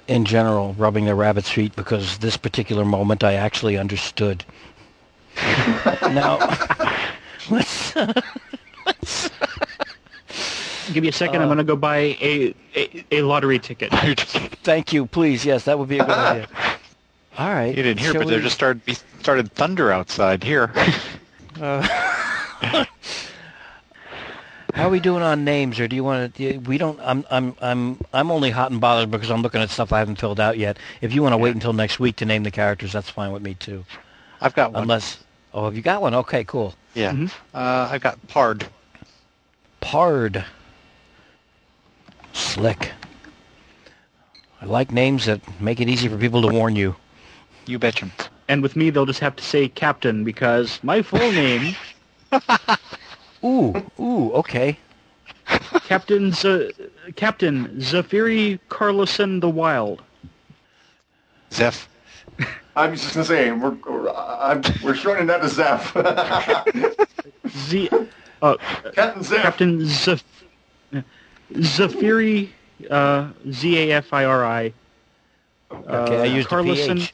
in 0.07 0.23
general, 0.23 0.73
rubbing 0.77 1.03
their 1.05 1.15
rabbit's 1.15 1.49
feet 1.49 1.75
because 1.75 2.17
this 2.19 2.37
particular 2.37 2.85
moment 2.85 3.23
I 3.23 3.33
actually 3.33 3.77
understood. 3.77 4.45
now, 6.13 6.37
let's. 7.49 7.93
Give 10.93 11.03
me 11.03 11.09
a 11.09 11.13
second. 11.13 11.41
I'm 11.41 11.47
going 11.47 11.59
to 11.59 11.63
go 11.63 11.75
buy 11.75 12.17
a, 12.19 12.53
a 12.75 13.05
a 13.11 13.21
lottery 13.21 13.59
ticket. 13.59 13.91
Thank 14.63 14.91
you, 14.91 15.05
please. 15.05 15.45
Yes, 15.45 15.65
that 15.65 15.77
would 15.77 15.89
be 15.89 15.99
a 15.99 16.05
good 16.05 16.17
idea. 16.17 16.47
All 17.37 17.49
right. 17.49 17.75
You 17.75 17.83
didn't 17.83 17.99
hear, 17.99 18.11
shall 18.11 18.21
but 18.21 18.29
there 18.29 18.39
just 18.39 18.55
started 18.55 18.81
started 19.19 19.51
thunder 19.51 19.91
outside 19.91 20.43
here. 20.43 20.71
Uh, 21.59 21.81
how 24.73 24.87
are 24.87 24.89
we 24.89 24.99
doing 24.99 25.21
on 25.21 25.43
names, 25.43 25.79
or 25.79 25.87
do 25.87 25.95
you 25.95 26.03
want 26.03 26.35
to? 26.35 26.57
We 26.59 26.77
don't. 26.77 26.99
I'm. 27.01 27.25
I'm. 27.29 27.55
I'm. 27.61 27.99
I'm 28.13 28.31
only 28.31 28.49
hot 28.49 28.71
and 28.71 28.79
bothered 28.81 29.11
because 29.11 29.29
I'm 29.29 29.41
looking 29.41 29.61
at 29.61 29.69
stuff 29.69 29.93
I 29.93 29.99
haven't 29.99 30.19
filled 30.19 30.39
out 30.39 30.57
yet. 30.57 30.77
If 31.01 31.13
you 31.13 31.21
want 31.21 31.33
to 31.33 31.37
wait 31.37 31.53
until 31.53 31.73
next 31.73 31.99
week 31.99 32.15
to 32.17 32.25
name 32.25 32.43
the 32.43 32.51
characters, 32.51 32.93
that's 32.93 33.09
fine 33.09 33.31
with 33.31 33.41
me 33.43 33.53
too. 33.55 33.85
I've 34.41 34.55
got 34.55 34.73
one. 34.73 34.83
Unless. 34.83 35.23
Oh, 35.53 35.65
have 35.65 35.75
you 35.75 35.81
got 35.81 36.01
one? 36.01 36.13
Okay, 36.13 36.43
cool. 36.43 36.75
yeah. 36.93 37.15
Uh, 37.53 37.89
I've 37.91 38.01
got 38.01 38.25
Pard. 38.27 38.67
Pard. 39.81 40.45
Slick. 42.33 42.91
I 44.61 44.65
like 44.65 44.91
names 44.91 45.25
that 45.25 45.41
make 45.61 45.79
it 45.79 45.87
easy 45.89 46.07
for 46.07 46.17
people 46.17 46.41
to 46.41 46.47
warn 46.49 46.75
you. 46.75 46.95
You 47.65 47.79
betcha. 47.79 48.09
And 48.47 48.61
with 48.61 48.75
me, 48.75 48.89
they'll 48.89 49.05
just 49.05 49.19
have 49.21 49.35
to 49.37 49.43
say 49.43 49.67
Captain 49.69 50.23
because 50.23 50.79
my 50.83 51.01
full 51.01 51.31
name, 51.31 51.75
Ooh. 53.43 53.73
Ooh. 53.99 54.31
Okay. 54.33 54.77
Captain 55.85 56.31
Z- 56.31 56.71
Captain 57.15 57.67
Zafiri 57.79 58.59
Carlson 58.69 59.39
the 59.39 59.49
Wild. 59.49 60.03
Zeph. 61.51 61.87
I 62.79 62.87
was 62.87 63.01
just 63.01 63.13
gonna 63.13 63.25
say 63.25 63.51
we're 63.51 63.71
we're, 63.71 64.09
I'm, 64.09 64.61
we're 64.81 64.95
shortening 64.95 65.27
that 65.27 65.41
to 65.41 65.49
Zeph. 65.49 65.93
Z. 67.49 67.89
Uh, 68.41 68.55
Captain 68.93 69.21
Zeph. 69.23 69.41
Captain 69.41 69.79
Zaf- 69.79 70.23
Zafiri 71.53 72.49
uh, 72.89 73.31
Z 73.51 73.77
A 73.77 73.91
F 73.97 74.13
I 74.13 74.23
R 74.23 74.45
I. 74.45 74.73
Okay. 75.71 76.17
I 76.17 76.19
Uh, 76.21 76.23
used 76.23 76.47
Carlson- 76.47 76.97
a 76.99 77.01
PH. 77.01 77.13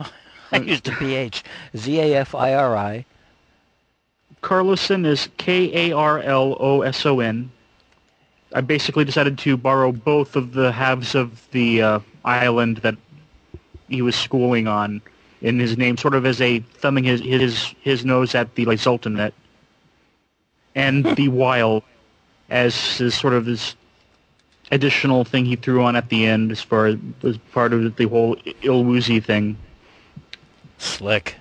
I 0.52 0.56
used 0.58 0.86
a 0.88 0.92
PH. 0.92 1.44
Z 1.76 2.00
A 2.00 2.14
F 2.16 2.34
I 2.34 2.52
R 2.54 2.76
I. 2.76 3.04
Carlson 4.42 5.06
is 5.06 5.30
K 5.38 5.88
A 5.90 5.96
R 5.96 6.20
L 6.20 6.56
O 6.60 6.82
S 6.82 7.06
O 7.06 7.20
N. 7.20 7.50
I 8.54 8.60
basically 8.60 9.04
decided 9.06 9.38
to 9.38 9.56
borrow 9.56 9.92
both 9.92 10.36
of 10.36 10.52
the 10.52 10.72
halves 10.72 11.14
of 11.14 11.48
the 11.52 11.80
uh, 11.82 12.00
island 12.24 12.78
that 12.78 12.96
he 13.88 14.02
was 14.02 14.14
schooling 14.14 14.66
on 14.66 15.02
in 15.40 15.58
his 15.58 15.76
name, 15.76 15.96
sort 15.96 16.14
of 16.14 16.26
as 16.26 16.40
a 16.40 16.60
thumbing 16.60 17.04
his 17.04 17.20
his 17.20 17.74
his 17.80 18.04
nose 18.04 18.34
at 18.34 18.54
the 18.54 18.64
like 18.64 18.78
Sultanate, 18.78 19.34
and 20.74 21.04
the 21.04 21.28
Wild 21.28 21.82
as 22.50 22.98
his 22.98 23.14
sort 23.14 23.34
of 23.34 23.44
this 23.44 23.76
additional 24.70 25.24
thing 25.24 25.44
he 25.44 25.56
threw 25.56 25.82
on 25.82 25.96
at 25.96 26.08
the 26.08 26.26
end 26.26 26.50
as 26.50 26.60
far 26.60 26.86
as, 26.86 26.96
as 27.22 27.38
part 27.52 27.72
of 27.72 27.96
the 27.96 28.04
whole 28.06 28.36
Ilwoozy 28.62 29.22
thing. 29.22 29.56
Slick. 30.78 31.36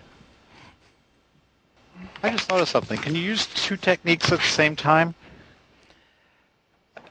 I 2.23 2.29
just 2.31 2.47
thought 2.47 2.61
of 2.61 2.67
something. 2.67 2.99
Can 2.99 3.15
you 3.15 3.21
use 3.21 3.45
two 3.47 3.77
techniques 3.77 4.31
at 4.31 4.39
the 4.39 4.45
same 4.45 4.75
time? 4.75 5.13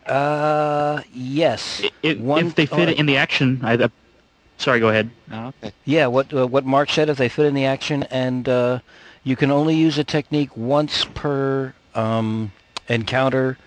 Uh. 0.05 1.03
Yes. 1.13 1.83
If, 2.03 2.19
One- 2.19 2.47
if 2.47 2.55
they 2.55 2.67
fit 2.67 2.89
oh, 2.89 2.93
in 2.93 3.07
the 3.07 3.17
action, 3.17 3.61
I. 3.63 3.89
Sorry, 4.59 4.81
go 4.81 4.89
ahead. 4.89 5.11
Oh, 5.31 5.53
okay. 5.63 5.73
Yeah, 5.85 6.07
what 6.07 6.33
uh, 6.33 6.47
what 6.47 6.65
Mark 6.65 6.91
said, 6.91 7.09
if 7.09 7.19
they 7.19 7.29
fit 7.29 7.47
in 7.47 7.55
the 7.55 7.67
action, 7.67 8.05
and 8.05 8.49
uh, 8.49 8.79
you 9.23 9.37
can 9.37 9.51
only 9.51 9.75
use 9.75 9.99
a 9.99 10.05
technique 10.05 10.57
once 10.57 11.05
per 11.05 11.75
um, 11.95 12.53
encounter. 12.89 13.59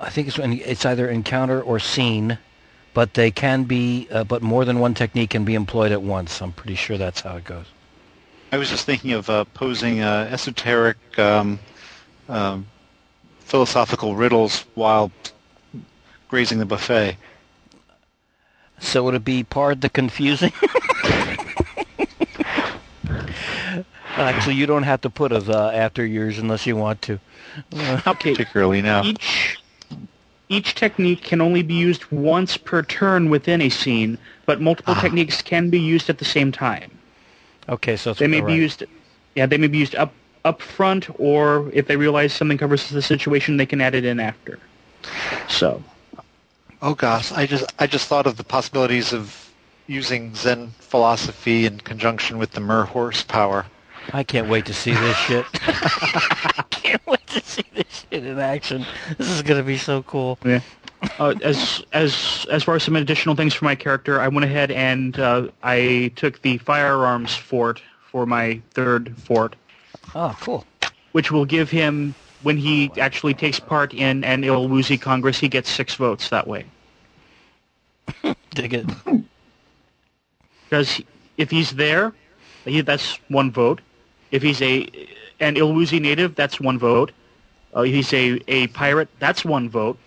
I 0.00 0.10
think 0.10 0.28
it's 0.28 0.38
it's 0.38 0.84
either 0.84 1.08
encounter 1.08 1.62
or 1.62 1.78
scene, 1.78 2.38
but 2.92 3.14
they 3.14 3.30
can 3.30 3.64
be, 3.64 4.08
uh, 4.10 4.24
but 4.24 4.42
more 4.42 4.64
than 4.64 4.78
one 4.78 4.94
technique 4.94 5.30
can 5.30 5.44
be 5.44 5.54
employed 5.54 5.92
at 5.92 6.02
once. 6.02 6.42
I'm 6.42 6.52
pretty 6.52 6.74
sure 6.74 6.98
that's 6.98 7.20
how 7.20 7.36
it 7.36 7.44
goes. 7.44 7.66
I 8.50 8.58
was 8.58 8.68
just 8.68 8.84
thinking 8.84 9.12
of 9.12 9.30
uh, 9.30 9.44
posing 9.54 10.02
uh, 10.02 10.28
esoteric 10.30 10.98
um, 11.18 11.58
um, 12.28 12.66
philosophical 13.40 14.14
riddles 14.16 14.66
while 14.74 15.10
grazing 16.28 16.58
the 16.58 16.66
buffet. 16.66 17.16
So 18.82 19.02
would 19.04 19.14
it 19.14 19.24
be 19.24 19.44
Pard 19.44 19.80
the 19.80 19.88
Confusing? 19.88 20.52
Actually, 24.16 24.56
you 24.56 24.66
don't 24.66 24.82
have 24.82 25.00
to 25.00 25.08
put 25.08 25.32
a 25.32 25.40
the 25.40 25.56
after 25.56 26.04
yours 26.04 26.38
unless 26.38 26.66
you 26.66 26.76
want 26.76 27.00
to. 27.02 27.18
Okay. 28.06 28.32
Particularly 28.32 28.82
now. 28.82 29.02
Each 29.04 29.58
each 30.48 30.74
technique 30.74 31.22
can 31.22 31.40
only 31.40 31.62
be 31.62 31.74
used 31.74 32.04
once 32.10 32.56
per 32.56 32.82
turn 32.82 33.30
within 33.30 33.62
a 33.62 33.68
scene, 33.70 34.18
but 34.44 34.60
multiple 34.60 34.94
ah. 34.96 35.00
techniques 35.00 35.40
can 35.40 35.70
be 35.70 35.78
used 35.78 36.10
at 36.10 36.18
the 36.18 36.24
same 36.24 36.52
time. 36.52 36.90
Okay, 37.68 37.96
so 37.96 38.10
it's 38.10 38.20
They 38.20 38.26
may 38.26 38.40
all 38.40 38.46
be 38.46 38.54
used, 38.54 38.84
yeah, 39.34 39.46
they 39.46 39.56
may 39.56 39.68
be 39.68 39.78
used 39.78 39.94
up 39.94 40.12
up 40.44 40.60
front, 40.60 41.08
or 41.18 41.70
if 41.72 41.86
they 41.86 41.96
realize 41.96 42.32
something 42.32 42.58
covers 42.58 42.90
the 42.90 43.00
situation, 43.00 43.56
they 43.56 43.66
can 43.66 43.80
add 43.80 43.94
it 43.94 44.04
in 44.04 44.18
after. 44.18 44.58
So, 45.48 45.82
Oh 46.82 46.94
gosh, 46.96 47.30
I 47.30 47.46
just 47.46 47.72
I 47.78 47.86
just 47.86 48.08
thought 48.08 48.26
of 48.26 48.36
the 48.36 48.42
possibilities 48.44 49.12
of 49.12 49.50
using 49.86 50.34
Zen 50.34 50.72
philosophy 50.80 51.64
in 51.64 51.78
conjunction 51.78 52.38
with 52.38 52.50
the 52.50 52.60
Mer 52.60 52.82
horsepower. 52.84 53.66
I 54.12 54.24
can't 54.24 54.48
wait 54.48 54.66
to 54.66 54.74
see 54.74 54.92
this 54.92 55.16
shit. 55.16 55.46
I 55.62 56.64
can't 56.70 57.06
wait 57.06 57.24
to 57.28 57.40
see 57.40 57.62
this 57.72 58.04
shit 58.10 58.26
in 58.26 58.38
action. 58.40 58.84
This 59.16 59.30
is 59.30 59.42
gonna 59.42 59.62
be 59.62 59.78
so 59.78 60.02
cool. 60.02 60.40
yeah. 60.44 60.60
Uh, 61.20 61.34
as 61.42 61.84
as 61.92 62.46
as 62.50 62.64
far 62.64 62.74
as 62.74 62.82
some 62.82 62.96
additional 62.96 63.36
things 63.36 63.54
for 63.54 63.64
my 63.64 63.76
character, 63.76 64.20
I 64.20 64.26
went 64.26 64.44
ahead 64.44 64.72
and 64.72 65.16
uh, 65.20 65.48
I 65.62 66.10
took 66.16 66.42
the 66.42 66.58
firearms 66.58 67.32
fort 67.34 67.80
for 68.10 68.26
my 68.26 68.60
third 68.72 69.16
fort. 69.18 69.54
Oh, 70.16 70.36
cool. 70.40 70.64
which 71.12 71.30
will 71.30 71.44
give 71.44 71.70
him 71.70 72.14
when 72.42 72.56
he 72.56 72.90
actually 72.98 73.34
takes 73.34 73.60
part 73.60 73.94
in 73.94 74.24
an 74.24 74.42
Ilwuzi 74.42 75.00
Congress, 75.00 75.38
he 75.38 75.48
gets 75.48 75.70
six 75.70 75.94
votes 75.94 76.28
that 76.30 76.46
way. 76.46 76.64
Dig 78.50 78.74
it. 78.74 78.86
Because 80.64 81.00
if 81.36 81.50
he's 81.50 81.72
there, 81.72 82.12
he, 82.64 82.80
that's 82.80 83.18
one 83.28 83.50
vote. 83.50 83.80
If 84.30 84.42
he's 84.42 84.60
a 84.62 84.88
an 85.40 85.56
Ilwuzi 85.56 86.00
native, 86.00 86.34
that's 86.34 86.60
one 86.60 86.78
vote. 86.78 87.12
Uh, 87.74 87.80
if 87.82 87.92
he's 87.92 88.12
a, 88.12 88.40
a 88.48 88.66
pirate, 88.68 89.08
that's 89.18 89.44
one 89.44 89.68
vote. 89.68 89.98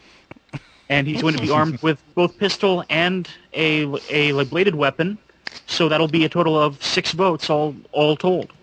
And 0.87 1.07
he's 1.07 1.21
going 1.21 1.35
to 1.35 1.41
be 1.41 1.49
armed 1.49 1.81
with 1.81 2.01
both 2.13 2.37
pistol 2.37 2.83
and 2.89 3.27
a, 3.53 3.85
a 4.09 4.43
bladed 4.45 4.75
weapon, 4.75 5.17
so 5.65 5.89
that'll 5.89 6.07
be 6.07 6.25
a 6.25 6.29
total 6.29 6.59
of 6.59 6.81
six 6.83 7.11
votes 7.11 7.49
all 7.49 7.75
all 7.91 8.15
told. 8.15 8.53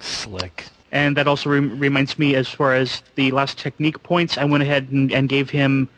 Slick. 0.00 0.66
And 0.92 1.16
that 1.16 1.26
also 1.26 1.48
rem- 1.48 1.78
reminds 1.78 2.18
me, 2.18 2.34
as 2.34 2.48
far 2.48 2.74
as 2.74 3.02
the 3.14 3.30
last 3.30 3.58
technique 3.58 4.02
points, 4.02 4.36
I 4.36 4.44
went 4.44 4.62
ahead 4.62 4.90
and, 4.90 5.10
and 5.10 5.28
gave 5.28 5.48
him 5.48 5.88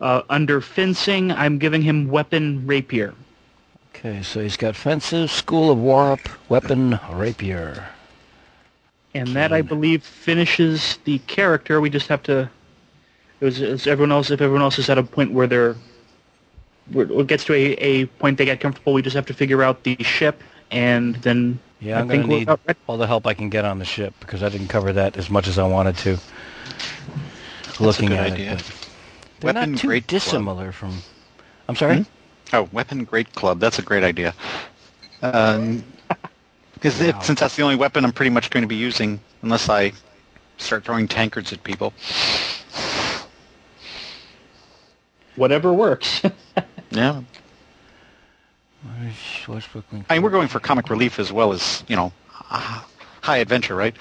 uh, 0.00 0.22
under 0.28 0.60
fencing. 0.60 1.30
I'm 1.30 1.58
giving 1.58 1.82
him 1.82 2.08
weapon 2.08 2.66
rapier. 2.66 3.14
Okay, 3.94 4.22
so 4.22 4.40
he's 4.40 4.56
got 4.56 4.74
fences, 4.74 5.30
school 5.30 5.70
of 5.70 5.78
war 5.78 6.12
up, 6.12 6.20
weapon, 6.48 6.98
rapier. 7.12 7.88
And 9.14 9.28
that, 9.28 9.52
I 9.52 9.62
believe, 9.62 10.04
finishes 10.04 10.98
the 11.04 11.18
character. 11.20 11.80
We 11.80 11.90
just 11.90 12.08
have 12.08 12.22
to. 12.24 12.50
It 13.40 13.44
was, 13.44 13.60
it's 13.60 13.86
everyone 13.86 14.12
else. 14.12 14.30
If 14.30 14.40
everyone 14.40 14.62
else 14.62 14.78
is 14.78 14.90
at 14.90 14.98
a 14.98 15.02
point 15.02 15.32
where 15.32 15.46
they're, 15.46 15.76
where 16.92 17.10
it 17.10 17.26
gets 17.26 17.44
to 17.44 17.54
a, 17.54 17.72
a 17.74 18.06
point 18.06 18.38
they 18.38 18.44
get 18.44 18.60
comfortable, 18.60 18.92
we 18.92 19.02
just 19.02 19.16
have 19.16 19.26
to 19.26 19.34
figure 19.34 19.62
out 19.62 19.82
the 19.84 19.96
ship, 20.02 20.42
and 20.70 21.16
then 21.16 21.58
Yeah, 21.80 21.96
I 21.96 22.00
I'm 22.00 22.08
gonna 22.08 22.26
need 22.26 22.42
about 22.42 22.60
all 22.86 22.96
the 22.98 23.06
help 23.06 23.26
I 23.26 23.34
can 23.34 23.48
get 23.48 23.64
on 23.64 23.78
the 23.78 23.84
ship 23.84 24.14
because 24.20 24.42
I 24.42 24.48
didn't 24.48 24.68
cover 24.68 24.92
that 24.92 25.16
as 25.16 25.30
much 25.30 25.48
as 25.48 25.58
I 25.58 25.66
wanted 25.66 25.96
to. 25.98 26.18
Looking 27.80 28.10
good 28.10 28.18
at 28.18 28.32
idea. 28.32 28.52
it, 28.54 28.62
they're 29.40 29.54
Weapon 29.54 29.72
not 29.72 29.80
too 29.80 29.88
grade 29.88 30.06
club. 30.06 30.22
dissimilar 30.22 30.72
from. 30.72 30.98
I'm 31.68 31.76
sorry. 31.76 32.04
Oh, 32.52 32.68
Weapon 32.72 33.04
Great 33.04 33.32
Club. 33.34 33.60
That's 33.60 33.78
a 33.78 33.82
great 33.82 34.02
idea. 34.02 34.34
Um, 35.22 35.84
because 36.74 36.94
since 36.94 37.40
that's 37.40 37.56
the 37.56 37.62
only 37.62 37.76
weapon 37.76 38.04
I'm 38.04 38.12
pretty 38.12 38.30
much 38.30 38.50
going 38.50 38.62
to 38.62 38.68
be 38.68 38.74
using, 38.76 39.20
unless 39.42 39.68
I 39.68 39.92
start 40.58 40.84
throwing 40.84 41.06
tankards 41.06 41.52
at 41.52 41.62
people. 41.62 41.92
Whatever 45.36 45.72
works. 45.72 46.22
Yeah. 46.92 47.22
Swashbuckling. 49.44 50.04
I 50.08 50.14
mean, 50.14 50.22
we're 50.22 50.30
going 50.30 50.48
for 50.48 50.60
comic 50.60 50.88
relief 50.90 51.18
as 51.18 51.32
well 51.32 51.52
as, 51.52 51.84
you 51.88 51.96
know, 51.96 52.12
uh, 52.50 52.82
high 53.20 53.38
adventure, 53.38 53.74
right? 53.76 53.94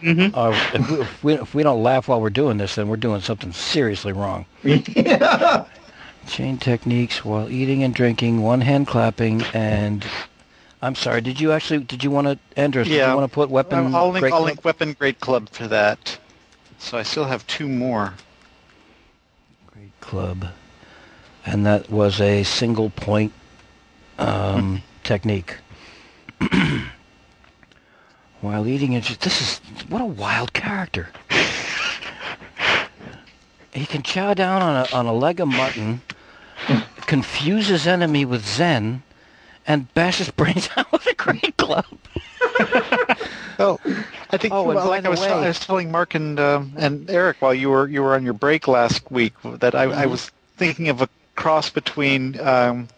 Uh, 0.00 0.52
if, 0.74 0.90
we, 0.90 1.00
if, 1.00 1.24
we, 1.24 1.34
if 1.34 1.54
we 1.54 1.62
don't 1.64 1.82
laugh 1.82 2.06
while 2.08 2.20
we're 2.20 2.30
doing 2.30 2.58
this, 2.58 2.76
then 2.76 2.88
we're 2.88 2.96
doing 2.96 3.20
something 3.20 3.52
seriously 3.52 4.12
wrong. 4.12 4.46
yeah. 4.62 5.64
Chain 6.28 6.58
techniques 6.58 7.24
while 7.24 7.48
eating 7.50 7.82
and 7.82 7.94
drinking, 7.94 8.42
one 8.42 8.60
hand 8.60 8.86
clapping, 8.86 9.42
and 9.54 10.04
I'm 10.82 10.94
sorry. 10.94 11.20
Did 11.22 11.40
you 11.40 11.52
actually? 11.52 11.80
Did 11.84 12.04
you 12.04 12.10
want 12.10 12.26
to, 12.26 12.38
Andros? 12.60 12.86
Did 12.86 12.96
Yeah. 12.96 13.10
you 13.10 13.16
want 13.16 13.30
to 13.30 13.34
put 13.34 13.48
weapon? 13.48 13.94
I'll 13.94 14.10
link, 14.10 14.20
Great 14.20 14.32
I'll 14.34 14.40
Club? 14.40 14.46
link 14.46 14.64
Weapon 14.64 14.92
Great 14.92 15.20
Club 15.20 15.48
for 15.48 15.66
that. 15.68 16.18
So 16.78 16.98
I 16.98 17.02
still 17.02 17.24
have 17.24 17.46
two 17.46 17.66
more. 17.66 18.12
Great 19.72 19.98
Club, 20.02 20.48
and 21.48 21.64
that 21.64 21.90
was 21.90 22.20
a 22.20 22.42
single 22.44 22.90
point 22.90 23.32
um, 24.18 24.82
technique. 25.02 25.56
While 28.40 28.68
eating 28.68 28.92
it, 28.92 29.04
this 29.20 29.40
is 29.40 29.60
what 29.88 30.00
a 30.02 30.06
wild 30.06 30.52
character. 30.52 31.08
He 33.72 33.84
can 33.86 34.02
chow 34.02 34.34
down 34.34 34.62
on 34.62 34.76
a 34.76 34.88
on 34.94 35.06
a 35.06 35.12
leg 35.12 35.40
of 35.40 35.48
mutton, 35.48 36.02
confuse 37.06 37.68
his 37.68 37.86
enemy 37.86 38.24
with 38.24 38.46
Zen, 38.46 39.02
and 39.66 39.92
bash 39.94 40.18
his 40.18 40.30
brains 40.36 40.68
out 40.76 40.90
with 40.92 41.06
a 41.06 41.14
great 41.14 41.56
club. 41.56 41.86
Oh, 43.60 43.80
I 44.30 44.36
think 44.36 44.54
Oh, 44.54 44.62
well, 44.62 44.88
like 44.88 45.04
I 45.04 45.08
was, 45.08 45.18
way- 45.20 45.30
I 45.32 45.48
was 45.48 45.58
telling 45.58 45.90
Mark 45.90 46.14
and 46.14 46.38
um, 46.38 46.74
and 46.76 47.10
Eric 47.10 47.38
while 47.40 47.52
you 47.52 47.70
were 47.70 47.88
you 47.88 48.04
were 48.04 48.14
on 48.14 48.24
your 48.24 48.34
break 48.34 48.68
last 48.68 49.10
week 49.10 49.32
that 49.42 49.74
I, 49.74 49.82
I 49.82 50.06
was 50.06 50.30
thinking 50.56 50.88
of 50.88 51.02
a 51.02 51.08
cross 51.38 51.70
between 51.70 52.38
um, 52.40 52.88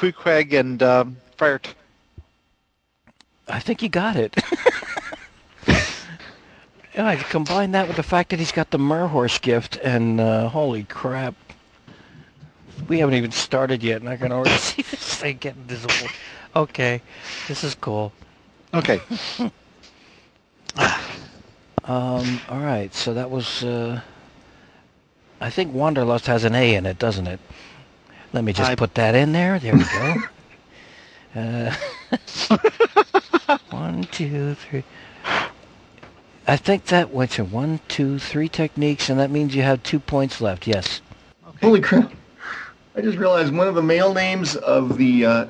and 0.00 0.82
um, 0.84 1.16
Friar. 1.36 1.58
T- 1.58 1.72
I 3.48 3.58
think 3.58 3.82
you 3.82 3.88
got 3.88 4.14
it. 4.14 4.36
yeah, 6.94 7.06
I 7.06 7.16
combine 7.16 7.72
that 7.72 7.88
with 7.88 7.96
the 7.96 8.04
fact 8.04 8.30
that 8.30 8.38
he's 8.38 8.52
got 8.52 8.70
the 8.70 8.78
Merhorse 8.78 9.38
gift, 9.40 9.78
and 9.82 10.20
uh, 10.20 10.48
holy 10.48 10.84
crap, 10.84 11.34
we 12.86 13.00
haven't 13.00 13.16
even 13.16 13.32
started 13.32 13.82
yet, 13.82 14.00
and 14.00 14.08
I 14.08 14.16
can 14.16 14.30
already 14.30 14.56
see 14.58 14.82
this 14.82 15.16
thing 15.16 15.38
getting 15.38 15.64
visible. 15.64 16.08
Okay, 16.54 17.02
this 17.48 17.64
is 17.64 17.74
cool. 17.74 18.12
okay. 18.72 19.00
Um, 21.84 22.38
all 22.50 22.60
right, 22.60 22.94
so 22.94 23.14
that 23.14 23.30
was. 23.30 23.64
Uh, 23.64 24.02
I 25.40 25.48
think 25.48 25.72
Wanderlust 25.72 26.26
has 26.26 26.44
an 26.44 26.54
A 26.54 26.74
in 26.74 26.84
it, 26.84 26.98
doesn't 26.98 27.26
it? 27.26 27.40
Let 28.32 28.44
me 28.44 28.52
just 28.52 28.70
I- 28.70 28.74
put 28.74 28.94
that 28.94 29.14
in 29.14 29.32
there. 29.32 29.58
There 29.58 29.74
we 29.74 29.84
go. 29.84 30.14
uh, 31.40 31.74
one, 33.70 34.04
two, 34.04 34.54
three. 34.54 34.84
I 36.46 36.56
think 36.56 36.86
that 36.86 37.10
went 37.10 37.32
to 37.32 37.44
one, 37.44 37.80
two, 37.88 38.18
three 38.18 38.48
techniques, 38.48 39.10
and 39.10 39.20
that 39.20 39.30
means 39.30 39.54
you 39.54 39.62
have 39.62 39.82
two 39.82 39.98
points 40.00 40.40
left. 40.40 40.66
Yes. 40.66 41.00
Holy 41.62 41.80
crap. 41.80 42.10
I 42.96 43.00
just 43.00 43.18
realized 43.18 43.54
one 43.54 43.68
of 43.68 43.74
the 43.74 43.82
male 43.82 44.14
names 44.14 44.56
of 44.56 44.96
the 44.96 45.26
uh, 45.26 45.46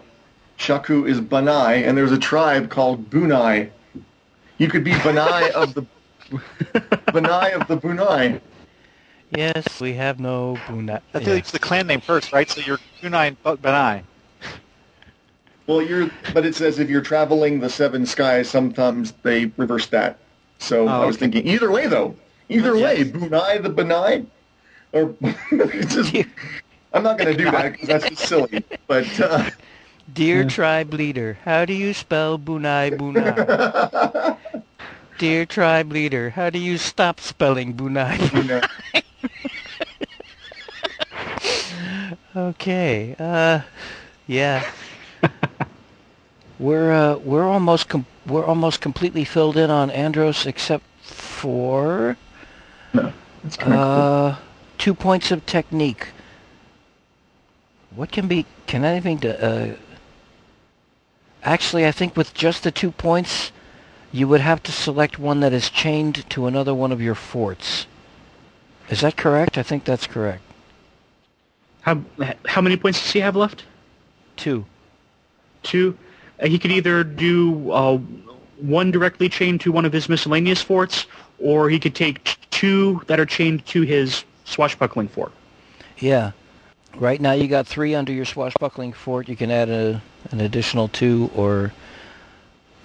Shaku 0.57 1.07
is 1.07 1.21
Banai, 1.21 1.87
and 1.87 1.97
there's 1.97 2.13
a 2.13 2.19
tribe 2.19 2.69
called 2.69 3.09
Bunai. 3.11 3.71
You 4.59 4.69
could 4.69 4.83
be 4.85 4.93
Banai 4.93 5.51
of 5.53 5.75
the 5.75 5.83
Banai 7.13 7.53
of 7.53 7.69
the 7.69 7.77
Bunai. 7.77 8.41
Yes, 9.31 9.81
we 9.81 9.95
have 9.95 10.19
no 10.19 10.57
Buna. 10.67 11.03
I 11.15 11.21
feel 11.21 11.35
it's 11.35 11.53
the 11.53 11.59
clan 11.59 11.87
name 11.87 12.01
first, 12.01 12.33
right? 12.33 12.49
So 12.49 12.61
you're 12.61 12.79
Kunai 13.03 13.29
and 13.29 13.39
Benai. 13.63 14.05
Well, 15.67 15.83
you're, 15.83 16.11
but 16.33 16.47
it 16.47 16.55
says 16.55 16.79
if 16.79 16.89
you're 16.89 17.03
traveling 17.03 17.61
the 17.61 17.69
seven 17.69 18.07
skies, 18.07 18.49
sometimes 18.49 19.13
they 19.23 19.47
reverse 19.57 19.87
that. 19.89 20.19
So 20.59 20.89
I 20.89 21.05
was 21.05 21.17
okay. 21.17 21.21
thinking, 21.27 21.47
either 21.47 21.71
way 21.71 21.87
though, 21.87 22.17
either 22.49 22.75
way, 22.75 23.05
Yes. 23.05 23.09
Bunai 23.13 23.63
the 23.63 23.71
Benai, 23.71 24.27
or 24.93 25.15
just, 25.87 26.15
I'm 26.93 27.03
not 27.03 27.19
going 27.19 27.37
to 27.37 27.45
do 27.45 27.51
that 27.51 27.73
because 27.73 27.89
that's 27.89 28.07
just 28.09 28.25
silly. 28.27 28.65
But 28.87 29.21
uh, 29.21 29.51
Dear 30.11 30.45
tribe 30.45 30.95
leader, 30.95 31.39
how 31.45 31.65
do 31.67 31.75
you 31.75 31.93
spell 31.93 32.39
Bunai 32.39 32.91
Bunai? 32.91 34.39
Dear 35.19 35.47
tribe 35.47 35.91
leader, 35.91 36.31
how 36.31 36.49
do 36.49 36.61
you 36.61 36.79
stop 36.79 37.19
spelling 37.19 37.75
Bunai? 37.75 38.19
know, 38.47 38.61
Okay. 42.37 43.17
Uh, 43.19 43.63
yeah. 44.29 44.71
we're 46.61 46.93
uh, 46.93 47.17
we're 47.17 47.43
almost 47.43 47.89
com- 47.89 48.07
we're 48.27 48.45
almost 48.45 48.81
completely 48.81 49.25
filled 49.25 49.57
in 49.57 49.71
on 49.71 49.91
Andros, 49.91 50.47
except 50.47 50.85
for 51.01 52.17
of 52.95 53.13
uh, 53.61 54.37
two 54.79 54.95
points 54.95 55.33
of 55.33 55.45
technique. 55.47 56.09
What 57.91 58.13
can 58.13 58.29
be? 58.29 58.47
Can 58.69 58.85
anything? 58.85 59.19
To, 59.21 59.45
uh, 59.45 59.75
actually, 61.43 61.87
I 61.89 61.91
think 61.91 62.17
with 62.17 62.35
just 62.35 62.63
the 62.63 62.71
two 62.71 62.93
points, 62.93 63.51
you 64.13 64.27
would 64.29 64.41
have 64.41 64.63
to 64.65 64.73
select 64.73 65.19
one 65.19 65.41
that 65.41 65.53
is 65.53 65.71
chained 65.71 66.29
to 66.31 66.47
another 66.47 66.75
one 66.75 66.93
of 66.93 67.01
your 67.01 67.15
forts. 67.15 67.87
Is 68.89 69.01
that 69.03 69.17
correct? 69.17 69.59
I 69.59 69.63
think 69.63 69.85
that's 69.85 70.07
correct. 70.07 70.43
How 71.83 72.03
how 72.47 72.61
many 72.61 72.77
points 72.77 73.03
does 73.03 73.13
he 73.13 73.21
have 73.21 73.37
left? 73.37 73.65
Two. 74.37 74.65
Two. 75.63 75.97
Uh, 76.41 76.47
he 76.47 76.59
could 76.59 76.71
either 76.71 77.05
do 77.05 77.71
uh, 77.71 77.99
one 78.59 78.91
directly 78.91 79.29
chained 79.29 79.61
to 79.63 79.73
one 79.73 79.85
of 79.85 79.93
his 79.93 80.09
miscellaneous 80.09 80.63
forts, 80.63 81.07
or 81.39 81.69
he 81.69 81.79
could 81.79 81.95
take 81.95 82.37
two 82.51 83.03
that 83.07 83.21
are 83.21 83.27
chained 83.27 83.65
to 83.67 83.83
his 83.83 84.25
swashbuckling 84.45 85.09
fort. 85.09 85.33
Yeah. 85.99 86.33
Right 86.97 87.21
now 87.21 87.33
you 87.33 87.47
got 87.47 87.67
three 87.67 87.95
under 87.95 88.13
your 88.13 88.25
swashbuckling 88.25 88.93
fort. 88.93 89.29
You 89.29 89.37
can 89.37 89.51
add 89.51 89.69
a, 89.69 90.03
an 90.31 90.41
additional 90.41 90.89
two 90.89 91.31
or 91.35 91.73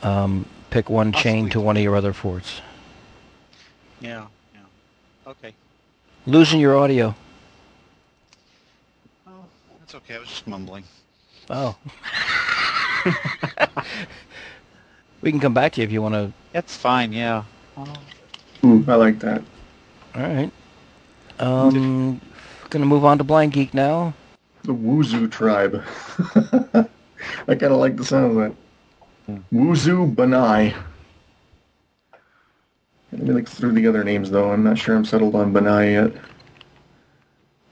um, 0.04 0.46
pick 0.74 0.90
one 0.90 1.14
chain 1.14 1.50
to 1.52 1.62
one 1.62 1.78
of 1.78 1.84
your 1.84 1.96
other 1.96 2.14
forts. 2.14 2.60
Yeah, 4.02 4.26
yeah. 4.56 4.62
Okay. 5.28 5.54
Losing 6.26 6.60
your 6.60 6.76
audio. 6.76 7.14
Oh, 9.28 9.46
that's 9.80 9.94
okay. 9.94 10.16
I 10.16 10.20
was 10.20 10.30
just 10.30 10.48
mumbling. 10.48 10.84
Oh. 11.52 11.78
we 15.22 15.30
can 15.30 15.40
come 15.40 15.54
back 15.54 15.74
to 15.74 15.82
you 15.82 15.86
if 15.86 15.92
you 15.92 16.02
want 16.02 16.16
to. 16.16 16.34
That's 16.54 16.76
fine, 16.76 17.14
yeah. 17.14 17.44
Ooh, 18.66 18.84
I 18.88 18.96
like 18.96 19.20
that. 19.20 19.44
All 20.16 20.24
right. 20.24 20.52
Um, 21.38 22.20
gonna 22.72 22.86
move 22.88 23.06
on 23.06 23.20
to 23.20 23.24
Blindgeek 23.24 23.76
now. 23.76 24.16
The 24.64 24.74
Wuzu 24.74 25.30
tribe. 25.30 25.84
I 27.48 27.56
kind 27.56 27.64
of 27.64 27.74
like 27.74 27.96
the 27.96 28.06
sound 28.06 28.32
of 28.32 28.38
that. 28.38 28.63
Wuzu 29.54 30.14
Banai. 30.14 30.74
Let 33.12 33.22
me 33.22 33.34
look 33.34 33.48
through 33.48 33.74
the 33.74 33.88
other 33.88 34.04
names, 34.04 34.32
though. 34.32 34.52
I'm 34.52 34.64
not 34.64 34.78
sure 34.78 34.96
I'm 34.96 35.06
settled 35.06 35.36
on 35.36 35.54
Banai 35.54 35.92
yet. 35.94 36.12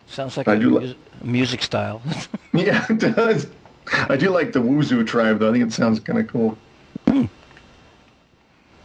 Sounds 0.08 0.38
like 0.38 0.48
I 0.48 0.56
a 0.56 0.60
do 0.60 0.80
li- 0.80 0.98
music 1.24 1.62
style. 1.64 2.02
Yeah, 2.54 2.86
it 2.90 3.00
does. 3.00 3.48
I 4.10 4.18
do 4.18 4.30
like 4.30 4.52
the 4.52 4.60
Wuzu 4.60 5.08
tribe, 5.08 5.40
though. 5.40 5.50
I 5.50 5.54
think 5.54 5.66
it 5.66 5.72
sounds 5.72 6.02
kind 6.02 6.20
of 6.20 6.28
cool. 6.28 6.58
Hmm. 7.08 7.26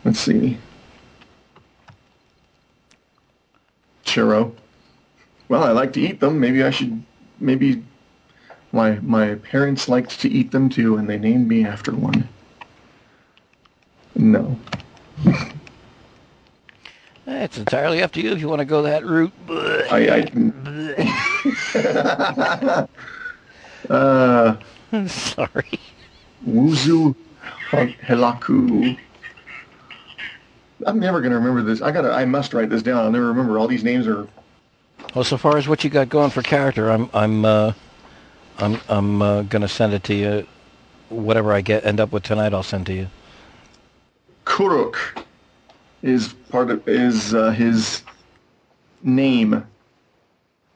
Let's 0.04 0.20
see. 0.20 0.56
Churro. 4.04 4.54
Well, 5.48 5.64
I 5.64 5.72
like 5.72 5.92
to 5.94 6.00
eat 6.00 6.20
them. 6.20 6.38
Maybe 6.38 6.62
I 6.62 6.70
should. 6.70 7.02
Maybe 7.40 7.82
my 8.72 9.00
my 9.02 9.34
parents 9.34 9.88
liked 9.88 10.20
to 10.20 10.28
eat 10.30 10.52
them 10.52 10.68
too, 10.68 10.96
and 10.96 11.10
they 11.10 11.18
named 11.18 11.48
me 11.48 11.66
after 11.66 11.92
one. 11.92 12.28
No. 14.16 14.58
it's 17.26 17.58
entirely 17.58 18.02
up 18.02 18.12
to 18.12 18.20
you 18.20 18.32
if 18.32 18.40
you 18.40 18.48
want 18.48 18.60
to 18.60 18.64
go 18.64 18.82
that 18.82 19.04
route. 19.04 19.32
I. 19.48 20.26
I 21.78 22.86
uh, 23.92 24.56
Sorry. 25.06 25.80
Wuzu 26.46 27.14
Helaku. 27.70 28.96
I'm 30.86 31.00
never 31.00 31.20
gonna 31.20 31.34
remember 31.36 31.62
this. 31.62 31.82
I 31.82 31.90
gotta. 31.90 32.12
I 32.12 32.24
must 32.24 32.54
write 32.54 32.70
this 32.70 32.82
down. 32.82 33.04
I'll 33.04 33.10
never 33.10 33.26
remember. 33.26 33.58
All 33.58 33.68
these 33.68 33.84
names 33.84 34.06
are. 34.06 34.28
Well, 35.14 35.24
so 35.24 35.36
far 35.36 35.56
as 35.56 35.68
what 35.68 35.84
you 35.84 35.90
got 35.90 36.08
going 36.08 36.30
for 36.30 36.42
character, 36.42 36.90
I'm 36.90 37.10
I'm 37.12 37.44
uh, 37.44 37.72
I'm 38.58 38.80
I'm 38.88 39.22
uh, 39.22 39.42
gonna 39.42 39.68
send 39.68 39.94
it 39.94 40.04
to 40.04 40.14
you. 40.14 40.46
Whatever 41.08 41.52
I 41.52 41.60
get 41.60 41.84
end 41.84 42.00
up 42.00 42.12
with 42.12 42.24
tonight, 42.24 42.52
I'll 42.52 42.62
send 42.62 42.86
to 42.86 42.94
you. 42.94 43.08
Kuruk 44.56 44.96
is 46.02 46.32
part 46.48 46.70
of 46.70 46.88
is 46.88 47.34
uh, 47.34 47.50
his 47.50 48.02
name 49.02 49.66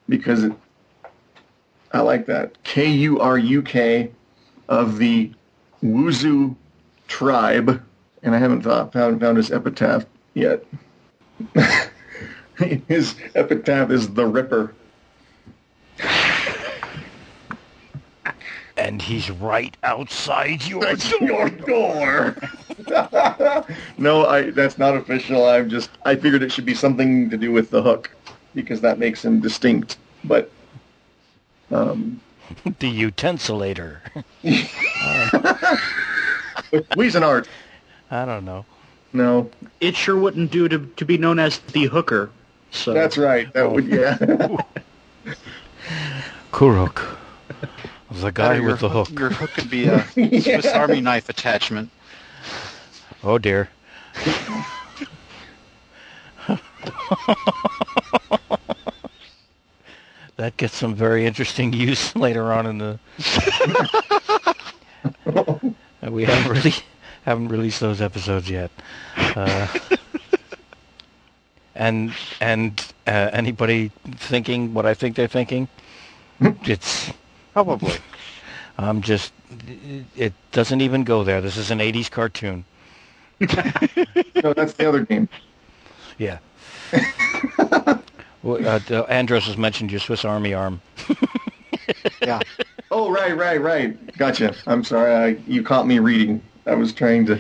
because 0.07 0.45
it, 0.45 0.53
I 1.91 2.01
like 2.01 2.27
that 2.27 2.63
K 2.63 2.91
U 2.91 3.19
R 3.21 3.39
U 3.39 3.63
K 3.63 4.11
of 4.69 4.99
the 4.99 5.33
Wuzu 5.83 6.55
tribe, 7.09 7.83
and 8.23 8.35
I 8.35 8.39
haven't 8.39 8.61
thought, 8.61 8.93
found 8.93 9.19
found 9.19 9.39
his 9.39 9.51
epitaph 9.51 10.05
yet. 10.35 10.63
his 12.87 13.15
epitaph 13.35 13.91
is 13.91 14.13
the 14.13 14.27
Ripper. 14.27 14.75
And 18.81 19.03
he's 19.03 19.31
right 19.31 19.77
outside 19.83 20.67
your 20.67 20.81
That's 20.81 21.11
your 21.21 21.51
door. 21.51 22.35
no, 23.99 24.25
I. 24.27 24.51
That's 24.51 24.79
not 24.79 24.97
official. 24.97 25.47
I'm 25.47 25.69
just. 25.69 25.91
I 26.07 26.17
figured 26.17 26.43
it 26.43 26.51
should 26.51 26.65
be 26.65 26.75
something 26.75 27.29
to 27.29 27.37
do 27.37 27.53
with 27.53 27.71
the 27.71 27.83
hook, 27.83 28.11
because 28.55 28.81
that 28.81 28.99
makes 28.99 29.23
him 29.23 29.39
distinct. 29.41 29.99
But, 30.25 30.51
um, 31.71 32.21
the 32.65 32.91
utensiliator. 32.91 33.99
Cuisinart. 36.73 37.47
I 38.11 38.25
don't 38.25 38.45
know. 38.47 38.65
No, 39.13 39.51
It 39.81 39.95
sure 39.95 40.17
wouldn't 40.17 40.51
do 40.51 40.69
to, 40.69 40.87
to 40.97 41.05
be 41.05 41.19
known 41.19 41.39
as 41.39 41.59
the 41.59 41.85
hooker. 41.87 42.31
So 42.71 42.95
that's 42.95 43.19
right. 43.19 43.53
That 43.53 43.71
would. 43.71 43.87
Yeah. 43.87 44.17
Kuruk, 46.53 47.17
the 48.11 48.33
guy 48.33 48.57
your 48.57 48.67
with 48.67 48.81
the 48.81 48.89
hook. 48.89 49.11
Your 49.11 49.31
hook 49.31 49.51
could 49.51 49.71
be 49.71 49.87
a 49.87 50.05
Swiss 50.13 50.67
Army 50.67 51.01
knife 51.01 51.29
attachment. 51.29 51.91
Oh 53.23 53.39
dear. 53.39 53.69
that 60.37 60.57
gets 60.57 60.77
some 60.77 60.95
very 60.95 61.27
interesting 61.27 61.73
use 61.73 62.17
later 62.27 62.53
on 62.53 62.67
in 62.67 62.79
the. 62.79 62.99
We 66.03 66.25
haven't 66.25 66.51
really 66.51 66.75
haven't 67.25 67.49
released 67.49 67.79
those 67.81 68.01
episodes 68.01 68.49
yet. 68.51 68.71
Uh, 69.17 69.69
and 71.75 72.13
and 72.41 72.81
uh, 73.07 73.31
anybody 73.33 73.93
thinking 74.17 74.73
what 74.73 74.87
I 74.87 74.95
think 74.95 75.15
they're 75.15 75.29
thinking, 75.29 75.69
it's 76.41 77.13
Probably. 77.53 77.95
I'm 78.79 79.03
just 79.03 79.33
it 80.17 80.33
doesn't 80.53 80.81
even 80.81 81.05
go 81.05 81.25
there. 81.25 81.41
This 81.41 81.57
is 81.57 81.71
an 81.71 81.81
80s 81.81 82.11
cartoon. 82.11 82.65
no, 84.43 84.55
that's 84.55 84.75
the 84.75 84.89
other 84.89 85.05
game. 85.05 85.29
Yeah. 86.19 86.39
well, 88.43 88.67
uh, 88.67 89.03
Andros 89.09 89.47
has 89.47 89.57
mentioned 89.57 89.91
your 89.91 90.01
Swiss 90.01 90.25
Army 90.25 90.55
arm. 90.55 90.81
Yeah. 92.23 92.41
Oh, 92.91 93.11
right, 93.11 93.37
right, 93.37 93.61
right. 93.61 94.17
Gotcha. 94.17 94.55
I'm 94.67 94.85
sorry. 94.85 95.15
I, 95.15 95.27
you 95.47 95.63
caught 95.63 95.87
me 95.87 95.99
reading. 95.99 96.43
I 96.67 96.75
was 96.75 96.93
trying 96.93 97.27
to. 97.27 97.37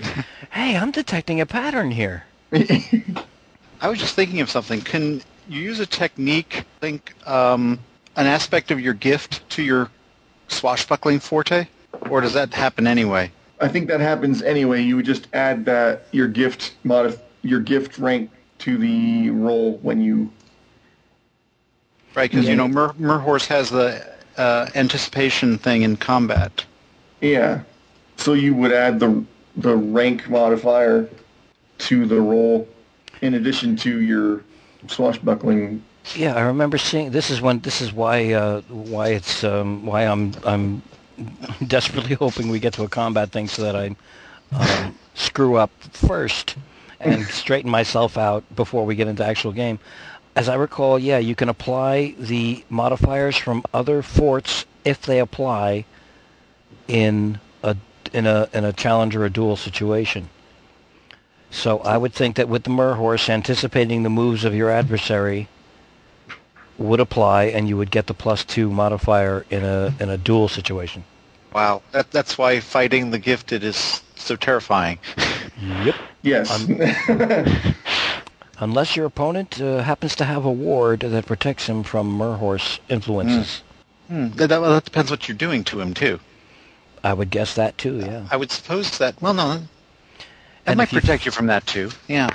Hey, 0.50 0.76
I'm 0.76 0.90
detecting 0.90 1.40
a 1.40 1.46
pattern 1.46 1.90
here. 1.90 2.24
I 2.52 3.88
was 3.88 3.98
just 3.98 4.14
thinking 4.14 4.40
of 4.40 4.50
something. 4.50 4.80
Can 4.80 5.22
you 5.48 5.60
use 5.60 5.80
a 5.80 5.86
technique, 5.86 6.64
link 6.82 7.14
um, 7.26 7.78
an 8.16 8.26
aspect 8.26 8.70
of 8.70 8.80
your 8.80 8.94
gift 8.94 9.48
to 9.50 9.62
your 9.62 9.90
swashbuckling 10.50 11.20
forte? 11.20 11.66
Or 12.08 12.20
does 12.20 12.32
that 12.34 12.52
happen 12.54 12.86
anyway? 12.86 13.30
I 13.60 13.68
think 13.68 13.88
that 13.88 14.00
happens 14.00 14.42
anyway. 14.42 14.82
You 14.82 14.96
would 14.96 15.04
just 15.04 15.26
add 15.32 15.64
that 15.66 16.06
your 16.12 16.28
gift 16.28 16.72
modif- 16.84 17.20
your 17.42 17.60
gift 17.60 17.98
rank 17.98 18.30
to 18.58 18.76
the 18.78 19.30
roll 19.30 19.78
when 19.78 20.00
you. 20.00 20.30
Right, 22.14 22.30
because, 22.30 22.44
Yeah. 22.46 22.52
you 22.52 22.56
know, 22.56 22.68
Mer- 22.68 22.94
Merhorse 22.98 23.46
has 23.46 23.70
the 23.70 24.04
uh, 24.36 24.66
anticipation 24.74 25.58
thing 25.58 25.82
in 25.82 25.96
combat. 25.96 26.64
Yeah. 27.20 27.60
So 28.16 28.32
you 28.32 28.54
would 28.54 28.72
add 28.72 29.00
the 29.00 29.24
the 29.56 29.76
rank 29.76 30.28
modifier 30.28 31.08
to 31.78 32.06
the 32.06 32.20
roll, 32.20 32.68
in 33.20 33.34
addition 33.34 33.76
to 33.76 34.00
your 34.00 34.42
swashbuckling. 34.86 35.82
Yeah, 36.14 36.34
I 36.34 36.40
remember 36.40 36.78
seeing. 36.78 37.10
This 37.10 37.30
is 37.30 37.40
when. 37.40 37.60
This 37.60 37.80
is 37.80 37.92
why. 37.92 38.32
Uh, 38.32 38.62
why 38.62 39.08
it's. 39.08 39.44
Um, 39.44 39.86
why 39.86 40.02
I'm. 40.02 40.32
I'm 40.44 40.82
desperately 41.66 42.14
hoping 42.14 42.48
we 42.48 42.58
get 42.58 42.74
to 42.74 42.82
a 42.82 42.88
combat 42.88 43.30
thing 43.30 43.46
so 43.48 43.62
that 43.62 43.76
I 43.76 43.94
um, 44.52 44.98
screw 45.14 45.56
up 45.56 45.70
first 45.92 46.56
and 46.98 47.24
straighten 47.42 47.70
myself 47.70 48.18
out 48.18 48.44
before 48.56 48.84
we 48.84 48.94
get 48.96 49.08
into 49.08 49.24
actual 49.24 49.52
game. 49.52 49.78
As 50.34 50.48
I 50.48 50.54
recall, 50.54 50.98
yeah, 50.98 51.18
you 51.18 51.34
can 51.34 51.48
apply 51.48 52.14
the 52.18 52.64
modifiers 52.70 53.36
from 53.36 53.62
other 53.74 54.02
forts 54.02 54.64
if 54.84 55.02
they 55.02 55.18
apply 55.18 55.84
in 56.88 57.38
a 57.62 57.76
in 58.12 58.26
a 58.26 58.48
in 58.52 58.64
a 58.64 58.72
challenge 58.72 59.14
or 59.14 59.24
a 59.24 59.30
duel 59.30 59.56
situation. 59.56 60.28
So 61.50 61.80
I 61.80 61.96
would 61.96 62.12
think 62.12 62.36
that 62.36 62.48
with 62.48 62.62
the 62.62 62.70
Merhorse, 62.70 63.28
anticipating 63.28 64.02
the 64.02 64.10
moves 64.10 64.44
of 64.44 64.54
your 64.54 64.70
adversary 64.70 65.48
would 66.80 66.98
apply, 66.98 67.44
and 67.44 67.68
you 67.68 67.76
would 67.76 67.90
get 67.92 68.06
the 68.08 68.14
plus 68.14 68.44
two 68.44 68.70
modifier 68.70 69.44
in 69.50 69.62
a 69.64 69.94
in 70.00 70.08
a 70.08 70.16
duel 70.18 70.48
situation. 70.48 71.04
Wow. 71.52 71.82
That, 71.92 72.10
that's 72.10 72.38
why 72.38 72.60
fighting 72.60 73.10
the 73.10 73.18
gifted 73.18 73.62
is 73.64 74.02
so 74.16 74.36
terrifying. 74.36 74.98
Yep. 75.84 75.94
Yes. 76.22 76.48
unless 78.58 78.96
your 78.96 79.06
opponent 79.06 79.60
uh, 79.60 79.82
happens 79.82 80.14
to 80.16 80.24
have 80.24 80.44
a 80.44 80.50
ward 80.52 81.00
that 81.00 81.26
protects 81.26 81.66
him 81.66 81.82
from 81.82 82.06
Merhorse 82.16 82.78
influences. 82.88 83.62
Hmm. 84.08 84.28
That, 84.30 84.48
that, 84.48 84.60
well, 84.60 84.74
that 84.74 84.84
depends 84.84 85.10
what 85.10 85.28
you're 85.28 85.36
doing 85.36 85.64
to 85.64 85.80
him 85.80 85.94
too. 85.94 86.20
I 87.02 87.14
would 87.14 87.30
guess 87.30 87.54
that 87.54 87.78
too. 87.78 87.98
Yeah. 87.98 88.26
I 88.30 88.36
would 88.36 88.50
suppose 88.50 88.98
that. 88.98 89.20
Well, 89.22 89.34
no, 89.34 89.48
that 89.48 89.66
And 90.66 90.76
might 90.78 90.84
if 90.84 90.92
you- 90.92 91.00
protect 91.00 91.24
you 91.26 91.32
from 91.32 91.46
that 91.46 91.66
too. 91.66 91.90
Yeah. 92.08 92.28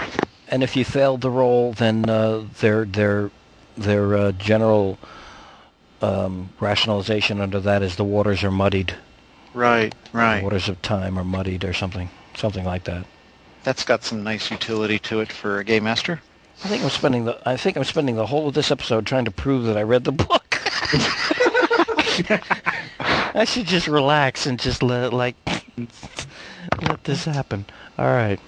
And 0.47 0.61
if 0.61 0.76
you 0.76 0.85
failed 0.85 1.22
the 1.22 1.31
roll, 1.31 1.73
then 1.73 2.07
uh, 2.09 2.43
their 2.59 2.85
their 2.85 3.31
their 3.77 4.15
uh, 4.15 4.31
general 4.34 4.97
um, 6.02 6.49
rationalization 6.60 7.41
under 7.41 7.60
that 7.60 7.81
is 7.81 7.95
the 7.95 8.03
waters 8.03 8.43
are 8.43 8.52
muddied. 8.52 8.95
Right. 9.53 9.93
The 10.11 10.18
Right. 10.18 10.43
waters 10.43 10.68
of 10.69 10.81
time 10.81 11.18
are 11.18 11.23
muddied, 11.23 11.64
or 11.64 11.73
something, 11.73 12.10
something 12.35 12.65
like 12.65 12.84
that. 12.85 13.06
That's 13.64 13.84
got 13.84 14.03
some 14.03 14.23
nice 14.23 14.52
utility 14.52 14.99
to 14.99 15.22
it 15.22 15.31
for 15.31 15.60
a 15.60 15.64
game 15.64 15.84
master. 15.85 16.22
I 16.64 16.68
think 16.68 16.84
I'm 16.84 16.89
spending 16.89 17.26
the 17.26 17.38
I 17.45 17.57
think 17.57 17.76
I'm 17.77 17.84
spending 17.84 18.15
the 18.15 18.27
whole 18.27 18.47
of 18.47 18.53
this 18.53 18.72
episode 18.72 19.06
trying 19.06 19.26
to 19.26 19.31
prove 19.31 19.65
that 19.65 19.76
I 19.77 19.84
read 19.84 20.03
the 20.06 20.11
book. 20.14 20.61
I 23.35 23.43
should 23.45 23.65
just 23.65 23.88
relax 23.88 24.45
and 24.45 24.57
just 24.60 24.81
let 24.81 25.11
like 25.14 25.35
let 26.81 27.03
this 27.03 27.26
happen. 27.26 27.65
All 27.97 28.06
right. 28.06 28.39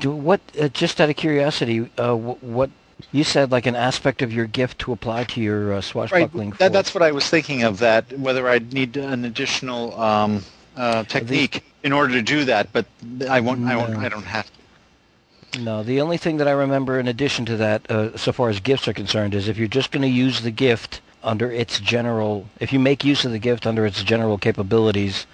Do 0.00 0.10
what? 0.10 0.40
Uh, 0.60 0.68
just 0.68 1.00
out 1.00 1.08
of 1.10 1.16
curiosity, 1.16 1.88
uh, 1.98 2.14
wh- 2.16 2.42
what 2.42 2.70
you 3.12 3.24
said 3.24 3.50
like 3.50 3.66
an 3.66 3.76
aspect 3.76 4.22
of 4.22 4.32
your 4.32 4.46
gift 4.46 4.78
to 4.80 4.92
apply 4.92 5.24
to 5.24 5.40
your 5.40 5.72
uh, 5.72 5.76
Right. 5.76 5.84
swashbuckling. 5.84 6.50
That, 6.58 6.72
that's 6.72 6.94
what 6.94 7.02
I 7.02 7.12
was 7.12 7.28
thinking 7.28 7.62
of. 7.62 7.78
That 7.78 8.18
whether 8.18 8.48
I'd 8.48 8.72
need 8.72 8.96
an 8.96 9.24
additional 9.24 9.98
um, 10.00 10.42
uh, 10.76 11.04
technique 11.04 11.62
in 11.82 11.92
order 11.92 12.14
to 12.14 12.22
do 12.22 12.44
that, 12.46 12.72
but 12.72 12.86
I 13.28 13.40
won't. 13.40 13.64
I 13.66 13.76
won't. 13.76 13.96
I 13.96 14.08
don't 14.08 14.24
have 14.24 14.46
to. 14.46 15.60
No, 15.60 15.82
the 15.84 16.00
only 16.00 16.16
thing 16.16 16.38
that 16.38 16.48
I 16.48 16.52
remember 16.52 16.98
in 16.98 17.06
addition 17.06 17.44
to 17.46 17.56
that, 17.58 17.88
uh, 17.88 18.16
so 18.16 18.32
far 18.32 18.48
as 18.48 18.58
gifts 18.58 18.88
are 18.88 18.92
concerned, 18.92 19.34
is 19.34 19.46
if 19.46 19.56
you're 19.56 19.68
just 19.68 19.92
going 19.92 20.02
to 20.02 20.08
use 20.08 20.40
the 20.40 20.50
gift 20.50 21.00
under 21.22 21.50
its 21.50 21.78
general, 21.78 22.48
if 22.58 22.72
you 22.72 22.80
make 22.80 23.04
use 23.04 23.24
of 23.24 23.30
the 23.30 23.38
gift 23.38 23.64
under 23.66 23.86
its 23.86 24.02
general 24.02 24.36
capabilities, 24.36 25.26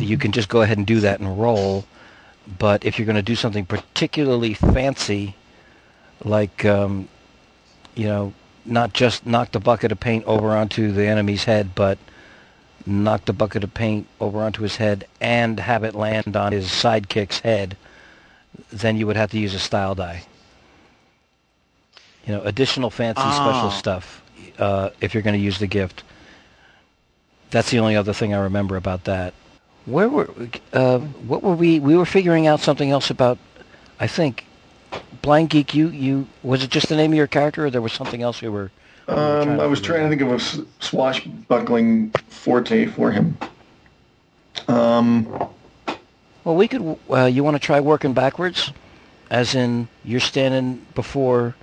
you 0.00 0.16
can 0.16 0.32
just 0.32 0.48
go 0.48 0.62
ahead 0.62 0.78
and 0.78 0.86
do 0.86 1.00
that 1.00 1.20
and 1.20 1.38
roll. 1.38 1.84
But 2.58 2.84
if 2.86 2.98
you're 2.98 3.06
going 3.06 3.16
to 3.16 3.22
do 3.22 3.36
something 3.36 3.66
particularly 3.66 4.54
fancy, 4.54 5.34
like, 6.24 6.64
um, 6.64 7.08
you 7.94 8.06
know, 8.06 8.32
not 8.64 8.92
just 8.92 9.26
knock 9.26 9.52
the 9.52 9.60
bucket 9.60 9.92
of 9.92 10.00
paint 10.00 10.24
over 10.24 10.50
onto 10.50 10.90
the 10.92 11.06
enemy's 11.06 11.44
head, 11.44 11.74
but 11.74 11.98
knock 12.86 13.24
the 13.26 13.32
bucket 13.32 13.62
of 13.64 13.72
paint 13.74 14.06
over 14.20 14.42
onto 14.42 14.62
his 14.62 14.76
head 14.76 15.06
and 15.20 15.60
have 15.60 15.84
it 15.84 15.94
land 15.94 16.36
on 16.36 16.52
his 16.52 16.66
sidekick's 16.66 17.40
head, 17.40 17.76
then 18.70 18.96
you 18.96 19.06
would 19.06 19.16
have 19.16 19.30
to 19.30 19.38
use 19.38 19.54
a 19.54 19.58
style 19.58 19.94
die. 19.94 20.22
You 22.26 22.34
know, 22.34 22.42
additional 22.42 22.90
fancy 22.90 23.20
special 23.20 23.66
Oh. 23.66 23.70
stuff 23.70 24.22
uh, 24.58 24.90
if 25.00 25.12
you're 25.12 25.22
going 25.22 25.36
to 25.38 25.42
use 25.44 25.58
the 25.58 25.66
gift. 25.66 26.02
That's 27.50 27.70
the 27.70 27.78
only 27.78 27.96
other 27.96 28.12
thing 28.12 28.32
I 28.34 28.38
remember 28.38 28.76
about 28.76 29.04
that. 29.04 29.34
Where 29.86 30.08
were 30.08 30.30
uh, 30.72 30.98
what 30.98 31.42
were 31.42 31.54
we? 31.54 31.78
We 31.78 31.94
were 31.96 32.06
figuring 32.06 32.46
out 32.46 32.60
something 32.60 32.90
else 32.90 33.10
about. 33.10 33.38
I 34.00 34.06
think, 34.06 34.46
Blindgeek. 35.24 35.72
You 35.74 35.88
you 35.88 36.26
was 36.42 36.62
it 36.62 36.70
just 36.70 36.88
the 36.88 36.96
name 36.96 37.12
of 37.12 37.16
your 37.16 37.26
character, 37.26 37.64
or 37.66 37.70
there 37.70 37.80
was 37.80 37.92
something 37.92 38.22
else 38.22 38.42
we 38.42 38.48
were? 38.48 38.70
we 39.08 39.14
were 39.14 39.20
Um, 39.20 39.60
I 39.60 39.66
was 39.66 39.80
trying 39.80 40.02
to 40.02 40.08
think 40.08 40.20
of 40.20 40.32
a 40.32 40.64
swashbuckling 40.84 42.10
forte 42.28 42.86
for 42.86 43.10
him. 43.10 43.36
Um, 44.68 45.26
Well, 46.44 46.56
we 46.56 46.68
could. 46.68 46.98
Uh, 47.10 47.24
you 47.24 47.42
want 47.42 47.54
to 47.54 47.58
try 47.60 47.80
working 47.80 48.12
backwards, 48.12 48.70
as 49.30 49.54
in 49.54 49.88
you're 50.04 50.20
standing 50.20 50.84
before, 50.94 51.54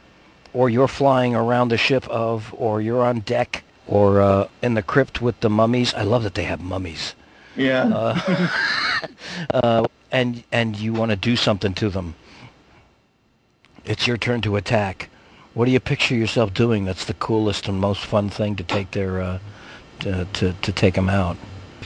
or 0.53 0.69
you're 0.69 0.87
flying 0.87 1.35
around 1.35 1.69
the 1.69 1.77
ship 1.77 2.07
of, 2.09 2.53
or 2.57 2.81
you're 2.81 3.03
on 3.03 3.19
deck, 3.19 3.63
or 3.87 4.21
uh, 4.21 4.47
in 4.63 4.73
the 4.73 4.81
crypt 4.81 5.21
with 5.21 5.39
the 5.41 5.49
mummies. 5.49 5.93
I 5.93 6.01
love 6.01 6.23
that 6.23 6.33
they 6.33 6.45
have 6.45 6.61
mummies. 6.61 7.13
yeah. 7.55 7.83
Uh, 7.83 8.49
uh, 9.53 9.85
and 10.11 10.43
and 10.51 10.75
you 10.77 10.93
want 10.93 11.11
to 11.11 11.15
do 11.15 11.35
something 11.35 11.75
to 11.75 11.89
them. 11.89 12.15
It's 13.85 14.07
your 14.07 14.17
turn 14.17 14.41
to 14.41 14.55
attack. 14.55 15.09
What 15.53 15.65
do 15.65 15.71
you 15.71 15.79
picture 15.79 16.15
yourself 16.15 16.53
doing? 16.53 16.85
That's 16.85 17.05
the 17.05 17.13
coolest 17.15 17.67
and 17.67 17.79
most 17.79 18.05
fun 18.05 18.29
thing 18.29 18.55
to 18.55 18.63
take 18.63 18.91
their 18.91 19.21
uh, 19.21 19.39
to, 19.99 20.25
to 20.33 20.53
to 20.53 20.71
take 20.71 20.93
them 20.95 21.09
out. 21.09 21.37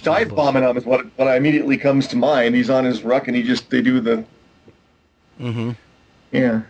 Dive 0.03 0.35
bombing 0.35 0.63
him 0.63 0.77
is 0.77 0.85
what 0.85 1.05
what 1.17 1.35
immediately 1.35 1.77
comes 1.77 2.07
to 2.09 2.15
mind. 2.15 2.53
He's 2.55 2.69
on 2.69 2.83
his 2.85 3.03
ruck 3.03 3.27
and 3.27 3.35
he 3.35 3.41
just 3.43 3.69
they 3.69 3.81
do 3.81 3.99
the 3.99 4.23
Mm-hmm. 5.39 5.71
yeah. 6.31 6.61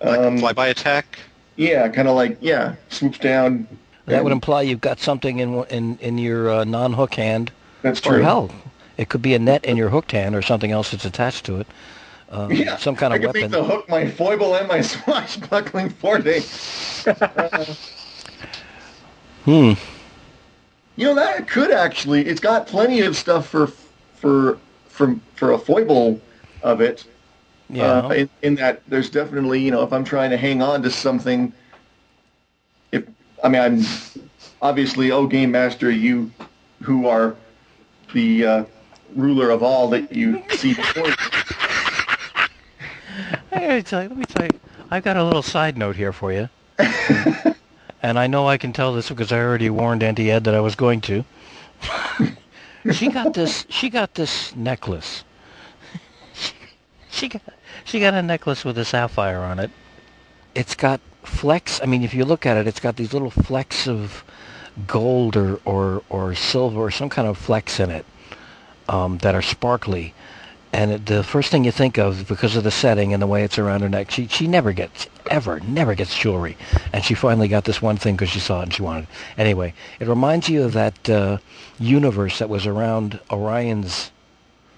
Like 0.00 0.18
Um, 0.20 0.36
a 0.36 0.40
flyby 0.40 0.70
attack. 0.70 1.18
yeah, 1.56 1.88
kind 1.88 2.06
of 2.08 2.14
like 2.14 2.36
yeah, 2.40 2.74
swoops 2.90 3.18
down. 3.18 3.66
That 4.06 4.22
would 4.24 4.32
imply 4.32 4.62
you've 4.62 4.80
got 4.80 4.98
something 5.00 5.38
in 5.38 5.64
in 5.64 5.96
in 6.00 6.18
your 6.18 6.50
uh, 6.50 6.64
non-hook 6.64 7.14
hand. 7.14 7.50
That's 7.82 8.00
Or 8.00 8.14
true. 8.14 8.22
hell, 8.22 8.50
it 8.98 9.08
could 9.08 9.22
be 9.22 9.34
a 9.34 9.38
net 9.38 9.64
in 9.64 9.76
your 9.76 9.88
hooked 9.88 10.12
hand 10.12 10.34
or 10.36 10.42
something 10.42 10.70
else 10.70 10.90
that's 10.90 11.04
attached 11.04 11.44
to 11.46 11.58
it. 11.60 11.66
Uh, 12.32 12.48
Yeah, 12.50 12.76
some 12.76 12.96
kind 12.96 13.12
I 13.12 13.16
of 13.16 13.22
could 13.22 13.26
weapon. 13.34 13.40
make 13.42 13.50
the 13.50 13.62
hook 13.62 13.88
my 13.88 14.08
foible 14.08 14.54
and 14.56 14.66
my 14.66 14.80
swashbuckling 14.92 15.90
forte. 15.90 16.40
Hmm. 19.44 19.72
You 20.94 21.06
know 21.08 21.14
that 21.16 21.48
could 21.48 21.72
actually. 21.72 22.26
It's 22.26 22.38
got 22.40 22.68
plenty 22.68 23.00
of 23.00 23.16
stuff 23.16 23.48
for 23.48 23.66
for 24.14 24.56
for 24.88 25.16
for 25.34 25.50
a 25.50 25.58
foible 25.58 26.20
of 26.62 26.80
it. 26.80 27.04
Yeah. 27.68 27.84
Uh, 27.84 28.08
in, 28.10 28.30
in 28.42 28.54
that 28.56 28.82
there's 28.86 29.10
definitely 29.10 29.60
you 29.60 29.72
know 29.72 29.82
if 29.82 29.92
I'm 29.92 30.04
trying 30.04 30.30
to 30.30 30.36
hang 30.36 30.62
on 30.62 30.80
to 30.84 30.90
something. 30.90 31.52
If 32.92 33.04
I 33.42 33.48
mean 33.48 33.62
I'm 33.62 33.80
obviously 34.60 35.10
oh 35.10 35.26
game 35.26 35.50
master 35.50 35.90
you 35.90 36.30
who 36.82 37.08
are 37.08 37.34
the 38.14 38.46
uh, 38.46 38.64
ruler 39.16 39.50
of 39.50 39.64
all 39.64 39.88
that 39.88 40.12
you 40.12 40.40
see 40.50 40.74
before 40.74 41.08
you. 43.62 43.68
I 43.68 43.70
gotta 43.70 43.82
tell 43.82 44.02
you, 44.02 44.08
let 44.08 44.18
me 44.18 44.24
tell 44.24 44.44
you, 44.44 44.60
I've 44.90 45.04
got 45.04 45.16
a 45.16 45.24
little 45.24 45.42
side 45.42 45.76
note 45.76 45.96
here 45.96 46.12
for 46.12 46.32
you. 46.32 46.48
and 48.02 48.18
I 48.18 48.26
know 48.26 48.48
I 48.48 48.58
can 48.58 48.72
tell 48.72 48.94
this 48.94 49.08
because 49.08 49.32
I 49.32 49.38
already 49.38 49.70
warned 49.70 50.02
Auntie 50.02 50.30
Ed 50.30 50.44
that 50.44 50.54
I 50.54 50.60
was 50.60 50.74
going 50.74 51.00
to. 51.02 51.24
she 52.92 53.08
got 53.08 53.34
this. 53.34 53.66
She 53.68 53.88
got 53.90 54.14
this 54.14 54.54
necklace. 54.56 55.24
she 57.10 57.28
got. 57.28 57.42
She 57.84 58.00
got 58.00 58.14
a 58.14 58.22
necklace 58.22 58.64
with 58.64 58.78
a 58.78 58.84
sapphire 58.84 59.40
on 59.40 59.58
it. 59.58 59.70
It's 60.54 60.74
got 60.74 61.00
flecks. 61.22 61.80
I 61.82 61.86
mean, 61.86 62.02
if 62.02 62.14
you 62.14 62.24
look 62.24 62.46
at 62.46 62.56
it, 62.56 62.66
it's 62.66 62.80
got 62.80 62.96
these 62.96 63.12
little 63.12 63.30
flecks 63.30 63.88
of 63.88 64.24
gold 64.86 65.36
or 65.36 65.60
or, 65.64 66.02
or 66.08 66.34
silver 66.34 66.80
or 66.80 66.90
some 66.90 67.08
kind 67.08 67.28
of 67.28 67.36
flecks 67.38 67.80
in 67.80 67.90
it 67.90 68.06
um, 68.88 69.18
that 69.18 69.34
are 69.34 69.42
sparkly. 69.42 70.14
And 70.72 71.04
the 71.04 71.22
first 71.22 71.50
thing 71.50 71.64
you 71.64 71.70
think 71.70 71.98
of, 71.98 72.26
because 72.26 72.56
of 72.56 72.64
the 72.64 72.70
setting 72.70 73.12
and 73.12 73.22
the 73.22 73.26
way 73.26 73.44
it's 73.44 73.58
around 73.58 73.82
her 73.82 73.88
neck, 73.90 74.10
she 74.10 74.26
she 74.26 74.46
never 74.46 74.72
gets 74.72 75.06
ever 75.30 75.60
never 75.60 75.94
gets 75.94 76.18
jewelry, 76.18 76.56
and 76.92 77.04
she 77.04 77.14
finally 77.14 77.48
got 77.48 77.64
this 77.64 77.82
one 77.82 77.96
thing 77.98 78.16
because 78.16 78.30
she 78.30 78.40
saw 78.40 78.60
it 78.60 78.64
and 78.64 78.74
she 78.74 78.82
wanted. 78.82 79.04
it. 79.04 79.08
Anyway, 79.40 79.74
it 80.00 80.08
reminds 80.08 80.48
you 80.48 80.62
of 80.62 80.72
that 80.72 81.10
uh, 81.10 81.38
universe 81.78 82.38
that 82.38 82.48
was 82.48 82.66
around 82.66 83.20
Orion's. 83.30 84.10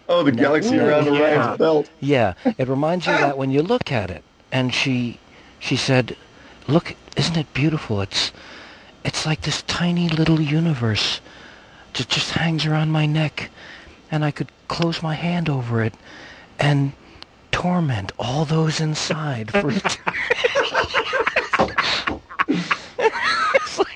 Oh, 0.08 0.22
the 0.22 0.32
galaxy 0.32 0.78
around 0.78 1.06
yeah. 1.06 1.12
Orion's 1.12 1.58
belt. 1.58 1.90
Yeah, 2.00 2.34
it 2.58 2.68
reminds 2.68 3.06
you 3.06 3.12
of 3.12 3.20
that 3.20 3.38
when 3.38 3.50
you 3.50 3.62
look 3.62 3.92
at 3.92 4.10
it. 4.10 4.24
And 4.50 4.74
she 4.74 5.20
she 5.60 5.76
said, 5.76 6.16
"Look, 6.66 6.96
isn't 7.16 7.36
it 7.36 7.54
beautiful? 7.54 8.00
It's 8.00 8.32
it's 9.04 9.24
like 9.26 9.42
this 9.42 9.62
tiny 9.62 10.08
little 10.08 10.40
universe 10.40 11.20
that 11.94 12.08
just 12.08 12.32
hangs 12.32 12.66
around 12.66 12.90
my 12.90 13.06
neck, 13.06 13.50
and 14.14 14.24
I 14.24 14.30
could 14.30 14.52
close 14.68 15.02
my 15.02 15.14
hand 15.14 15.48
over 15.50 15.82
it 15.82 15.92
and 16.60 16.92
torment 17.50 18.12
all 18.16 18.44
those 18.44 18.80
inside 18.80 19.50
for 19.50 19.72
It's 19.72 19.98
like- 23.78 23.88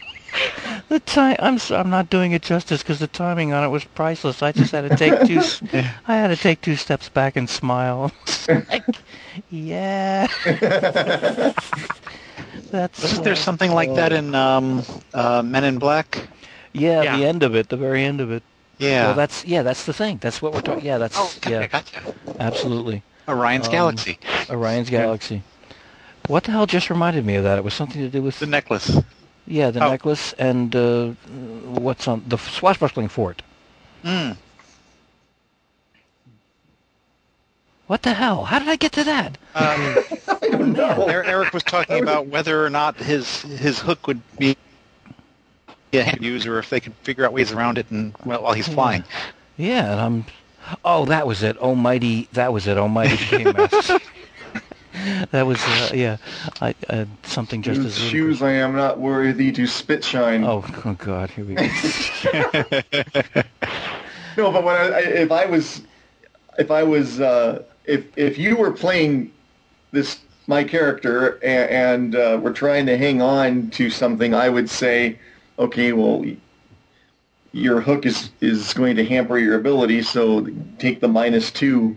the 0.88 0.98
time 1.00 1.36
I'm 1.38 1.54
s- 1.54 1.70
I'm 1.70 1.90
not 1.90 2.10
doing 2.10 2.32
it 2.32 2.42
justice 2.42 2.82
because 2.82 2.98
the 2.98 3.06
timing 3.06 3.52
on 3.52 3.62
it 3.62 3.68
was 3.68 3.84
priceless. 3.84 4.42
I 4.42 4.50
just 4.52 4.72
had 4.72 4.88
to 4.90 4.96
take 4.96 5.24
two 5.26 5.38
s- 5.38 5.62
I 6.08 6.16
had 6.16 6.28
to 6.28 6.36
take 6.36 6.60
two 6.62 6.74
steps 6.76 7.08
back 7.08 7.36
and 7.36 7.48
smile. 7.48 8.10
like, 8.48 8.84
yeah. 9.50 10.26
That's 12.70 13.02
Wasn't 13.02 13.24
there 13.24 13.36
something 13.36 13.70
like 13.72 13.94
that 13.94 14.12
in 14.12 14.34
um, 14.34 14.82
uh, 15.14 15.42
Men 15.44 15.62
in 15.64 15.78
Black? 15.78 16.26
Yeah, 16.72 17.02
Yeah. 17.02 17.16
the 17.18 17.24
end 17.26 17.42
of 17.44 17.54
it, 17.54 17.68
the 17.68 17.76
very 17.76 18.02
end 18.04 18.20
of 18.20 18.30
it. 18.32 18.42
Yeah. 18.78 19.06
Well, 19.08 19.14
that's 19.16 19.44
yeah, 19.44 19.62
that's 19.62 19.84
the 19.86 19.92
thing. 19.92 20.18
That's 20.18 20.40
what 20.40 20.52
we're 20.52 20.60
talking. 20.60 20.84
Yeah, 20.84 20.98
that's 20.98 21.16
oh, 21.18 21.32
gotcha, 21.40 21.50
yeah, 21.50 21.66
gotcha. 21.66 22.14
absolutely. 22.38 23.02
Orion's 23.28 23.66
Um, 23.66 23.72
Galaxy. 23.72 24.18
Orion's 24.48 24.88
Galaxy. 24.90 25.42
What 26.28 26.44
the 26.44 26.52
hell 26.52 26.66
just 26.66 26.88
reminded 26.90 27.24
me 27.26 27.34
of 27.36 27.44
that? 27.44 27.58
It 27.58 27.64
was 27.64 27.74
something 27.74 28.00
to 28.00 28.08
do 28.08 28.22
with 28.22 28.38
The 28.38 28.46
necklace. 28.46 28.96
yeah, 29.46 29.70
the 29.70 29.84
oh. 29.84 29.90
necklace 29.90 30.32
and 30.34 30.74
uh, 30.76 31.08
what's 31.64 32.06
on 32.06 32.22
the 32.26 32.36
swashbuckling 32.38 33.08
fort. 33.08 33.42
Mm. 34.04 34.36
What 37.86 38.02
the 38.02 38.12
hell? 38.14 38.44
How 38.44 38.58
did 38.58 38.68
I 38.68 38.76
get 38.76 38.92
to 38.92 39.04
that? 39.04 39.38
Um, 39.54 39.96
I 40.42 40.48
don't 40.50 40.72
know. 40.74 41.08
Er- 41.08 41.24
Eric 41.24 41.54
was 41.54 41.62
talking 41.62 42.02
about 42.02 42.26
whether 42.26 42.64
or 42.64 42.68
not 42.70 42.96
his 42.96 43.42
his 43.42 43.78
hook 43.78 44.06
would 44.06 44.20
be 44.38 44.56
a 45.92 46.02
hand 46.02 46.22
user 46.22 46.58
if 46.58 46.68
they 46.70 46.80
could 46.80 46.94
figure 47.02 47.24
out 47.24 47.32
ways 47.32 47.52
around 47.52 47.78
it 47.78 47.90
and 47.90 48.14
well, 48.24 48.42
while 48.42 48.52
he's 48.52 48.68
flying. 48.68 49.04
Yeah, 49.56 49.92
and 49.92 50.00
I'm. 50.00 50.24
Oh, 50.84 51.06
that 51.06 51.26
was 51.26 51.42
it. 51.42 51.56
Almighty. 51.58 52.28
That 52.32 52.52
was 52.52 52.66
it. 52.66 52.76
Almighty 52.76 53.16
Game 53.30 53.54
Master. 53.56 53.98
that 55.30 55.46
was 55.46 55.58
uh, 55.64 55.90
yeah. 55.94 56.18
I 56.60 56.74
uh, 56.90 57.06
something 57.22 57.62
just 57.62 57.80
Whose 57.80 57.96
as 57.96 58.04
shoes 58.10 58.42
I 58.42 58.52
am 58.52 58.74
not 58.76 58.98
worthy 58.98 59.50
to 59.52 59.66
spit 59.66 60.04
shine. 60.04 60.44
Oh, 60.44 60.64
oh 60.84 60.94
God, 60.94 61.30
here 61.30 61.44
we 61.44 61.54
go. 61.54 63.42
No, 64.38 64.52
but 64.52 64.62
when 64.62 64.76
I, 64.76 64.84
I, 64.84 64.98
if 65.00 65.32
I 65.32 65.46
was, 65.46 65.82
if 66.60 66.70
I 66.70 66.84
was, 66.84 67.20
uh, 67.20 67.64
if 67.86 68.06
if 68.16 68.38
you 68.38 68.56
were 68.56 68.70
playing 68.70 69.32
this 69.90 70.20
my 70.46 70.62
character 70.62 71.40
and, 71.42 72.14
and 72.14 72.16
uh, 72.16 72.38
we're 72.40 72.52
trying 72.52 72.86
to 72.86 72.96
hang 72.96 73.20
on 73.20 73.68
to 73.70 73.90
something, 73.90 74.34
I 74.34 74.48
would 74.48 74.70
say, 74.70 75.18
okay, 75.58 75.92
well, 75.92 76.24
your 77.52 77.80
hook 77.80 78.06
is 78.06 78.30
is 78.40 78.72
going 78.74 78.96
to 78.96 79.04
hamper 79.04 79.38
your 79.38 79.56
ability, 79.56 80.02
so 80.02 80.46
take 80.78 81.00
the 81.00 81.08
minus 81.08 81.50
two 81.50 81.96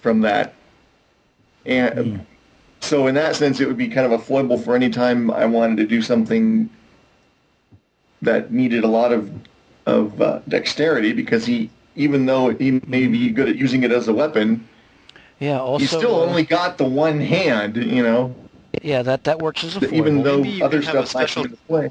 from 0.00 0.20
that. 0.20 0.54
And 1.64 2.26
so, 2.80 3.06
in 3.06 3.14
that 3.14 3.36
sense, 3.36 3.60
it 3.60 3.68
would 3.68 3.76
be 3.76 3.88
kind 3.88 4.04
of 4.04 4.12
a 4.12 4.18
foible 4.18 4.58
for 4.58 4.74
any 4.74 4.90
time 4.90 5.30
I 5.30 5.44
wanted 5.46 5.76
to 5.76 5.86
do 5.86 6.02
something 6.02 6.68
that 8.22 8.52
needed 8.52 8.84
a 8.84 8.88
lot 8.88 9.12
of 9.12 9.30
of 9.86 10.20
uh, 10.22 10.40
dexterity 10.48 11.12
because 11.12 11.44
he, 11.44 11.68
even 11.96 12.26
though 12.26 12.50
he 12.50 12.80
may 12.86 13.06
be 13.08 13.30
good 13.30 13.48
at 13.48 13.56
using 13.56 13.82
it 13.82 13.90
as 13.92 14.06
a 14.08 14.14
weapon, 14.14 14.66
Yeah. 15.40 15.60
Also, 15.60 15.80
he 15.82 15.86
still 15.86 16.16
uh, 16.16 16.24
only 16.26 16.44
got 16.44 16.78
the 16.78 16.84
one 16.84 17.20
hand. 17.20 17.76
You 17.76 18.02
know, 18.02 18.34
yeah, 18.82 19.02
that 19.02 19.22
that 19.24 19.38
works 19.38 19.62
as 19.64 19.76
a 19.76 19.80
foible. 19.80 19.96
even 19.96 20.22
though 20.24 20.38
Maybe 20.42 20.62
other 20.62 20.80
can 20.82 20.86
have 20.94 21.04
a 21.04 21.06
stuff 21.06 21.20
might 21.20 21.28
special- 21.30 21.56
play. 21.68 21.90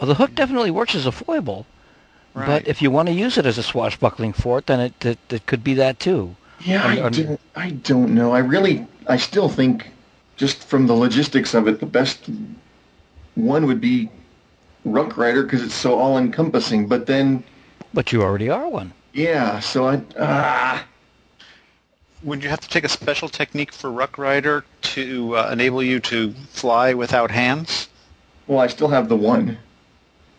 Well, 0.00 0.08
the 0.08 0.14
hook 0.14 0.34
definitely 0.34 0.70
works 0.70 0.94
as 0.94 1.04
a 1.04 1.12
foible. 1.12 1.66
Right. 2.32 2.46
But 2.46 2.68
if 2.68 2.80
you 2.80 2.90
want 2.90 3.08
to 3.08 3.14
use 3.14 3.36
it 3.36 3.44
as 3.44 3.58
a 3.58 3.62
swashbuckling 3.62 4.32
fort, 4.32 4.66
then 4.66 4.80
it 4.80 5.04
it, 5.04 5.18
it 5.28 5.46
could 5.46 5.62
be 5.62 5.74
that 5.74 6.00
too. 6.00 6.36
Yeah, 6.64 6.82
Un- 6.84 6.98
I 6.98 7.02
un- 7.02 7.12
don't, 7.12 7.40
I 7.56 7.70
don't 7.70 8.14
know. 8.14 8.32
I 8.32 8.38
really, 8.38 8.86
I 9.06 9.16
still 9.18 9.48
think, 9.48 9.90
just 10.36 10.64
from 10.64 10.86
the 10.86 10.94
logistics 10.94 11.52
of 11.54 11.68
it, 11.68 11.80
the 11.80 11.86
best 11.86 12.30
one 13.34 13.66
would 13.66 13.80
be 13.80 14.08
Ruck 14.84 15.16
Rider 15.18 15.42
because 15.42 15.62
it's 15.62 15.74
so 15.74 15.98
all 15.98 16.16
encompassing. 16.18 16.86
But 16.86 17.06
then, 17.06 17.44
But 17.92 18.12
you 18.12 18.22
already 18.22 18.48
are 18.48 18.68
one. 18.68 18.92
yeah, 19.12 19.60
so 19.60 19.86
I, 19.88 20.00
ah, 20.18 20.86
Would 22.22 22.42
you 22.42 22.48
have 22.48 22.60
to 22.60 22.68
take 22.68 22.84
a 22.84 22.88
special 22.88 23.28
technique 23.28 23.72
for 23.72 23.90
Ruck 23.90 24.16
Rider 24.18 24.64
to 24.82 25.36
uh, 25.36 25.50
enable 25.52 25.82
you 25.82 26.00
to 26.00 26.32
fly 26.50 26.94
without 26.94 27.30
hands? 27.30 27.88
well, 28.46 28.60
I 28.60 28.66
still 28.68 28.88
have 28.88 29.08
the 29.08 29.16
one. 29.16 29.58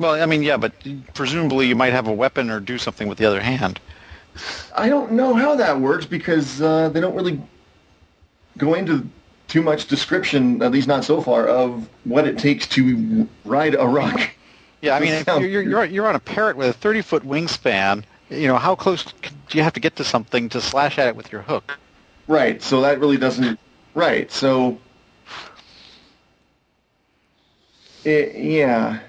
Well, 0.01 0.19
I 0.19 0.25
mean, 0.25 0.41
yeah, 0.41 0.57
but 0.57 0.73
presumably 1.13 1.67
you 1.67 1.75
might 1.75 1.93
have 1.93 2.07
a 2.07 2.11
weapon 2.11 2.49
or 2.49 2.59
do 2.59 2.79
something 2.79 3.07
with 3.07 3.19
the 3.19 3.25
other 3.25 3.39
hand. 3.39 3.79
I 4.75 4.89
don't 4.89 5.11
know 5.11 5.35
how 5.35 5.55
that 5.57 5.79
works 5.79 6.07
because 6.07 6.59
uh, 6.59 6.89
they 6.89 6.99
don't 6.99 7.13
really 7.13 7.39
go 8.57 8.73
into 8.73 9.07
too 9.47 9.61
much 9.61 9.87
description, 9.87 10.59
at 10.63 10.71
least 10.71 10.87
not 10.87 11.05
so 11.05 11.21
far, 11.21 11.47
of 11.47 11.87
what 12.05 12.27
it 12.27 12.39
takes 12.39 12.65
to 12.69 13.27
ride 13.45 13.75
a 13.75 13.85
ruck. 13.85 14.31
Yeah, 14.81 14.95
I 14.95 14.99
mean, 14.99 15.23
you're, 15.27 15.61
you're, 15.61 15.85
you're 15.85 16.07
on 16.07 16.15
a 16.15 16.19
parrot 16.19 16.57
with 16.57 16.75
a 16.75 16.79
30-foot 16.79 17.23
wingspan. 17.23 18.03
You 18.31 18.47
know, 18.47 18.57
how 18.57 18.73
close 18.73 19.03
do 19.03 19.57
you 19.57 19.63
have 19.63 19.73
to 19.73 19.79
get 19.79 19.97
to 19.97 20.03
something 20.03 20.49
to 20.49 20.61
slash 20.61 20.97
at 20.97 21.09
it 21.09 21.15
with 21.15 21.31
your 21.31 21.43
hook? 21.43 21.77
Right, 22.27 22.59
so 22.59 22.81
that 22.81 22.99
really 22.99 23.17
doesn't. 23.17 23.59
Right, 23.93 24.31
so. 24.31 24.79
It, 28.03 28.35
yeah. 28.35 28.99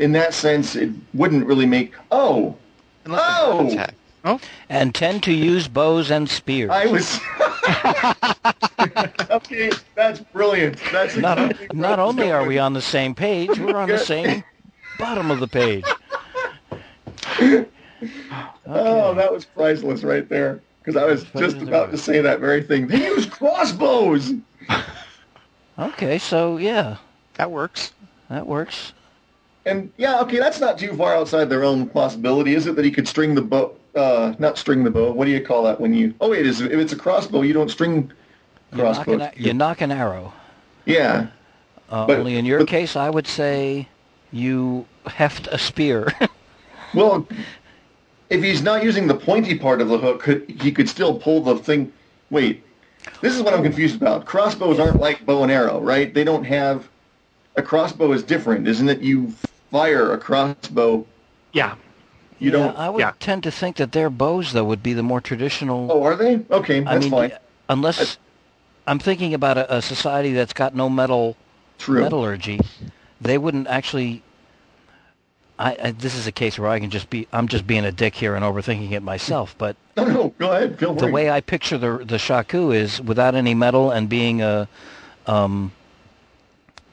In 0.00 0.12
that 0.12 0.32
sense, 0.32 0.76
it 0.76 0.90
wouldn't 1.12 1.46
really 1.46 1.66
make. 1.66 1.92
Oh! 2.10 2.56
Unless 3.04 3.22
Oh! 3.26 3.86
Oh, 4.24 4.40
And 4.68 4.94
tend 4.94 5.22
to 5.24 5.32
use 5.32 5.68
bows 5.68 6.10
and 6.10 6.28
spears. 6.28 6.70
I 6.70 6.86
was. 6.86 7.20
okay, 9.30 9.70
that's 9.94 10.20
brilliant. 10.20 10.78
That's 10.90 11.16
not 11.16 11.38
exactly 11.38 11.66
where 11.68 11.88
not 11.88 11.98
only 11.98 12.30
are 12.30 12.44
we 12.46 12.58
on 12.58 12.72
the 12.72 12.82
same 12.82 13.14
page, 13.14 13.58
we're 13.58 13.76
on 13.76 13.88
the 13.88 13.98
same 13.98 14.42
bottom 14.98 15.30
of 15.30 15.40
the 15.40 15.48
page. 15.48 15.84
Oh, 18.66 19.12
that 19.14 19.30
was 19.30 19.44
priceless 19.44 20.02
right 20.04 20.26
there. 20.26 20.62
Because 20.82 20.96
I 20.96 21.04
was 21.04 21.24
just 21.36 21.58
about 21.58 21.90
to 21.90 21.98
say 21.98 22.22
that 22.22 22.40
very 22.40 22.62
thing. 22.62 22.86
They 22.86 23.04
use 23.06 23.26
crossbows! 23.26 24.32
Okay, 25.78 26.18
so 26.18 26.58
yeah, 26.58 26.96
that 27.34 27.50
works. 27.50 27.92
that 28.28 28.46
works. 28.46 28.92
And 29.66 29.92
yeah, 29.98 30.20
okay, 30.22 30.38
that's 30.38 30.60
not 30.60 30.78
too 30.78 30.94
far 30.96 31.14
outside 31.14 31.50
their 31.50 31.64
own 31.64 31.86
possibility, 31.86 32.54
is 32.54 32.66
it? 32.66 32.76
That 32.76 32.84
he 32.84 32.90
could 32.90 33.06
string 33.06 33.34
the 33.34 33.42
bow, 33.42 33.74
uh, 33.94 34.34
not 34.38 34.56
string 34.56 34.84
the 34.84 34.90
bow. 34.90 35.12
What 35.12 35.26
do 35.26 35.30
you 35.30 35.40
call 35.44 35.64
that 35.64 35.80
when 35.80 35.92
you? 35.92 36.14
Oh 36.20 36.30
wait, 36.30 36.46
is 36.46 36.60
if 36.60 36.72
it's 36.72 36.92
a 36.92 36.96
crossbow, 36.96 37.42
you 37.42 37.52
don't 37.52 37.70
string 37.70 38.10
You 38.72 38.82
knock, 38.84 39.06
an, 39.08 39.30
you 39.36 39.52
knock 39.52 39.80
an 39.80 39.90
arrow. 39.92 40.32
Yeah, 40.86 41.26
Uh, 41.90 42.06
But- 42.06 42.18
only 42.20 42.36
in 42.36 42.44
your 42.46 42.60
but- 42.60 42.68
case, 42.68 42.96
I 42.96 43.10
would 43.10 43.26
say 43.26 43.88
you 44.32 44.86
heft 45.06 45.46
a 45.48 45.58
spear. 45.58 46.08
well, 46.94 47.26
if 48.30 48.42
he's 48.42 48.62
not 48.62 48.82
using 48.84 49.08
the 49.08 49.14
pointy 49.14 49.58
part 49.58 49.80
of 49.80 49.88
the 49.88 49.98
hook, 49.98 50.22
could 50.22 50.48
he 50.48 50.70
could 50.72 50.88
still 50.88 51.18
pull 51.18 51.42
the 51.42 51.56
thing? 51.56 51.92
Wait, 52.30 52.62
this 53.20 53.34
is 53.34 53.42
what 53.42 53.52
I'm 53.52 53.62
confused 53.62 53.96
about. 54.00 54.24
Crossbows 54.24 54.78
aren't 54.78 55.00
like 55.00 55.26
bow 55.26 55.42
and 55.42 55.50
arrow, 55.52 55.80
right? 55.80 56.14
They 56.14 56.24
don't 56.24 56.44
have 56.44 56.88
a 57.56 57.62
crossbow 57.62 58.12
is 58.12 58.22
different, 58.22 58.66
isn't 58.68 58.88
it? 58.88 59.00
You 59.00 59.30
fire 59.70 60.12
a 60.12 60.18
crossbow. 60.18 61.06
Yeah. 61.52 61.76
You 62.38 62.50
Yeah, 62.50 62.58
don't. 62.58 62.76
I 62.78 62.88
would 62.88 63.00
yeah. 63.00 63.12
tend 63.20 63.42
to 63.44 63.50
think 63.50 63.76
that 63.76 63.92
their 63.92 64.08
bows, 64.10 64.52
though, 64.52 64.64
would 64.64 64.82
be 64.82 64.92
the 64.94 65.02
more 65.02 65.20
traditional. 65.20 65.90
Oh, 65.90 66.02
are 66.02 66.16
they? 66.16 66.40
Okay, 66.50 66.80
that's 66.80 66.90
I 66.90 66.98
mean, 66.98 67.10
fine. 67.10 67.32
unless 67.68 68.18
I'm 68.86 68.98
thinking 68.98 69.34
about 69.34 69.58
a, 69.58 69.76
a 69.76 69.82
society 69.82 70.32
that's 70.32 70.52
got 70.52 70.74
no 70.74 70.88
metal 70.88 71.36
True. 71.78 72.02
metallurgy, 72.02 72.60
they 73.20 73.36
wouldn't 73.38 73.66
actually. 73.68 74.22
I, 75.58 75.76
I 75.82 75.90
this 75.90 76.14
is 76.14 76.26
a 76.26 76.32
case 76.32 76.58
where 76.58 76.70
I 76.70 76.80
can 76.80 76.88
just 76.88 77.10
be 77.10 77.28
I'm 77.32 77.46
just 77.46 77.66
being 77.66 77.84
a 77.84 77.92
dick 77.92 78.14
here 78.14 78.34
and 78.34 78.42
overthinking 78.44 78.92
it 78.92 79.02
myself, 79.02 79.54
but 79.58 79.76
No, 79.96 80.04
no, 80.06 80.28
go 80.38 80.52
ahead. 80.52 80.78
Feel 80.78 80.94
the 80.94 81.02
free. 81.02 81.12
way 81.12 81.30
I 81.30 81.40
picture 81.42 81.76
the 81.76 81.98
the 81.98 82.18
shaku 82.18 82.70
is 82.72 83.00
without 83.02 83.34
any 83.34 83.54
metal 83.54 83.90
and 83.90 84.08
being 84.08 84.40
a 84.40 84.66
um 85.26 85.72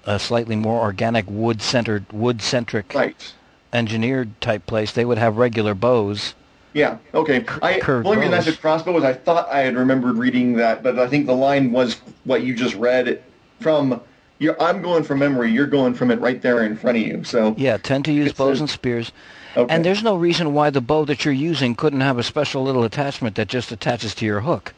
a 0.08 0.18
slightly 0.18 0.56
more 0.56 0.82
organic 0.82 1.26
wood 1.30 1.62
centered 1.62 2.06
wood 2.12 2.42
centric 2.42 2.94
Right. 2.96 3.34
engineered 3.74 4.40
type 4.42 4.66
place, 4.66 4.94
they 4.94 5.06
would 5.06 5.18
have 5.18 5.38
regular 5.38 5.76
bows. 5.76 6.34
Yeah. 6.74 6.98
Okay. 7.14 7.44
I 7.62 7.80
curved 7.80 8.06
the 8.06 8.10
only 8.10 8.22
reason 8.22 8.34
I 8.34 8.40
said 8.40 8.60
crossbow 8.62 8.94
was 8.94 9.04
I 9.04 9.14
thought 9.14 9.50
I 9.52 9.60
had 9.60 9.76
remembered 9.76 10.18
reading 10.18 10.54
that, 10.54 10.82
but 10.82 10.98
I 10.98 11.08
think 11.08 11.26
the 11.26 11.36
line 11.36 11.72
was 11.72 12.00
what 12.24 12.44
you 12.44 12.56
just 12.56 12.76
read 12.76 13.22
from. 13.60 14.02
You're, 14.40 14.62
I'm 14.62 14.84
going 14.84 15.04
from 15.04 15.18
memory. 15.20 15.52
You're 15.52 15.66
going 15.66 15.96
from 15.96 16.12
it 16.12 16.20
right 16.22 16.40
there 16.42 16.64
in 16.64 16.78
front 16.78 16.98
of 16.98 17.04
you. 17.04 17.24
So 17.24 17.56
Yeah, 17.58 17.78
tend 17.78 18.06
to 18.06 18.12
use 18.14 18.32
bows 18.34 18.60
and 18.60 18.70
spears. 18.70 19.12
okay. 19.58 19.74
And 19.74 19.84
there's 19.84 20.04
no 20.04 20.16
reason 20.16 20.54
why 20.54 20.70
the 20.70 20.80
bow 20.82 21.06
that 21.06 21.26
you're 21.26 21.34
using 21.34 21.74
couldn't 21.74 22.02
have 22.02 22.20
a 22.20 22.24
special 22.24 22.64
little 22.64 22.84
attachment 22.84 23.36
that 23.36 23.48
just 23.48 23.72
attaches 23.72 24.14
to 24.16 24.26
your 24.26 24.42
hook. 24.42 24.74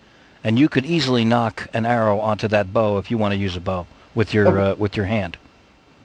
And 0.45 0.57
you 0.57 0.69
could 0.69 0.85
easily 0.85 1.25
knock 1.25 1.67
an 1.73 1.85
arrow 1.85 2.19
onto 2.19 2.47
that 2.47 2.71
bow 2.71 2.97
if 2.97 3.11
you 3.11 3.17
want 3.17 3.33
to 3.33 3.37
use 3.37 3.57
a 3.57 3.59
bow 3.59 3.85
with 4.15 4.33
your 4.33 4.47
Okay. 4.47 4.71
uh, 4.71 4.75
with 4.75 4.95
your 4.97 5.05
hand. 5.05 5.37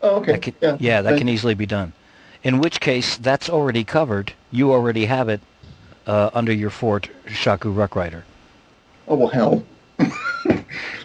oh, 0.02 0.16
okay. 0.16 0.32
That 0.32 0.42
can, 0.42 0.76
yeah, 0.80 1.02
that 1.02 1.10
then- 1.10 1.18
can 1.18 1.28
easily 1.28 1.54
be 1.54 1.66
done. 1.66 1.92
In 2.42 2.58
which 2.58 2.78
case, 2.80 3.16
that's 3.16 3.48
already 3.48 3.84
covered. 3.84 4.34
You 4.50 4.70
already 4.72 5.06
have 5.06 5.30
it 5.30 5.40
uh, 6.06 6.28
under 6.34 6.52
your 6.52 6.68
fort, 6.68 7.08
Shaku 7.26 7.70
Ruck 7.70 7.96
Rider. 7.96 8.24
Oh 9.08 9.16
well, 9.16 9.28
hell. 9.28 9.64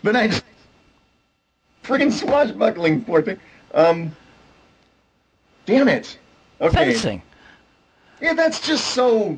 then 0.03 0.15
I 0.15 0.27
just 0.27 0.43
friggin' 1.83 2.11
swashbuckling 2.11 3.05
for 3.05 3.21
thing. 3.21 3.39
Um. 3.73 4.15
Damn 5.65 5.87
it. 5.87 6.17
Okay. 6.59 6.91
Fencing. 6.93 7.21
Yeah, 8.21 8.33
that's 8.33 8.59
just 8.65 8.87
so. 8.87 9.37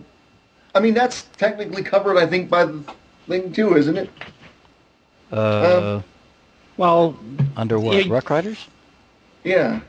I 0.74 0.80
mean, 0.80 0.94
that's 0.94 1.24
technically 1.38 1.84
covered, 1.84 2.18
I 2.18 2.26
think, 2.26 2.50
by 2.50 2.66
the 2.66 2.82
thing 3.28 3.52
too, 3.52 3.76
isn't 3.76 3.98
it? 3.98 4.10
Uh, 5.32 6.02
Well, 6.82 7.16
under 7.56 7.80
what? 7.80 8.04
yeah, 8.04 8.12
Ruck 8.12 8.32
Riders? 8.32 8.66
Yeah. 9.44 9.82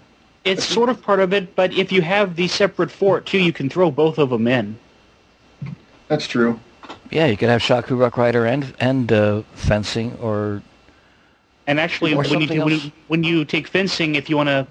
it's 0.44 0.62
sort 0.62 0.90
of 0.90 1.00
part 1.00 1.20
of 1.20 1.32
it, 1.32 1.56
but 1.56 1.72
if 1.72 1.90
you 1.90 2.02
have 2.02 2.36
the 2.36 2.48
separate 2.48 2.90
fort 2.90 3.24
too, 3.24 3.38
you 3.38 3.50
can 3.50 3.70
throw 3.70 3.90
both 3.90 4.18
of 4.18 4.28
them 4.28 4.46
in. 4.46 4.76
That's 6.08 6.26
true. 6.26 6.60
Yeah, 7.10 7.24
you 7.24 7.38
could 7.38 7.48
have 7.48 7.62
Shaku 7.62 7.96
Ruck 7.96 8.18
Rider 8.18 8.44
and 8.44 8.74
and 8.78 9.10
uh, 9.10 9.40
fencing 9.54 10.18
or 10.20 10.60
And 11.66 11.80
actually, 11.80 12.12
Or 12.12 12.24
when 12.24 12.42
you, 12.42 12.60
when 12.60 12.68
you 12.68 12.92
when 13.08 13.24
you 13.24 13.46
take 13.46 13.68
fencing, 13.68 14.14
if 14.16 14.28
you 14.28 14.36
want 14.36 14.50
to 14.50 14.66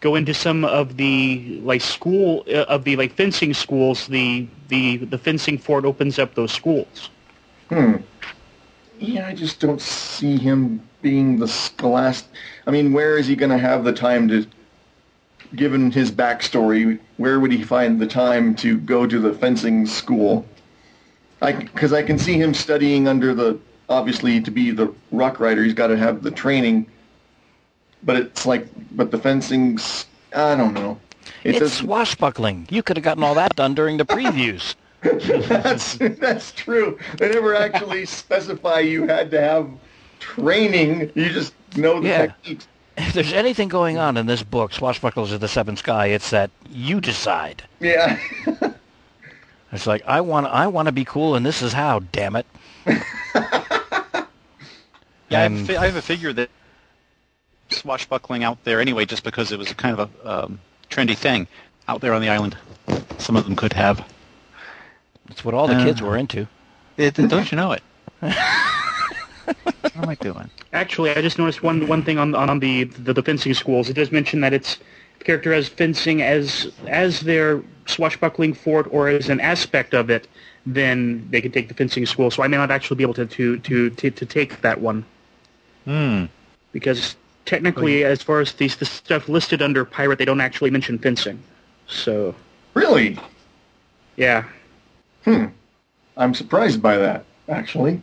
go 0.00 0.16
into 0.16 0.34
some 0.34 0.64
of 0.64 0.96
the 0.96 1.60
like 1.62 1.80
school 1.80 2.42
uh, 2.48 2.74
of 2.74 2.82
the 2.82 2.96
like 2.96 3.12
fencing 3.14 3.54
schools, 3.54 4.08
the 4.08 4.48
the 4.66 4.96
the 4.96 5.18
fencing 5.18 5.58
fort 5.58 5.84
opens 5.84 6.18
up 6.18 6.34
those 6.34 6.50
schools. 6.50 7.08
Hmm. 7.68 7.98
Yeah, 9.02 9.26
I 9.26 9.34
just 9.34 9.58
don't 9.58 9.80
see 9.80 10.36
him 10.38 10.80
being 11.02 11.36
the 11.38 11.48
scholastic. 11.48 12.30
I 12.68 12.70
mean, 12.70 12.92
where 12.92 13.18
is 13.18 13.26
he 13.26 13.34
going 13.34 13.50
to 13.50 13.58
have 13.58 13.82
the 13.82 13.92
time 13.92 14.28
to, 14.28 14.46
given 15.56 15.90
his 15.90 16.12
backstory, 16.12 17.00
where 17.16 17.40
would 17.40 17.50
he 17.50 17.64
find 17.64 18.00
the 18.00 18.06
time 18.06 18.54
to 18.56 18.78
go 18.78 19.04
to 19.04 19.18
the 19.18 19.34
fencing 19.34 19.86
school? 19.86 20.46
I 21.40 21.50
because 21.52 21.92
I 21.92 22.04
can 22.04 22.16
see 22.16 22.34
him 22.40 22.54
studying 22.54 23.08
under 23.08 23.34
the 23.34 23.58
obviously 23.88 24.40
to 24.40 24.50
be 24.52 24.70
the 24.70 24.94
ruck 25.10 25.40
rider, 25.40 25.64
he's 25.64 25.74
got 25.74 25.88
to 25.88 25.96
have 25.96 26.22
the 26.22 26.30
training. 26.30 26.86
But 28.04 28.16
it's 28.16 28.46
like, 28.46 28.68
but 28.96 29.10
the 29.10 29.18
fencing's, 29.18 30.06
I 30.34 30.54
don't 30.54 30.74
know. 30.74 31.00
It 31.42 31.50
it's 31.50 31.58
doesn't- 31.58 31.86
swashbuckling. 31.86 32.68
You 32.70 32.84
could 32.84 32.96
have 32.96 33.02
gotten 33.04 33.24
all 33.24 33.34
that 33.34 33.56
done 33.56 33.74
during 33.74 33.96
the 33.96 34.04
previews. 34.06 34.76
that's 35.48 35.94
that's 35.96 36.52
true. 36.52 36.98
They 37.18 37.28
never 37.30 37.54
actually 37.54 38.04
specify 38.06 38.80
you 38.80 39.06
had 39.06 39.30
to 39.32 39.40
have 39.40 39.68
training. 40.20 41.10
You 41.14 41.28
just 41.30 41.54
know 41.76 42.00
the 42.00 42.08
Yeah. 42.08 42.26
techniques. 42.26 42.68
If 42.96 43.14
there's 43.14 43.32
anything 43.32 43.68
going 43.68 43.96
on 43.98 44.16
in 44.18 44.26
this 44.26 44.42
book, 44.42 44.70
Swashbucklers 44.72 45.32
of 45.32 45.40
the 45.40 45.48
Seventh 45.48 45.78
Sky, 45.78 46.06
it's 46.08 46.28
that 46.30 46.50
you 46.70 47.00
decide. 47.00 47.62
Yeah. 47.80 48.18
It's 49.74 49.86
like 49.86 50.02
I 50.06 50.20
want 50.20 50.46
I 50.48 50.66
want 50.66 50.84
to 50.84 50.92
be 50.92 51.02
cool, 51.06 51.34
and 51.34 51.46
this 51.46 51.62
is 51.62 51.72
how. 51.72 52.00
Damn 52.00 52.36
it! 52.36 52.44
Yeah, 52.84 52.98
I 55.30 55.38
have, 55.44 55.52
a 55.52 55.64
fi- 55.64 55.76
I 55.78 55.86
have 55.86 55.96
a 55.96 56.02
figure 56.02 56.30
that 56.34 56.50
swashbuckling 57.70 58.44
out 58.44 58.62
there 58.64 58.80
anyway, 58.82 59.06
just 59.06 59.24
because 59.24 59.50
it 59.50 59.58
was 59.58 59.70
a 59.70 59.74
kind 59.74 59.98
of 59.98 60.10
a 60.26 60.44
um, 60.44 60.60
trendy 60.90 61.16
thing 61.16 61.48
out 61.88 62.02
there 62.02 62.12
on 62.12 62.20
the 62.20 62.28
island. 62.28 62.54
Some 63.16 63.34
of 63.34 63.44
them 63.44 63.56
could 63.56 63.72
have. 63.72 64.06
It's 65.30 65.44
what 65.44 65.54
all 65.54 65.66
the 65.66 65.76
Uh. 65.76 65.84
kids 65.84 66.02
were 66.02 66.16
into. 66.16 66.46
It, 66.96 67.14
don't 67.14 67.50
you 67.50 67.56
know 67.56 67.72
it? 67.72 67.82
what 68.20 68.36
am 69.96 70.08
I 70.08 70.14
doing? 70.16 70.50
Actually, 70.72 71.10
I 71.10 71.20
just 71.22 71.38
noticed 71.38 71.62
one 71.62 71.86
one 71.88 72.02
thing 72.02 72.18
on 72.18 72.34
on 72.34 72.58
the, 72.60 72.84
the 72.84 73.12
the 73.14 73.22
fencing 73.22 73.54
schools. 73.54 73.88
It 73.88 73.94
does 73.94 74.12
mention 74.12 74.40
that 74.42 74.52
it's 74.52 74.78
the 75.18 75.24
character 75.24 75.52
has 75.52 75.68
fencing 75.68 76.22
as 76.22 76.70
as 76.86 77.20
their 77.20 77.62
swashbuckling 77.86 78.54
fort 78.54 78.86
or 78.90 79.08
as 79.08 79.28
an 79.28 79.40
aspect 79.40 79.94
of 79.94 80.10
it. 80.10 80.28
Then 80.66 81.26
they 81.30 81.40
can 81.40 81.50
take 81.50 81.68
the 81.68 81.74
fencing 81.74 82.06
school. 82.06 82.30
So 82.30 82.42
I 82.42 82.48
may 82.48 82.56
not 82.56 82.70
actually 82.70 82.96
be 82.96 83.02
able 83.04 83.14
to 83.14 83.26
to 83.26 83.58
to 83.58 83.90
to, 83.90 84.10
to 84.10 84.26
take 84.26 84.60
that 84.60 84.80
one 84.80 85.04
Hmm. 85.84 86.26
because 86.72 87.16
technically, 87.44 88.04
as 88.04 88.22
far 88.22 88.38
as 88.40 88.52
the, 88.52 88.68
the 88.68 88.84
stuff 88.84 89.28
listed 89.28 89.60
under 89.62 89.84
pirate, 89.84 90.18
they 90.18 90.24
don't 90.24 90.40
actually 90.40 90.70
mention 90.70 90.98
fencing. 90.98 91.42
So 91.88 92.34
Really? 92.74 93.18
yeah, 94.16 94.44
I'm 96.16 96.34
surprised 96.34 96.82
by 96.82 96.96
that, 96.96 97.24
actually. 97.48 98.00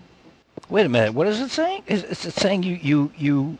Wait 0.69 0.85
a 0.85 0.89
minute. 0.89 1.13
What 1.13 1.27
is 1.27 1.39
it 1.39 1.49
saying? 1.49 1.83
Is, 1.87 2.03
is 2.03 2.25
it 2.25 2.33
saying 2.33 2.63
you 2.63 2.75
you 2.81 3.11
you 3.17 3.57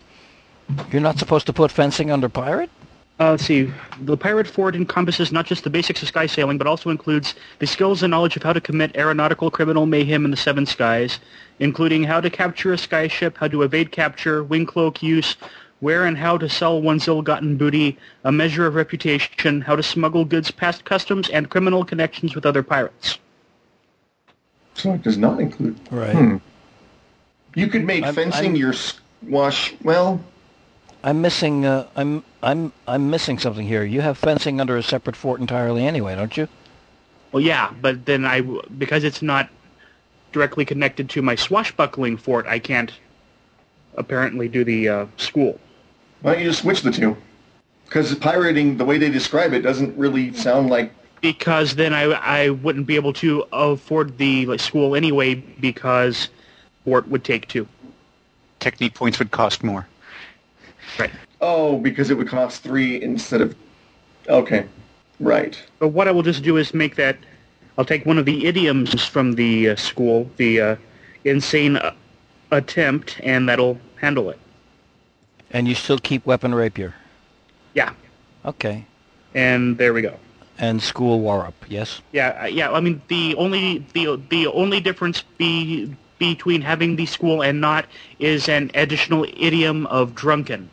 you're 0.92 1.02
not 1.02 1.18
supposed 1.18 1.46
to 1.48 1.54
put 1.54 1.72
fencing 1.72 2.12
under 2.12 2.30
pirate? 2.30 2.70
Uh, 3.20 3.32
let's 3.32 3.44
see. 3.46 3.74
The 4.02 4.16
pirate 4.16 4.48
fort 4.48 4.76
encompasses 4.76 5.32
not 5.32 5.46
just 5.46 5.66
the 5.66 5.70
basics 5.70 6.02
of 6.02 6.08
sky 6.08 6.26
sailing, 6.26 6.58
but 6.58 6.68
also 6.68 6.90
includes 6.90 7.36
the 7.60 7.68
skills 7.68 8.02
and 8.02 8.12
knowledge 8.12 8.38
of 8.38 8.44
how 8.44 8.54
to 8.54 8.62
commit 8.62 8.96
aeronautical 8.96 9.52
criminal 9.52 9.86
mayhem 9.86 10.24
in 10.24 10.32
the 10.32 10.38
seven 10.38 10.66
skies, 10.66 11.20
including 11.60 12.04
how 12.04 12.22
to 12.22 12.30
capture 12.30 12.72
a 12.72 12.78
sky 12.78 13.10
ship, 13.10 13.38
how 13.38 13.50
to 13.50 13.64
evade 13.64 13.92
capture, 13.92 14.42
wing 14.42 14.66
cloak 14.66 15.04
use, 15.04 15.36
where 15.82 16.06
and 16.06 16.18
how 16.18 16.38
to 16.38 16.48
sell 16.48 16.82
one's 16.82 17.10
ill-gotten 17.10 17.58
booty, 17.58 17.98
a 18.24 18.32
measure 18.32 18.66
of 18.66 18.76
reputation, 18.76 19.60
how 19.62 19.76
to 19.76 19.84
smuggle 19.84 20.24
goods 20.24 20.50
past 20.50 20.86
customs, 20.86 21.28
and 21.30 21.50
criminal 21.50 21.84
connections 21.84 22.36
with 22.36 22.46
other 22.46 22.64
pirates. 22.64 23.20
So 24.80 24.94
it 24.94 25.02
does 25.02 25.18
not 25.18 25.42
include. 25.42 25.78
Right. 25.92 26.16
Hmm. 26.16 26.38
You 27.54 27.68
could 27.68 27.84
make 27.84 28.04
I'm- 28.04 28.16
fencing 28.16 28.52
I'm- 28.52 28.56
your 28.56 28.74
squash. 28.74 29.74
Well, 29.84 30.22
I'm 31.04 31.22
missing. 31.22 31.66
Uh, 31.66 31.88
I'm 31.96 32.24
I'm 32.42 32.72
I'm 32.88 33.10
missing 33.10 33.40
something 33.40 33.68
here. 33.68 33.84
You 33.84 34.02
have 34.02 34.18
fencing 34.18 34.62
under 34.62 34.78
a 34.78 34.84
separate 34.84 35.16
fort 35.16 35.42
entirely, 35.42 35.86
anyway, 35.86 36.16
don't 36.16 36.36
you? 36.38 36.48
Well, 37.32 37.44
yeah, 37.44 37.74
but 37.82 38.06
then 38.06 38.26
I, 38.26 38.42
because 38.42 39.04
it's 39.04 39.22
not 39.22 39.50
directly 40.32 40.66
connected 40.66 41.10
to 41.12 41.22
my 41.22 41.36
swashbuckling 41.36 42.18
fort, 42.18 42.48
I 42.48 42.58
can't 42.58 42.92
apparently 43.96 44.48
do 44.48 44.64
the 44.64 44.90
uh, 44.90 45.06
school. 45.18 45.60
why 46.22 46.34
don't 46.34 46.42
you 46.44 46.50
just 46.50 46.62
switch 46.62 46.82
the 46.82 46.92
two? 46.92 47.16
Because 47.86 48.16
pirating, 48.16 48.78
the 48.78 48.86
way 48.86 48.98
they 48.98 49.10
describe 49.10 49.54
it, 49.54 49.62
doesn't 49.62 49.98
really 49.98 50.34
sound 50.34 50.70
like. 50.70 50.92
Because 51.22 51.76
then 51.76 51.94
I 51.94 52.04
I 52.04 52.50
wouldn't 52.50 52.88
be 52.88 52.96
able 52.96 53.14
to 53.14 53.46
afford 53.52 54.18
the 54.18 54.46
like, 54.46 54.60
school 54.60 54.96
anyway 54.96 55.36
because 55.36 56.30
fort 56.84 57.08
would 57.08 57.24
take 57.24 57.48
two. 57.48 57.68
Technique 58.60 58.94
points 58.94 59.20
would 59.20 59.32
cost 59.32 59.64
more. 59.64 59.88
Right. 60.98 61.12
Oh, 61.42 61.78
because 61.78 62.10
it 62.10 62.18
would 62.18 62.28
cost 62.28 62.64
three 62.64 63.02
instead 63.02 63.42
of. 63.42 63.56
Okay. 64.28 64.66
Right. 65.20 65.62
But 65.80 65.90
what 65.90 66.08
I 66.08 66.12
will 66.12 66.24
just 66.24 66.44
do 66.44 66.58
is 66.58 66.74
make 66.74 66.96
that. 66.96 67.18
I'll 67.78 67.86
take 67.86 68.06
one 68.06 68.18
of 68.18 68.26
the 68.26 68.46
idioms 68.46 69.06
from 69.06 69.34
the 69.34 69.70
uh, 69.70 69.76
school, 69.78 70.30
the 70.36 70.60
uh, 70.60 70.76
insane 71.24 71.78
uh, 71.78 71.94
attempt, 72.52 73.20
and 73.24 73.48
that'll 73.48 73.80
handle 73.96 74.30
it. 74.30 74.40
And 75.52 75.68
you 75.68 75.76
still 75.76 75.98
keep 75.98 76.26
weapon 76.26 76.54
rapier. 76.54 76.94
Yeah. 77.74 77.94
Okay. 78.46 78.86
And 79.34 79.78
there 79.78 79.94
we 79.94 80.02
go. 80.02 80.18
And 80.62 80.82
school 80.84 81.22
war 81.22 81.46
up. 81.46 81.56
Yes. 81.70 82.02
Yeah, 82.12 82.38
uh, 82.42 82.46
yeah. 82.46 82.72
I 82.72 82.82
mean, 82.82 83.02
the 83.08 83.34
only 83.36 83.86
the 83.94 84.20
the 84.30 84.48
only 84.48 84.82
difference 84.82 85.24
be, 85.38 85.96
between 86.18 86.62
having 86.62 86.98
the 86.98 87.06
school 87.06 87.42
and 87.42 87.62
not 87.62 87.86
is 88.20 88.50
an 88.50 88.70
additional 88.74 89.24
idiom 89.38 89.86
of 89.88 90.16
drunken, 90.16 90.70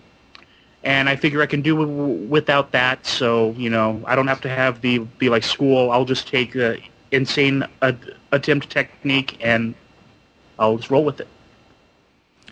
and 0.82 1.08
I 1.08 1.14
figure 1.14 1.40
I 1.40 1.46
can 1.46 1.62
do 1.62 1.76
w- 1.78 2.26
without 2.28 2.72
that. 2.72 3.06
So 3.06 3.54
you 3.56 3.70
know, 3.70 4.02
I 4.06 4.16
don't 4.16 4.26
have 4.26 4.40
to 4.40 4.48
have 4.48 4.80
the 4.80 4.98
be 4.98 5.28
like 5.28 5.44
school. 5.44 5.92
I'll 5.92 6.04
just 6.04 6.26
take 6.26 6.52
the 6.54 6.80
insane 7.12 7.62
ad- 7.80 8.16
attempt 8.32 8.68
technique 8.68 9.38
and 9.40 9.74
I'll 10.58 10.76
just 10.78 10.90
roll 10.90 11.04
with 11.04 11.20
it. 11.20 11.28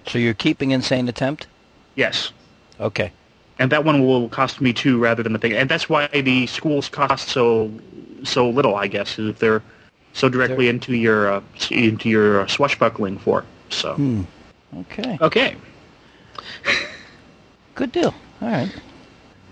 So 0.06 0.18
you're 0.18 0.34
keeping 0.34 0.70
insane 0.70 1.08
attempt. 1.08 1.48
Yes. 1.96 2.30
Okay. 2.78 3.10
And 3.58 3.70
that 3.70 3.84
one 3.84 4.04
will 4.04 4.28
cost 4.28 4.60
me 4.60 4.72
two 4.72 4.98
rather 4.98 5.22
than 5.22 5.32
the 5.32 5.38
thing, 5.38 5.52
and 5.52 5.68
that's 5.68 5.88
why 5.88 6.08
the 6.08 6.46
schools 6.46 6.88
cost 6.88 7.28
so 7.28 7.70
so 8.24 8.48
little, 8.48 8.74
I 8.74 8.88
guess, 8.88 9.18
if 9.18 9.38
they're 9.38 9.62
so 10.12 10.28
directly 10.28 10.68
into 10.68 10.94
your 10.96 11.32
uh, 11.32 11.40
into 11.70 12.08
your 12.08 12.40
uh, 12.40 12.46
swashbuckling 12.46 13.18
for. 13.18 13.44
So 13.70 13.94
Okay. 14.80 15.18
okay, 15.20 15.56
Good 17.74 17.92
deal. 17.92 18.14
All 18.40 18.48
right. 18.48 18.74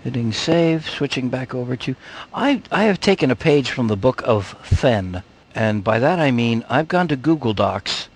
Hitting 0.03 0.33
save, 0.33 0.89
switching 0.89 1.29
back 1.29 1.55
over 1.55 1.75
to... 1.77 1.95
I, 2.33 2.61
I 2.71 2.83
have 2.83 2.99
taken 2.99 3.31
a 3.31 3.35
page 3.35 3.71
from 3.71 3.87
the 3.87 3.95
book 3.95 4.21
of 4.25 4.57
Fen, 4.61 5.23
and 5.55 5.83
by 5.83 5.99
that 5.99 6.19
I 6.19 6.31
mean 6.31 6.65
I've 6.69 6.87
gone 6.87 7.07
to 7.07 7.15
Google 7.15 7.53
Docs, 7.53 8.09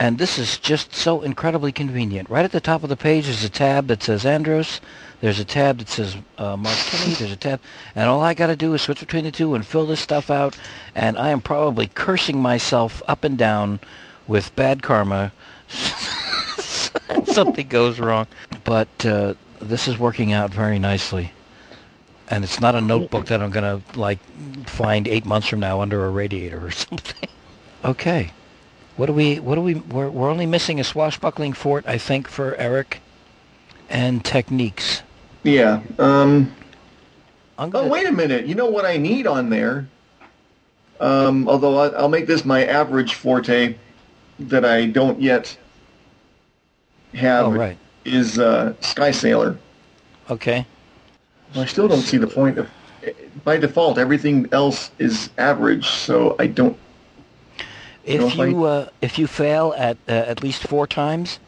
and 0.00 0.18
this 0.18 0.38
is 0.38 0.58
just 0.58 0.94
so 0.94 1.22
incredibly 1.22 1.72
convenient. 1.72 2.30
Right 2.30 2.44
at 2.44 2.52
the 2.52 2.60
top 2.60 2.82
of 2.82 2.88
the 2.88 2.96
page 2.96 3.28
is 3.28 3.44
a 3.44 3.48
tab 3.48 3.88
that 3.88 4.02
says 4.02 4.24
Andros, 4.24 4.80
there's 5.20 5.40
a 5.40 5.44
tab 5.44 5.78
that 5.78 5.88
says 5.88 6.16
uh, 6.38 6.56
Mark 6.56 6.76
Kinney, 6.76 7.14
there's 7.14 7.32
a 7.32 7.36
tab, 7.36 7.60
and 7.94 8.08
all 8.08 8.22
I 8.22 8.34
got 8.34 8.46
to 8.48 8.56
do 8.56 8.74
is 8.74 8.82
switch 8.82 9.00
between 9.00 9.24
the 9.24 9.32
two 9.32 9.54
and 9.54 9.66
fill 9.66 9.86
this 9.86 10.00
stuff 10.00 10.30
out, 10.30 10.56
and 10.94 11.18
I 11.18 11.30
am 11.30 11.40
probably 11.40 11.88
cursing 11.88 12.40
myself 12.40 13.02
up 13.08 13.24
and 13.24 13.36
down 13.36 13.80
with 14.26 14.54
bad 14.54 14.82
karma 14.82 15.32
something 17.26 17.68
goes 17.68 17.98
wrong. 17.98 18.26
But 18.64 18.88
uh, 19.04 19.34
this 19.60 19.88
is 19.88 19.98
working 19.98 20.32
out 20.32 20.52
very 20.52 20.78
nicely. 20.78 21.32
And 22.30 22.44
it's 22.44 22.60
not 22.60 22.74
a 22.74 22.80
notebook 22.80 23.26
that 23.26 23.40
I'm 23.42 23.50
going 23.50 23.80
to, 23.80 23.98
like, 23.98 24.18
find 24.66 25.08
eight 25.08 25.24
months 25.24 25.48
from 25.48 25.60
now 25.60 25.80
under 25.80 26.04
a 26.04 26.10
radiator 26.10 26.66
or 26.66 26.70
something. 26.88 27.28
Okay. 27.84 28.32
What 28.98 29.06
do 29.06 29.12
we, 29.12 29.38
what 29.38 29.54
do 29.54 29.60
we, 29.60 29.74
we're, 29.74 30.10
we're 30.10 30.28
only 30.28 30.44
missing 30.44 30.80
a 30.80 30.84
swashbuckling 30.84 31.52
fort, 31.52 31.84
I 31.86 31.98
think, 31.98 32.26
for 32.26 32.56
Eric, 32.56 33.00
and 33.88 34.24
techniques. 34.24 35.02
Yeah. 35.44 35.80
Um. 36.00 36.52
I'm 37.56 37.70
Oh, 37.74 37.86
wait 37.86 38.06
a 38.08 38.12
minute. 38.12 38.46
You 38.46 38.56
know 38.56 38.66
what 38.66 38.84
I 38.84 38.96
need 38.96 39.26
on 39.28 39.50
there? 39.50 39.86
Um, 41.00 41.48
although 41.48 41.78
I, 41.78 41.88
I'll 41.90 42.08
make 42.08 42.26
this 42.26 42.44
my 42.44 42.64
average 42.66 43.14
forte 43.14 43.76
that 44.40 44.64
I 44.64 44.86
don't 44.86 45.20
yet 45.20 45.56
have 47.14 47.46
Oh, 47.46 47.50
right. 47.52 47.78
is 48.04 48.38
uh, 48.40 48.74
Sky 48.80 49.12
Sailor. 49.12 49.56
Okay. 50.28 50.66
I 51.54 51.64
still 51.66 51.86
don't 51.86 52.02
see 52.02 52.16
the 52.18 52.26
point 52.26 52.58
of. 52.58 52.68
By 53.44 53.56
default, 53.58 53.96
everything 53.96 54.48
else 54.50 54.90
is 54.98 55.30
average, 55.38 55.86
so 55.86 56.34
I 56.40 56.48
don't. 56.48 56.76
If 58.08 58.36
you, 58.36 58.64
uh, 58.64 58.88
if 59.02 59.18
you 59.18 59.26
fail 59.26 59.74
at 59.76 59.96
uh, 60.08 60.12
at 60.12 60.42
least 60.42 60.66
four 60.66 60.86
times, 60.86 61.38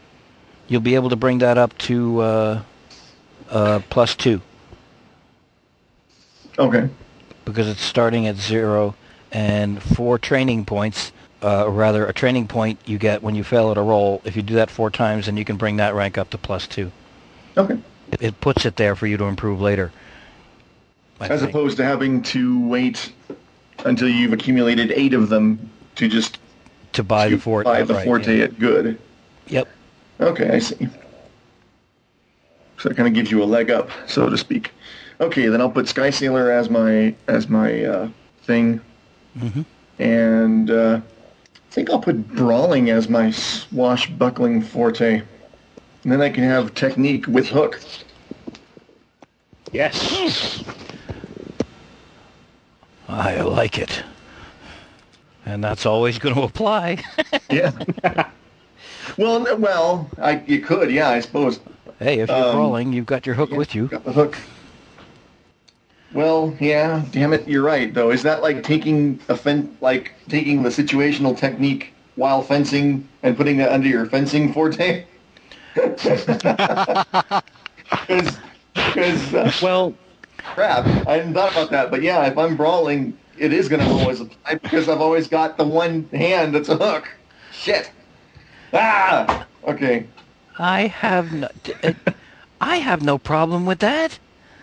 you'll 0.67 0.81
be 0.81 0.95
able 0.95 1.09
to 1.09 1.15
bring 1.15 1.39
that 1.39 1.57
up 1.57 1.77
to 1.79 2.19
uh, 2.21 2.61
uh, 3.49 3.79
plus 3.89 4.15
two. 4.15 4.41
Okay. 6.59 6.89
because 7.45 7.67
it's 7.67 7.81
starting 7.81 8.27
at 8.27 8.35
zero 8.35 8.93
and 9.31 9.81
four 9.81 10.19
training 10.19 10.65
points 10.65 11.11
uh, 11.41 11.65
or 11.65 11.71
rather 11.71 12.05
a 12.05 12.13
training 12.13 12.47
point 12.47 12.77
you 12.85 12.97
get 12.97 13.23
when 13.23 13.35
you 13.35 13.43
fail 13.43 13.71
at 13.71 13.77
a 13.77 13.81
roll. 13.81 14.21
If 14.25 14.35
you 14.35 14.41
do 14.41 14.55
that 14.55 14.69
four 14.69 14.91
times, 14.91 15.25
then 15.25 15.37
you 15.37 15.45
can 15.45 15.57
bring 15.57 15.77
that 15.77 15.95
rank 15.95 16.17
up 16.17 16.29
to 16.31 16.37
plus 16.37 16.67
two. 16.67 16.91
Okay. 17.57 17.79
It, 18.11 18.21
it 18.21 18.41
puts 18.41 18.65
it 18.65 18.75
there 18.75 18.95
for 18.95 19.07
you 19.07 19.17
to 19.17 19.23
improve 19.25 19.61
later. 19.61 19.91
I 21.19 21.27
As 21.27 21.39
think. 21.39 21.51
opposed 21.51 21.77
to 21.77 21.83
having 21.83 22.21
to 22.23 22.67
wait 22.67 23.11
until 23.85 24.09
you've 24.09 24.33
accumulated 24.33 24.91
eight 24.91 25.13
of 25.13 25.29
them 25.29 25.69
to 25.95 26.07
just 26.07 26.37
to 26.93 27.03
buy 27.03 27.29
to 27.29 27.35
the 27.35 27.41
fort. 27.41 27.65
buy 27.65 27.83
the 27.83 27.99
forte 28.01 28.37
yeah. 28.37 28.43
at 28.45 28.59
good. 28.59 28.99
Yep. 29.47 29.67
Okay, 30.19 30.49
I 30.49 30.59
see. 30.59 30.87
So 32.77 32.89
that 32.89 32.95
kind 32.95 33.07
of 33.07 33.13
gives 33.13 33.29
you 33.31 33.43
a 33.43 33.45
leg 33.45 33.69
up, 33.69 33.89
so 34.07 34.29
to 34.29 34.37
speak. 34.37 34.71
Okay, 35.19 35.47
then 35.47 35.61
I'll 35.61 35.69
put 35.69 35.87
Sky 35.87 36.09
Sailor 36.09 36.51
as 36.51 36.69
my 36.69 37.13
as 37.27 37.47
my 37.47 37.83
uh, 37.85 38.09
thing, 38.43 38.81
Mhm. 39.39 39.65
and 39.99 40.71
uh, 40.71 40.99
I 41.55 41.73
think 41.73 41.89
I'll 41.89 41.99
put 41.99 42.27
Brawling 42.35 42.89
as 42.89 43.07
my 43.07 43.31
swashbuckling 43.31 44.61
forte. 44.61 45.21
And 46.03 46.11
then 46.11 46.21
I 46.21 46.29
can 46.29 46.43
have 46.43 46.73
technique 46.73 47.27
with 47.27 47.47
hook. 47.47 47.79
Yes. 49.71 50.63
I 53.07 53.41
like 53.41 53.77
it. 53.77 54.03
And 55.45 55.63
that's 55.63 55.85
always 55.85 56.19
going 56.19 56.35
to 56.35 56.41
apply. 56.43 57.03
Yeah. 57.49 57.71
well, 59.17 59.57
well, 59.57 60.09
I 60.17 60.41
you 60.45 60.59
could, 60.59 60.91
yeah, 60.91 61.09
I 61.09 61.19
suppose. 61.19 61.59
hey, 61.99 62.19
if 62.19 62.29
you're 62.29 62.37
Um, 62.37 62.55
brawling, 62.55 62.93
you've 62.93 63.05
got 63.05 63.25
your 63.25 63.35
hook 63.35 63.51
with 63.51 63.73
you. 63.75 63.87
Got 63.87 64.03
the 64.05 64.11
hook. 64.13 64.37
Well, 66.13 66.55
yeah, 66.59 67.03
damn 67.11 67.31
it, 67.33 67.47
you're 67.47 67.63
right 67.63 67.93
though. 67.93 68.11
Is 68.11 68.21
that 68.23 68.41
like 68.41 68.63
taking 68.63 69.19
a 69.29 69.35
fen- 69.35 69.75
like 69.79 70.11
taking 70.27 70.61
the 70.63 70.69
situational 70.69 71.37
technique 71.37 71.93
while 72.17 72.41
fencing 72.41 73.07
and 73.23 73.37
putting 73.37 73.57
that 73.57 73.71
under 73.71 73.87
your 73.87 74.05
fencing 74.07 74.51
forte? 74.53 75.05
Because 78.75 79.33
uh, 79.33 79.51
Well, 79.61 79.93
crap, 80.37 80.85
I 81.07 81.17
hadn't 81.17 81.33
thought 81.33 81.51
about 81.51 81.71
that. 81.71 81.91
But 81.91 82.01
yeah, 82.01 82.25
if 82.25 82.37
I'm 82.37 82.55
brawling, 82.57 83.17
it 83.41 83.51
is 83.51 83.67
going 83.67 83.81
to 83.81 83.91
always 83.91 84.21
apply 84.21 84.55
because 84.55 84.87
I've 84.87 85.01
always 85.01 85.27
got 85.27 85.57
the 85.57 85.63
one 85.63 86.07
hand 86.13 86.53
that's 86.53 86.69
a 86.69 86.77
hook. 86.77 87.09
Shit. 87.51 87.91
Ah. 88.71 89.47
Okay. 89.63 90.05
I 90.59 90.87
have 90.87 91.33
no, 91.33 91.49
uh, 91.83 91.93
I 92.61 92.77
have 92.77 93.01
no 93.01 93.17
problem 93.17 93.65
with 93.65 93.79
that. 93.79 94.19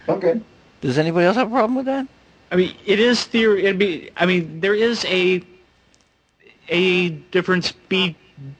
Okay. 0.08 0.40
Does 0.80 0.96
anybody 0.96 1.26
else 1.26 1.36
have 1.36 1.48
a 1.48 1.50
problem 1.50 1.74
with 1.74 1.86
that? 1.86 2.06
I 2.52 2.56
mean, 2.56 2.74
it 2.86 3.00
is 3.00 3.24
theory. 3.24 3.64
It'd 3.64 3.80
be, 3.80 4.10
I 4.16 4.26
mean, 4.26 4.60
there 4.60 4.74
is 4.74 5.04
a 5.06 5.42
a 6.68 7.08
difference 7.08 7.72
be, 7.72 8.14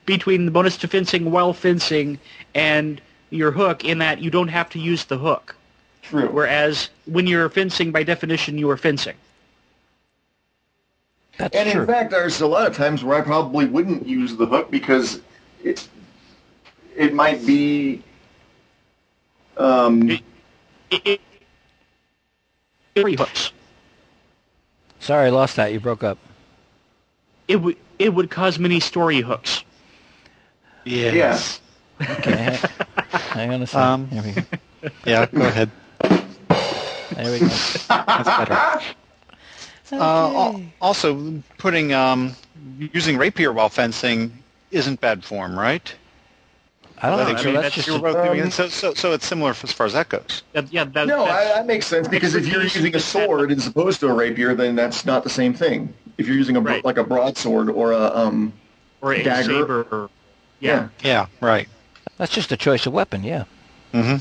between 0.04 0.46
the 0.46 0.50
bonus 0.50 0.76
to 0.78 0.88
fencing 0.88 1.30
while 1.30 1.52
fencing 1.52 2.18
and 2.54 3.00
your 3.30 3.52
hook 3.52 3.84
in 3.84 3.98
that 3.98 4.20
you 4.20 4.30
don't 4.30 4.48
have 4.48 4.68
to 4.70 4.80
use 4.80 5.04
the 5.04 5.18
hook. 5.18 5.54
True. 6.02 6.28
Whereas 6.28 6.90
when 7.06 7.28
you're 7.28 7.48
fencing, 7.50 7.92
by 7.92 8.02
definition, 8.02 8.58
you 8.58 8.68
are 8.70 8.76
fencing. 8.76 9.14
That's 11.38 11.56
And 11.56 11.70
true. 11.70 11.80
in 11.82 11.86
fact, 11.86 12.10
there's 12.10 12.40
a 12.40 12.46
lot 12.46 12.66
of 12.66 12.76
times 12.76 13.04
where 13.04 13.16
I 13.16 13.20
probably 13.22 13.66
wouldn't 13.66 14.06
use 14.06 14.36
the 14.36 14.46
hook 14.46 14.70
because 14.70 15.20
it 15.62 15.88
it 16.96 17.14
might 17.14 17.46
be 17.46 18.02
um, 19.56 20.10
It, 20.10 20.20
it, 20.90 21.20
three 22.96 23.16
hooks. 23.16 23.52
Sorry, 25.00 25.26
I 25.26 25.30
lost 25.30 25.56
that. 25.56 25.72
You 25.72 25.78
broke 25.80 26.02
up. 26.02 26.18
It 27.46 27.56
would 27.56 27.76
it 27.98 28.12
would 28.14 28.30
cause 28.30 28.58
many 28.58 28.80
story 28.80 29.20
hooks. 29.20 29.64
Yes. 30.84 31.60
Okay, 32.00 32.36
hang, 32.36 32.58
hang 33.10 33.52
on 33.52 33.62
a 33.62 33.66
second. 33.66 33.86
Um, 33.88 34.08
Here 34.08 34.22
we 34.22 34.32
go. 34.32 34.42
Yeah, 35.04 35.26
go 35.26 35.42
ahead. 35.46 35.70
There 36.00 37.32
we 37.32 37.40
go. 37.40 37.46
That's 37.88 38.28
better. 38.28 38.80
Uh, 39.92 40.60
also, 40.80 41.42
putting 41.58 41.92
um, 41.92 42.34
using 42.78 43.16
rapier 43.16 43.52
while 43.52 43.68
fencing 43.68 44.32
isn't 44.70 45.00
bad 45.00 45.24
form, 45.24 45.58
right? 45.58 45.94
I 47.00 47.10
don't 47.10 47.20
I 47.20 47.24
think 47.26 47.38
think 47.38 47.44
so. 47.44 47.48
you- 47.50 47.54
That's 47.54 47.62
that's 47.62 47.74
just 47.74 47.86
you 47.88 48.00
were 48.02 48.08
a, 48.08 48.12
both 48.12 48.24
doing 48.26 48.42
Um. 48.42 48.50
So, 48.50 48.68
so, 48.68 48.94
so 48.94 49.12
it's 49.12 49.24
similar 49.26 49.50
as 49.50 49.72
far 49.72 49.86
as 49.86 49.92
that 49.92 50.08
goes. 50.08 50.42
That, 50.52 50.72
yeah, 50.72 50.84
that, 50.84 51.06
no, 51.06 51.24
I, 51.24 51.44
that 51.44 51.66
makes 51.66 51.86
sense 51.86 52.08
because 52.08 52.34
if 52.34 52.46
you're 52.48 52.62
using 52.62 52.94
a 52.96 53.00
sword 53.00 53.52
as 53.52 53.66
opposed 53.66 54.00
to 54.00 54.08
a 54.08 54.12
rapier, 54.12 54.54
then 54.54 54.74
that's 54.74 55.06
not 55.06 55.22
the 55.22 55.30
same 55.30 55.54
thing. 55.54 55.94
If 56.18 56.26
you're 56.26 56.36
using 56.36 56.56
a 56.56 56.60
Right. 56.60 56.84
like 56.84 56.98
a 56.98 57.04
broadsword 57.04 57.70
or 57.70 57.92
a 57.92 58.16
um, 58.16 58.52
or 59.00 59.12
a 59.12 59.22
dagger. 59.22 59.44
saber. 59.60 59.86
Or, 59.92 60.10
yeah. 60.60 60.88
Yeah, 61.04 61.26
right. 61.40 61.68
that's 62.16 62.32
just 62.32 62.50
a 62.50 62.56
choice 62.56 62.84
of 62.86 62.92
weapon. 62.92 63.22
Yeah. 63.22 63.44
Mm-hmm. 63.94 64.16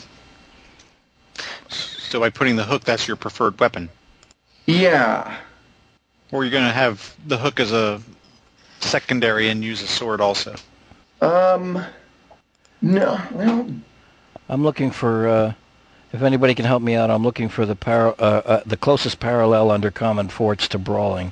So 1.70 2.20
by 2.20 2.30
putting 2.30 2.56
the 2.56 2.64
hook, 2.64 2.84
that's 2.84 3.08
your 3.08 3.18
preferred 3.18 3.60
weapon. 3.60 3.90
yeah, 4.68 5.36
Or 6.32 6.44
you're 6.44 6.52
going 6.52 6.66
to 6.66 6.74
have 6.74 7.16
the 7.26 7.38
hook 7.38 7.60
as 7.60 7.72
a 7.72 8.02
secondary 8.80 9.50
and 9.50 9.64
use 9.64 9.82
a 9.82 9.88
sword 9.88 10.22
also. 10.22 10.56
um, 11.22 11.84
no, 12.82 13.20
well, 13.32 13.68
I'm 14.50 14.64
looking 14.64 14.92
for. 14.92 15.28
Uh, 15.28 15.54
if 16.14 16.22
anybody 16.22 16.54
can 16.56 16.66
help 16.66 16.82
me 16.82 16.96
out, 16.96 17.10
I'm 17.10 17.24
looking 17.24 17.50
for 17.50 17.66
the 17.66 17.76
par- 17.76 18.16
uh, 18.20 18.22
uh, 18.46 18.62
the 18.66 18.78
closest 18.78 19.20
parallel 19.20 19.72
under 19.72 19.90
common 19.92 20.30
forts 20.30 20.68
to 20.70 20.78
brawling. 20.78 21.32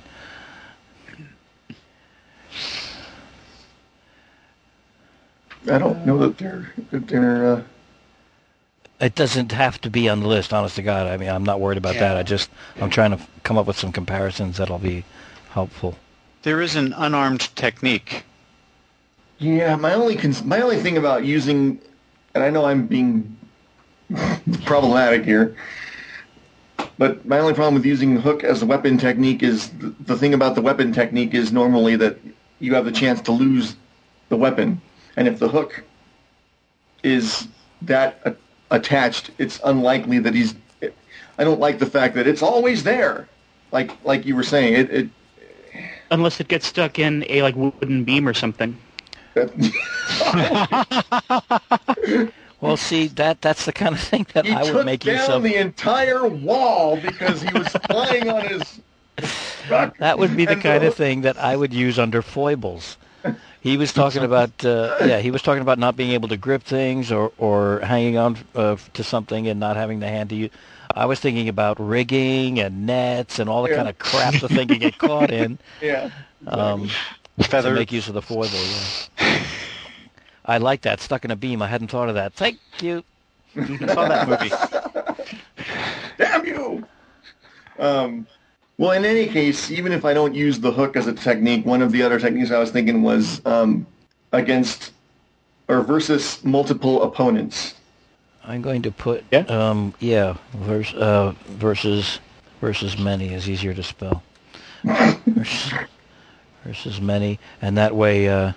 I 5.71 5.77
don't 5.77 6.05
know 6.05 6.17
that 6.19 6.37
they're 6.37 6.73
that 6.91 7.07
they're. 7.07 7.63
It 8.99 9.15
doesn't 9.15 9.51
have 9.51 9.79
to 9.81 9.89
be 9.89 10.07
on 10.07 10.21
the 10.21 10.27
list, 10.27 10.53
honest 10.53 10.77
to 10.77 10.81
God. 10.81 11.07
I 11.07 11.17
mean, 11.17 11.29
I'm 11.29 11.43
not 11.43 11.59
worried 11.59 11.77
about 11.77 11.95
that. 11.95 12.17
I 12.17 12.23
just 12.23 12.49
I'm 12.79 12.89
trying 12.89 13.11
to 13.11 13.17
f- 13.17 13.29
come 13.43 13.57
up 13.57 13.65
with 13.67 13.77
some 13.77 13.91
comparisons 13.91 14.57
that'll 14.57 14.79
be 14.79 15.03
helpful. 15.49 15.97
There 16.43 16.61
is 16.61 16.75
an 16.75 16.93
unarmed 16.93 17.53
technique. 17.55 18.23
Yeah, 19.37 19.75
my 19.75 19.93
only 19.93 20.15
cons- 20.15 20.43
my 20.45 20.61
only 20.61 20.77
thing 20.77 20.97
about 20.97 21.25
using, 21.25 21.79
and 22.33 22.43
I 22.43 22.49
know 22.49 22.65
I'm 22.65 22.87
being 22.87 23.35
problematic 24.63 25.25
here, 25.25 25.57
but 26.97 27.25
my 27.25 27.39
only 27.39 27.53
problem 27.53 27.73
with 27.73 27.85
using 27.85 28.15
hook 28.15 28.45
as 28.45 28.61
a 28.61 28.65
weapon 28.65 28.97
technique 28.97 29.43
is 29.43 29.71
the, 29.71 29.93
the 30.01 30.15
thing 30.17 30.33
about 30.33 30.55
the 30.55 30.61
weapon 30.61 30.93
technique 30.93 31.33
is 31.33 31.51
normally 31.51 31.97
that 31.97 32.17
you 32.59 32.73
have 32.75 32.85
the 32.85 32.91
chance 32.93 33.19
to 33.21 33.33
lose 33.33 33.75
the 34.29 34.37
weapon, 34.37 34.79
and 35.17 35.27
if 35.27 35.37
the 35.39 35.49
hook 35.49 35.83
is 37.03 37.49
that 37.81 38.21
a- 38.23 38.35
attached, 38.71 39.31
it's 39.37 39.59
unlikely 39.63 40.19
that 40.19 40.33
he's. 40.33 40.55
I 41.37 41.43
don't 41.43 41.59
like 41.59 41.79
the 41.79 41.85
fact 41.85 42.15
that 42.15 42.27
it's 42.27 42.41
always 42.41 42.83
there, 42.83 43.27
like 43.71 43.91
like 44.05 44.25
you 44.25 44.35
were 44.35 44.43
saying. 44.43 44.73
It, 44.73 44.91
it 44.91 45.09
Unless 46.11 46.39
it 46.39 46.47
gets 46.47 46.67
stuck 46.67 46.99
in 46.99 47.25
a 47.29 47.41
like 47.41 47.55
wooden 47.55 48.03
beam 48.03 48.27
or 48.27 48.33
something. 48.33 48.77
Well, 52.61 52.77
see 52.77 53.07
that 53.09 53.41
that's 53.41 53.65
the 53.65 53.73
kind 53.73 53.93
of 53.93 54.01
thing 54.01 54.25
that 54.33 54.45
He 54.45 54.53
I 54.53 54.63
would 54.63 54.71
took 54.71 54.85
make 54.85 55.05
use 55.05 55.27
down 55.27 55.37
of. 55.37 55.43
the 55.43 55.55
entire 55.55 56.25
wall 56.27 56.97
because 56.97 57.41
he 57.41 57.51
was 57.53 57.67
flying 57.67 58.29
on 58.29 58.47
his 58.47 58.81
truck. 59.67 59.97
That 59.97 60.17
would 60.17 60.35
be 60.35 60.45
the 60.45 60.53
And 60.53 60.61
kind 60.63 60.81
the- 60.81 60.87
of 60.87 60.95
thing 60.95 61.21
that 61.21 61.37
I 61.37 61.55
would 61.57 61.73
use 61.73 61.99
under 61.99 62.21
foibles. 62.21 62.97
He 63.65 63.77
was 63.77 63.91
talking 63.91 64.23
about, 64.31 64.63
uh, 64.63 64.95
yeah, 65.01 65.19
he 65.19 65.31
was 65.31 65.41
talking 65.41 65.63
about 65.63 65.79
not 65.79 65.97
being 65.97 66.11
able 66.11 66.27
to 66.29 66.37
grip 66.37 66.61
things 66.61 67.11
or, 67.11 67.31
or 67.39 67.79
hanging 67.79 68.15
on 68.15 68.37
uh, 68.53 68.75
to 68.93 69.03
something 69.03 69.47
and 69.47 69.59
not 69.59 69.75
having 69.75 69.99
the 70.01 70.07
hand 70.07 70.29
to 70.29 70.35
you. 70.35 70.51
I 70.93 71.07
was 71.07 71.19
thinking 71.19 71.49
about 71.49 71.79
rigging 71.79 72.59
and 72.59 72.85
nets 72.85 73.39
and 73.39 73.49
all 73.49 73.63
the 73.63 73.69
Yeah. 73.71 73.77
kind 73.77 73.89
of 73.89 73.97
crap 73.97 74.35
the 74.35 74.47
thing 74.47 74.67
could 74.67 74.79
get 74.81 74.97
caught 74.99 75.31
in 75.31 75.57
Yeah. 75.81 76.11
um, 76.45 76.89
to 77.39 77.43
Feather. 77.49 77.73
make 77.73 77.91
use 77.91 78.07
of 78.07 78.13
the 78.13 78.21
foible. 78.21 78.51
Yeah. 79.17 79.39
I 80.45 80.59
like 80.59 80.81
that. 80.83 81.01
Stuck 81.01 81.25
in 81.25 81.31
a 81.31 81.35
beam. 81.35 81.63
I 81.63 81.67
hadn't 81.67 81.87
thought 81.87 82.07
of 82.07 82.13
that. 82.15 82.33
Thank 82.35 82.59
you. 82.81 83.03
I 83.57 83.65
saw 83.87 84.07
that 84.07 84.29
movie. 84.29 85.33
Damn 86.19 86.45
you! 86.45 86.85
Um, 87.79 88.27
well, 88.77 88.91
in 88.91 89.05
any 89.05 89.27
case, 89.27 89.71
even 89.71 89.91
if 89.91 90.03
I 90.05 90.13
don't 90.13 90.35
use 90.35 90.59
the 90.59 90.71
hook 90.71 90.95
as 90.97 91.07
a 91.07 91.13
technique, 91.13 91.65
one 91.65 91.81
of 91.81 91.91
the 91.91 92.01
other 92.01 92.19
techniques 92.19 92.51
I 92.51 92.59
was 92.59 92.71
thinking 92.71 93.03
was 93.03 93.41
um, 93.45 93.85
against 94.31 94.91
or 95.67 95.81
versus 95.81 96.43
multiple 96.43 97.03
opponents. 97.03 97.73
I'm 98.43 98.61
going 98.61 98.81
to 98.83 98.91
put, 98.91 99.23
Yeah? 99.31 99.39
um, 99.39 99.93
yeah, 99.99 100.35
vers- 100.53 100.93
uh, 100.93 101.33
versus 101.47 102.19
versus 102.61 102.97
many 102.97 103.33
is 103.33 103.49
easier 103.49 103.73
to 103.73 103.81
spell. 103.83 104.21
versus, 104.83 105.73
versus 106.63 107.01
many, 107.01 107.39
and 107.61 107.77
that 107.77 107.95
way 107.95 108.29
uh, 108.29 108.53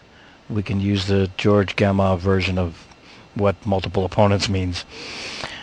we 0.50 0.62
can 0.62 0.80
use 0.80 1.06
the 1.06 1.30
George 1.36 1.76
Gamow 1.76 2.18
version 2.18 2.58
of 2.58 2.86
what 3.34 3.54
multiple 3.64 4.04
opponents 4.04 4.48
means. 4.48 4.84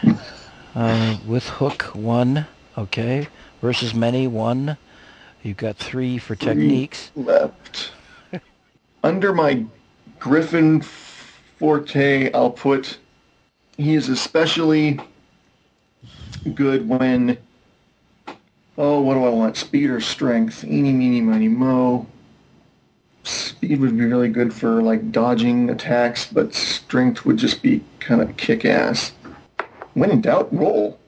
Uh, 0.75 1.15
with 1.25 1.47
hook 1.47 1.83
one, 1.93 2.45
okay. 2.77 3.29
Versus 3.61 3.93
many 3.93 4.27
one. 4.27 4.77
You've 5.43 5.57
got 5.57 5.77
three 5.77 6.17
for 6.17 6.35
techniques. 6.35 7.11
Left. 7.15 7.91
under 9.03 9.33
my 9.33 9.65
Griffin 10.19 10.81
forte, 10.81 12.31
I'll 12.33 12.51
put 12.51 12.97
he 13.77 13.95
is 13.95 14.09
especially 14.09 14.99
good 16.53 16.87
when 16.87 17.37
oh, 18.77 19.01
what 19.01 19.13
do 19.15 19.23
I 19.23 19.29
want? 19.29 19.57
Speed 19.57 19.89
or 19.89 20.01
strength? 20.01 20.63
Eeny, 20.63 20.93
meeny, 20.93 21.21
miny, 21.21 21.47
mo. 21.47 22.07
Speed 23.23 23.79
would 23.79 23.97
be 23.97 24.05
really 24.05 24.29
good 24.29 24.53
for 24.53 24.81
like 24.81 25.11
dodging 25.11 25.69
attacks, 25.69 26.25
but 26.25 26.53
strength 26.53 27.25
would 27.25 27.37
just 27.37 27.61
be 27.61 27.83
kind 27.99 28.21
of 28.21 28.35
kick 28.37 28.65
ass. 28.65 29.13
When 29.93 30.11
in 30.11 30.21
doubt, 30.21 30.53
roll. 30.53 30.99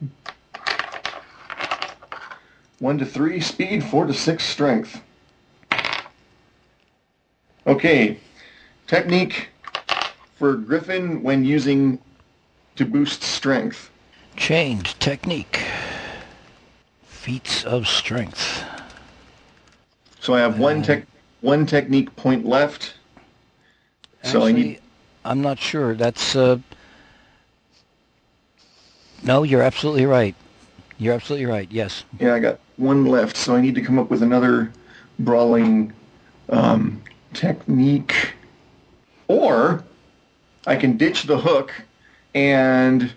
One 2.79 2.97
to 2.99 3.05
three 3.05 3.41
speed, 3.41 3.83
four 3.83 4.05
to 4.05 4.13
six 4.13 4.43
strength. 4.45 5.01
Okay, 7.65 8.19
technique 8.85 9.49
for 10.35 10.55
Griffin 10.55 11.23
when 11.23 11.43
using 11.43 11.99
to 12.75 12.85
boost 12.85 13.23
strength. 13.23 13.89
Chained 14.35 14.99
technique. 14.99 15.59
Feats 17.03 17.63
of 17.65 17.87
strength. 17.87 18.63
So 20.19 20.33
I 20.33 20.39
have 20.39 20.59
one 20.59 20.83
tech 20.83 21.05
one 21.41 21.65
technique 21.65 22.15
point 22.15 22.45
left. 22.45 22.93
So 24.23 24.45
I 24.45 24.51
need 24.51 24.79
I'm 25.25 25.41
not 25.41 25.59
sure. 25.59 25.95
That's 25.95 26.35
uh 26.35 26.59
No, 29.23 29.43
you're 29.43 29.63
absolutely 29.63 30.05
right. 30.05 30.35
You're 30.99 31.13
absolutely 31.15 31.47
right. 31.47 31.67
Yes. 31.71 32.03
yeah, 32.19 32.35
I 32.35 32.39
got 32.39 32.59
one 32.77 33.05
left. 33.05 33.35
So 33.35 33.55
I 33.55 33.61
need 33.61 33.75
to 33.75 33.81
come 33.81 33.99
up 33.99 34.09
with 34.09 34.23
another 34.23 34.71
brawling 35.19 35.93
um, 36.49 37.01
technique, 37.33 38.33
or 39.27 39.83
I 40.65 40.75
can 40.75 40.97
ditch 40.97 41.23
the 41.23 41.37
hook 41.37 41.73
and 42.33 43.13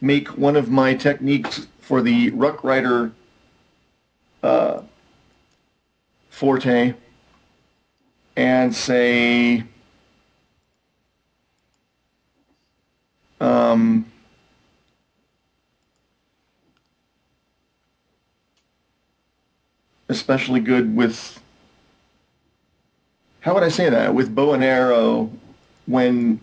make 0.00 0.36
one 0.38 0.56
of 0.56 0.70
my 0.70 0.94
techniques 0.94 1.66
for 1.80 2.02
the 2.02 2.30
Ruck 2.30 2.64
Rider 2.64 3.12
uh, 4.42 4.82
forte 6.30 6.94
and 8.36 8.74
say 8.74 9.64
um, 13.40 14.11
especially 20.12 20.60
good 20.60 20.94
with 20.94 21.40
how 23.40 23.54
would 23.54 23.64
I 23.64 23.70
say 23.70 23.88
that 23.88 24.14
with 24.14 24.34
bow 24.34 24.52
and 24.52 24.62
arrow 24.62 25.30
when 25.86 26.38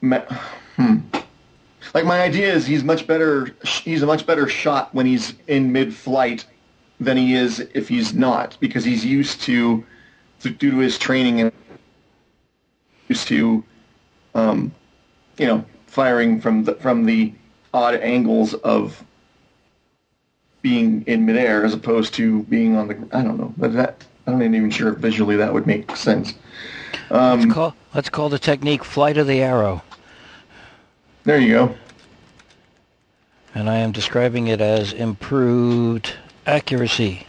hmm. 0.00 0.98
like 1.92 2.04
my 2.04 2.20
idea 2.22 2.52
is 2.52 2.66
he's 2.66 2.84
much 2.84 3.06
better 3.06 3.54
he's 3.64 4.02
a 4.02 4.06
much 4.06 4.24
better 4.26 4.48
shot 4.48 4.94
when 4.94 5.06
he's 5.06 5.34
in 5.48 5.72
mid-flight 5.72 6.46
than 7.00 7.16
he 7.16 7.34
is 7.34 7.60
if 7.74 7.88
he's 7.88 8.14
not 8.14 8.56
because 8.60 8.84
he's 8.84 9.04
used 9.04 9.42
to 9.42 9.84
due 10.40 10.70
to 10.70 10.78
his 10.78 10.96
training 10.98 11.40
and 11.40 11.52
used 13.08 13.26
to 13.26 13.64
um, 14.34 14.72
you 15.36 15.46
know 15.46 15.64
firing 15.88 16.40
from 16.40 16.62
the 16.64 16.74
from 16.76 17.04
the 17.04 17.32
odd 17.74 17.94
angles 17.96 18.54
of 18.54 19.04
being 20.66 21.04
in 21.06 21.24
midair 21.24 21.64
as 21.64 21.72
opposed 21.72 22.12
to 22.12 22.42
being 22.44 22.76
on 22.76 22.88
the 22.88 22.96
I 23.12 23.22
don't 23.22 23.38
know 23.38 23.54
but 23.56 23.72
that 23.74 24.04
I'm 24.26 24.40
not 24.40 24.44
even 24.46 24.68
sure 24.68 24.92
if 24.92 24.98
visually 24.98 25.36
that 25.36 25.54
would 25.54 25.64
make 25.64 25.94
sense. 25.94 26.34
Um, 27.12 27.38
Let's 27.42 27.52
call 27.54 27.76
let's 27.94 28.08
call 28.08 28.28
the 28.28 28.38
technique 28.40 28.82
flight 28.82 29.16
of 29.16 29.28
the 29.28 29.40
arrow. 29.40 29.84
there 31.22 31.38
you 31.38 31.54
go. 31.54 31.74
And 33.54 33.70
I 33.70 33.76
am 33.76 33.92
describing 33.92 34.48
it 34.48 34.60
as 34.60 34.92
improved 34.92 36.14
accuracy 36.48 37.28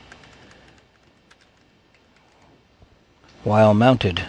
while 3.44 3.76
mounted. 3.76 4.24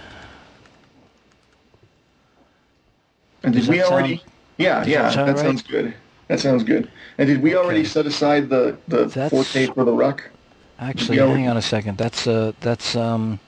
And 3.42 3.54
did 3.54 3.60
Does 3.60 3.68
we 3.70 3.82
already? 3.82 4.18
sound- 4.18 4.30
yeah, 4.58 4.84
yeah, 4.84 5.02
that 5.04 5.12
sound 5.14 5.28
that 5.30 5.38
sounds 5.38 5.62
good. 5.62 5.94
That 6.28 6.40
sounds 6.40 6.62
good. 6.62 6.90
And 7.16 7.26
did 7.26 7.42
we 7.42 7.56
already 7.56 7.84
set 7.84 8.06
aside 8.06 8.48
the 8.50 8.76
the 8.86 9.06
That's- 9.06 9.30
forte 9.30 9.66
for 9.66 9.84
the 9.84 9.92
ruck? 9.92 10.30
Actually, 10.78 11.16
We 11.16 11.22
already- 11.22 11.40
hang 11.42 11.50
on 11.50 11.56
a 11.56 11.62
second. 11.62 11.98
That's 11.98 12.26
uh 12.26 12.52
that's 12.60 12.94
um 12.94 13.40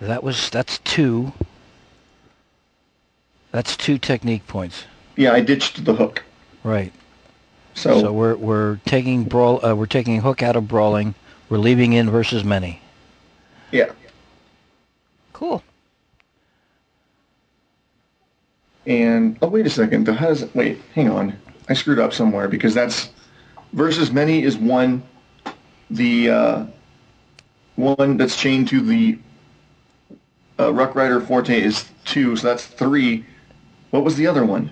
that 0.00 0.22
was 0.22 0.50
that's 0.50 0.78
two. 0.78 1.32
That's 3.52 3.76
two 3.76 3.98
technique 3.98 4.46
points. 4.46 4.84
Yeah, 5.16 5.32
I 5.32 5.40
ditched 5.40 5.84
the 5.84 5.94
hook. 5.94 6.22
Right. 6.62 6.92
So, 7.74 8.00
So 8.00 8.12
we're 8.12 8.36
we're 8.36 8.76
taking 8.84 9.24
brawl 9.24 9.64
uh, 9.64 9.74
we're 9.74 9.86
taking 9.86 10.20
hook 10.20 10.42
out 10.42 10.56
of 10.56 10.66
brawling. 10.68 11.14
We're 11.48 11.58
leaving 11.58 11.92
in 11.92 12.10
versus 12.10 12.44
many. 12.44 12.80
yeah, 13.72 13.90
Cool. 15.32 15.62
and 18.86 19.36
oh 19.42 19.48
wait 19.48 19.66
a 19.66 19.70
second. 19.70 20.06
How 20.08 20.28
does 20.28 20.42
it? 20.42 20.54
Wait, 20.54 20.80
hang 20.94 21.08
on. 21.10 21.36
I 21.70 21.74
screwed 21.74 22.00
up 22.00 22.12
somewhere 22.12 22.48
because 22.48 22.74
that's 22.74 23.10
versus 23.72 24.10
many 24.10 24.42
is 24.42 24.58
one. 24.58 25.04
The 25.88 26.30
uh, 26.30 26.66
one 27.76 28.16
that's 28.16 28.36
chained 28.36 28.68
to 28.68 28.80
the 28.80 29.18
uh, 30.58 30.74
Ruck 30.74 30.94
Rider 30.96 31.20
Forte 31.20 31.58
is 31.58 31.88
two, 32.04 32.36
so 32.36 32.48
that's 32.48 32.66
three. 32.66 33.24
What 33.90 34.04
was 34.04 34.16
the 34.16 34.26
other 34.26 34.44
one? 34.44 34.70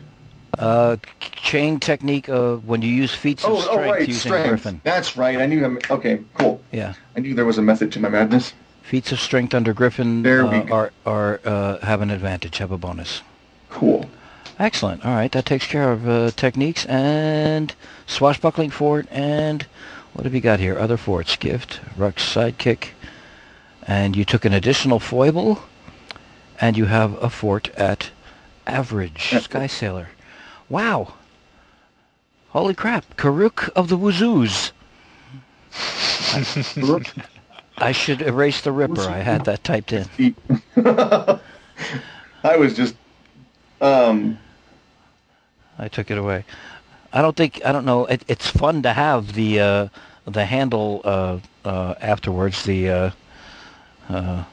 Uh, 0.58 0.96
chain 1.20 1.78
technique 1.78 2.28
uh, 2.28 2.56
when 2.56 2.82
you 2.82 2.88
use 2.92 3.14
feats 3.14 3.44
of 3.44 3.52
Oh, 3.52 3.60
strength 3.60 3.80
oh, 3.86 3.90
right, 3.90 4.00
using 4.00 4.14
strength. 4.14 4.48
Griffin. 4.48 4.80
That's 4.82 5.16
right. 5.16 5.38
I 5.40 5.46
knew. 5.46 5.64
I'm, 5.64 5.78
okay, 5.90 6.20
cool. 6.34 6.60
Yeah. 6.72 6.94
I 7.16 7.20
knew 7.20 7.34
there 7.34 7.44
was 7.44 7.58
a 7.58 7.62
method 7.62 7.92
to 7.92 8.00
my 8.00 8.08
madness. 8.08 8.52
Feats 8.82 9.12
of 9.12 9.20
strength 9.20 9.54
under 9.54 9.72
Griffin 9.72 10.22
There 10.22 10.44
uh, 10.44 10.50
we 10.50 10.66
go. 10.68 10.74
are 10.74 10.92
are 11.06 11.40
uh, 11.44 11.78
have 11.78 12.00
an 12.00 12.10
advantage, 12.10 12.58
have 12.58 12.72
a 12.72 12.78
bonus. 12.78 13.22
Cool. 13.70 14.08
Excellent. 14.58 15.04
All 15.04 15.14
right, 15.14 15.30
that 15.32 15.46
takes 15.46 15.66
care 15.66 15.92
of 15.92 16.08
uh, 16.08 16.30
techniques 16.32 16.84
and 16.86 17.74
swashbuckling 18.06 18.70
fort 18.70 19.06
and 19.10 19.66
what 20.18 20.24
have 20.24 20.34
you 20.34 20.40
got 20.40 20.58
here? 20.58 20.76
Other 20.76 20.96
forts, 20.96 21.36
gift, 21.36 21.80
Ruck's 21.96 22.24
sidekick, 22.24 22.88
and 23.86 24.16
you 24.16 24.24
took 24.24 24.44
an 24.44 24.52
additional 24.52 24.98
foible, 24.98 25.62
and 26.60 26.76
you 26.76 26.86
have 26.86 27.22
a 27.22 27.30
fort 27.30 27.68
at 27.76 28.10
average. 28.66 29.30
Sky 29.40 29.68
Sailor. 29.68 30.08
Wow. 30.68 31.14
Holy 32.48 32.74
crap! 32.74 33.16
Kuruk 33.16 33.68
of 33.76 33.88
the 33.88 33.96
Wazoos. 33.96 34.72
Look, 36.76 37.06
I 37.78 37.92
should 37.92 38.20
erase 38.20 38.62
the 38.62 38.72
Ripper. 38.72 39.02
I 39.02 39.18
had 39.18 39.44
that 39.44 39.62
typed 39.62 39.92
in. 39.92 40.34
I 42.42 42.56
was 42.56 42.74
just, 42.74 42.96
um, 43.80 44.36
I 45.78 45.88
took 45.88 46.10
it 46.10 46.18
away. 46.18 46.44
I 47.12 47.22
don't 47.22 47.36
think 47.36 47.60
I 47.64 47.72
don't 47.72 47.84
know. 47.84 48.06
It, 48.06 48.22
it's 48.28 48.48
fun 48.48 48.82
to 48.82 48.92
have 48.92 49.32
the 49.34 49.60
uh, 49.60 49.88
the 50.26 50.44
handle 50.44 51.00
uh, 51.04 51.38
uh, 51.64 51.94
afterwards. 52.00 52.64
The 52.64 52.90
uh, 52.90 53.10
uh, 54.08 54.44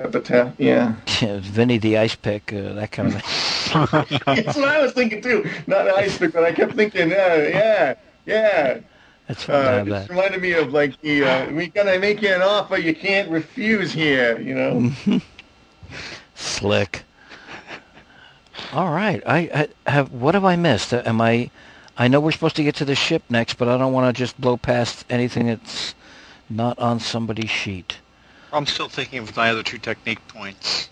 epitaph. 0.00 0.54
Yeah, 0.58 0.94
Vinny 1.40 1.78
the 1.78 1.98
ice 1.98 2.14
pick, 2.14 2.52
uh, 2.52 2.74
that 2.74 2.92
kind 2.92 3.14
of 3.14 3.22
thing. 3.22 3.88
that's 4.44 4.56
what 4.56 4.68
I 4.68 4.82
was 4.82 4.92
thinking 4.92 5.22
too. 5.22 5.48
Not 5.66 5.86
an 5.88 5.94
ice 5.96 6.18
pick, 6.18 6.32
but 6.32 6.44
I 6.44 6.52
kept 6.52 6.74
thinking, 6.74 7.10
yeah, 7.10 7.36
yeah, 7.48 7.94
yeah. 8.26 8.80
It's 9.28 9.44
fun 9.44 9.56
Uh, 9.56 9.62
have 9.62 9.86
it 9.86 9.90
that. 9.90 10.08
reminded 10.08 10.42
me 10.42 10.52
of 10.52 10.72
like 10.72 11.00
the 11.00 11.24
uh, 11.24 11.50
we 11.52 11.68
gonna 11.68 11.98
make 11.98 12.22
you 12.22 12.32
an 12.32 12.42
offer 12.42 12.76
you 12.76 12.94
can't 12.94 13.28
refuse 13.30 13.92
here. 13.92 14.38
You 14.40 14.54
know. 14.54 14.92
Slick. 16.34 17.04
All 18.72 18.90
right. 18.90 19.22
I, 19.26 19.68
I 19.86 19.90
have. 19.90 20.12
What 20.12 20.34
have 20.34 20.44
I 20.44 20.56
missed? 20.56 20.92
Uh, 20.92 21.02
Am 21.06 21.20
I? 21.20 21.50
I 21.96 22.08
know 22.08 22.20
we're 22.20 22.32
supposed 22.32 22.56
to 22.56 22.62
get 22.62 22.76
to 22.76 22.84
the 22.84 22.94
ship 22.94 23.22
next, 23.28 23.54
but 23.54 23.68
I 23.68 23.76
don't 23.76 23.92
want 23.92 24.14
to 24.14 24.18
just 24.18 24.40
blow 24.40 24.56
past 24.56 25.04
anything 25.10 25.46
that's 25.46 25.94
not 26.48 26.78
on 26.78 27.00
somebody's 27.00 27.50
sheet. 27.50 27.98
I'm 28.52 28.66
still 28.66 28.88
thinking 28.88 29.18
of 29.18 29.36
my 29.36 29.50
other 29.50 29.62
two 29.62 29.78
technique 29.78 30.26
points. 30.28 30.88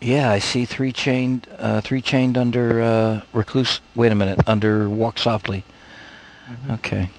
Yeah, 0.00 0.30
I 0.30 0.38
see 0.38 0.64
three 0.64 0.92
chained, 0.92 1.46
uh, 1.58 1.82
three 1.82 2.00
chained 2.00 2.38
under 2.38 2.80
uh, 2.80 3.20
recluse. 3.32 3.80
Wait 3.94 4.12
a 4.12 4.14
minute, 4.14 4.40
under 4.46 4.88
walk 4.88 5.18
softly. 5.18 5.64
Okay. 6.70 7.10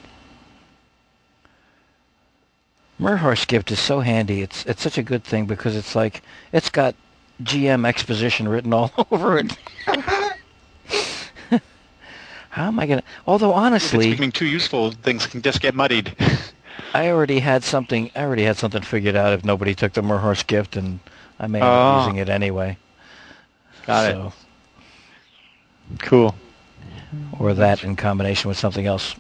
Merhorse 2.98 3.46
gift 3.46 3.72
is 3.72 3.80
so 3.80 4.00
handy. 4.02 4.42
It's 4.42 4.66
it's 4.66 4.82
such 4.82 4.98
a 4.98 5.04
good 5.04 5.24
thing 5.24 5.46
because 5.46 5.76
it's 5.76 5.96
like 5.96 6.22
it's 6.52 6.70
got 6.70 6.96
GM 7.44 7.86
exposition 7.88 8.48
written 8.48 8.74
all 8.74 8.92
over 9.12 9.38
it. 9.40 9.58
How 12.50 12.68
am 12.68 12.80
I 12.80 12.86
gonna? 12.86 13.04
Although 13.26 13.52
If 13.52 13.56
it's 13.56 13.62
honestly, 13.66 14.10
becoming 14.12 14.32
too 14.32 14.46
useful, 14.46 14.92
things 14.92 15.26
can 15.26 15.42
just 15.42 15.62
get 15.62 15.74
muddied. 15.74 16.14
I 16.94 17.10
already 17.10 17.40
had 17.40 17.64
something. 17.64 18.12
I 18.16 18.24
already 18.24 18.44
had 18.44 18.58
something 18.58 18.82
figured 18.82 19.16
out. 19.16 19.32
If 19.32 19.46
nobody 19.46 19.74
took 19.74 19.94
the 19.94 20.02
Merhorse 20.02 20.44
gift, 20.44 20.76
and 20.76 21.00
I 21.40 21.48
may 21.48 21.60
end 21.60 21.66
up 21.68 21.96
Oh. 21.96 22.00
using 22.00 22.18
it 22.18 22.28
anyway. 22.28 22.78
Got 23.86 24.12
it. 24.12 24.34
Cool. 26.00 26.36
Or 27.40 27.54
that 27.54 27.84
in 27.86 27.96
combination 27.96 28.50
with 28.50 28.58
something 28.58 28.86
else. 28.86 29.16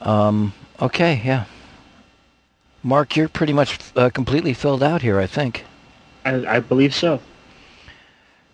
Um. 0.00 0.52
Okay. 0.82 1.22
Yeah. 1.24 1.44
Mark, 2.82 3.14
you're 3.16 3.28
pretty 3.28 3.52
much 3.52 3.78
uh, 3.94 4.10
completely 4.10 4.52
filled 4.54 4.82
out 4.82 5.02
here. 5.02 5.20
I 5.20 5.26
think. 5.28 5.64
I, 6.24 6.56
I 6.56 6.60
believe 6.60 6.94
so. 6.94 7.20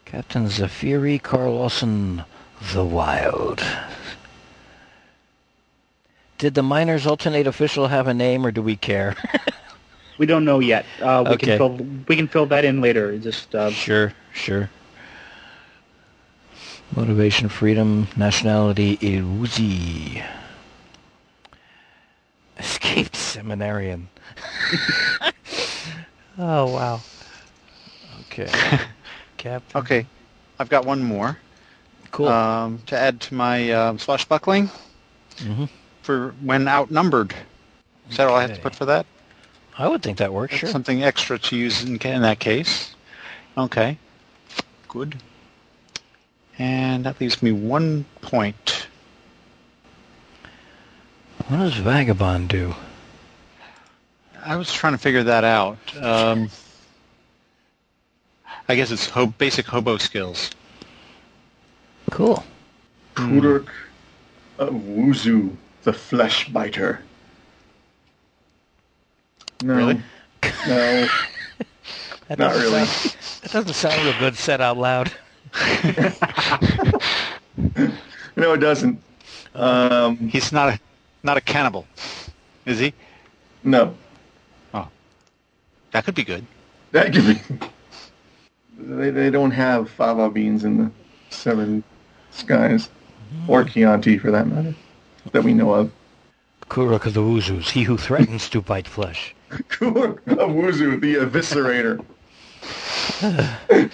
Captain 0.05 0.47
Zafiri 0.47 1.20
Carlson, 1.22 2.24
the 2.72 2.84
Wild. 2.84 3.64
Did 6.38 6.55
the 6.55 6.62
miners 6.62 7.06
alternate 7.06 7.47
official 7.47 7.88
have 7.88 8.06
a 8.06 8.14
name, 8.14 8.47
or 8.47 8.51
do 8.51 8.62
we 8.62 8.76
care? 8.76 9.16
We 10.18 10.24
don't 10.24 10.47
know 10.47 10.60
yet. 10.60 10.86
Uh, 11.02 11.24
we 11.28 11.34
Okay. 11.34 11.47
can 11.47 11.59
fill 11.59 11.86
we 12.09 12.16
can 12.16 12.26
fill 12.26 12.47
that 12.47 12.64
in 12.64 12.80
later. 12.80 13.18
Just 13.18 13.55
uh, 13.55 13.70
Sure, 13.70 14.14
sure. 14.32 14.70
Motivation, 16.94 17.51
freedom, 17.51 18.09
nationality, 18.16 18.97
Iruzi. 18.97 20.24
Escaped 22.59 23.14
seminarian. 23.14 24.09
oh, 26.38 26.66
wow. 26.72 27.01
Okay. 28.38 28.78
Captain. 29.36 29.80
Okay. 29.80 30.06
I've 30.58 30.68
got 30.68 30.84
one 30.84 31.02
more 31.02 31.38
Cool. 32.10 32.28
um, 32.28 32.80
to 32.86 32.98
add 32.98 33.20
to 33.22 33.34
my 33.34 33.70
um, 33.72 33.98
swashbuckling 33.98 34.70
Mhm. 35.38 35.68
for 36.02 36.34
when 36.42 36.66
outnumbered. 36.68 37.34
Is 38.10 38.16
that 38.16 38.28
all 38.28 38.36
I 38.36 38.42
have 38.42 38.54
to 38.54 38.60
put 38.60 38.74
for 38.74 38.86
that? 38.86 39.06
I 39.78 39.88
would 39.88 40.02
think 40.02 40.18
that 40.18 40.32
works, 40.32 40.54
sure. 40.54 40.68
Something 40.70 41.02
extra 41.02 41.38
to 41.38 41.56
use 41.56 41.82
in, 41.82 41.96
in 41.98 42.22
that 42.22 42.38
case. 42.38 42.94
Okay. 43.58 43.98
Good. 44.88 45.16
And 46.58 47.04
that 47.04 47.20
leaves 47.20 47.42
me 47.42 47.52
one 47.52 48.06
point. 48.22 48.86
What 51.48 51.58
does 51.58 51.74
Vagabond 51.76 52.48
do? 52.48 52.74
I 54.42 54.56
was 54.56 54.72
trying 54.72 54.94
to 54.94 54.98
figure 54.98 55.24
that 55.24 55.44
out. 55.44 55.78
Um, 56.00 56.48
I 58.68 58.74
guess 58.76 58.90
it's 58.90 59.09
ho- 59.09 59.26
basic 59.26 59.66
hobo 59.66 59.97
skills. 59.97 60.51
Cool. 62.10 62.44
Kuruk 63.14 63.68
of 64.59 64.74
Wuzu, 64.74 65.55
the 65.84 65.93
flesh 65.93 66.48
biter. 66.48 67.01
No. 69.62 69.74
Really? 69.74 70.01
No. 70.66 71.09
That 72.28 72.40
Not 72.40 72.55
doesn't 72.55 72.72
really. 72.72 72.84
sound- 72.86 73.43
that 73.43 73.52
doesn't 73.52 73.74
sound 73.74 74.02
real 74.05 74.18
good 74.18 74.36
said 74.36 74.60
out 74.60 74.76
loud. 74.76 75.12
No, 78.38 78.52
it 78.52 78.59
doesn't. 78.59 79.01
Um, 79.55 80.16
He's 80.28 80.52
not 80.52 80.68
a 80.74 80.80
not 81.22 81.36
a 81.38 81.40
cannibal, 81.40 81.86
is 82.66 82.78
he? 82.80 82.93
no. 83.64 83.94
Oh, 84.74 84.88
that 85.93 86.05
could 86.05 86.14
be 86.16 86.24
good. 86.24 86.44
That 86.93 87.14
could 87.14 87.26
be. 87.26 87.40
They, 88.78 89.10
they 89.10 89.30
don't 89.30 89.52
have 89.52 89.88
fava 89.90 90.30
beans 90.30 90.64
in 90.64 90.78
the 90.78 90.90
seven 91.30 91.82
skies, 92.30 92.88
or 93.48 93.64
Chianti 93.64 94.18
for 94.18 94.30
that 94.30 94.46
matter, 94.46 94.74
that 95.32 95.42
we 95.42 95.54
know 95.54 95.72
of. 95.72 95.90
Kuruk 96.68 97.06
of 97.06 97.14
the 97.14 97.20
Wuzus, 97.20 97.70
he 97.70 97.84
who 97.84 97.96
threatens 97.96 98.48
to 98.50 98.60
bite 98.60 98.88
flesh. 98.88 99.34
Kuruk 99.68 100.18
of 100.26 100.50
Wuzu, 100.50 101.00
the 101.00 101.16
eviscerator. 101.16 102.04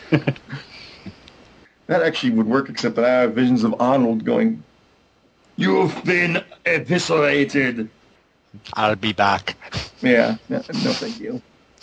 that 1.86 2.02
actually 2.02 2.30
would 2.30 2.46
work, 2.46 2.68
except 2.68 2.96
that 2.96 3.04
I 3.04 3.20
have 3.20 3.34
visions 3.34 3.62
of 3.62 3.80
Arnold 3.80 4.24
going, 4.24 4.62
"You've 5.56 6.02
been 6.04 6.42
eviscerated." 6.66 7.88
I'll 8.74 8.96
be 8.96 9.12
back. 9.12 9.56
Yeah, 10.02 10.36
no, 10.48 10.56
no 10.56 10.92
thank 10.92 11.20
you. 11.20 11.40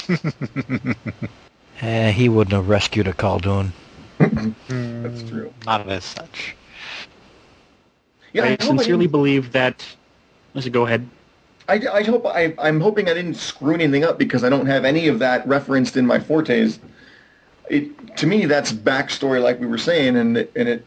Eh, 1.82 2.12
he 2.12 2.28
wouldn't 2.30 2.54
have 2.54 2.68
rescued 2.68 3.08
a 3.08 3.14
Khaldun. 3.14 3.72
That's 4.18 5.24
true. 5.30 5.54
Not 5.66 5.88
as 5.88 6.04
such. 6.04 6.56
Yeah, 8.34 8.44
I 8.44 8.50
hope 8.52 8.62
sincerely 8.62 9.06
didn't- 9.06 9.12
believe 9.12 9.52
that. 9.54 9.86
Let's 10.54 10.68
go 10.70 10.86
ahead. 10.86 11.08
I, 11.68 11.76
I 11.94 12.04
hope 12.04 12.26
I, 12.26 12.56
I'm 12.58 12.82
hoping 12.82 13.08
I 13.08 13.14
didn't 13.14 13.36
screw 13.36 13.76
anything 13.76 14.04
up 14.04 14.18
because 14.18 14.44
I 14.44 14.50
don't 14.50 14.66
have 14.66 14.86
any 14.86 15.08
of 15.08 15.20
that 15.20 15.48
referenced 15.48 15.98
in 15.98 16.06
my 16.06 16.20
fortes. 16.20 16.80
It, 17.70 18.18
to 18.18 18.26
me, 18.26 18.46
that's 18.46 18.72
backstory, 18.74 19.40
like 19.42 19.60
we 19.60 19.68
were 19.68 19.78
saying, 19.78 20.16
and 20.18 20.36
it, 20.36 20.52
and 20.56 20.68
it. 20.68 20.86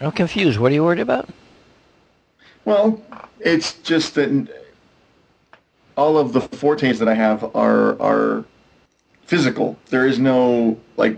I'm 0.00 0.12
confused. 0.12 0.58
What 0.58 0.72
are 0.72 0.74
you 0.74 0.82
worried 0.82 1.00
about? 1.00 1.28
Well, 2.64 3.02
it's 3.38 3.74
just 3.82 4.14
that 4.14 4.48
all 5.98 6.16
of 6.16 6.32
the 6.32 6.40
fortes 6.40 6.98
that 6.98 7.08
I 7.08 7.14
have 7.14 7.54
are 7.54 8.00
are 8.00 8.44
physical. 9.30 9.78
There 9.90 10.08
is 10.08 10.18
no 10.18 10.76
like, 10.96 11.16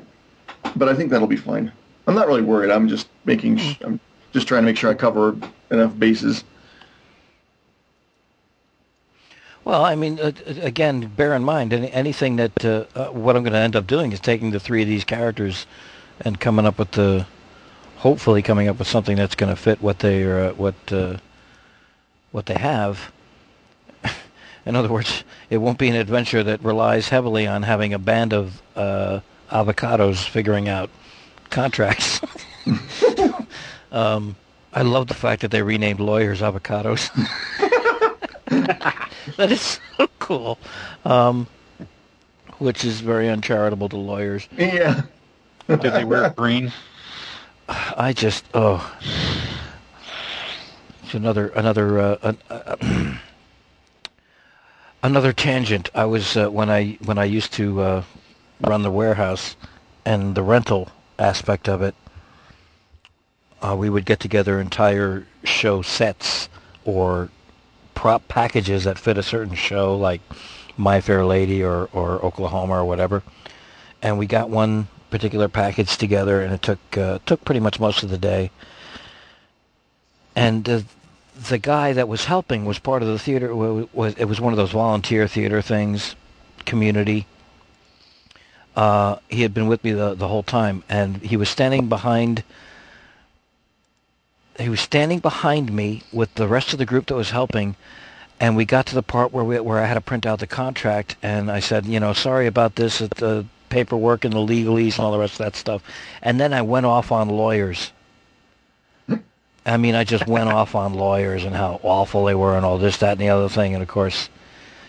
but 0.76 0.86
I 0.86 0.94
think 0.94 1.10
that'll 1.10 1.26
be 1.26 1.36
fine. 1.36 1.72
I'm 2.06 2.14
not 2.14 2.26
really 2.26 2.42
worried. 2.42 2.70
I'm 2.70 2.86
just 2.86 3.08
making. 3.24 3.56
sh- 3.56 3.78
I'm 3.80 3.98
just 4.34 4.46
trying 4.46 4.62
to 4.62 4.66
make 4.66 4.76
sure 4.76 4.90
I 4.90 4.94
cover 4.94 5.34
enough 5.70 5.98
bases. 5.98 6.44
Well, 9.64 9.82
I 9.84 9.94
mean, 9.94 10.20
uh, 10.20 10.32
uh, 10.46 10.54
again, 10.60 11.06
bear 11.16 11.34
in 11.34 11.44
mind, 11.44 11.72
any, 11.72 11.90
anything 11.90 12.36
that 12.36 12.64
uh, 12.64 12.84
uh, 12.94 13.06
what 13.06 13.34
I'm 13.36 13.44
going 13.44 13.52
to 13.54 13.58
end 13.58 13.76
up 13.76 13.86
doing 13.86 14.12
is 14.12 14.20
taking 14.20 14.50
the 14.50 14.60
three 14.60 14.82
of 14.82 14.88
these 14.88 15.04
characters 15.04 15.66
and 16.20 16.38
coming 16.38 16.66
up 16.66 16.78
with 16.78 16.90
the, 16.92 17.26
hopefully 17.98 18.42
coming 18.42 18.68
up 18.68 18.78
with 18.78 18.88
something 18.88 19.16
that's 19.16 19.36
going 19.36 19.54
to 19.54 19.56
fit 19.56 19.80
what 19.80 20.00
they 20.00 20.24
are, 20.24 20.50
uh, 20.50 20.52
what 20.54 20.74
uh, 20.90 21.16
what 22.32 22.46
they 22.46 22.54
have. 22.54 23.12
In 24.66 24.76
other 24.76 24.88
words, 24.88 25.24
it 25.50 25.58
won't 25.58 25.78
be 25.78 25.88
an 25.88 25.96
adventure 25.96 26.42
that 26.42 26.62
relies 26.62 27.08
heavily 27.08 27.46
on 27.46 27.62
having 27.62 27.92
a 27.92 27.98
band 27.98 28.32
of 28.32 28.62
uh, 28.76 29.20
avocados 29.50 30.24
figuring 30.26 30.68
out 30.68 30.90
contracts. 31.50 32.20
um, 33.92 34.36
I 34.72 34.82
love 34.82 35.08
the 35.08 35.14
fact 35.14 35.42
that 35.42 35.50
they 35.50 35.62
renamed 35.62 36.00
lawyers 36.00 36.40
avocados. 36.40 37.10
that 39.36 39.52
is 39.52 39.80
so 39.96 40.08
cool. 40.18 40.58
Um, 41.04 41.46
which 42.58 42.84
is 42.84 43.00
very 43.00 43.28
uncharitable 43.28 43.88
to 43.88 43.96
lawyers. 43.96 44.48
Yeah. 44.56 45.02
Did 45.68 45.80
they 45.80 46.04
wear 46.04 46.30
green? 46.36 46.72
I 47.68 48.12
just 48.12 48.44
oh, 48.54 48.94
it's 51.02 51.14
another 51.14 51.48
another 51.48 51.98
uh, 51.98 52.16
an- 52.22 52.38
uh, 52.50 52.76
another 55.02 55.32
tangent. 55.32 55.90
I 55.94 56.04
was 56.04 56.36
uh, 56.36 56.48
when 56.50 56.70
I 56.70 56.98
when 57.04 57.18
I 57.18 57.24
used 57.24 57.52
to 57.54 57.80
uh, 57.80 58.02
run 58.60 58.82
the 58.82 58.90
warehouse 58.90 59.56
and 60.04 60.34
the 60.34 60.42
rental 60.42 60.88
aspect 61.18 61.68
of 61.68 61.82
it. 61.82 61.94
Uh, 63.60 63.76
we 63.76 63.88
would 63.88 64.04
get 64.04 64.18
together 64.18 64.60
entire 64.60 65.24
show 65.44 65.82
sets 65.82 66.48
or 66.84 67.28
prop 67.94 68.26
packages 68.26 68.84
that 68.84 68.98
fit 68.98 69.16
a 69.16 69.22
certain 69.22 69.54
show, 69.54 69.96
like 69.96 70.20
My 70.76 71.00
Fair 71.00 71.24
Lady 71.24 71.62
or, 71.62 71.88
or 71.92 72.24
Oklahoma 72.24 72.74
or 72.74 72.84
whatever. 72.84 73.22
And 74.02 74.18
we 74.18 74.26
got 74.26 74.50
one 74.50 74.88
particular 75.10 75.48
package 75.48 75.96
together, 75.96 76.40
and 76.42 76.52
it 76.52 76.62
took 76.62 76.98
uh, 76.98 77.20
took 77.24 77.44
pretty 77.44 77.60
much 77.60 77.78
most 77.78 78.02
of 78.02 78.10
the 78.10 78.18
day. 78.18 78.50
And 80.34 80.68
uh, 80.68 80.80
the 81.34 81.58
guy 81.58 81.92
that 81.92 82.08
was 82.08 82.26
helping 82.26 82.64
was 82.64 82.78
part 82.78 83.02
of 83.02 83.08
the 83.08 83.18
theater. 83.18 83.46
It 83.50 83.94
was 83.94 84.40
one 84.40 84.52
of 84.52 84.56
those 84.56 84.72
volunteer 84.72 85.26
theater 85.26 85.62
things, 85.62 86.14
community. 86.64 87.26
Uh, 88.74 89.16
he 89.28 89.42
had 89.42 89.52
been 89.52 89.66
with 89.66 89.84
me 89.84 89.92
the 89.92 90.14
the 90.14 90.28
whole 90.28 90.42
time, 90.42 90.82
and 90.88 91.18
he 91.18 91.36
was 91.36 91.48
standing 91.48 91.88
behind 91.88 92.42
he 94.58 94.68
was 94.68 94.80
standing 94.80 95.18
behind 95.18 95.72
me 95.72 96.02
with 96.12 96.34
the 96.34 96.46
rest 96.46 96.72
of 96.72 96.78
the 96.78 96.86
group 96.86 97.06
that 97.06 97.14
was 97.14 97.30
helping 97.30 97.74
and 98.42 98.56
we 98.56 98.64
got 98.64 98.86
to 98.86 98.94
the 98.96 99.04
part 99.04 99.32
where 99.32 99.44
we, 99.44 99.60
where 99.60 99.78
I 99.78 99.86
had 99.86 99.94
to 99.94 100.00
print 100.00 100.26
out 100.26 100.40
the 100.40 100.48
contract 100.48 101.14
and 101.22 101.48
I 101.48 101.60
said, 101.60 101.86
you 101.86 102.00
know, 102.00 102.12
sorry 102.12 102.48
about 102.48 102.74
this, 102.74 102.98
the 102.98 103.46
paperwork 103.68 104.24
and 104.24 104.34
the 104.34 104.40
legalese 104.40 104.96
and 104.96 105.04
all 105.04 105.12
the 105.12 105.18
rest 105.18 105.34
of 105.34 105.38
that 105.46 105.54
stuff. 105.54 105.82
And 106.20 106.40
then 106.40 106.52
I 106.52 106.62
went 106.62 106.84
off 106.84 107.12
on 107.12 107.28
lawyers. 107.28 107.92
I 109.64 109.76
mean, 109.76 109.94
I 109.94 110.04
just 110.04 110.26
went 110.26 110.48
off 110.48 110.74
on 110.74 110.94
lawyers 110.94 111.44
and 111.44 111.54
how 111.54 111.80
awful 111.82 112.24
they 112.24 112.34
were 112.34 112.56
and 112.56 112.66
all 112.66 112.78
this, 112.78 112.96
that, 112.98 113.12
and 113.12 113.20
the 113.20 113.28
other 113.28 113.48
thing. 113.48 113.74
And 113.74 113.82
of 113.82 113.88
course, 113.88 114.28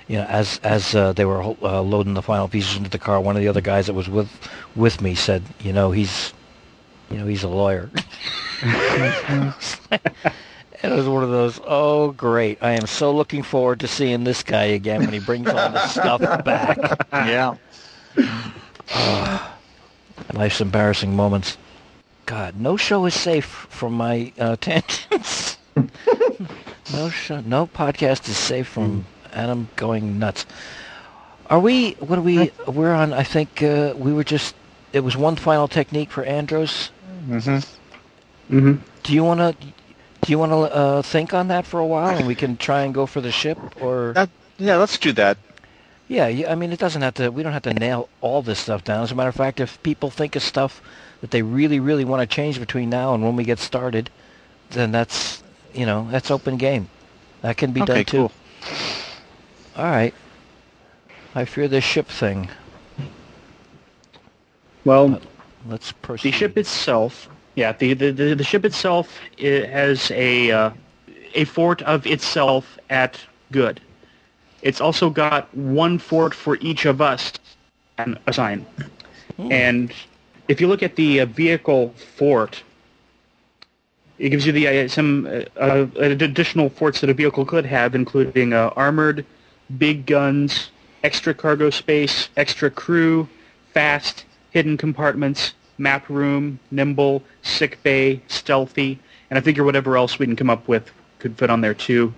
you 0.08 0.18
know, 0.18 0.24
as 0.24 0.60
as 0.64 0.96
uh, 0.96 1.14
they 1.14 1.26
were 1.26 1.42
uh, 1.42 1.82
loading 1.82 2.16
the 2.16 2.22
final 2.22 2.48
pieces 2.48 2.78
into 2.78 2.90
the 2.90 2.98
car, 3.00 3.22
one 3.22 3.36
of 3.36 3.42
the 3.42 3.48
other 3.48 3.62
guys 3.62 3.88
that 3.88 3.94
was 3.94 4.10
with 4.10 4.30
with 4.76 5.02
me 5.02 5.16
said, 5.16 5.44
you 5.60 5.74
know, 5.74 5.92
he's, 5.92 6.34
you 7.12 7.18
know, 7.18 7.28
he's 7.28 7.44
a 7.44 7.48
lawyer. 7.48 7.90
It 10.84 10.92
was 10.92 11.08
one 11.08 11.24
of 11.24 11.30
those, 11.30 11.62
oh 11.66 12.12
great, 12.12 12.58
I 12.62 12.72
am 12.72 12.88
so 12.88 13.16
looking 13.16 13.42
forward 13.42 13.80
to 13.80 13.88
seeing 13.88 14.26
this 14.26 14.44
guy 14.44 14.64
again 14.64 15.00
when 15.00 15.14
he 15.14 15.20
brings 15.20 15.48
all 15.48 15.70
this 15.70 15.92
stuff 15.92 16.20
back. 16.44 16.78
Yeah. 17.14 17.56
Life's 20.34 20.60
embarrassing 20.60 21.16
moments. 21.16 21.58
God, 22.34 22.60
no 22.60 22.78
show 22.78 23.06
is 23.06 23.14
safe 23.14 23.46
from 23.46 23.94
my 23.94 24.34
uh, 24.40 24.56
tangents. 24.60 25.60
no 26.92 27.10
show, 27.10 27.42
no 27.42 27.68
podcast 27.68 28.28
is 28.28 28.38
safe 28.38 28.68
from 28.68 29.06
Adam 29.32 29.70
going 29.76 30.18
nuts. 30.18 30.48
Are 31.52 31.60
we? 31.60 31.92
What 32.00 32.18
are 32.18 32.24
we? 32.24 32.50
We're 32.66 32.92
on. 32.92 33.14
I 33.14 33.22
think 33.22 33.62
uh, 33.62 33.94
we 33.96 34.12
were 34.12 34.24
just. 34.24 34.56
It 34.94 35.02
was 35.02 35.16
one 35.16 35.36
final 35.36 35.68
technique 35.68 36.10
for 36.10 36.24
Andros. 36.24 36.90
Mm-hmm. 37.28 38.58
Mm-hmm. 38.58 38.82
Do 39.04 39.14
you 39.14 39.24
want 39.24 39.40
to? 39.40 39.68
Do 40.22 40.32
you 40.32 40.40
want 40.40 40.54
to 40.54 40.76
uh, 40.76 41.02
think 41.04 41.36
on 41.36 41.50
that 41.50 41.68
for 41.68 41.80
a 41.80 41.86
while, 41.86 42.18
and 42.18 42.26
we 42.26 42.34
can 42.34 42.58
try 42.58 42.82
and 42.82 42.96
go 42.96 43.06
for 43.06 43.22
the 43.22 43.32
ship, 43.32 43.60
or? 43.80 44.14
That, 44.14 44.32
yeah, 44.58 44.78
let's 44.78 44.98
do 44.98 45.12
that. 45.12 45.38
Yeah, 46.08 46.28
yeah, 46.30 46.52
I 46.52 46.56
mean, 46.56 46.74
it 46.74 46.80
doesn't 46.80 47.04
have 47.04 47.14
to. 47.16 47.30
We 47.30 47.44
don't 47.44 47.54
have 47.54 47.70
to 47.70 47.76
nail 47.76 48.10
all 48.22 48.42
this 48.42 48.58
stuff 48.58 48.84
down. 48.84 49.04
As 49.04 49.12
a 49.12 49.16
matter 49.16 49.30
of 49.30 49.36
fact, 49.36 49.60
if 49.60 49.82
people 49.84 50.10
think 50.10 50.36
of 50.36 50.42
stuff 50.42 50.82
that 51.24 51.32
they 51.32 51.42
really, 51.42 51.80
really 51.80 52.04
want 52.04 52.22
to 52.22 52.28
change 52.28 52.60
between 52.60 52.90
now 52.90 53.16
and 53.16 53.24
when 53.24 53.38
we 53.38 53.46
get 53.46 53.58
started, 53.58 54.12
then 54.72 54.92
that's 54.92 55.42
you 55.74 55.86
know 55.86 56.10
that's 56.12 56.30
open 56.30 56.58
game. 56.58 56.90
That 57.42 57.58
can 57.58 57.72
be 57.72 57.84
Okay, 57.84 57.86
done 57.86 58.06
too. 58.06 58.30
cool. 58.30 58.32
All 59.78 59.86
right. 59.86 60.14
I 61.34 61.46
fear 61.46 61.70
this 61.70 61.86
ship 61.86 62.08
thing. 62.08 62.50
Well, 64.86 65.20
Let's 65.66 65.92
proceed. 65.94 66.32
the 66.32 66.32
ship 66.32 66.58
itself, 66.58 67.30
yeah, 67.56 67.72
the 67.72 67.94
the, 67.94 68.12
the, 68.12 68.36
the 68.36 68.44
ship 68.44 68.66
itself 68.66 69.20
it 69.38 69.70
has 69.70 70.12
a 70.12 70.52
uh, 70.52 70.72
a 71.36 71.46
fort 71.46 71.82
of 71.84 72.06
itself 72.06 72.78
at 72.90 73.20
good. 73.52 73.82
It's 74.62 74.82
also 74.82 75.10
got 75.10 75.54
one 75.56 76.00
fort 76.00 76.34
for 76.36 76.58
each 76.62 76.86
of 76.86 77.02
us 77.02 77.34
and 77.98 78.18
assign. 78.28 78.66
And 79.50 79.94
if 80.48 80.60
you 80.60 80.68
look 80.68 80.84
at 80.84 80.96
the 80.96 81.22
uh, 81.22 81.26
vehicle 81.26 81.94
fort, 82.16 82.64
it 84.20 84.30
gives 84.30 84.46
you 84.46 84.52
the 84.52 84.68
uh, 84.68 84.88
some 84.88 85.26
uh, 85.26 85.60
uh, 85.60 85.88
additional 85.98 86.70
forts 86.70 87.02
that 87.02 87.10
a 87.10 87.14
vehicle 87.14 87.46
could 87.46 87.66
have, 87.66 87.96
including 87.96 88.54
uh, 88.54 88.72
armored, 88.76 89.26
big 89.78 90.06
guns, 90.06 90.70
extra 91.04 91.34
cargo 91.34 91.70
space, 91.70 92.30
extra 92.38 92.70
crew, 92.70 93.28
fast, 93.74 94.26
hidden 94.52 94.78
compartments, 94.78 95.54
map 95.78 96.10
room, 96.10 96.60
nimble, 96.72 97.24
sick 97.42 97.82
bay, 97.84 98.22
stealthy, 98.28 99.00
and 99.30 99.40
I 99.40 99.42
figure 99.42 99.64
whatever 99.64 99.98
else 99.98 100.20
we 100.20 100.26
can 100.26 100.36
come 100.36 100.50
up 100.50 100.68
with 100.68 100.92
could 101.20 101.38
fit 101.38 101.50
on 101.50 101.62
there 101.62 101.74
too. 101.74 102.14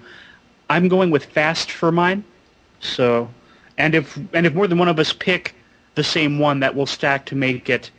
I'm 0.69 0.87
going 0.87 1.11
with 1.11 1.25
fast 1.25 1.71
for 1.71 1.91
mine. 1.91 2.23
So, 2.79 3.29
and 3.77 3.95
if 3.95 4.17
and 4.33 4.45
if 4.45 4.53
more 4.53 4.67
than 4.67 4.77
one 4.77 4.89
of 4.89 4.99
us 4.99 5.13
pick 5.13 5.55
the 5.93 6.03
same 6.03 6.39
one, 6.39 6.59
that 6.59 6.75
will 6.75 6.87
stack 6.87 7.25
to 7.27 7.35
make 7.35 7.69
it 7.69 7.91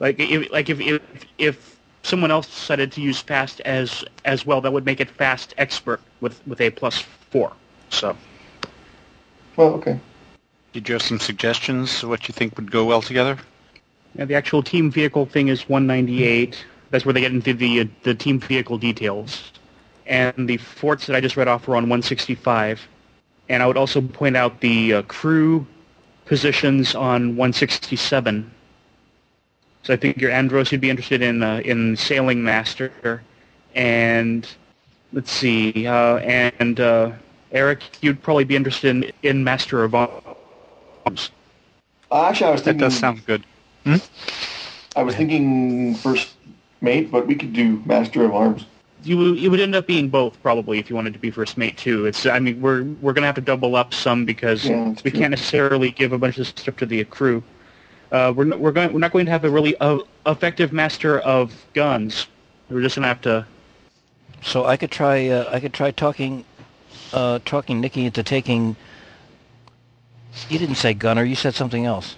like 0.00 0.18
if 0.18 0.50
like 0.50 0.68
if 0.68 0.80
if, 0.80 1.02
if 1.38 1.80
someone 2.02 2.30
else 2.30 2.46
decided 2.46 2.90
to 2.92 3.00
use 3.00 3.20
fast 3.20 3.60
as 3.60 4.04
as 4.24 4.44
well, 4.44 4.60
that 4.62 4.72
would 4.72 4.84
make 4.84 5.00
it 5.00 5.10
fast 5.10 5.54
expert 5.58 6.00
with 6.20 6.40
with 6.46 6.60
a 6.60 6.70
plus 6.70 6.98
four. 7.30 7.52
So 7.90 8.16
Well, 9.56 9.68
okay. 9.74 10.00
Did 10.72 10.88
you 10.88 10.94
have 10.94 11.02
some 11.02 11.20
suggestions 11.20 12.02
of 12.02 12.08
what 12.08 12.28
you 12.28 12.32
think 12.32 12.56
would 12.56 12.70
go 12.70 12.84
well 12.84 13.02
together? 13.02 13.38
yeah, 14.14 14.24
the 14.24 14.34
actual 14.34 14.62
team 14.62 14.90
vehicle 14.90 15.26
thing 15.26 15.48
is 15.48 15.68
198. 15.68 16.64
That's 16.90 17.04
where 17.04 17.12
they 17.12 17.20
get 17.20 17.32
into 17.32 17.54
the 17.54 17.80
uh, 17.80 17.84
the 18.02 18.14
team 18.14 18.40
vehicle 18.40 18.78
details. 18.78 19.52
And 20.06 20.48
the 20.48 20.56
forts 20.56 21.06
that 21.06 21.14
I 21.14 21.20
just 21.20 21.36
read 21.36 21.46
off 21.46 21.68
were 21.68 21.76
on 21.76 21.84
165. 21.84 22.88
And 23.48 23.62
I 23.62 23.66
would 23.66 23.76
also 23.76 24.00
point 24.00 24.36
out 24.36 24.60
the 24.60 24.94
uh, 24.94 25.02
crew 25.02 25.66
positions 26.24 26.94
on 26.94 27.36
167. 27.36 28.50
So 29.82 29.94
I 29.94 29.96
think 29.96 30.18
your 30.18 30.30
Andros 30.30 30.70
would 30.70 30.80
be 30.80 30.90
interested 30.90 31.22
in 31.22 31.42
uh, 31.42 31.62
in 31.64 31.96
sailing 31.96 32.42
master, 32.42 33.22
and 33.74 34.46
let's 35.12 35.30
see, 35.30 35.86
uh, 35.86 36.18
and 36.18 36.78
uh, 36.80 37.12
Eric, 37.52 37.82
you'd 38.02 38.22
probably 38.22 38.44
be 38.44 38.56
interested 38.56 38.90
in, 38.90 39.12
in 39.22 39.44
master 39.44 39.82
of 39.82 39.94
arms. 39.94 41.30
Uh, 42.10 42.24
actually, 42.24 42.48
I 42.48 42.50
was 42.50 42.60
thinking 42.62 42.78
That 42.78 42.84
does 42.86 42.98
sound 42.98 43.24
good. 43.26 43.44
Hmm? 43.84 43.96
I 44.96 45.02
was 45.02 45.14
thinking 45.14 45.94
first 45.94 46.34
mate, 46.80 47.10
but 47.10 47.26
we 47.26 47.34
could 47.34 47.52
do 47.52 47.82
master 47.86 48.24
of 48.24 48.34
arms. 48.34 48.66
You 49.02 49.32
you 49.32 49.50
would 49.50 49.60
end 49.60 49.74
up 49.74 49.86
being 49.86 50.10
both 50.10 50.40
probably 50.42 50.78
if 50.78 50.90
you 50.90 50.96
wanted 50.96 51.14
to 51.14 51.18
be 51.18 51.30
first 51.30 51.56
mate 51.56 51.78
too. 51.78 52.04
It's 52.04 52.26
I 52.26 52.38
mean 52.38 52.60
we're 52.60 52.82
we're 53.00 53.14
gonna 53.14 53.26
have 53.26 53.36
to 53.36 53.40
double 53.40 53.76
up 53.76 53.94
some 53.94 54.26
because 54.26 54.66
Yeah, 54.66 54.88
we 54.88 55.10
true. 55.10 55.12
can't 55.12 55.30
necessarily 55.30 55.90
give 55.90 56.12
a 56.12 56.18
bunch 56.18 56.36
of 56.36 56.46
stuff 56.46 56.76
to 56.76 56.86
the 56.86 57.02
crew. 57.04 57.42
Uh, 58.12 58.32
we're 58.34 58.44
not, 58.44 58.58
we're 58.58 58.72
going 58.72 58.92
we're 58.92 58.98
not 58.98 59.12
going 59.12 59.26
to 59.26 59.30
have 59.30 59.44
a 59.44 59.50
really 59.50 59.76
uh, 59.76 59.98
effective 60.26 60.72
master 60.72 61.20
of 61.20 61.54
guns. 61.74 62.26
We're 62.68 62.82
just 62.82 62.96
gonna 62.96 63.06
have 63.06 63.20
to. 63.22 63.46
So 64.42 64.64
I 64.64 64.76
could 64.76 64.90
try. 64.90 65.28
Uh, 65.28 65.48
I 65.52 65.60
could 65.60 65.72
try 65.72 65.90
talking, 65.90 66.44
uh, 67.12 67.38
talking 67.44 67.80
Nikki 67.80 68.06
into 68.06 68.22
taking. 68.22 68.74
You 70.48 70.58
didn't 70.58 70.76
say 70.76 70.94
gunner. 70.94 71.24
You 71.24 71.34
said 71.36 71.54
something 71.54 71.84
else. 71.86 72.16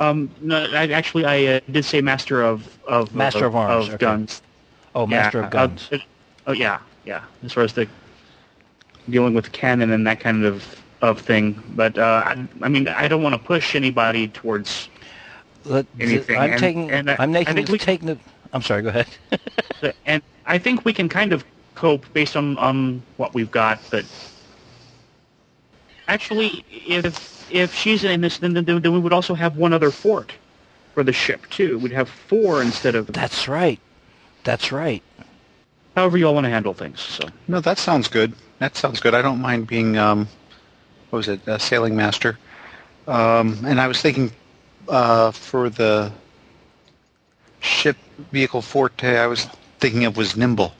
Um, 0.00 0.30
no, 0.40 0.64
I, 0.72 0.88
actually 0.88 1.26
I 1.26 1.56
uh, 1.56 1.60
did 1.70 1.84
say 1.84 2.00
master 2.00 2.42
of 2.42 2.78
of 2.88 3.14
Master 3.14 3.44
of 3.44 3.54
arms, 3.54 3.88
of 3.88 3.94
okay. 3.94 4.00
guns. 4.00 4.40
Oh, 4.94 5.06
master 5.06 5.38
Yeah, 5.40 5.44
of 5.44 5.50
guns. 5.50 5.88
uh, 5.92 5.98
oh 6.46 6.52
yeah, 6.52 6.78
yeah. 7.04 7.22
As 7.44 7.52
far 7.52 7.64
as 7.64 7.74
the 7.74 7.86
dealing 9.10 9.34
with 9.34 9.52
cannon 9.52 9.90
and 9.92 10.06
that 10.06 10.20
kind 10.20 10.44
of 10.44 10.64
of 11.02 11.20
thing, 11.20 11.62
but 11.74 11.96
uh, 11.98 12.22
I, 12.26 12.46
I 12.62 12.68
mean 12.68 12.86
I 12.88 13.08
don't 13.08 13.22
want 13.22 13.34
to 13.34 13.38
push 13.38 13.74
anybody 13.74 14.28
towards 14.28 14.88
Let- 15.64 15.86
anything, 15.98 16.36
I'm 16.38 16.50
and- 16.52 16.60
taking. 16.60 16.90
and 16.90 17.10
I- 17.10 17.14
I'm 17.14 17.30
I 17.30 17.32
making. 17.32 17.54
think 17.54 17.68
we- 17.68 17.78
taking 17.78 18.06
the. 18.08 18.18
I'm 18.52 18.62
sorry. 18.62 18.82
Go 18.82 18.88
ahead. 18.88 19.06
and 20.06 20.22
I 20.46 20.58
think 20.58 20.84
we 20.84 20.92
can 20.92 21.08
kind 21.08 21.32
of 21.32 21.44
cope 21.76 22.04
based 22.12 22.36
on, 22.36 22.58
on 22.58 23.00
what 23.16 23.32
we've 23.32 23.50
got, 23.50 23.78
but 23.90 24.04
actually, 26.08 26.64
if 26.70 27.48
if 27.52 27.74
she's 27.74 28.04
in 28.04 28.20
this, 28.20 28.38
then, 28.38 28.54
then 28.54 28.64
then 28.64 28.92
we 28.92 28.98
would 28.98 29.12
also 29.12 29.34
have 29.34 29.56
one 29.56 29.72
other 29.72 29.90
fort 29.90 30.32
for 30.94 31.02
the 31.02 31.12
ship 31.12 31.48
too. 31.50 31.78
We'd 31.78 31.92
have 31.92 32.08
four 32.08 32.62
instead 32.62 32.94
of 32.94 33.06
That's 33.08 33.48
right. 33.48 33.78
That's 34.44 34.72
right. 34.72 35.02
however 35.96 36.16
you 36.18 36.26
all 36.26 36.34
want 36.34 36.44
to 36.44 36.50
handle 36.50 36.74
things. 36.74 37.00
So 37.00 37.28
No, 37.48 37.60
that 37.60 37.78
sounds 37.78 38.08
good. 38.08 38.32
That 38.58 38.76
sounds 38.76 39.00
good. 39.00 39.14
I 39.14 39.22
don't 39.22 39.40
mind 39.40 39.66
being, 39.66 39.96
um, 39.98 40.28
what 41.10 41.18
was 41.18 41.28
it, 41.28 41.40
a 41.46 41.58
sailing 41.58 41.96
master. 41.96 42.38
Um, 43.06 43.58
and 43.64 43.80
I 43.80 43.88
was 43.88 44.00
thinking 44.00 44.30
uh, 44.88 45.30
for 45.32 45.68
the 45.68 46.12
ship 47.60 47.96
vehicle 48.32 48.62
forte, 48.62 49.18
I 49.18 49.26
was 49.26 49.46
thinking 49.78 50.04
of 50.04 50.16
was 50.16 50.36
nimble. 50.36 50.72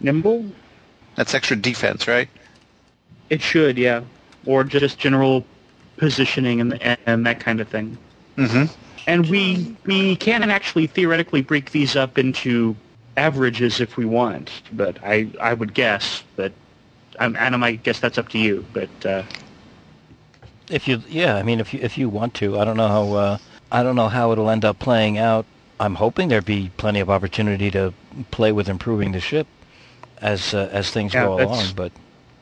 nimble, 0.00 0.46
That's 1.16 1.34
extra 1.34 1.56
defense, 1.56 2.06
right? 2.08 2.28
it 3.30 3.42
should, 3.42 3.76
yeah, 3.76 4.02
or 4.44 4.64
just 4.64 4.98
general 4.98 5.44
positioning 5.96 6.60
and 6.60 6.98
and 7.06 7.26
that 7.26 7.40
kind 7.40 7.60
of 7.60 7.68
thing. 7.68 7.98
Mm-hmm. 8.36 8.72
And 9.06 9.28
we 9.28 9.76
we 9.84 10.16
can 10.16 10.48
actually 10.50 10.86
theoretically 10.86 11.42
break 11.42 11.72
these 11.72 11.96
up 11.96 12.18
into 12.18 12.76
averages 13.16 13.80
if 13.80 13.96
we 13.96 14.04
want, 14.04 14.50
but 14.72 14.98
I 15.02 15.28
I 15.40 15.54
would 15.54 15.74
guess, 15.74 16.22
but 16.36 16.52
um, 17.18 17.34
Adam, 17.36 17.62
I 17.64 17.72
guess 17.72 17.98
that's 17.98 18.18
up 18.18 18.28
to 18.30 18.38
you. 18.38 18.64
But 18.72 19.06
uh, 19.06 19.22
If 20.68 20.88
you, 20.88 21.02
yeah, 21.08 21.36
I 21.36 21.42
mean, 21.42 21.60
if 21.60 21.72
you 21.72 21.80
if 21.82 21.96
you 21.96 22.08
want 22.08 22.34
to, 22.34 22.58
I 22.58 22.64
don't 22.64 22.76
know 22.76 22.88
how. 22.88 23.12
Uh, 23.12 23.38
I 23.70 23.82
don't 23.82 23.96
know 23.96 24.08
how 24.08 24.32
it'll 24.32 24.50
end 24.50 24.64
up 24.64 24.78
playing 24.78 25.18
out. 25.18 25.44
I'm 25.78 25.96
hoping 25.96 26.28
there'd 26.28 26.44
be 26.44 26.70
plenty 26.76 27.00
of 27.00 27.10
opportunity 27.10 27.70
to 27.72 27.92
play 28.30 28.52
with 28.52 28.68
improving 28.68 29.12
the 29.12 29.20
ship 29.20 29.46
as 30.18 30.54
uh, 30.54 30.68
as 30.72 30.90
things 30.90 31.14
Yeah, 31.14 31.24
go 31.24 31.42
along. 31.42 31.66
But 31.74 31.92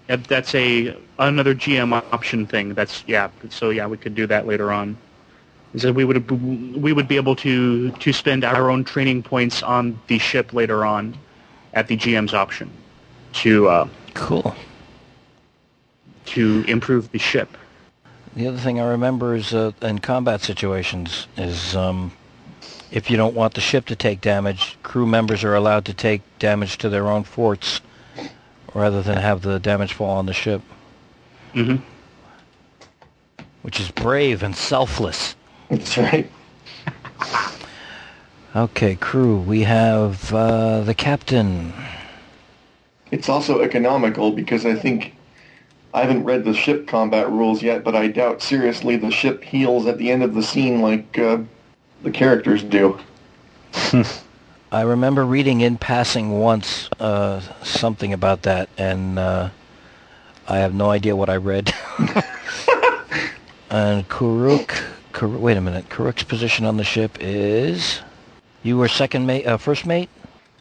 that's 0.07 0.55
a 0.55 0.97
another 1.19 1.55
GM 1.55 1.93
option 2.13 2.47
thing. 2.47 2.75
That's 2.75 3.05
yeah. 3.07 3.31
So 3.51 3.71
yeah, 3.71 3.87
we 3.87 3.97
could 3.97 4.15
do 4.15 4.27
that 4.27 4.47
later 4.47 4.73
on. 4.73 4.97
So 5.77 5.91
we 5.93 6.05
would 6.05 6.31
we 6.81 6.93
would 6.93 7.09
be 7.09 7.17
able 7.17 7.37
to 7.37 7.91
to 7.91 8.13
spend 8.13 8.45
our 8.45 8.71
own 8.71 8.85
training 8.85 9.23
points 9.23 9.63
on 9.63 9.99
the 10.07 10.19
ship 10.19 10.53
later 10.53 10.85
on, 10.85 11.17
at 11.73 11.89
the 11.89 11.97
GM's 11.97 12.33
option, 12.33 12.71
to 13.35 13.69
uh, 13.69 13.89
cool. 14.15 14.55
to 16.27 16.65
improve 16.69 17.11
the 17.11 17.19
ship. 17.19 17.57
The 18.37 18.49
other 18.49 18.59
thing 18.59 18.81
I 18.81 18.89
remember 18.89 19.37
is 19.37 19.55
uh, 19.55 19.71
in 19.81 20.01
combat 20.01 20.41
situations 20.41 21.29
is 21.37 21.77
um, 21.77 22.13
if 22.91 23.09
you 23.09 23.17
don't 23.17 23.35
want 23.35 23.55
the 23.55 23.61
ship 23.61 23.87
to 23.87 23.97
take 23.97 24.21
damage, 24.21 24.77
crew 24.83 25.07
members 25.07 25.45
are 25.45 25.55
allowed 25.55 25.85
to 25.85 25.95
take 25.95 26.23
damage 26.41 26.79
to 26.79 26.89
their 26.89 27.07
own 27.09 27.23
forts 27.23 27.81
rather 28.75 29.03
than 29.03 29.19
have 29.19 29.43
the 29.43 29.61
damage 29.61 29.93
fall 29.93 30.17
on 30.17 30.27
the 30.27 30.33
ship, 30.33 30.63
hmm 31.53 31.77
which 33.63 33.81
is 33.81 33.91
brave 33.91 34.43
and 34.43 34.55
selfless. 34.55 35.37
That's 35.71 35.97
right. 35.97 36.31
Okay, 38.55 38.95
crew. 38.95 39.39
We 39.39 39.63
have 39.63 40.33
uh, 40.35 40.83
the 40.83 40.95
captain. 40.95 41.73
It's 43.11 43.29
also 43.29 43.63
economical 43.63 44.33
because 44.33 44.67
I 44.67 44.75
think 44.75 45.15
I 45.95 46.01
haven't 46.01 46.25
read 46.25 46.45
the 46.45 46.53
ship 46.53 46.89
combat 46.89 47.31
rules 47.31 47.63
yet, 47.63 47.85
but 47.85 47.95
I 47.95 48.09
doubt 48.09 48.43
seriously 48.43 48.97
the 48.97 49.13
ship 49.13 49.45
heals 49.45 49.87
at 49.87 49.97
the 49.97 50.11
end 50.11 50.25
of 50.25 50.35
the 50.35 50.43
scene 50.43 50.83
like 50.83 51.17
uh, 51.17 51.39
the 52.03 52.11
characters 52.11 52.65
do. 52.65 52.99
I 54.73 54.81
remember 54.81 55.25
reading 55.25 55.61
in 55.61 55.79
passing 55.79 56.41
once 56.41 56.91
uh, 56.99 57.41
something 57.63 58.13
about 58.13 58.43
that, 58.43 58.69
and 58.77 59.21
uh, 59.21 59.51
I 60.49 60.59
have 60.59 60.75
no 60.75 60.91
idea 60.91 61.15
what 61.15 61.31
I 61.31 61.37
read. 61.37 61.73
and 63.71 64.09
Kuruk, 64.09 64.77
Kur- 65.13 65.29
wait 65.29 65.57
a 65.57 65.61
minute. 65.61 65.89
Kuruk's 65.91 66.25
position 66.25 66.67
on 66.67 66.77
the 66.77 66.83
ship 66.83 67.19
is. 67.21 68.01
You 68.65 68.79
were 68.79 68.89
second 68.89 69.27
mate, 69.27 69.47
uh, 69.47 69.59
first 69.59 69.87
mate, 69.87 70.09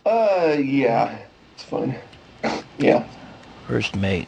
Uh, 0.05 0.57
yeah, 0.59 1.17
it's 1.55 1.63
fine. 1.63 1.95
Yeah, 2.77 3.07
first 3.67 3.95
mate. 3.95 4.27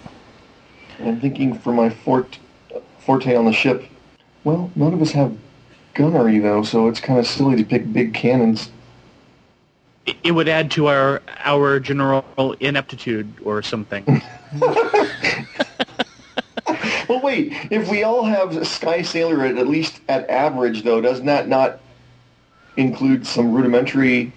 I'm 1.00 1.20
thinking 1.20 1.58
for 1.58 1.74
my 1.74 1.90
fort, 1.90 2.38
forte 3.00 3.36
on 3.36 3.46
the 3.46 3.54
ship. 3.54 3.86
Well, 4.44 4.72
none 4.76 4.94
of 4.94 5.02
us 5.02 5.12
have 5.12 5.38
gunnery 5.94 6.40
though, 6.40 6.64
so 6.64 6.88
it's 6.88 7.00
kind 7.00 7.20
of 7.20 7.28
silly 7.28 7.56
to 7.58 7.64
pick 7.64 7.92
big 7.92 8.14
cannons. 8.14 8.70
It- 10.06 10.32
would 10.32 10.48
add 10.48 10.70
to 10.72 10.88
our 10.88 11.22
our 11.44 11.80
general 11.80 12.24
ineptitude 12.60 13.34
or 13.44 13.62
something. 13.62 14.04
Well, 17.08 17.22
wait. 17.22 17.54
If 17.70 17.90
we 17.90 18.04
all 18.04 18.24
have 18.24 18.68
Sky 18.68 19.02
Sailor 19.02 19.46
at 19.46 19.58
at 19.58 19.68
least 19.68 20.02
at 20.10 20.30
average, 20.30 20.84
though, 20.84 21.02
doesn't 21.02 21.26
that 21.26 21.48
not 21.48 21.80
include 22.78 23.28
some 23.28 23.52
rudimentary 23.52 24.34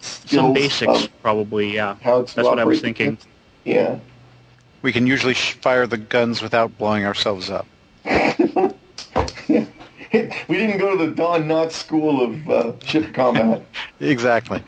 skills? 0.00 0.44
Some 0.44 0.52
basics, 0.52 1.08
probably. 1.22 1.74
Yeah, 1.74 1.96
how 2.02 2.22
that's 2.22 2.36
what 2.36 2.58
I 2.58 2.64
was 2.64 2.80
thinking. 2.80 3.18
Yeah. 3.64 3.98
We 4.82 4.92
can 4.92 5.06
usually 5.06 5.34
sh- 5.34 5.52
fire 5.54 5.86
the 5.86 5.96
guns 5.98 6.40
without 6.42 6.76
blowing 6.78 7.04
ourselves 7.04 7.50
up. 7.50 7.66
we 8.04 8.16
didn't 10.48 10.78
go 10.78 10.96
to 10.96 11.06
the 11.06 11.12
Don 11.14 11.44
Knotts 11.44 11.72
School 11.72 12.22
of 12.22 12.50
uh, 12.50 12.72
Ship 12.84 13.12
Combat. 13.14 13.62
Exactly. 14.00 14.62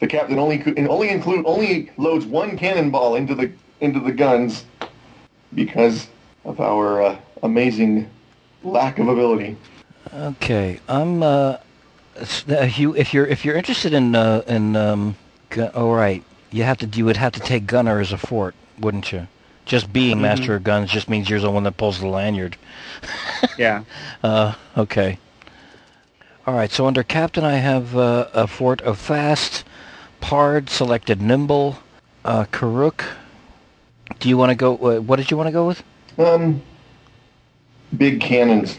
the 0.00 0.06
captain 0.08 0.36
only 0.36 0.60
only 0.88 1.08
include 1.10 1.46
only 1.46 1.90
loads 1.96 2.26
one 2.26 2.58
cannonball 2.58 3.14
into 3.14 3.36
the 3.36 3.52
into 3.80 4.00
the 4.00 4.10
guns 4.10 4.64
because 5.54 6.08
of 6.44 6.60
our 6.60 7.00
uh, 7.02 7.16
amazing 7.44 8.10
lack 8.64 8.98
of 8.98 9.06
ability. 9.06 9.56
Okay, 10.12 10.80
I'm. 10.88 11.22
Uh, 11.22 11.58
s- 12.16 12.44
uh, 12.48 12.68
you, 12.76 12.96
if 12.96 13.14
you're 13.14 13.26
if 13.26 13.44
you're 13.44 13.54
interested 13.56 13.92
in 13.94 14.16
uh, 14.16 14.42
in 14.48 14.74
um, 14.74 15.14
gu- 15.50 15.70
oh 15.74 15.92
right, 15.92 16.24
you 16.50 16.64
have 16.64 16.78
to 16.78 16.86
you 16.98 17.04
would 17.04 17.16
have 17.16 17.32
to 17.34 17.40
take 17.40 17.64
gunner 17.66 18.00
as 18.00 18.10
a 18.12 18.18
fort, 18.18 18.56
wouldn't 18.78 19.12
you? 19.12 19.28
Just 19.64 19.92
being 19.92 20.20
master 20.20 20.56
of 20.56 20.64
guns 20.64 20.90
just 20.90 21.08
means 21.08 21.30
you're 21.30 21.38
the 21.40 21.50
one 21.50 21.62
that 21.64 21.76
pulls 21.76 22.00
the 22.00 22.06
lanyard. 22.08 22.56
Yeah. 23.58 23.82
Uh, 24.22 24.54
okay. 24.76 25.18
All 26.46 26.54
right. 26.54 26.70
So 26.70 26.86
under 26.86 27.02
captain, 27.02 27.44
I 27.44 27.54
have 27.56 27.96
uh, 27.96 28.28
a 28.32 28.46
fort 28.46 28.80
of 28.82 28.98
fast. 28.98 29.64
Pard 30.20 30.70
selected 30.70 31.20
nimble. 31.20 31.78
Uh, 32.24 32.44
Kuruk. 32.44 33.04
Do 34.20 34.28
you 34.28 34.36
want 34.36 34.50
to 34.50 34.54
go? 34.54 34.76
Uh, 34.76 35.00
what 35.00 35.16
did 35.16 35.30
you 35.30 35.36
want 35.36 35.48
to 35.48 35.52
go 35.52 35.66
with? 35.66 35.82
Um, 36.18 36.62
big 37.96 38.20
cannons, 38.20 38.78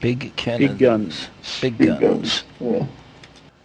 Big 0.00 0.34
cannons. 0.36 0.70
Big 0.70 0.78
guns. 0.78 1.28
Big, 1.60 1.78
big 1.78 1.88
guns. 2.00 2.00
guns. 2.00 2.44
Yeah. 2.60 2.86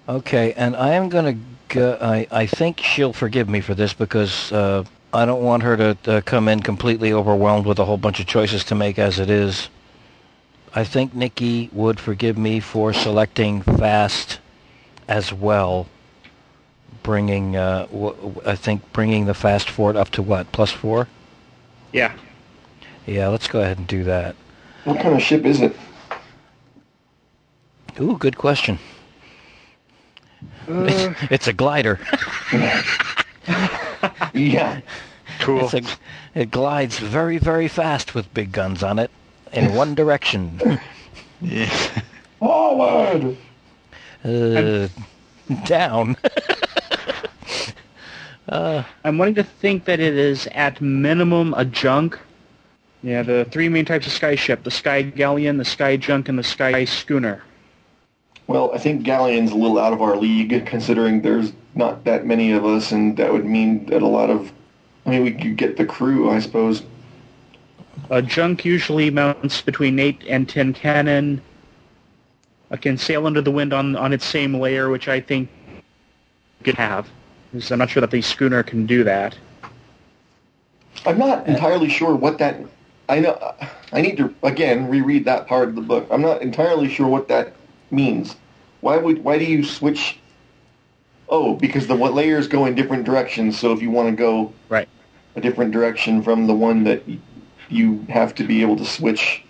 Okay, 0.07 0.53
and 0.53 0.75
I 0.75 0.93
am 0.93 1.09
gonna. 1.09 1.35
Go, 1.69 1.97
I 2.01 2.27
I 2.31 2.45
think 2.45 2.79
she'll 2.79 3.13
forgive 3.13 3.49
me 3.49 3.61
for 3.61 3.73
this 3.75 3.93
because 3.93 4.51
uh, 4.51 4.83
I 5.13 5.25
don't 5.25 5.43
want 5.43 5.63
her 5.63 5.75
to 5.75 5.97
uh, 6.05 6.21
come 6.21 6.47
in 6.47 6.59
completely 6.59 7.11
overwhelmed 7.11 7.65
with 7.65 7.79
a 7.79 7.85
whole 7.85 7.97
bunch 7.97 8.19
of 8.19 8.27
choices 8.27 8.63
to 8.65 8.75
make 8.75 8.99
as 8.99 9.19
it 9.19 9.29
is. 9.29 9.69
I 10.75 10.83
think 10.83 11.15
Nikki 11.15 11.69
would 11.73 11.99
forgive 11.99 12.37
me 12.37 12.59
for 12.59 12.93
selecting 12.93 13.63
fast 13.63 14.39
as 15.07 15.33
well. 15.33 15.87
Bringing, 17.01 17.55
uh, 17.55 17.87
w- 17.87 18.13
w- 18.15 18.41
I 18.45 18.55
think 18.55 18.93
bringing 18.93 19.25
the 19.25 19.33
fast 19.33 19.67
fort 19.69 19.95
up 19.95 20.11
to 20.11 20.21
what 20.21 20.51
plus 20.51 20.71
four. 20.71 21.07
Yeah. 21.91 22.13
Yeah, 23.07 23.29
let's 23.29 23.47
go 23.47 23.61
ahead 23.61 23.79
and 23.79 23.87
do 23.87 24.03
that. 24.03 24.35
What 24.83 24.99
kind 24.99 25.15
of 25.15 25.21
ship 25.23 25.43
is 25.45 25.61
it? 25.61 25.75
Ooh, 27.99 28.15
good 28.17 28.37
question. 28.37 28.77
it's 30.67 31.47
a 31.47 31.53
glider. 31.53 31.99
Yeah. 34.33 34.81
Cool. 35.39 35.69
It's 35.69 35.73
a, 35.73 36.39
it 36.39 36.51
glides 36.51 36.99
very, 36.99 37.37
very 37.37 37.67
fast 37.67 38.13
with 38.15 38.33
big 38.33 38.51
guns 38.51 38.83
on 38.83 38.99
it 38.99 39.11
in 39.53 39.73
one 39.75 39.95
direction. 39.95 40.79
Yeah. 41.41 41.89
Forward. 42.39 43.37
Uh, 44.23 44.87
down. 45.65 46.17
I'm 48.49 49.17
wanting 49.17 49.35
to 49.35 49.43
think 49.43 49.85
that 49.85 49.99
it 49.99 50.15
is 50.15 50.47
at 50.47 50.81
minimum 50.81 51.53
a 51.55 51.65
junk. 51.65 52.19
Yeah, 53.01 53.23
the 53.23 53.47
three 53.51 53.69
main 53.69 53.85
types 53.85 54.07
of 54.07 54.13
sky 54.13 54.35
ship: 54.35 54.63
the 54.63 54.71
sky 54.71 55.03
galleon, 55.03 55.57
the 55.57 55.65
sky 55.65 55.95
junk, 55.97 56.27
and 56.27 56.37
the 56.37 56.43
sky 56.43 56.85
schooner. 56.85 57.43
Well, 58.49 58.71
I 58.73 58.79
think 58.79 59.03
Galleon's 59.03 59.51
a 59.51 59.55
little 59.55 59.77
out 59.77 59.93
of 59.93 60.01
our 60.01 60.17
league, 60.17 60.65
considering 60.65 61.21
there's 61.21 61.53
not 61.75 62.03
that 62.05 62.25
many 62.25 62.51
of 62.51 62.65
us, 62.65 62.91
and 62.91 63.15
that 63.17 63.31
would 63.31 63.45
mean 63.45 63.85
that 63.85 64.01
a 64.01 64.07
lot 64.07 64.31
of. 64.31 64.51
I 65.05 65.11
mean, 65.11 65.23
we 65.23 65.31
could 65.33 65.55
get 65.55 65.77
the 65.77 65.85
crew, 65.85 66.31
I 66.31 66.39
suppose. 66.39 66.81
A 68.09 68.23
junk 68.23 68.65
usually 68.65 69.11
mounts 69.11 69.61
between 69.61 69.99
eight 69.99 70.23
and 70.27 70.49
ten 70.49 70.73
cannon. 70.73 71.43
It 72.71 72.81
can 72.81 72.97
sail 72.97 73.27
under 73.27 73.39
the 73.39 73.51
wind 73.51 73.71
on 73.71 73.95
on 73.95 74.13
its 74.13 74.25
same 74.25 74.55
layer, 74.55 74.89
which 74.89 75.07
I 75.07 75.21
think 75.21 75.47
could 76.63 76.73
have. 76.73 77.07
Because 77.51 77.71
I'm 77.71 77.77
not 77.77 77.91
sure 77.91 78.01
that 78.01 78.09
the 78.09 78.23
schooner 78.23 78.63
can 78.63 78.87
do 78.87 79.03
that. 79.03 79.37
I'm 81.05 81.19
not 81.19 81.45
entirely 81.45 81.87
sure 81.87 82.15
what 82.15 82.39
that. 82.39 82.59
I 83.09 83.19
know. 83.19 83.37
I 83.93 84.01
need 84.01 84.17
to 84.17 84.33
again 84.41 84.87
reread 84.87 85.25
that 85.25 85.45
part 85.45 85.69
of 85.69 85.75
the 85.75 85.81
book. 85.81 86.07
I'm 86.09 86.23
not 86.23 86.41
entirely 86.41 86.89
sure 86.89 87.07
what 87.07 87.27
that 87.27 87.53
means. 87.91 88.35
Why 88.81 88.97
would? 88.97 89.23
Why 89.23 89.37
do 89.37 89.45
you 89.45 89.63
switch? 89.63 90.17
Oh, 91.27 91.55
because 91.55 91.87
the 91.87 91.95
what 91.95 92.13
layers 92.13 92.47
go 92.47 92.65
in 92.65 92.75
different 92.75 93.03
directions. 93.03 93.59
So 93.59 93.71
if 93.71 93.81
you 93.81 93.91
want 93.91 94.09
to 94.09 94.15
go 94.15 94.53
Right. 94.67 94.87
a 95.35 95.41
different 95.41 95.71
direction 95.71 96.23
from 96.23 96.47
the 96.47 96.55
one 96.55 96.83
that 96.85 97.03
you 97.69 98.03
have 98.09 98.33
to 98.35 98.43
be 98.43 98.61
able 98.61 98.75
to 98.77 98.85
switch. 98.85 99.43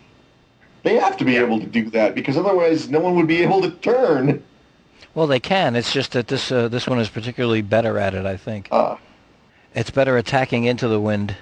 They 0.84 0.96
have 0.96 1.18
to 1.18 1.26
be 1.26 1.38
able 1.38 1.60
to 1.60 1.66
do 1.66 1.90
that 1.92 2.16
because 2.16 2.38
otherwise 2.38 2.90
no 2.90 3.00
one 3.00 3.16
would 3.16 3.28
be 3.28 3.42
able 3.42 3.62
to 3.62 3.72
turn. 3.72 4.44
Well, 5.16 5.28
they 5.28 5.40
can. 5.40 5.76
It's 5.76 5.92
just 5.92 6.12
that 6.14 6.28
this 6.28 6.52
uh, 6.52 6.68
this 6.68 6.88
one 6.88 7.00
is 7.00 7.10
particularly 7.10 7.62
better 7.62 7.98
at 7.98 8.14
it. 8.14 8.26
I 8.26 8.38
think 8.38 8.68
Ah, 8.72 8.98
it's 9.74 9.90
better 9.90 10.18
attacking 10.18 10.66
into 10.66 10.88
the 10.88 11.00
wind, 11.00 11.36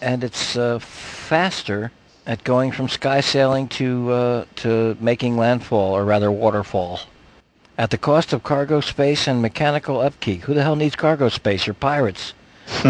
and 0.00 0.22
it's 0.24 0.56
uh, 0.56 0.78
faster 0.80 1.90
at 2.28 2.44
going 2.44 2.70
from 2.70 2.88
sky 2.88 3.20
sailing 3.20 3.66
to 3.68 4.12
uh, 4.12 4.44
to 4.56 4.96
making 5.00 5.36
landfall, 5.36 5.96
or 5.96 6.04
rather 6.04 6.30
waterfall, 6.30 7.00
at 7.78 7.90
the 7.90 7.98
cost 7.98 8.32
of 8.32 8.44
cargo 8.44 8.80
space 8.80 9.26
and 9.26 9.42
mechanical 9.42 10.00
upkeep. 10.00 10.42
Who 10.42 10.54
the 10.54 10.62
hell 10.62 10.76
needs 10.76 10.94
cargo 10.94 11.28
space? 11.30 11.66
You're 11.66 11.74
pirates. 11.74 12.34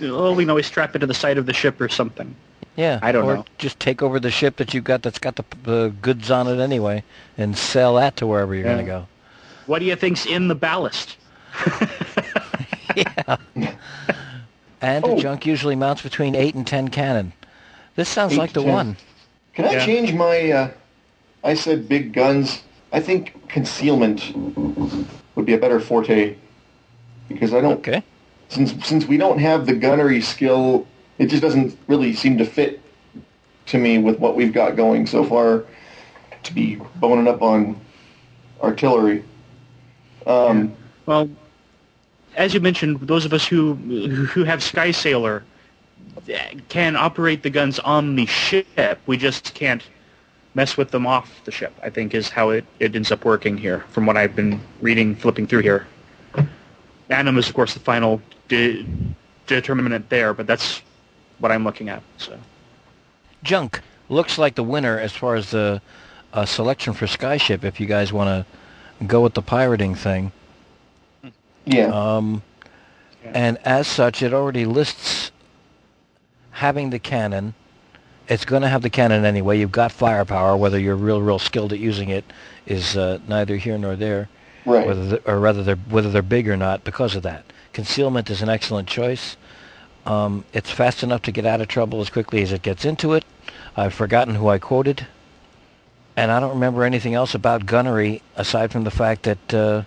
Oh, 0.00 0.32
we 0.32 0.44
know 0.44 0.52
always 0.52 0.66
strap 0.66 0.94
it 0.94 1.00
to 1.00 1.06
the 1.06 1.14
side 1.14 1.38
of 1.38 1.46
the 1.46 1.52
ship 1.52 1.80
or 1.80 1.88
something. 1.88 2.32
Yeah, 2.76 3.00
I 3.02 3.10
don't 3.10 3.24
or 3.24 3.34
know. 3.38 3.44
just 3.58 3.80
take 3.80 4.00
over 4.00 4.20
the 4.20 4.30
ship 4.30 4.54
that 4.58 4.72
you've 4.72 4.84
got 4.84 5.02
that's 5.02 5.18
got 5.18 5.34
the 5.34 5.44
uh, 5.66 5.88
goods 6.00 6.30
on 6.30 6.46
it 6.46 6.60
anyway, 6.62 7.02
and 7.36 7.58
sell 7.58 7.96
that 7.96 8.16
to 8.18 8.26
wherever 8.28 8.54
you're 8.54 8.64
Yeah. 8.64 8.74
gonna 8.74 8.86
go. 8.86 9.06
What 9.66 9.80
do 9.80 9.86
you 9.86 9.96
think's 9.96 10.24
in 10.24 10.46
the 10.46 10.54
ballast? 10.54 11.16
Yeah. 12.94 13.36
And 14.80 15.04
Oh. 15.04 15.18
a 15.18 15.20
junk 15.20 15.44
usually 15.46 15.74
mounts 15.74 16.02
between 16.02 16.36
eight 16.36 16.54
and 16.54 16.64
ten 16.66 16.86
cannon. 16.88 17.32
This 17.98 18.08
sounds 18.08 18.34
Eight 18.34 18.38
like 18.38 18.52
the 18.52 18.62
10. 18.62 18.72
one. 18.72 18.96
can 19.54 19.64
I 19.64 19.72
Yeah. 19.72 19.84
change 19.84 20.14
my? 20.14 20.52
Uh, 20.52 20.70
I 21.42 21.54
said 21.54 21.88
big 21.88 22.12
guns. 22.12 22.62
I 22.92 23.00
think 23.00 23.34
concealment 23.48 24.32
would 25.34 25.44
be 25.44 25.52
a 25.54 25.58
better 25.58 25.80
forte 25.80 26.36
because 27.28 27.52
I 27.52 27.60
don't. 27.60 27.78
Okay. 27.78 28.04
Since 28.50 28.86
since 28.86 29.06
we 29.08 29.16
don't 29.16 29.40
have 29.40 29.66
the 29.66 29.74
gunnery 29.74 30.20
skill, 30.20 30.86
it 31.18 31.26
just 31.26 31.42
doesn't 31.42 31.76
really 31.88 32.12
seem 32.12 32.38
to 32.38 32.44
fit 32.44 32.80
to 33.66 33.78
me 33.78 33.98
with 33.98 34.20
what 34.20 34.36
we've 34.36 34.52
got 34.52 34.76
going 34.76 35.04
so 35.08 35.24
far. 35.24 35.64
To 36.44 36.54
be 36.54 36.76
boning 37.00 37.26
up 37.26 37.42
on 37.42 37.80
artillery. 38.62 39.24
Um, 40.24 40.72
Well, 41.06 41.28
as 42.36 42.54
you 42.54 42.60
mentioned, 42.60 43.00
those 43.08 43.24
of 43.24 43.32
us 43.32 43.44
who 43.44 43.74
who 43.74 44.44
have 44.44 44.62
Sky 44.62 44.92
Sailor 44.92 45.42
can 46.68 46.96
operate 46.96 47.42
the 47.42 47.50
guns 47.50 47.78
on 47.78 48.16
the 48.16 48.26
ship. 48.26 48.66
We 49.06 49.16
just 49.16 49.54
can't 49.54 49.82
mess 50.54 50.76
with 50.76 50.90
them 50.90 51.06
off 51.06 51.44
the 51.44 51.52
ship. 51.52 51.72
I 51.82 51.90
think 51.90 52.14
is 52.14 52.28
how 52.28 52.50
it, 52.50 52.64
it 52.80 52.94
ends 52.96 53.12
up 53.12 53.24
working 53.24 53.56
here, 53.56 53.80
from 53.90 54.06
what 54.06 54.16
I've 54.16 54.34
been 54.34 54.60
reading, 54.80 55.14
flipping 55.14 55.46
through 55.46 55.62
here. 55.62 55.86
Anim 57.10 57.38
is, 57.38 57.48
of 57.48 57.54
course, 57.54 57.74
the 57.74 57.80
final 57.80 58.20
de- 58.48 58.84
determinant 59.46 60.08
there, 60.10 60.34
but 60.34 60.46
that's 60.46 60.82
what 61.38 61.50
I'm 61.52 61.64
looking 61.64 61.88
at. 61.88 62.02
So 62.18 62.38
Junk 63.42 63.80
looks 64.08 64.36
like 64.38 64.54
the 64.56 64.64
winner 64.64 64.98
as 64.98 65.12
far 65.12 65.34
as 65.36 65.50
the 65.50 65.80
uh, 66.32 66.44
selection 66.44 66.92
for 66.92 67.06
Skyship. 67.06 67.64
If 67.64 67.80
you 67.80 67.86
guys 67.86 68.12
want 68.12 68.46
to 68.98 69.04
go 69.06 69.22
with 69.22 69.34
the 69.34 69.42
pirating 69.42 69.94
thing, 69.94 70.32
Yeah. 71.64 71.86
um, 72.16 72.42
and 73.24 73.58
as 73.64 73.86
such, 73.86 74.22
it 74.22 74.34
already 74.34 74.64
lists 74.66 75.30
having 76.58 76.90
the 76.90 76.98
cannon. 76.98 77.54
It's 78.26 78.44
going 78.44 78.62
to 78.62 78.68
have 78.68 78.82
the 78.82 78.90
cannon 78.90 79.24
anyway. 79.24 79.58
You've 79.58 79.72
got 79.72 79.92
firepower. 79.92 80.56
Whether 80.56 80.78
you're 80.78 80.96
real, 80.96 81.22
real 81.22 81.38
skilled 81.38 81.72
at 81.72 81.78
using 81.78 82.08
it 82.08 82.24
is 82.66 82.96
uh, 82.96 83.20
neither 83.28 83.56
here 83.56 83.78
nor 83.78 83.94
there. 83.94 84.28
right. 84.66 84.86
whether 84.86 85.06
the, 85.06 85.30
or 85.30 85.38
rather 85.38 85.62
they're 85.62 85.76
whether 85.76 86.10
they're 86.10 86.20
big 86.20 86.48
or 86.48 86.56
not 86.56 86.82
because 86.82 87.14
of 87.14 87.22
that. 87.22 87.44
Concealment 87.72 88.28
is 88.28 88.42
an 88.42 88.48
excellent 88.48 88.88
choice. 88.88 89.36
Um, 90.04 90.44
it's 90.52 90.70
fast 90.70 91.02
enough 91.02 91.22
to 91.22 91.32
get 91.32 91.46
out 91.46 91.60
of 91.60 91.68
trouble 91.68 92.00
as 92.00 92.10
quickly 92.10 92.42
as 92.42 92.52
it 92.52 92.62
gets 92.62 92.84
into 92.84 93.12
it. 93.14 93.24
I've 93.76 93.94
forgotten 93.94 94.34
who 94.34 94.48
I 94.48 94.58
quoted, 94.58 95.06
and 96.16 96.32
I 96.32 96.40
don't 96.40 96.54
remember 96.54 96.82
anything 96.82 97.14
else 97.14 97.34
about 97.34 97.66
gunnery 97.66 98.20
aside 98.34 98.72
from 98.72 98.82
the 98.82 98.90
fact 98.90 99.22
that 99.22 99.54
uh, 99.54 99.82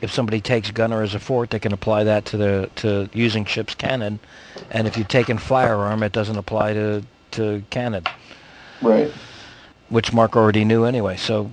if 0.00 0.12
somebody 0.12 0.40
takes 0.40 0.70
gunner 0.70 1.02
as 1.02 1.14
a 1.14 1.20
fort, 1.20 1.50
they 1.50 1.58
can 1.58 1.72
apply 1.72 2.04
that 2.04 2.24
to 2.26 2.36
the 2.36 2.70
to 2.76 3.08
using 3.12 3.44
ship's 3.44 3.74
cannon, 3.74 4.18
and 4.70 4.86
if 4.86 4.96
you 4.96 5.04
take 5.04 5.28
in 5.28 5.38
firearm, 5.38 6.02
it 6.02 6.12
doesn't 6.12 6.36
apply 6.38 6.72
to 6.74 7.02
to 7.32 7.62
cannon, 7.70 8.04
Right. 8.82 9.12
which 9.88 10.12
Mark 10.12 10.36
already 10.36 10.64
knew 10.64 10.84
anyway. 10.84 11.16
So 11.16 11.50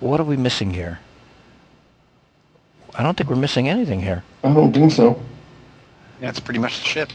What 0.00 0.20
are 0.20 0.24
we 0.24 0.36
missing 0.36 0.72
here? 0.72 1.00
I 2.94 3.02
don't 3.02 3.16
think 3.16 3.28
we're 3.30 3.36
missing 3.36 3.68
anything 3.68 4.00
here. 4.00 4.22
I 4.44 4.52
don't 4.52 4.72
think 4.72 4.92
so. 4.92 5.20
That's 6.20 6.40
pretty 6.40 6.60
much 6.60 6.78
the 6.80 6.84
ship. 6.84 7.10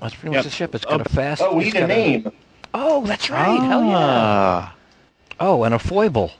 That's 0.00 0.14
pretty 0.14 0.34
Yep. 0.34 0.38
much 0.38 0.44
the 0.44 0.50
ship. 0.50 0.74
It's 0.74 0.84
got 0.84 1.00
a 1.00 1.04
oh. 1.04 1.12
fast. 1.12 1.42
Oh, 1.42 1.54
we 1.54 1.64
need 1.64 1.76
a 1.76 1.80
got 1.80 1.88
name. 1.88 2.32
Oh, 2.72 3.04
that's 3.06 3.30
right. 3.30 3.60
Hell 3.60 3.84
yeah. 3.84 3.96
Ah. 3.98 4.74
Oh, 5.40 5.64
and 5.64 5.74
a 5.74 5.78
foible. 5.78 6.32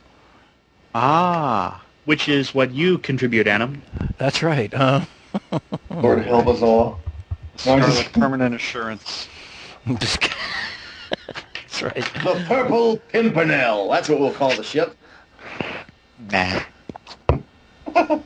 Ah. 0.94 1.82
which 2.04 2.28
is 2.28 2.52
what 2.54 2.72
you 2.72 2.98
contribute, 2.98 3.46
Anim. 3.46 3.80
That's 4.18 4.42
right. 4.42 4.72
Uh, 4.74 5.02
Lord 5.90 6.24
help 6.24 6.46
us 6.48 6.60
all. 6.62 7.00
No, 7.64 7.74
I 7.74 7.80
Scarlet 7.80 8.02
just- 8.02 8.12
Permanent 8.12 8.54
Assurance. 8.54 9.28
just- 9.98 10.20
that's 11.54 11.82
right. 11.82 11.94
The 11.94 12.44
Purple 12.48 12.96
Pimpernel. 13.12 13.88
That's 13.90 14.08
what 14.08 14.18
we'll 14.20 14.32
call 14.32 14.54
the 14.56 14.62
ship. 14.64 14.96
Nah. 16.30 16.60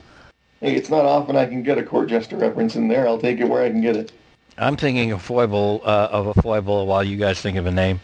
Hey, 0.60 0.76
it's 0.76 0.88
not 0.88 1.04
often 1.04 1.36
I 1.36 1.44
can 1.44 1.62
get 1.62 1.76
a 1.76 1.82
court 1.82 2.08
jester 2.08 2.38
reference 2.38 2.74
in 2.74 2.88
there. 2.88 3.06
I'll 3.06 3.18
take 3.18 3.38
it 3.38 3.44
where 3.46 3.62
I 3.62 3.68
can 3.68 3.82
get 3.82 3.96
it. 3.96 4.12
I'm 4.56 4.76
thinking 4.78 5.12
of 5.12 5.20
foible 5.20 5.82
uh, 5.84 6.08
of 6.10 6.26
a 6.28 6.34
foible 6.40 6.86
while 6.86 7.04
you 7.04 7.18
guys 7.18 7.38
think 7.42 7.58
of 7.58 7.66
a 7.66 7.70
name. 7.70 8.00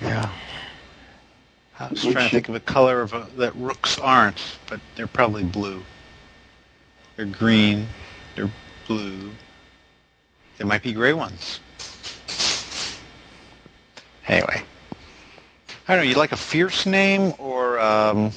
Yeah. 0.00 0.30
I 1.82 1.88
was 1.90 2.02
trying 2.02 2.28
to 2.28 2.30
think 2.30 2.48
of 2.48 2.54
a 2.54 2.60
color 2.60 3.00
of 3.00 3.12
a, 3.12 3.26
that 3.36 3.54
rooks 3.56 3.98
aren't, 3.98 4.40
but 4.68 4.80
they're 4.96 5.08
probably 5.08 5.42
blue. 5.42 5.82
They're 7.16 7.26
green. 7.26 7.88
They're 8.36 8.50
blue. 8.86 9.30
There 10.58 10.66
might 10.66 10.82
be 10.82 10.92
gray 10.92 11.12
ones. 11.12 11.58
Anyway. 14.28 14.62
I 15.88 15.96
don't 15.96 16.04
know, 16.04 16.08
you 16.08 16.14
like 16.14 16.30
a 16.32 16.36
fierce 16.36 16.86
name 16.86 17.34
or 17.38 17.80
um, 17.80 18.30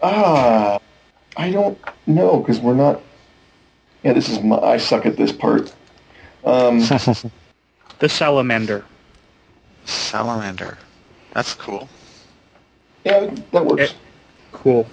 Ah, 0.00 0.78
I 1.36 1.50
don't 1.50 1.76
know 2.06 2.38
because 2.38 2.60
we're 2.60 2.74
not. 2.74 3.02
Yeah, 4.04 4.12
this 4.12 4.28
is 4.28 4.40
my. 4.40 4.58
I 4.58 4.76
suck 4.76 5.04
at 5.04 5.16
this 5.16 5.32
part. 5.32 5.74
Um, 6.44 6.80
The 7.98 8.08
salamander. 8.08 8.84
salamander? 9.84 10.78
That's 11.32 11.54
cool. 11.54 11.88
Yeah, 13.08 13.34
that 13.52 13.64
works. 13.64 13.92
Eh. 13.92 13.94
Cool. 14.52 14.86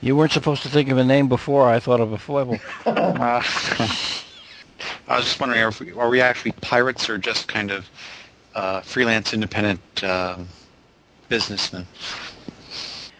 You 0.00 0.16
weren't 0.16 0.32
supposed 0.32 0.62
to 0.62 0.68
think 0.68 0.90
of 0.90 0.98
a 0.98 1.04
name 1.04 1.28
before 1.28 1.68
I 1.68 1.78
thought 1.80 2.00
of 2.00 2.12
a 2.12 2.18
foible. 2.18 2.58
Uh, 2.86 3.42
I 5.08 5.16
was 5.16 5.24
just 5.24 5.40
wondering, 5.40 5.62
are 5.62 5.72
we, 5.80 5.92
are 5.92 6.08
we 6.08 6.20
actually 6.20 6.52
pirates 6.52 7.08
or 7.08 7.16
just 7.18 7.48
kind 7.48 7.70
of 7.70 7.88
uh, 8.54 8.80
freelance 8.80 9.32
independent 9.32 9.80
um, 10.04 10.48
businessmen? 11.28 11.86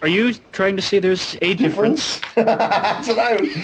Are 0.02 0.08
you 0.08 0.34
trying 0.52 0.76
to 0.76 0.82
say 0.82 0.98
there's 0.98 1.36
a 1.40 1.54
difference? 1.54 2.20
Difference? 2.20 2.34
That's 2.34 3.08
what 3.08 3.18
I 3.18 3.36
was. 3.36 3.56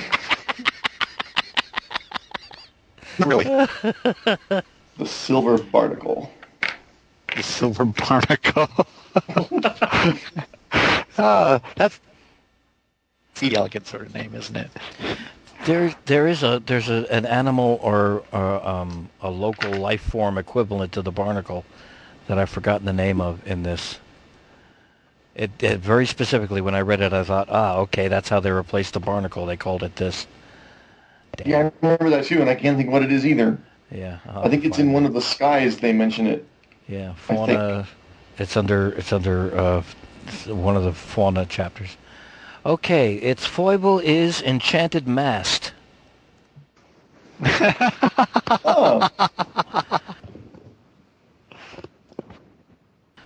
Not 3.18 3.28
really. 3.28 3.44
The 4.96 5.06
silver 5.06 5.58
barnacle. 5.58 6.30
The 7.34 7.42
silver 7.42 7.84
barnacle. 7.84 8.68
uh, 11.18 11.58
that's 11.76 12.00
the 13.38 13.56
elegant 13.56 13.86
sort 13.86 14.02
of 14.02 14.14
name, 14.14 14.34
isn't 14.34 14.56
it? 14.56 14.70
There, 15.66 15.94
there 16.06 16.26
is 16.26 16.42
a 16.42 16.62
there's 16.64 16.88
a, 16.88 17.06
an 17.12 17.26
animal 17.26 17.78
or, 17.82 18.22
or 18.32 18.66
um, 18.66 19.08
a 19.20 19.30
local 19.30 19.72
life 19.72 20.00
form 20.00 20.38
equivalent 20.38 20.92
to 20.92 21.02
the 21.02 21.12
barnacle 21.12 21.64
that 22.28 22.38
I've 22.38 22.48
forgotten 22.50 22.86
the 22.86 22.92
name 22.92 23.20
of 23.20 23.46
in 23.46 23.62
this. 23.62 23.98
It, 25.34 25.50
it 25.62 25.80
very 25.80 26.06
specifically 26.06 26.60
when 26.60 26.74
I 26.74 26.80
read 26.80 27.00
it, 27.00 27.12
I 27.12 27.24
thought, 27.24 27.48
ah, 27.50 27.76
okay, 27.78 28.08
that's 28.08 28.28
how 28.28 28.40
they 28.40 28.50
replaced 28.50 28.94
the 28.94 29.00
barnacle. 29.00 29.46
They 29.46 29.56
called 29.56 29.82
it 29.82 29.96
this. 29.96 30.26
Damn. 31.36 31.48
Yeah, 31.48 31.58
I 31.58 31.72
remember 31.82 32.10
that 32.10 32.24
too, 32.24 32.40
and 32.40 32.50
I 32.50 32.54
can't 32.54 32.76
think 32.76 32.90
what 32.90 33.02
it 33.02 33.12
is 33.12 33.24
either. 33.26 33.58
Yeah. 33.90 34.18
I'll 34.28 34.44
I 34.44 34.48
think 34.48 34.64
it's 34.64 34.76
find 34.76 34.88
in 34.88 34.92
it. 34.92 34.94
one 34.94 35.06
of 35.06 35.12
the 35.14 35.20
skies 35.20 35.78
they 35.78 35.92
mention 35.92 36.26
it. 36.26 36.46
Yeah, 36.90 37.14
fauna. 37.14 37.86
It's 38.36 38.56
under 38.56 38.88
it's 38.88 39.12
under 39.12 39.56
uh, 39.56 39.84
one 40.46 40.76
of 40.76 40.82
the 40.82 40.92
fauna 40.92 41.46
chapters. 41.46 41.96
Okay, 42.66 43.14
its 43.14 43.46
foible 43.46 44.00
is 44.00 44.42
enchanted 44.42 45.06
mast. 45.06 45.72
Oh, 48.64 49.08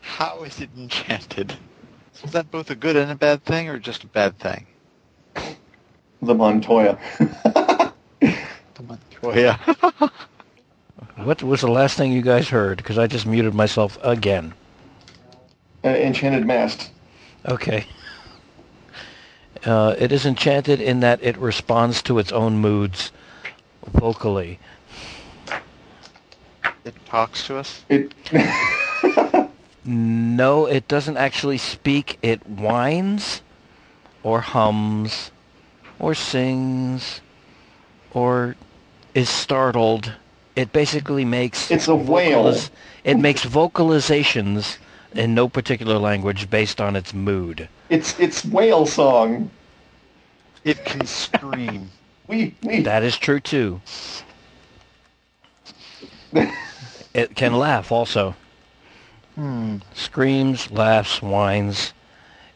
How 0.02 0.43
is 0.44 0.60
it 0.60 0.68
enchanted? 0.76 1.57
Is 2.23 2.33
that 2.33 2.51
both 2.51 2.68
a 2.68 2.75
good 2.75 2.97
and 2.97 3.10
a 3.10 3.17
bad 3.17 3.44
thing, 3.44 3.70
or 3.70 3.78
just 3.78 4.05
a 4.05 4.09
bad 4.09 4.39
thing? 4.39 4.67
the 6.20 6.34
Montoya. 6.34 6.99
The 8.20 8.83
Montoya. 8.83 10.10
What 11.17 11.43
was 11.43 11.60
the 11.60 11.70
last 11.70 11.97
thing 11.97 12.12
you 12.12 12.23
guys 12.23 12.49
heard? 12.49 12.78
Because 12.78 12.99
I 12.99 13.07
just 13.07 13.26
muted 13.26 13.55
myself 13.55 13.99
again. 14.02 14.52
uh, 15.84 15.89
enchanted 15.89 16.47
mast. 16.47 16.91
Okay. 17.47 17.86
Uh, 19.65 19.94
it 19.99 20.12
is 20.12 20.26
enchanted 20.26 20.81
in 20.81 21.01
that 21.01 21.23
it 21.23 21.36
responds 21.39 22.02
to 22.02 22.18
its 22.18 22.33
own 22.33 22.59
moods 22.59 23.12
vocally. 23.86 24.59
it 26.84 26.94
talks 27.07 27.47
to 27.47 27.57
us. 27.57 27.84
It. 27.89 28.12
No, 29.86 30.65
it 30.65 30.89
doesn't 30.89 31.18
actually 31.18 31.59
speak. 31.59 32.18
It 32.23 32.47
whines, 32.49 33.43
or 34.23 34.41
hums, 34.41 35.31
or 35.99 36.15
sings, 36.15 37.20
or 38.12 38.57
is 39.15 39.28
startled. 39.28 40.15
It 40.57 40.73
basically 40.73 41.24
makes 41.24 41.70
It's 41.70 41.89
a 41.89 41.94
whale. 41.94 42.55
It 43.02 43.18
makes 43.18 43.44
vocalizations 43.44 44.78
in 45.12 45.34
no 45.34 45.49
particular 45.49 45.99
language 45.99 46.49
based 46.49 46.81
on 46.81 46.97
its 46.97 47.12
mood. 47.12 47.68
It's 47.89 48.18
it's 48.20 48.44
whale 48.44 48.86
song. 48.86 49.50
It 50.65 50.84
can 50.84 51.07
scream. 51.07 51.91
We 52.26 52.55
we. 52.62 52.81
That 52.81 53.02
is 53.02 53.18
true 53.18 53.41
too. 53.41 53.83
It 57.15 57.36
can 57.36 57.52
laugh 57.55 57.92
also. 57.92 58.34
Hmm. 59.36 59.76
Screams, 59.94 60.70
laughs, 60.70 61.23
whines. 61.23 61.92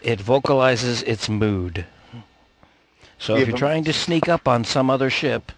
It 0.02 0.20
vocalizes 0.20 1.02
its 1.05 1.28
mood. 1.28 1.85
So 3.18 3.36
if 3.36 3.47
you're 3.47 3.57
trying 3.57 3.85
to 3.85 3.93
sneak 3.93 4.28
up 4.28 4.49
on 4.49 4.65
some 4.65 4.91
other 4.91 5.10
ship, 5.10 5.52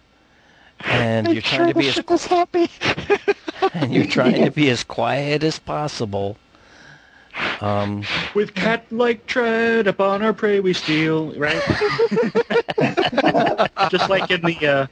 and 0.91 1.31
you're 1.31 1.41
trying 1.41 1.67
to 1.67 1.73
be 1.73 1.87
as 1.89 1.99
was 2.07 2.25
happy. 2.25 2.69
and 3.73 3.93
you're 3.93 4.05
trying 4.05 4.43
to 4.45 4.51
be 4.51 4.69
as 4.69 4.83
quiet 4.83 5.43
as 5.43 5.59
possible, 5.59 6.37
um, 7.61 8.03
With 8.33 8.53
cat-like 8.55 9.25
tread 9.25 9.87
upon 9.87 10.21
our 10.21 10.33
prey 10.33 10.59
we 10.59 10.73
steal, 10.73 11.33
right? 11.39 11.61
Just 13.89 14.09
like 14.09 14.29
in 14.31 14.41
the 14.41 14.67
uh, 14.67 14.87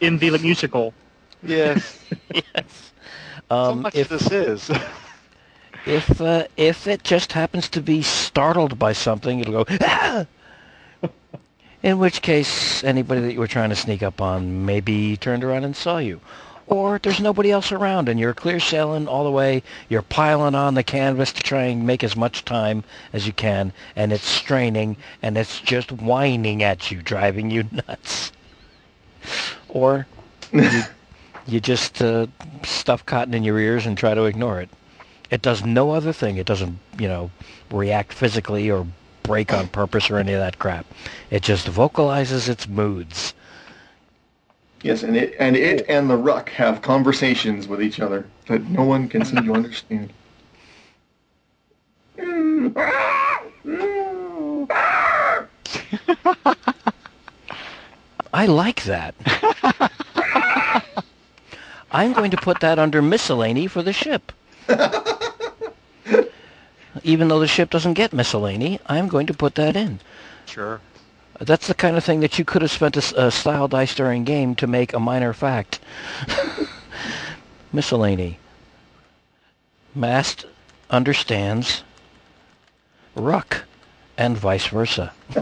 in 0.00 0.18
the 0.18 0.38
musical. 0.38 0.94
Yes. 1.42 1.98
yes. 2.34 2.92
so 3.62 3.74
Um, 3.74 3.82
much 3.82 3.94
if 3.94 4.08
this 4.08 4.30
is. 4.30 4.70
if 5.86 6.20
uh, 6.20 6.46
if 6.56 6.86
it 6.86 7.04
just 7.04 7.32
happens 7.32 7.68
to 7.70 7.80
be 7.82 8.02
startled 8.02 8.78
by 8.78 8.92
something, 8.92 9.40
it'll 9.40 9.64
go. 9.64 9.76
Ah! 9.82 10.26
In 11.84 11.98
which 11.98 12.22
case, 12.22 12.82
anybody 12.82 13.20
that 13.20 13.34
you 13.34 13.38
were 13.38 13.46
trying 13.46 13.68
to 13.68 13.76
sneak 13.76 14.02
up 14.02 14.18
on 14.18 14.64
maybe 14.64 15.18
turned 15.18 15.44
around 15.44 15.64
and 15.64 15.76
saw 15.76 15.98
you. 15.98 16.18
Or 16.66 16.98
there's 16.98 17.20
nobody 17.20 17.50
else 17.50 17.72
around 17.72 18.08
and 18.08 18.18
you're 18.18 18.32
clear 18.32 18.58
sailing 18.58 19.06
all 19.06 19.22
the 19.22 19.30
way. 19.30 19.62
You're 19.90 20.00
piling 20.00 20.54
on 20.54 20.72
the 20.72 20.82
canvas 20.82 21.30
to 21.34 21.42
try 21.42 21.64
and 21.64 21.86
make 21.86 22.02
as 22.02 22.16
much 22.16 22.46
time 22.46 22.84
as 23.12 23.26
you 23.26 23.34
can. 23.34 23.70
And 23.96 24.14
it's 24.14 24.26
straining 24.26 24.96
and 25.20 25.36
it's 25.36 25.60
just 25.60 25.92
whining 25.92 26.62
at 26.62 26.90
you, 26.90 27.02
driving 27.02 27.50
you 27.50 27.64
nuts. 27.86 28.32
Or 29.68 30.06
you, 30.52 30.84
you 31.46 31.60
just 31.60 32.00
uh, 32.00 32.28
stuff 32.62 33.04
cotton 33.04 33.34
in 33.34 33.44
your 33.44 33.58
ears 33.58 33.84
and 33.84 33.98
try 33.98 34.14
to 34.14 34.24
ignore 34.24 34.58
it. 34.58 34.70
It 35.30 35.42
does 35.42 35.62
no 35.66 35.90
other 35.90 36.14
thing. 36.14 36.38
It 36.38 36.46
doesn't, 36.46 36.78
you 36.98 37.08
know, 37.08 37.30
react 37.70 38.14
physically 38.14 38.70
or 38.70 38.86
break 39.24 39.52
on 39.52 39.66
purpose 39.68 40.08
or 40.10 40.18
any 40.18 40.34
of 40.34 40.38
that 40.38 40.60
crap. 40.60 40.86
It 41.30 41.42
just 41.42 41.66
vocalizes 41.66 42.48
its 42.48 42.68
moods. 42.68 43.34
Yes, 44.82 45.02
and 45.02 45.16
it 45.16 45.34
and 45.40 45.56
it 45.56 45.84
and 45.88 46.08
the 46.08 46.16
ruck 46.16 46.50
have 46.50 46.82
conversations 46.82 47.66
with 47.66 47.82
each 47.82 47.98
other 47.98 48.26
that 48.46 48.68
no 48.68 48.84
one 48.84 49.08
can 49.08 49.24
seem 49.24 49.44
to 49.44 49.52
understand. 49.54 50.12
I 58.34 58.46
like 58.46 58.84
that. 58.84 59.14
I'm 61.92 62.12
going 62.12 62.32
to 62.32 62.36
put 62.36 62.60
that 62.60 62.78
under 62.78 63.00
miscellany 63.00 63.68
for 63.68 63.82
the 63.82 63.92
ship. 63.92 64.32
Even 67.02 67.28
though 67.28 67.40
the 67.40 67.48
ship 67.48 67.70
doesn't 67.70 67.94
get 67.94 68.12
miscellany, 68.12 68.78
I'm 68.86 69.08
going 69.08 69.26
to 69.26 69.34
put 69.34 69.56
that 69.56 69.76
in. 69.76 70.00
Sure. 70.46 70.80
That's 71.40 71.66
the 71.66 71.74
kind 71.74 71.96
of 71.96 72.04
thing 72.04 72.20
that 72.20 72.38
you 72.38 72.44
could 72.44 72.62
have 72.62 72.70
spent 72.70 72.96
a 72.96 73.30
style 73.30 73.66
dice 73.66 73.94
during 73.94 74.24
game 74.24 74.54
to 74.56 74.66
make 74.66 74.92
a 74.92 75.00
minor 75.00 75.32
fact. 75.32 75.80
miscellany. 77.72 78.38
Mast 79.94 80.46
understands 80.90 81.82
ruck 83.16 83.64
and 84.16 84.36
vice 84.38 84.66
versa. 84.68 85.12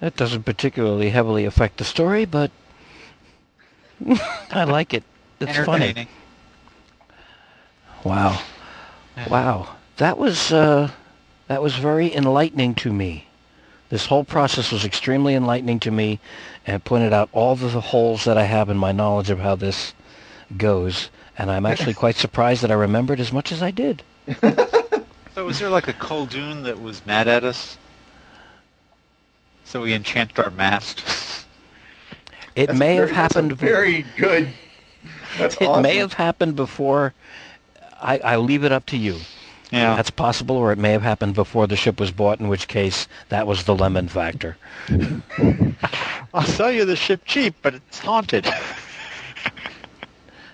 that 0.00 0.16
doesn't 0.16 0.44
particularly 0.44 1.10
heavily 1.10 1.44
affect 1.44 1.76
the 1.76 1.84
story, 1.84 2.24
but 2.24 2.50
I 4.50 4.64
like 4.64 4.94
it. 4.94 5.04
It's 5.40 5.58
funny. 5.58 6.08
Wow. 8.02 8.40
Wow. 9.28 9.76
That 9.98 10.16
was 10.18 10.52
uh, 10.52 10.90
that 11.48 11.62
was 11.62 11.76
very 11.76 12.14
enlightening 12.14 12.74
to 12.76 12.92
me. 12.92 13.26
This 13.90 14.06
whole 14.06 14.24
process 14.24 14.70
was 14.70 14.84
extremely 14.84 15.34
enlightening 15.34 15.80
to 15.80 15.90
me 15.90 16.20
and 16.66 16.84
pointed 16.84 17.12
out 17.12 17.28
all 17.32 17.56
the 17.56 17.68
holes 17.80 18.24
that 18.24 18.38
I 18.38 18.44
have 18.44 18.70
in 18.70 18.76
my 18.76 18.92
knowledge 18.92 19.30
of 19.30 19.40
how 19.40 19.56
this 19.56 19.92
goes. 20.56 21.10
And 21.36 21.50
I'm 21.50 21.66
actually 21.66 21.94
quite 21.94 22.14
surprised 22.16 22.62
that 22.62 22.70
I 22.70 22.74
remembered 22.74 23.18
as 23.18 23.32
much 23.32 23.50
as 23.52 23.62
I 23.62 23.70
did. 23.70 24.02
So 25.32 25.46
was 25.46 25.60
there 25.60 25.70
like 25.70 25.86
a 25.86 25.92
Coldoon 25.92 26.64
that 26.64 26.82
was 26.82 27.06
mad 27.06 27.28
at 27.28 27.44
us? 27.44 27.78
So 29.64 29.80
we 29.80 29.94
enchanted 29.94 30.38
our 30.40 30.50
mast. 30.50 31.04
It 32.56 32.66
That's 32.66 32.78
may 32.78 32.96
very- 32.96 33.06
have 33.08 33.16
happened. 33.16 33.52
That's 33.52 33.62
a 33.62 33.64
very 33.64 34.04
good. 34.16 34.48
That's 35.38 35.54
it 35.60 35.66
awesome. 35.68 35.82
may 35.84 35.96
have 35.96 36.14
happened 36.14 36.56
before. 36.56 37.14
I, 38.00 38.18
I 38.18 38.36
leave 38.36 38.64
it 38.64 38.72
up 38.72 38.86
to 38.86 38.96
you. 38.96 39.16
Yeah. 39.70 39.94
That's 39.94 40.10
possible, 40.10 40.56
or 40.56 40.72
it 40.72 40.78
may 40.78 40.90
have 40.92 41.02
happened 41.02 41.34
before 41.34 41.66
the 41.68 41.76
ship 41.76 42.00
was 42.00 42.10
bought, 42.10 42.40
in 42.40 42.48
which 42.48 42.66
case 42.66 43.06
that 43.28 43.46
was 43.46 43.64
the 43.64 43.74
lemon 43.74 44.08
factor. 44.08 44.56
I'll 46.34 46.42
sell 46.42 46.72
you 46.72 46.84
the 46.84 46.96
ship 46.96 47.22
cheap, 47.24 47.54
but 47.62 47.74
it's 47.74 47.98
haunted. 48.00 48.48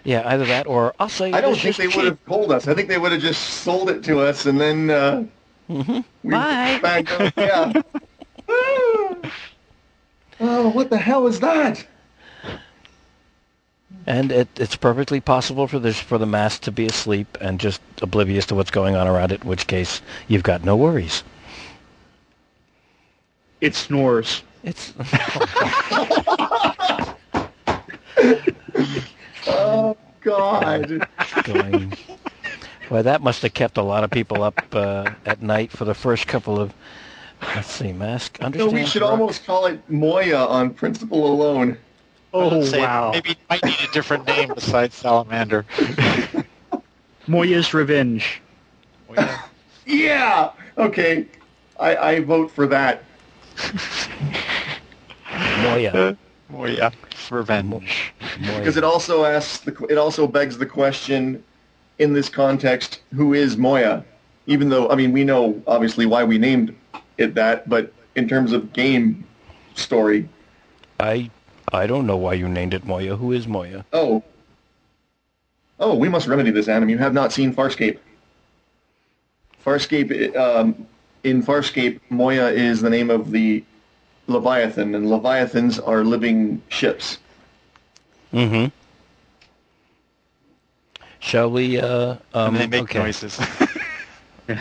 Yeah, 0.04 0.22
either 0.26 0.44
that 0.44 0.68
or 0.68 0.94
I'll 1.00 1.08
say 1.08 1.32
I 1.32 1.40
don't 1.40 1.56
think 1.58 1.74
they 1.74 1.88
cheap. 1.88 1.96
would 1.96 2.04
have 2.04 2.24
told 2.26 2.52
us. 2.52 2.68
I 2.68 2.74
think 2.74 2.88
they 2.88 2.96
would 2.96 3.10
have 3.10 3.20
just 3.20 3.42
sold 3.42 3.90
it 3.90 4.04
to 4.04 4.20
us 4.20 4.46
and 4.46 4.60
then 4.60 4.88
uh, 4.88 5.24
Mhm. 5.68 6.04
we 6.22 6.30
Bye. 6.30 6.78
back 6.80 7.10
up. 7.20 7.32
Yeah. 7.36 7.72
oh, 10.40 10.68
what 10.68 10.90
the 10.90 10.96
hell 10.98 11.26
is 11.26 11.40
that? 11.40 11.84
And 14.06 14.30
it, 14.30 14.48
it's 14.56 14.76
perfectly 14.76 15.20
possible 15.20 15.66
for 15.66 15.78
this 15.80 15.98
for 16.00 16.16
the 16.18 16.26
mass 16.26 16.58
to 16.60 16.70
be 16.70 16.86
asleep 16.86 17.36
and 17.40 17.58
just 17.58 17.80
oblivious 18.00 18.46
to 18.46 18.54
what's 18.54 18.70
going 18.70 18.94
on 18.94 19.08
around 19.08 19.32
it. 19.32 19.42
In 19.42 19.48
which 19.48 19.66
case, 19.66 20.00
you've 20.28 20.44
got 20.44 20.64
no 20.64 20.76
worries. 20.76 21.24
It 23.60 23.74
snores. 23.74 24.42
It's 24.62 24.92
Oh 29.48 29.96
God. 30.20 31.08
going. 31.44 31.92
Well, 32.90 33.02
that 33.02 33.22
must 33.22 33.42
have 33.42 33.54
kept 33.54 33.78
a 33.78 33.82
lot 33.82 34.04
of 34.04 34.10
people 34.10 34.42
up 34.42 34.60
uh, 34.72 35.10
at 35.24 35.42
night 35.42 35.72
for 35.72 35.84
the 35.84 35.94
first 35.94 36.26
couple 36.26 36.58
of. 36.60 36.72
Let's 37.42 37.70
see, 37.70 37.92
mask. 37.92 38.38
No, 38.40 38.68
we 38.68 38.86
should 38.86 39.02
almost 39.02 39.44
call 39.44 39.66
it 39.66 39.80
Moya 39.90 40.38
on 40.46 40.72
principle 40.72 41.30
alone. 41.30 41.76
Oh, 42.36 42.62
Say, 42.62 42.80
wow. 42.80 43.10
Maybe 43.12 43.30
it 43.30 43.38
might 43.48 43.64
need 43.64 43.80
a 43.82 43.92
different 43.92 44.26
name 44.26 44.52
besides 44.54 44.94
Salamander. 44.94 45.64
Moya's 47.26 47.72
Revenge. 47.74 48.40
Oh, 49.08 49.14
yeah. 49.14 49.42
Yeah. 49.86 50.52
Okay. 50.78 51.26
I, 51.78 51.96
I 51.96 52.20
vote 52.20 52.50
for 52.50 52.66
that. 52.66 53.02
Moya. 55.62 56.16
Yeah. 56.50 56.90
Revenge. 57.30 58.12
Because 58.38 58.76
it 58.76 58.84
also 58.84 59.24
asks 59.24 59.58
the, 59.58 59.86
it 59.90 59.98
also 59.98 60.26
begs 60.26 60.58
the 60.58 60.66
question 60.66 61.42
in 61.98 62.12
this 62.12 62.28
context 62.28 63.00
who 63.14 63.34
is 63.34 63.56
Moya 63.56 64.04
even 64.46 64.68
though 64.68 64.88
I 64.88 64.94
mean 64.94 65.12
we 65.12 65.24
know 65.24 65.60
obviously 65.66 66.06
why 66.06 66.24
we 66.24 66.38
named 66.38 66.74
it 67.18 67.34
that 67.34 67.68
but 67.68 67.92
in 68.14 68.28
terms 68.28 68.52
of 68.52 68.72
game 68.72 69.24
story 69.74 70.28
I 71.00 71.30
I 71.72 71.86
don't 71.86 72.06
know 72.06 72.16
why 72.16 72.34
you 72.34 72.48
named 72.48 72.74
it 72.74 72.84
Moya. 72.84 73.16
Who 73.16 73.32
is 73.32 73.46
Moya? 73.46 73.84
oh 73.92 74.22
oh 75.78 75.94
we 75.94 76.08
must 76.08 76.26
remedy 76.26 76.50
this 76.50 76.68
Adam 76.68 76.88
you 76.88 76.98
have 76.98 77.12
not 77.12 77.32
seen 77.32 77.54
Farscape 77.54 77.98
Farscape 79.64 80.34
um, 80.36 80.86
in 81.24 81.42
Farscape 81.42 82.00
Moya 82.08 82.48
is 82.48 82.80
the 82.80 82.90
name 82.90 83.10
of 83.10 83.30
the 83.30 83.62
Leviathan 84.26 84.94
and 84.94 85.10
Leviathans 85.10 85.78
are 85.78 86.04
living 86.04 86.62
ships 86.68 87.18
Mm-hmm. 88.36 88.66
Shall 91.20 91.50
we? 91.50 91.80
Uh, 91.80 92.16
um, 92.34 92.54
and 92.54 92.56
they 92.56 92.66
make 92.66 92.82
okay. 92.82 92.98
noises. 92.98 93.40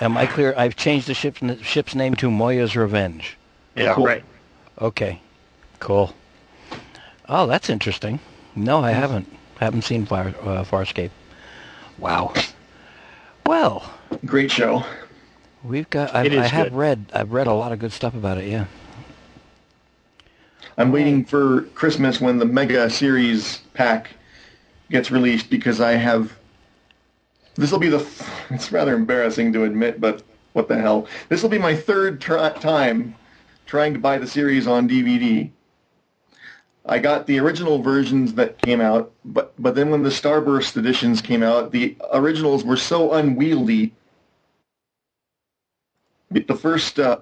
Am 0.00 0.16
I 0.16 0.26
clear? 0.26 0.52
I've 0.56 0.74
changed 0.74 1.06
the 1.06 1.14
ship's 1.14 1.40
ship's 1.62 1.94
name 1.94 2.16
to 2.16 2.30
Moya's 2.30 2.74
Revenge. 2.76 3.38
yeah. 3.76 3.94
Cool. 3.94 4.06
Right. 4.06 4.24
Okay, 4.80 5.20
cool. 5.82 6.14
Oh, 7.28 7.46
that's 7.46 7.68
interesting. 7.68 8.20
No, 8.54 8.82
I 8.84 8.92
haven't. 8.92 9.26
Haven't 9.58 9.82
seen 9.82 10.06
Far, 10.06 10.28
uh, 10.28 10.64
Farscape. 10.64 11.10
Wow. 11.98 12.32
Well, 13.46 13.92
great 14.24 14.50
show 14.50 14.84
we've 15.64 15.90
got. 15.90 16.14
I've, 16.14 16.26
It 16.26 16.34
is 16.34 16.40
I 16.40 16.46
have 16.46 16.66
good. 16.66 16.74
read. 16.76 17.06
I've 17.12 17.32
read 17.32 17.46
a 17.48 17.52
lot 17.52 17.72
of 17.72 17.80
good 17.80 17.92
stuff 17.92 18.14
about 18.14 18.38
it. 18.38 18.48
Yeah. 18.48 18.66
I'm 20.78 20.92
waiting 20.92 21.24
for 21.24 21.62
Christmas 21.74 22.20
when 22.20 22.38
the 22.38 22.44
Mega 22.44 22.88
Series 22.88 23.58
pack 23.74 24.10
gets 24.90 25.10
released 25.10 25.50
because 25.50 25.80
I 25.80 25.92
have. 25.92 26.32
This 27.56 27.72
will 27.72 27.78
be 27.80 27.88
the. 27.88 28.06
It's 28.50 28.70
rather 28.70 28.94
embarrassing 28.94 29.54
to 29.54 29.64
admit, 29.64 29.98
but 29.98 30.22
what 30.52 30.68
the 30.68 30.78
hell? 30.78 31.06
This 31.30 31.42
will 31.42 31.48
be 31.48 31.58
my 31.58 31.74
third 31.74 32.20
try, 32.20 32.50
time 32.50 33.14
trying 33.64 33.94
to 33.94 33.98
buy 33.98 34.18
the 34.18 34.26
series 34.26 34.66
on 34.66 34.86
DVD. 34.86 35.50
I 36.84 36.98
got 36.98 37.26
the 37.26 37.38
original 37.38 37.80
versions 37.80 38.34
that 38.34 38.58
came 38.58 38.80
out, 38.80 39.12
but 39.24 39.52
but 39.58 39.74
then 39.74 39.90
when 39.90 40.02
the 40.02 40.10
Starburst 40.10 40.76
editions 40.76 41.20
came 41.22 41.42
out, 41.42 41.70
the 41.70 41.96
originals 42.12 42.64
were 42.64 42.76
so 42.76 43.12
unwieldy. 43.12 43.92
The 46.30 46.54
first 46.54 46.98
uh, 46.98 47.18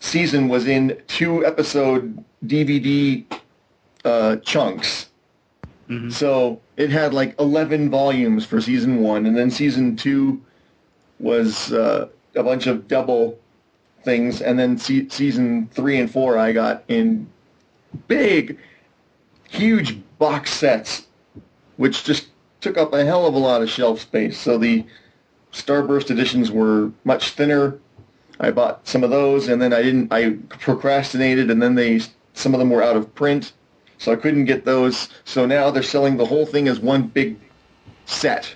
season 0.00 0.48
was 0.48 0.66
in 0.66 1.00
two 1.08 1.44
episode 1.44 2.24
DVD 2.46 3.24
uh, 4.04 4.36
chunks. 4.36 5.10
Mhm. 5.88 6.12
So 6.12 6.60
it 6.76 6.90
had 6.90 7.12
like 7.12 7.38
11 7.40 7.90
volumes 7.90 8.44
for 8.46 8.60
season 8.60 9.02
one, 9.02 9.26
and 9.26 9.36
then 9.36 9.50
season 9.50 9.96
two 9.96 10.40
was 11.18 11.72
uh, 11.72 12.08
a 12.36 12.42
bunch 12.42 12.66
of 12.66 12.86
double 12.88 13.38
things, 14.04 14.40
and 14.40 14.58
then 14.58 14.78
se- 14.78 15.08
season 15.08 15.68
three 15.72 15.98
and 15.98 16.10
four 16.10 16.38
I 16.38 16.52
got 16.52 16.84
in 16.88 17.26
big, 18.06 18.58
huge 19.48 19.98
box 20.18 20.52
sets, 20.52 21.06
which 21.76 22.04
just 22.04 22.28
took 22.60 22.76
up 22.76 22.92
a 22.92 23.04
hell 23.04 23.26
of 23.26 23.34
a 23.34 23.38
lot 23.38 23.62
of 23.62 23.70
shelf 23.70 24.00
space. 24.00 24.38
So 24.38 24.58
the 24.58 24.84
Starburst 25.52 26.10
editions 26.10 26.50
were 26.50 26.92
much 27.04 27.30
thinner. 27.30 27.78
I 28.40 28.50
bought 28.50 28.86
some 28.86 29.02
of 29.02 29.10
those, 29.10 29.48
and 29.48 29.60
then 29.60 29.72
I 29.72 29.82
didn't. 29.82 30.12
I 30.12 30.36
procrastinated, 30.48 31.50
and 31.50 31.60
then 31.60 31.74
they 31.74 32.00
some 32.34 32.54
of 32.54 32.60
them 32.60 32.70
were 32.70 32.82
out 32.82 32.96
of 32.96 33.12
print, 33.14 33.52
so 33.98 34.12
I 34.12 34.16
couldn't 34.16 34.44
get 34.44 34.64
those. 34.64 35.08
So 35.24 35.44
now 35.44 35.70
they're 35.70 35.82
selling 35.82 36.16
the 36.16 36.26
whole 36.26 36.46
thing 36.46 36.68
as 36.68 36.78
one 36.78 37.08
big 37.08 37.36
set, 38.06 38.54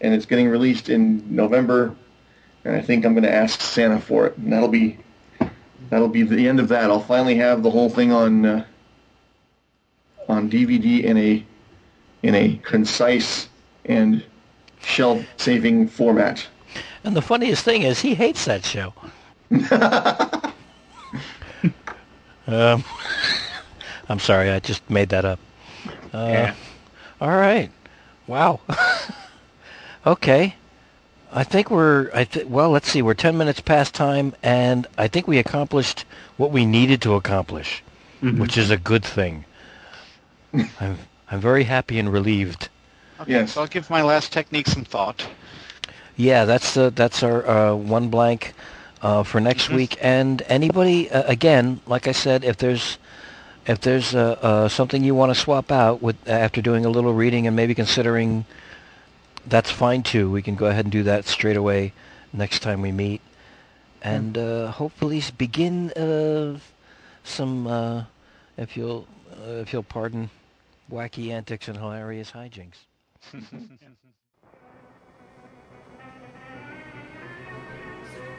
and 0.00 0.14
it's 0.14 0.26
getting 0.26 0.48
released 0.48 0.88
in 0.88 1.22
November. 1.34 1.94
And 2.64 2.74
I 2.74 2.80
think 2.80 3.04
I'm 3.04 3.12
going 3.12 3.24
to 3.24 3.32
ask 3.32 3.60
Santa 3.60 4.00
for 4.00 4.26
it, 4.26 4.38
and 4.38 4.50
that'll 4.50 4.68
be 4.68 4.98
that'll 5.90 6.08
be 6.08 6.22
the 6.22 6.48
end 6.48 6.60
of 6.60 6.68
that. 6.68 6.90
I'll 6.90 7.00
finally 7.00 7.36
have 7.36 7.62
the 7.62 7.70
whole 7.70 7.88
thing 7.90 8.12
on 8.12 8.44
uh, 8.46 8.64
on 10.28 10.50
DVD 10.50 11.04
in 11.04 11.16
a 11.16 11.44
in 12.22 12.34
a 12.34 12.56
concise 12.62 13.48
and 13.84 14.24
shelf-saving 14.82 15.88
format. 15.88 16.46
And 17.04 17.14
the 17.14 17.22
funniest 17.22 17.64
thing 17.64 17.82
is, 17.82 18.00
he 18.00 18.14
hates 18.14 18.46
that 18.46 18.64
show. 18.64 18.94
um, 22.46 22.84
I'm 24.08 24.18
sorry, 24.18 24.50
I 24.50 24.58
just 24.60 24.88
made 24.90 25.10
that 25.10 25.24
up. 25.24 25.38
Uh, 26.12 26.28
Yeah. 26.30 26.54
All 27.20 27.30
right. 27.30 27.70
Wow. 28.26 28.60
okay. 30.06 30.54
I 31.34 31.42
think 31.44 31.70
we're. 31.70 32.10
I 32.14 32.24
th- 32.24 32.46
well, 32.46 32.70
let's 32.70 32.88
see. 32.88 33.02
We're 33.02 33.14
ten 33.14 33.36
minutes 33.36 33.60
past 33.60 33.92
time, 33.94 34.34
and 34.42 34.86
I 34.96 35.08
think 35.08 35.26
we 35.26 35.38
accomplished 35.38 36.04
what 36.36 36.52
we 36.52 36.64
needed 36.64 37.02
to 37.02 37.14
accomplish, 37.14 37.82
which 38.22 38.56
is 38.56 38.70
a 38.70 38.76
good 38.76 39.04
thing. 39.04 39.44
I'm 40.80 40.98
I'm 41.30 41.40
very 41.40 41.64
happy 41.64 41.98
and 41.98 42.12
relieved. 42.12 42.68
Okay, 43.20 43.32
Yes. 43.32 43.52
So 43.52 43.62
I'll 43.62 43.66
give 43.66 43.90
my 43.90 44.02
last 44.02 44.32
technique 44.32 44.68
some 44.68 44.84
thought. 44.84 45.26
Yeah, 46.16 46.44
that's 46.44 46.76
uh, 46.76 46.90
that's 46.90 47.22
our 47.24 47.46
uh, 47.46 47.74
one 47.74 48.08
blank 48.08 48.54
uh, 49.02 49.24
for 49.24 49.40
next 49.40 49.68
week. 49.70 49.98
And 50.00 50.42
anybody, 50.48 51.10
uh, 51.10 51.24
again, 51.26 51.80
like 51.86 52.06
I 52.06 52.12
said, 52.12 52.44
if 52.44 52.56
there's 52.56 52.98
if 53.66 53.80
there's 53.80 54.14
uh, 54.14 54.38
uh, 54.40 54.68
something 54.68 55.02
you 55.02 55.14
want 55.14 55.34
to 55.34 55.40
swap 55.40 55.72
out 55.72 56.02
with 56.02 56.16
after 56.28 56.62
doing 56.62 56.84
a 56.84 56.88
little 56.88 57.14
reading 57.14 57.46
and 57.46 57.56
maybe 57.56 57.74
considering, 57.74 58.44
that's 59.46 59.70
fine 59.70 60.02
too. 60.02 60.30
We 60.30 60.42
can 60.42 60.54
go 60.54 60.66
ahead 60.66 60.84
and 60.84 60.92
do 60.92 61.02
that 61.04 61.26
straight 61.26 61.56
away 61.56 61.92
next 62.32 62.60
time 62.60 62.82
we 62.82 62.92
meet, 62.92 63.20
and 64.02 64.36
uh, 64.36 64.70
hopefully 64.70 65.22
begin 65.36 65.90
uh, 65.92 66.58
some, 67.22 67.66
uh, 67.66 68.04
if 68.56 68.76
you'll 68.76 69.06
uh, 69.32 69.52
if 69.62 69.72
you'll 69.72 69.82
pardon, 69.82 70.30
wacky 70.90 71.30
antics 71.30 71.68
and 71.68 71.76
hilarious 71.76 72.32
hijinks. 72.32 72.86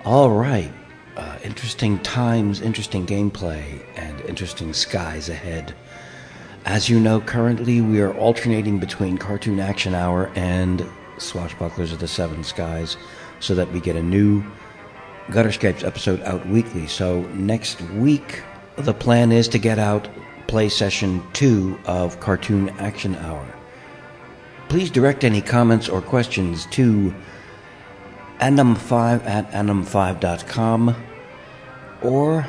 All 0.06 0.30
right. 0.30 0.72
Uh, 1.18 1.40
interesting 1.44 1.98
times, 2.00 2.62
interesting 2.62 3.08
gameplay, 3.08 3.84
and 3.96 4.22
interesting 4.22 4.74
skies 4.74 5.30
ahead. 5.30 5.74
As 6.66 6.90
you 6.90 7.00
know, 7.00 7.22
currently 7.22 7.80
we 7.80 8.02
are 8.02 8.12
alternating 8.16 8.80
between 8.80 9.20
Cartoon 9.20 9.60
Action 9.60 9.94
Hour 9.94 10.32
and 10.34 10.80
Swashbucklers 11.18 11.94
of 11.94 12.00
the 12.00 12.08
Seven 12.08 12.44
Skies 12.44 12.98
so 13.40 13.54
that 13.54 13.72
we 13.72 13.80
get 13.80 13.96
a 13.96 14.02
new 14.02 14.44
Gutter 15.30 15.50
Skypes 15.50 15.84
episode 15.86 16.22
out 16.24 16.44
weekly. 16.48 16.88
So 16.88 17.22
next 17.34 17.82
week, 17.92 18.42
the 18.78 18.96
plan 18.96 19.32
is 19.32 19.48
to 19.50 19.60
get 19.60 19.78
out 19.78 20.10
play 20.48 20.68
session 20.68 21.22
two 21.34 21.78
of 21.86 22.20
Cartoon 22.20 22.70
Action 22.80 23.16
Hour. 23.18 23.46
Please 24.68 24.90
direct 24.90 25.24
any 25.24 25.42
comments 25.42 25.88
or 25.88 26.02
questions 26.02 26.66
to 26.72 27.14
anim5 28.40 29.24
at 29.26 29.52
anim5.com 29.52 30.96
or 32.02 32.48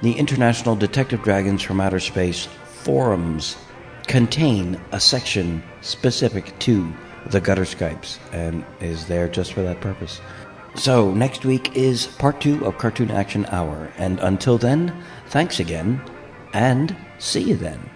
the 0.00 0.12
International 0.12 0.74
Detective 0.74 1.22
Dragons 1.22 1.60
from 1.60 1.82
Outer 1.82 2.00
Space 2.00 2.48
forums 2.88 3.58
contain 4.06 4.80
a 4.92 4.98
section 4.98 5.62
specific 5.82 6.58
to 6.58 6.90
the 7.26 7.38
gutter 7.38 7.66
Skypes 7.66 8.16
and 8.32 8.64
is 8.80 9.04
there 9.08 9.28
just 9.28 9.52
for 9.52 9.60
that 9.60 9.82
purpose. 9.82 10.22
So, 10.74 11.12
next 11.12 11.44
week 11.44 11.76
is 11.76 12.06
part 12.06 12.40
two 12.40 12.64
of 12.64 12.78
Cartoon 12.78 13.10
Action 13.10 13.44
Hour, 13.50 13.92
and 13.98 14.18
until 14.20 14.56
then, 14.56 15.04
thanks 15.26 15.60
again, 15.60 16.00
and 16.54 16.96
see 17.18 17.42
you 17.42 17.56
then. 17.56 17.90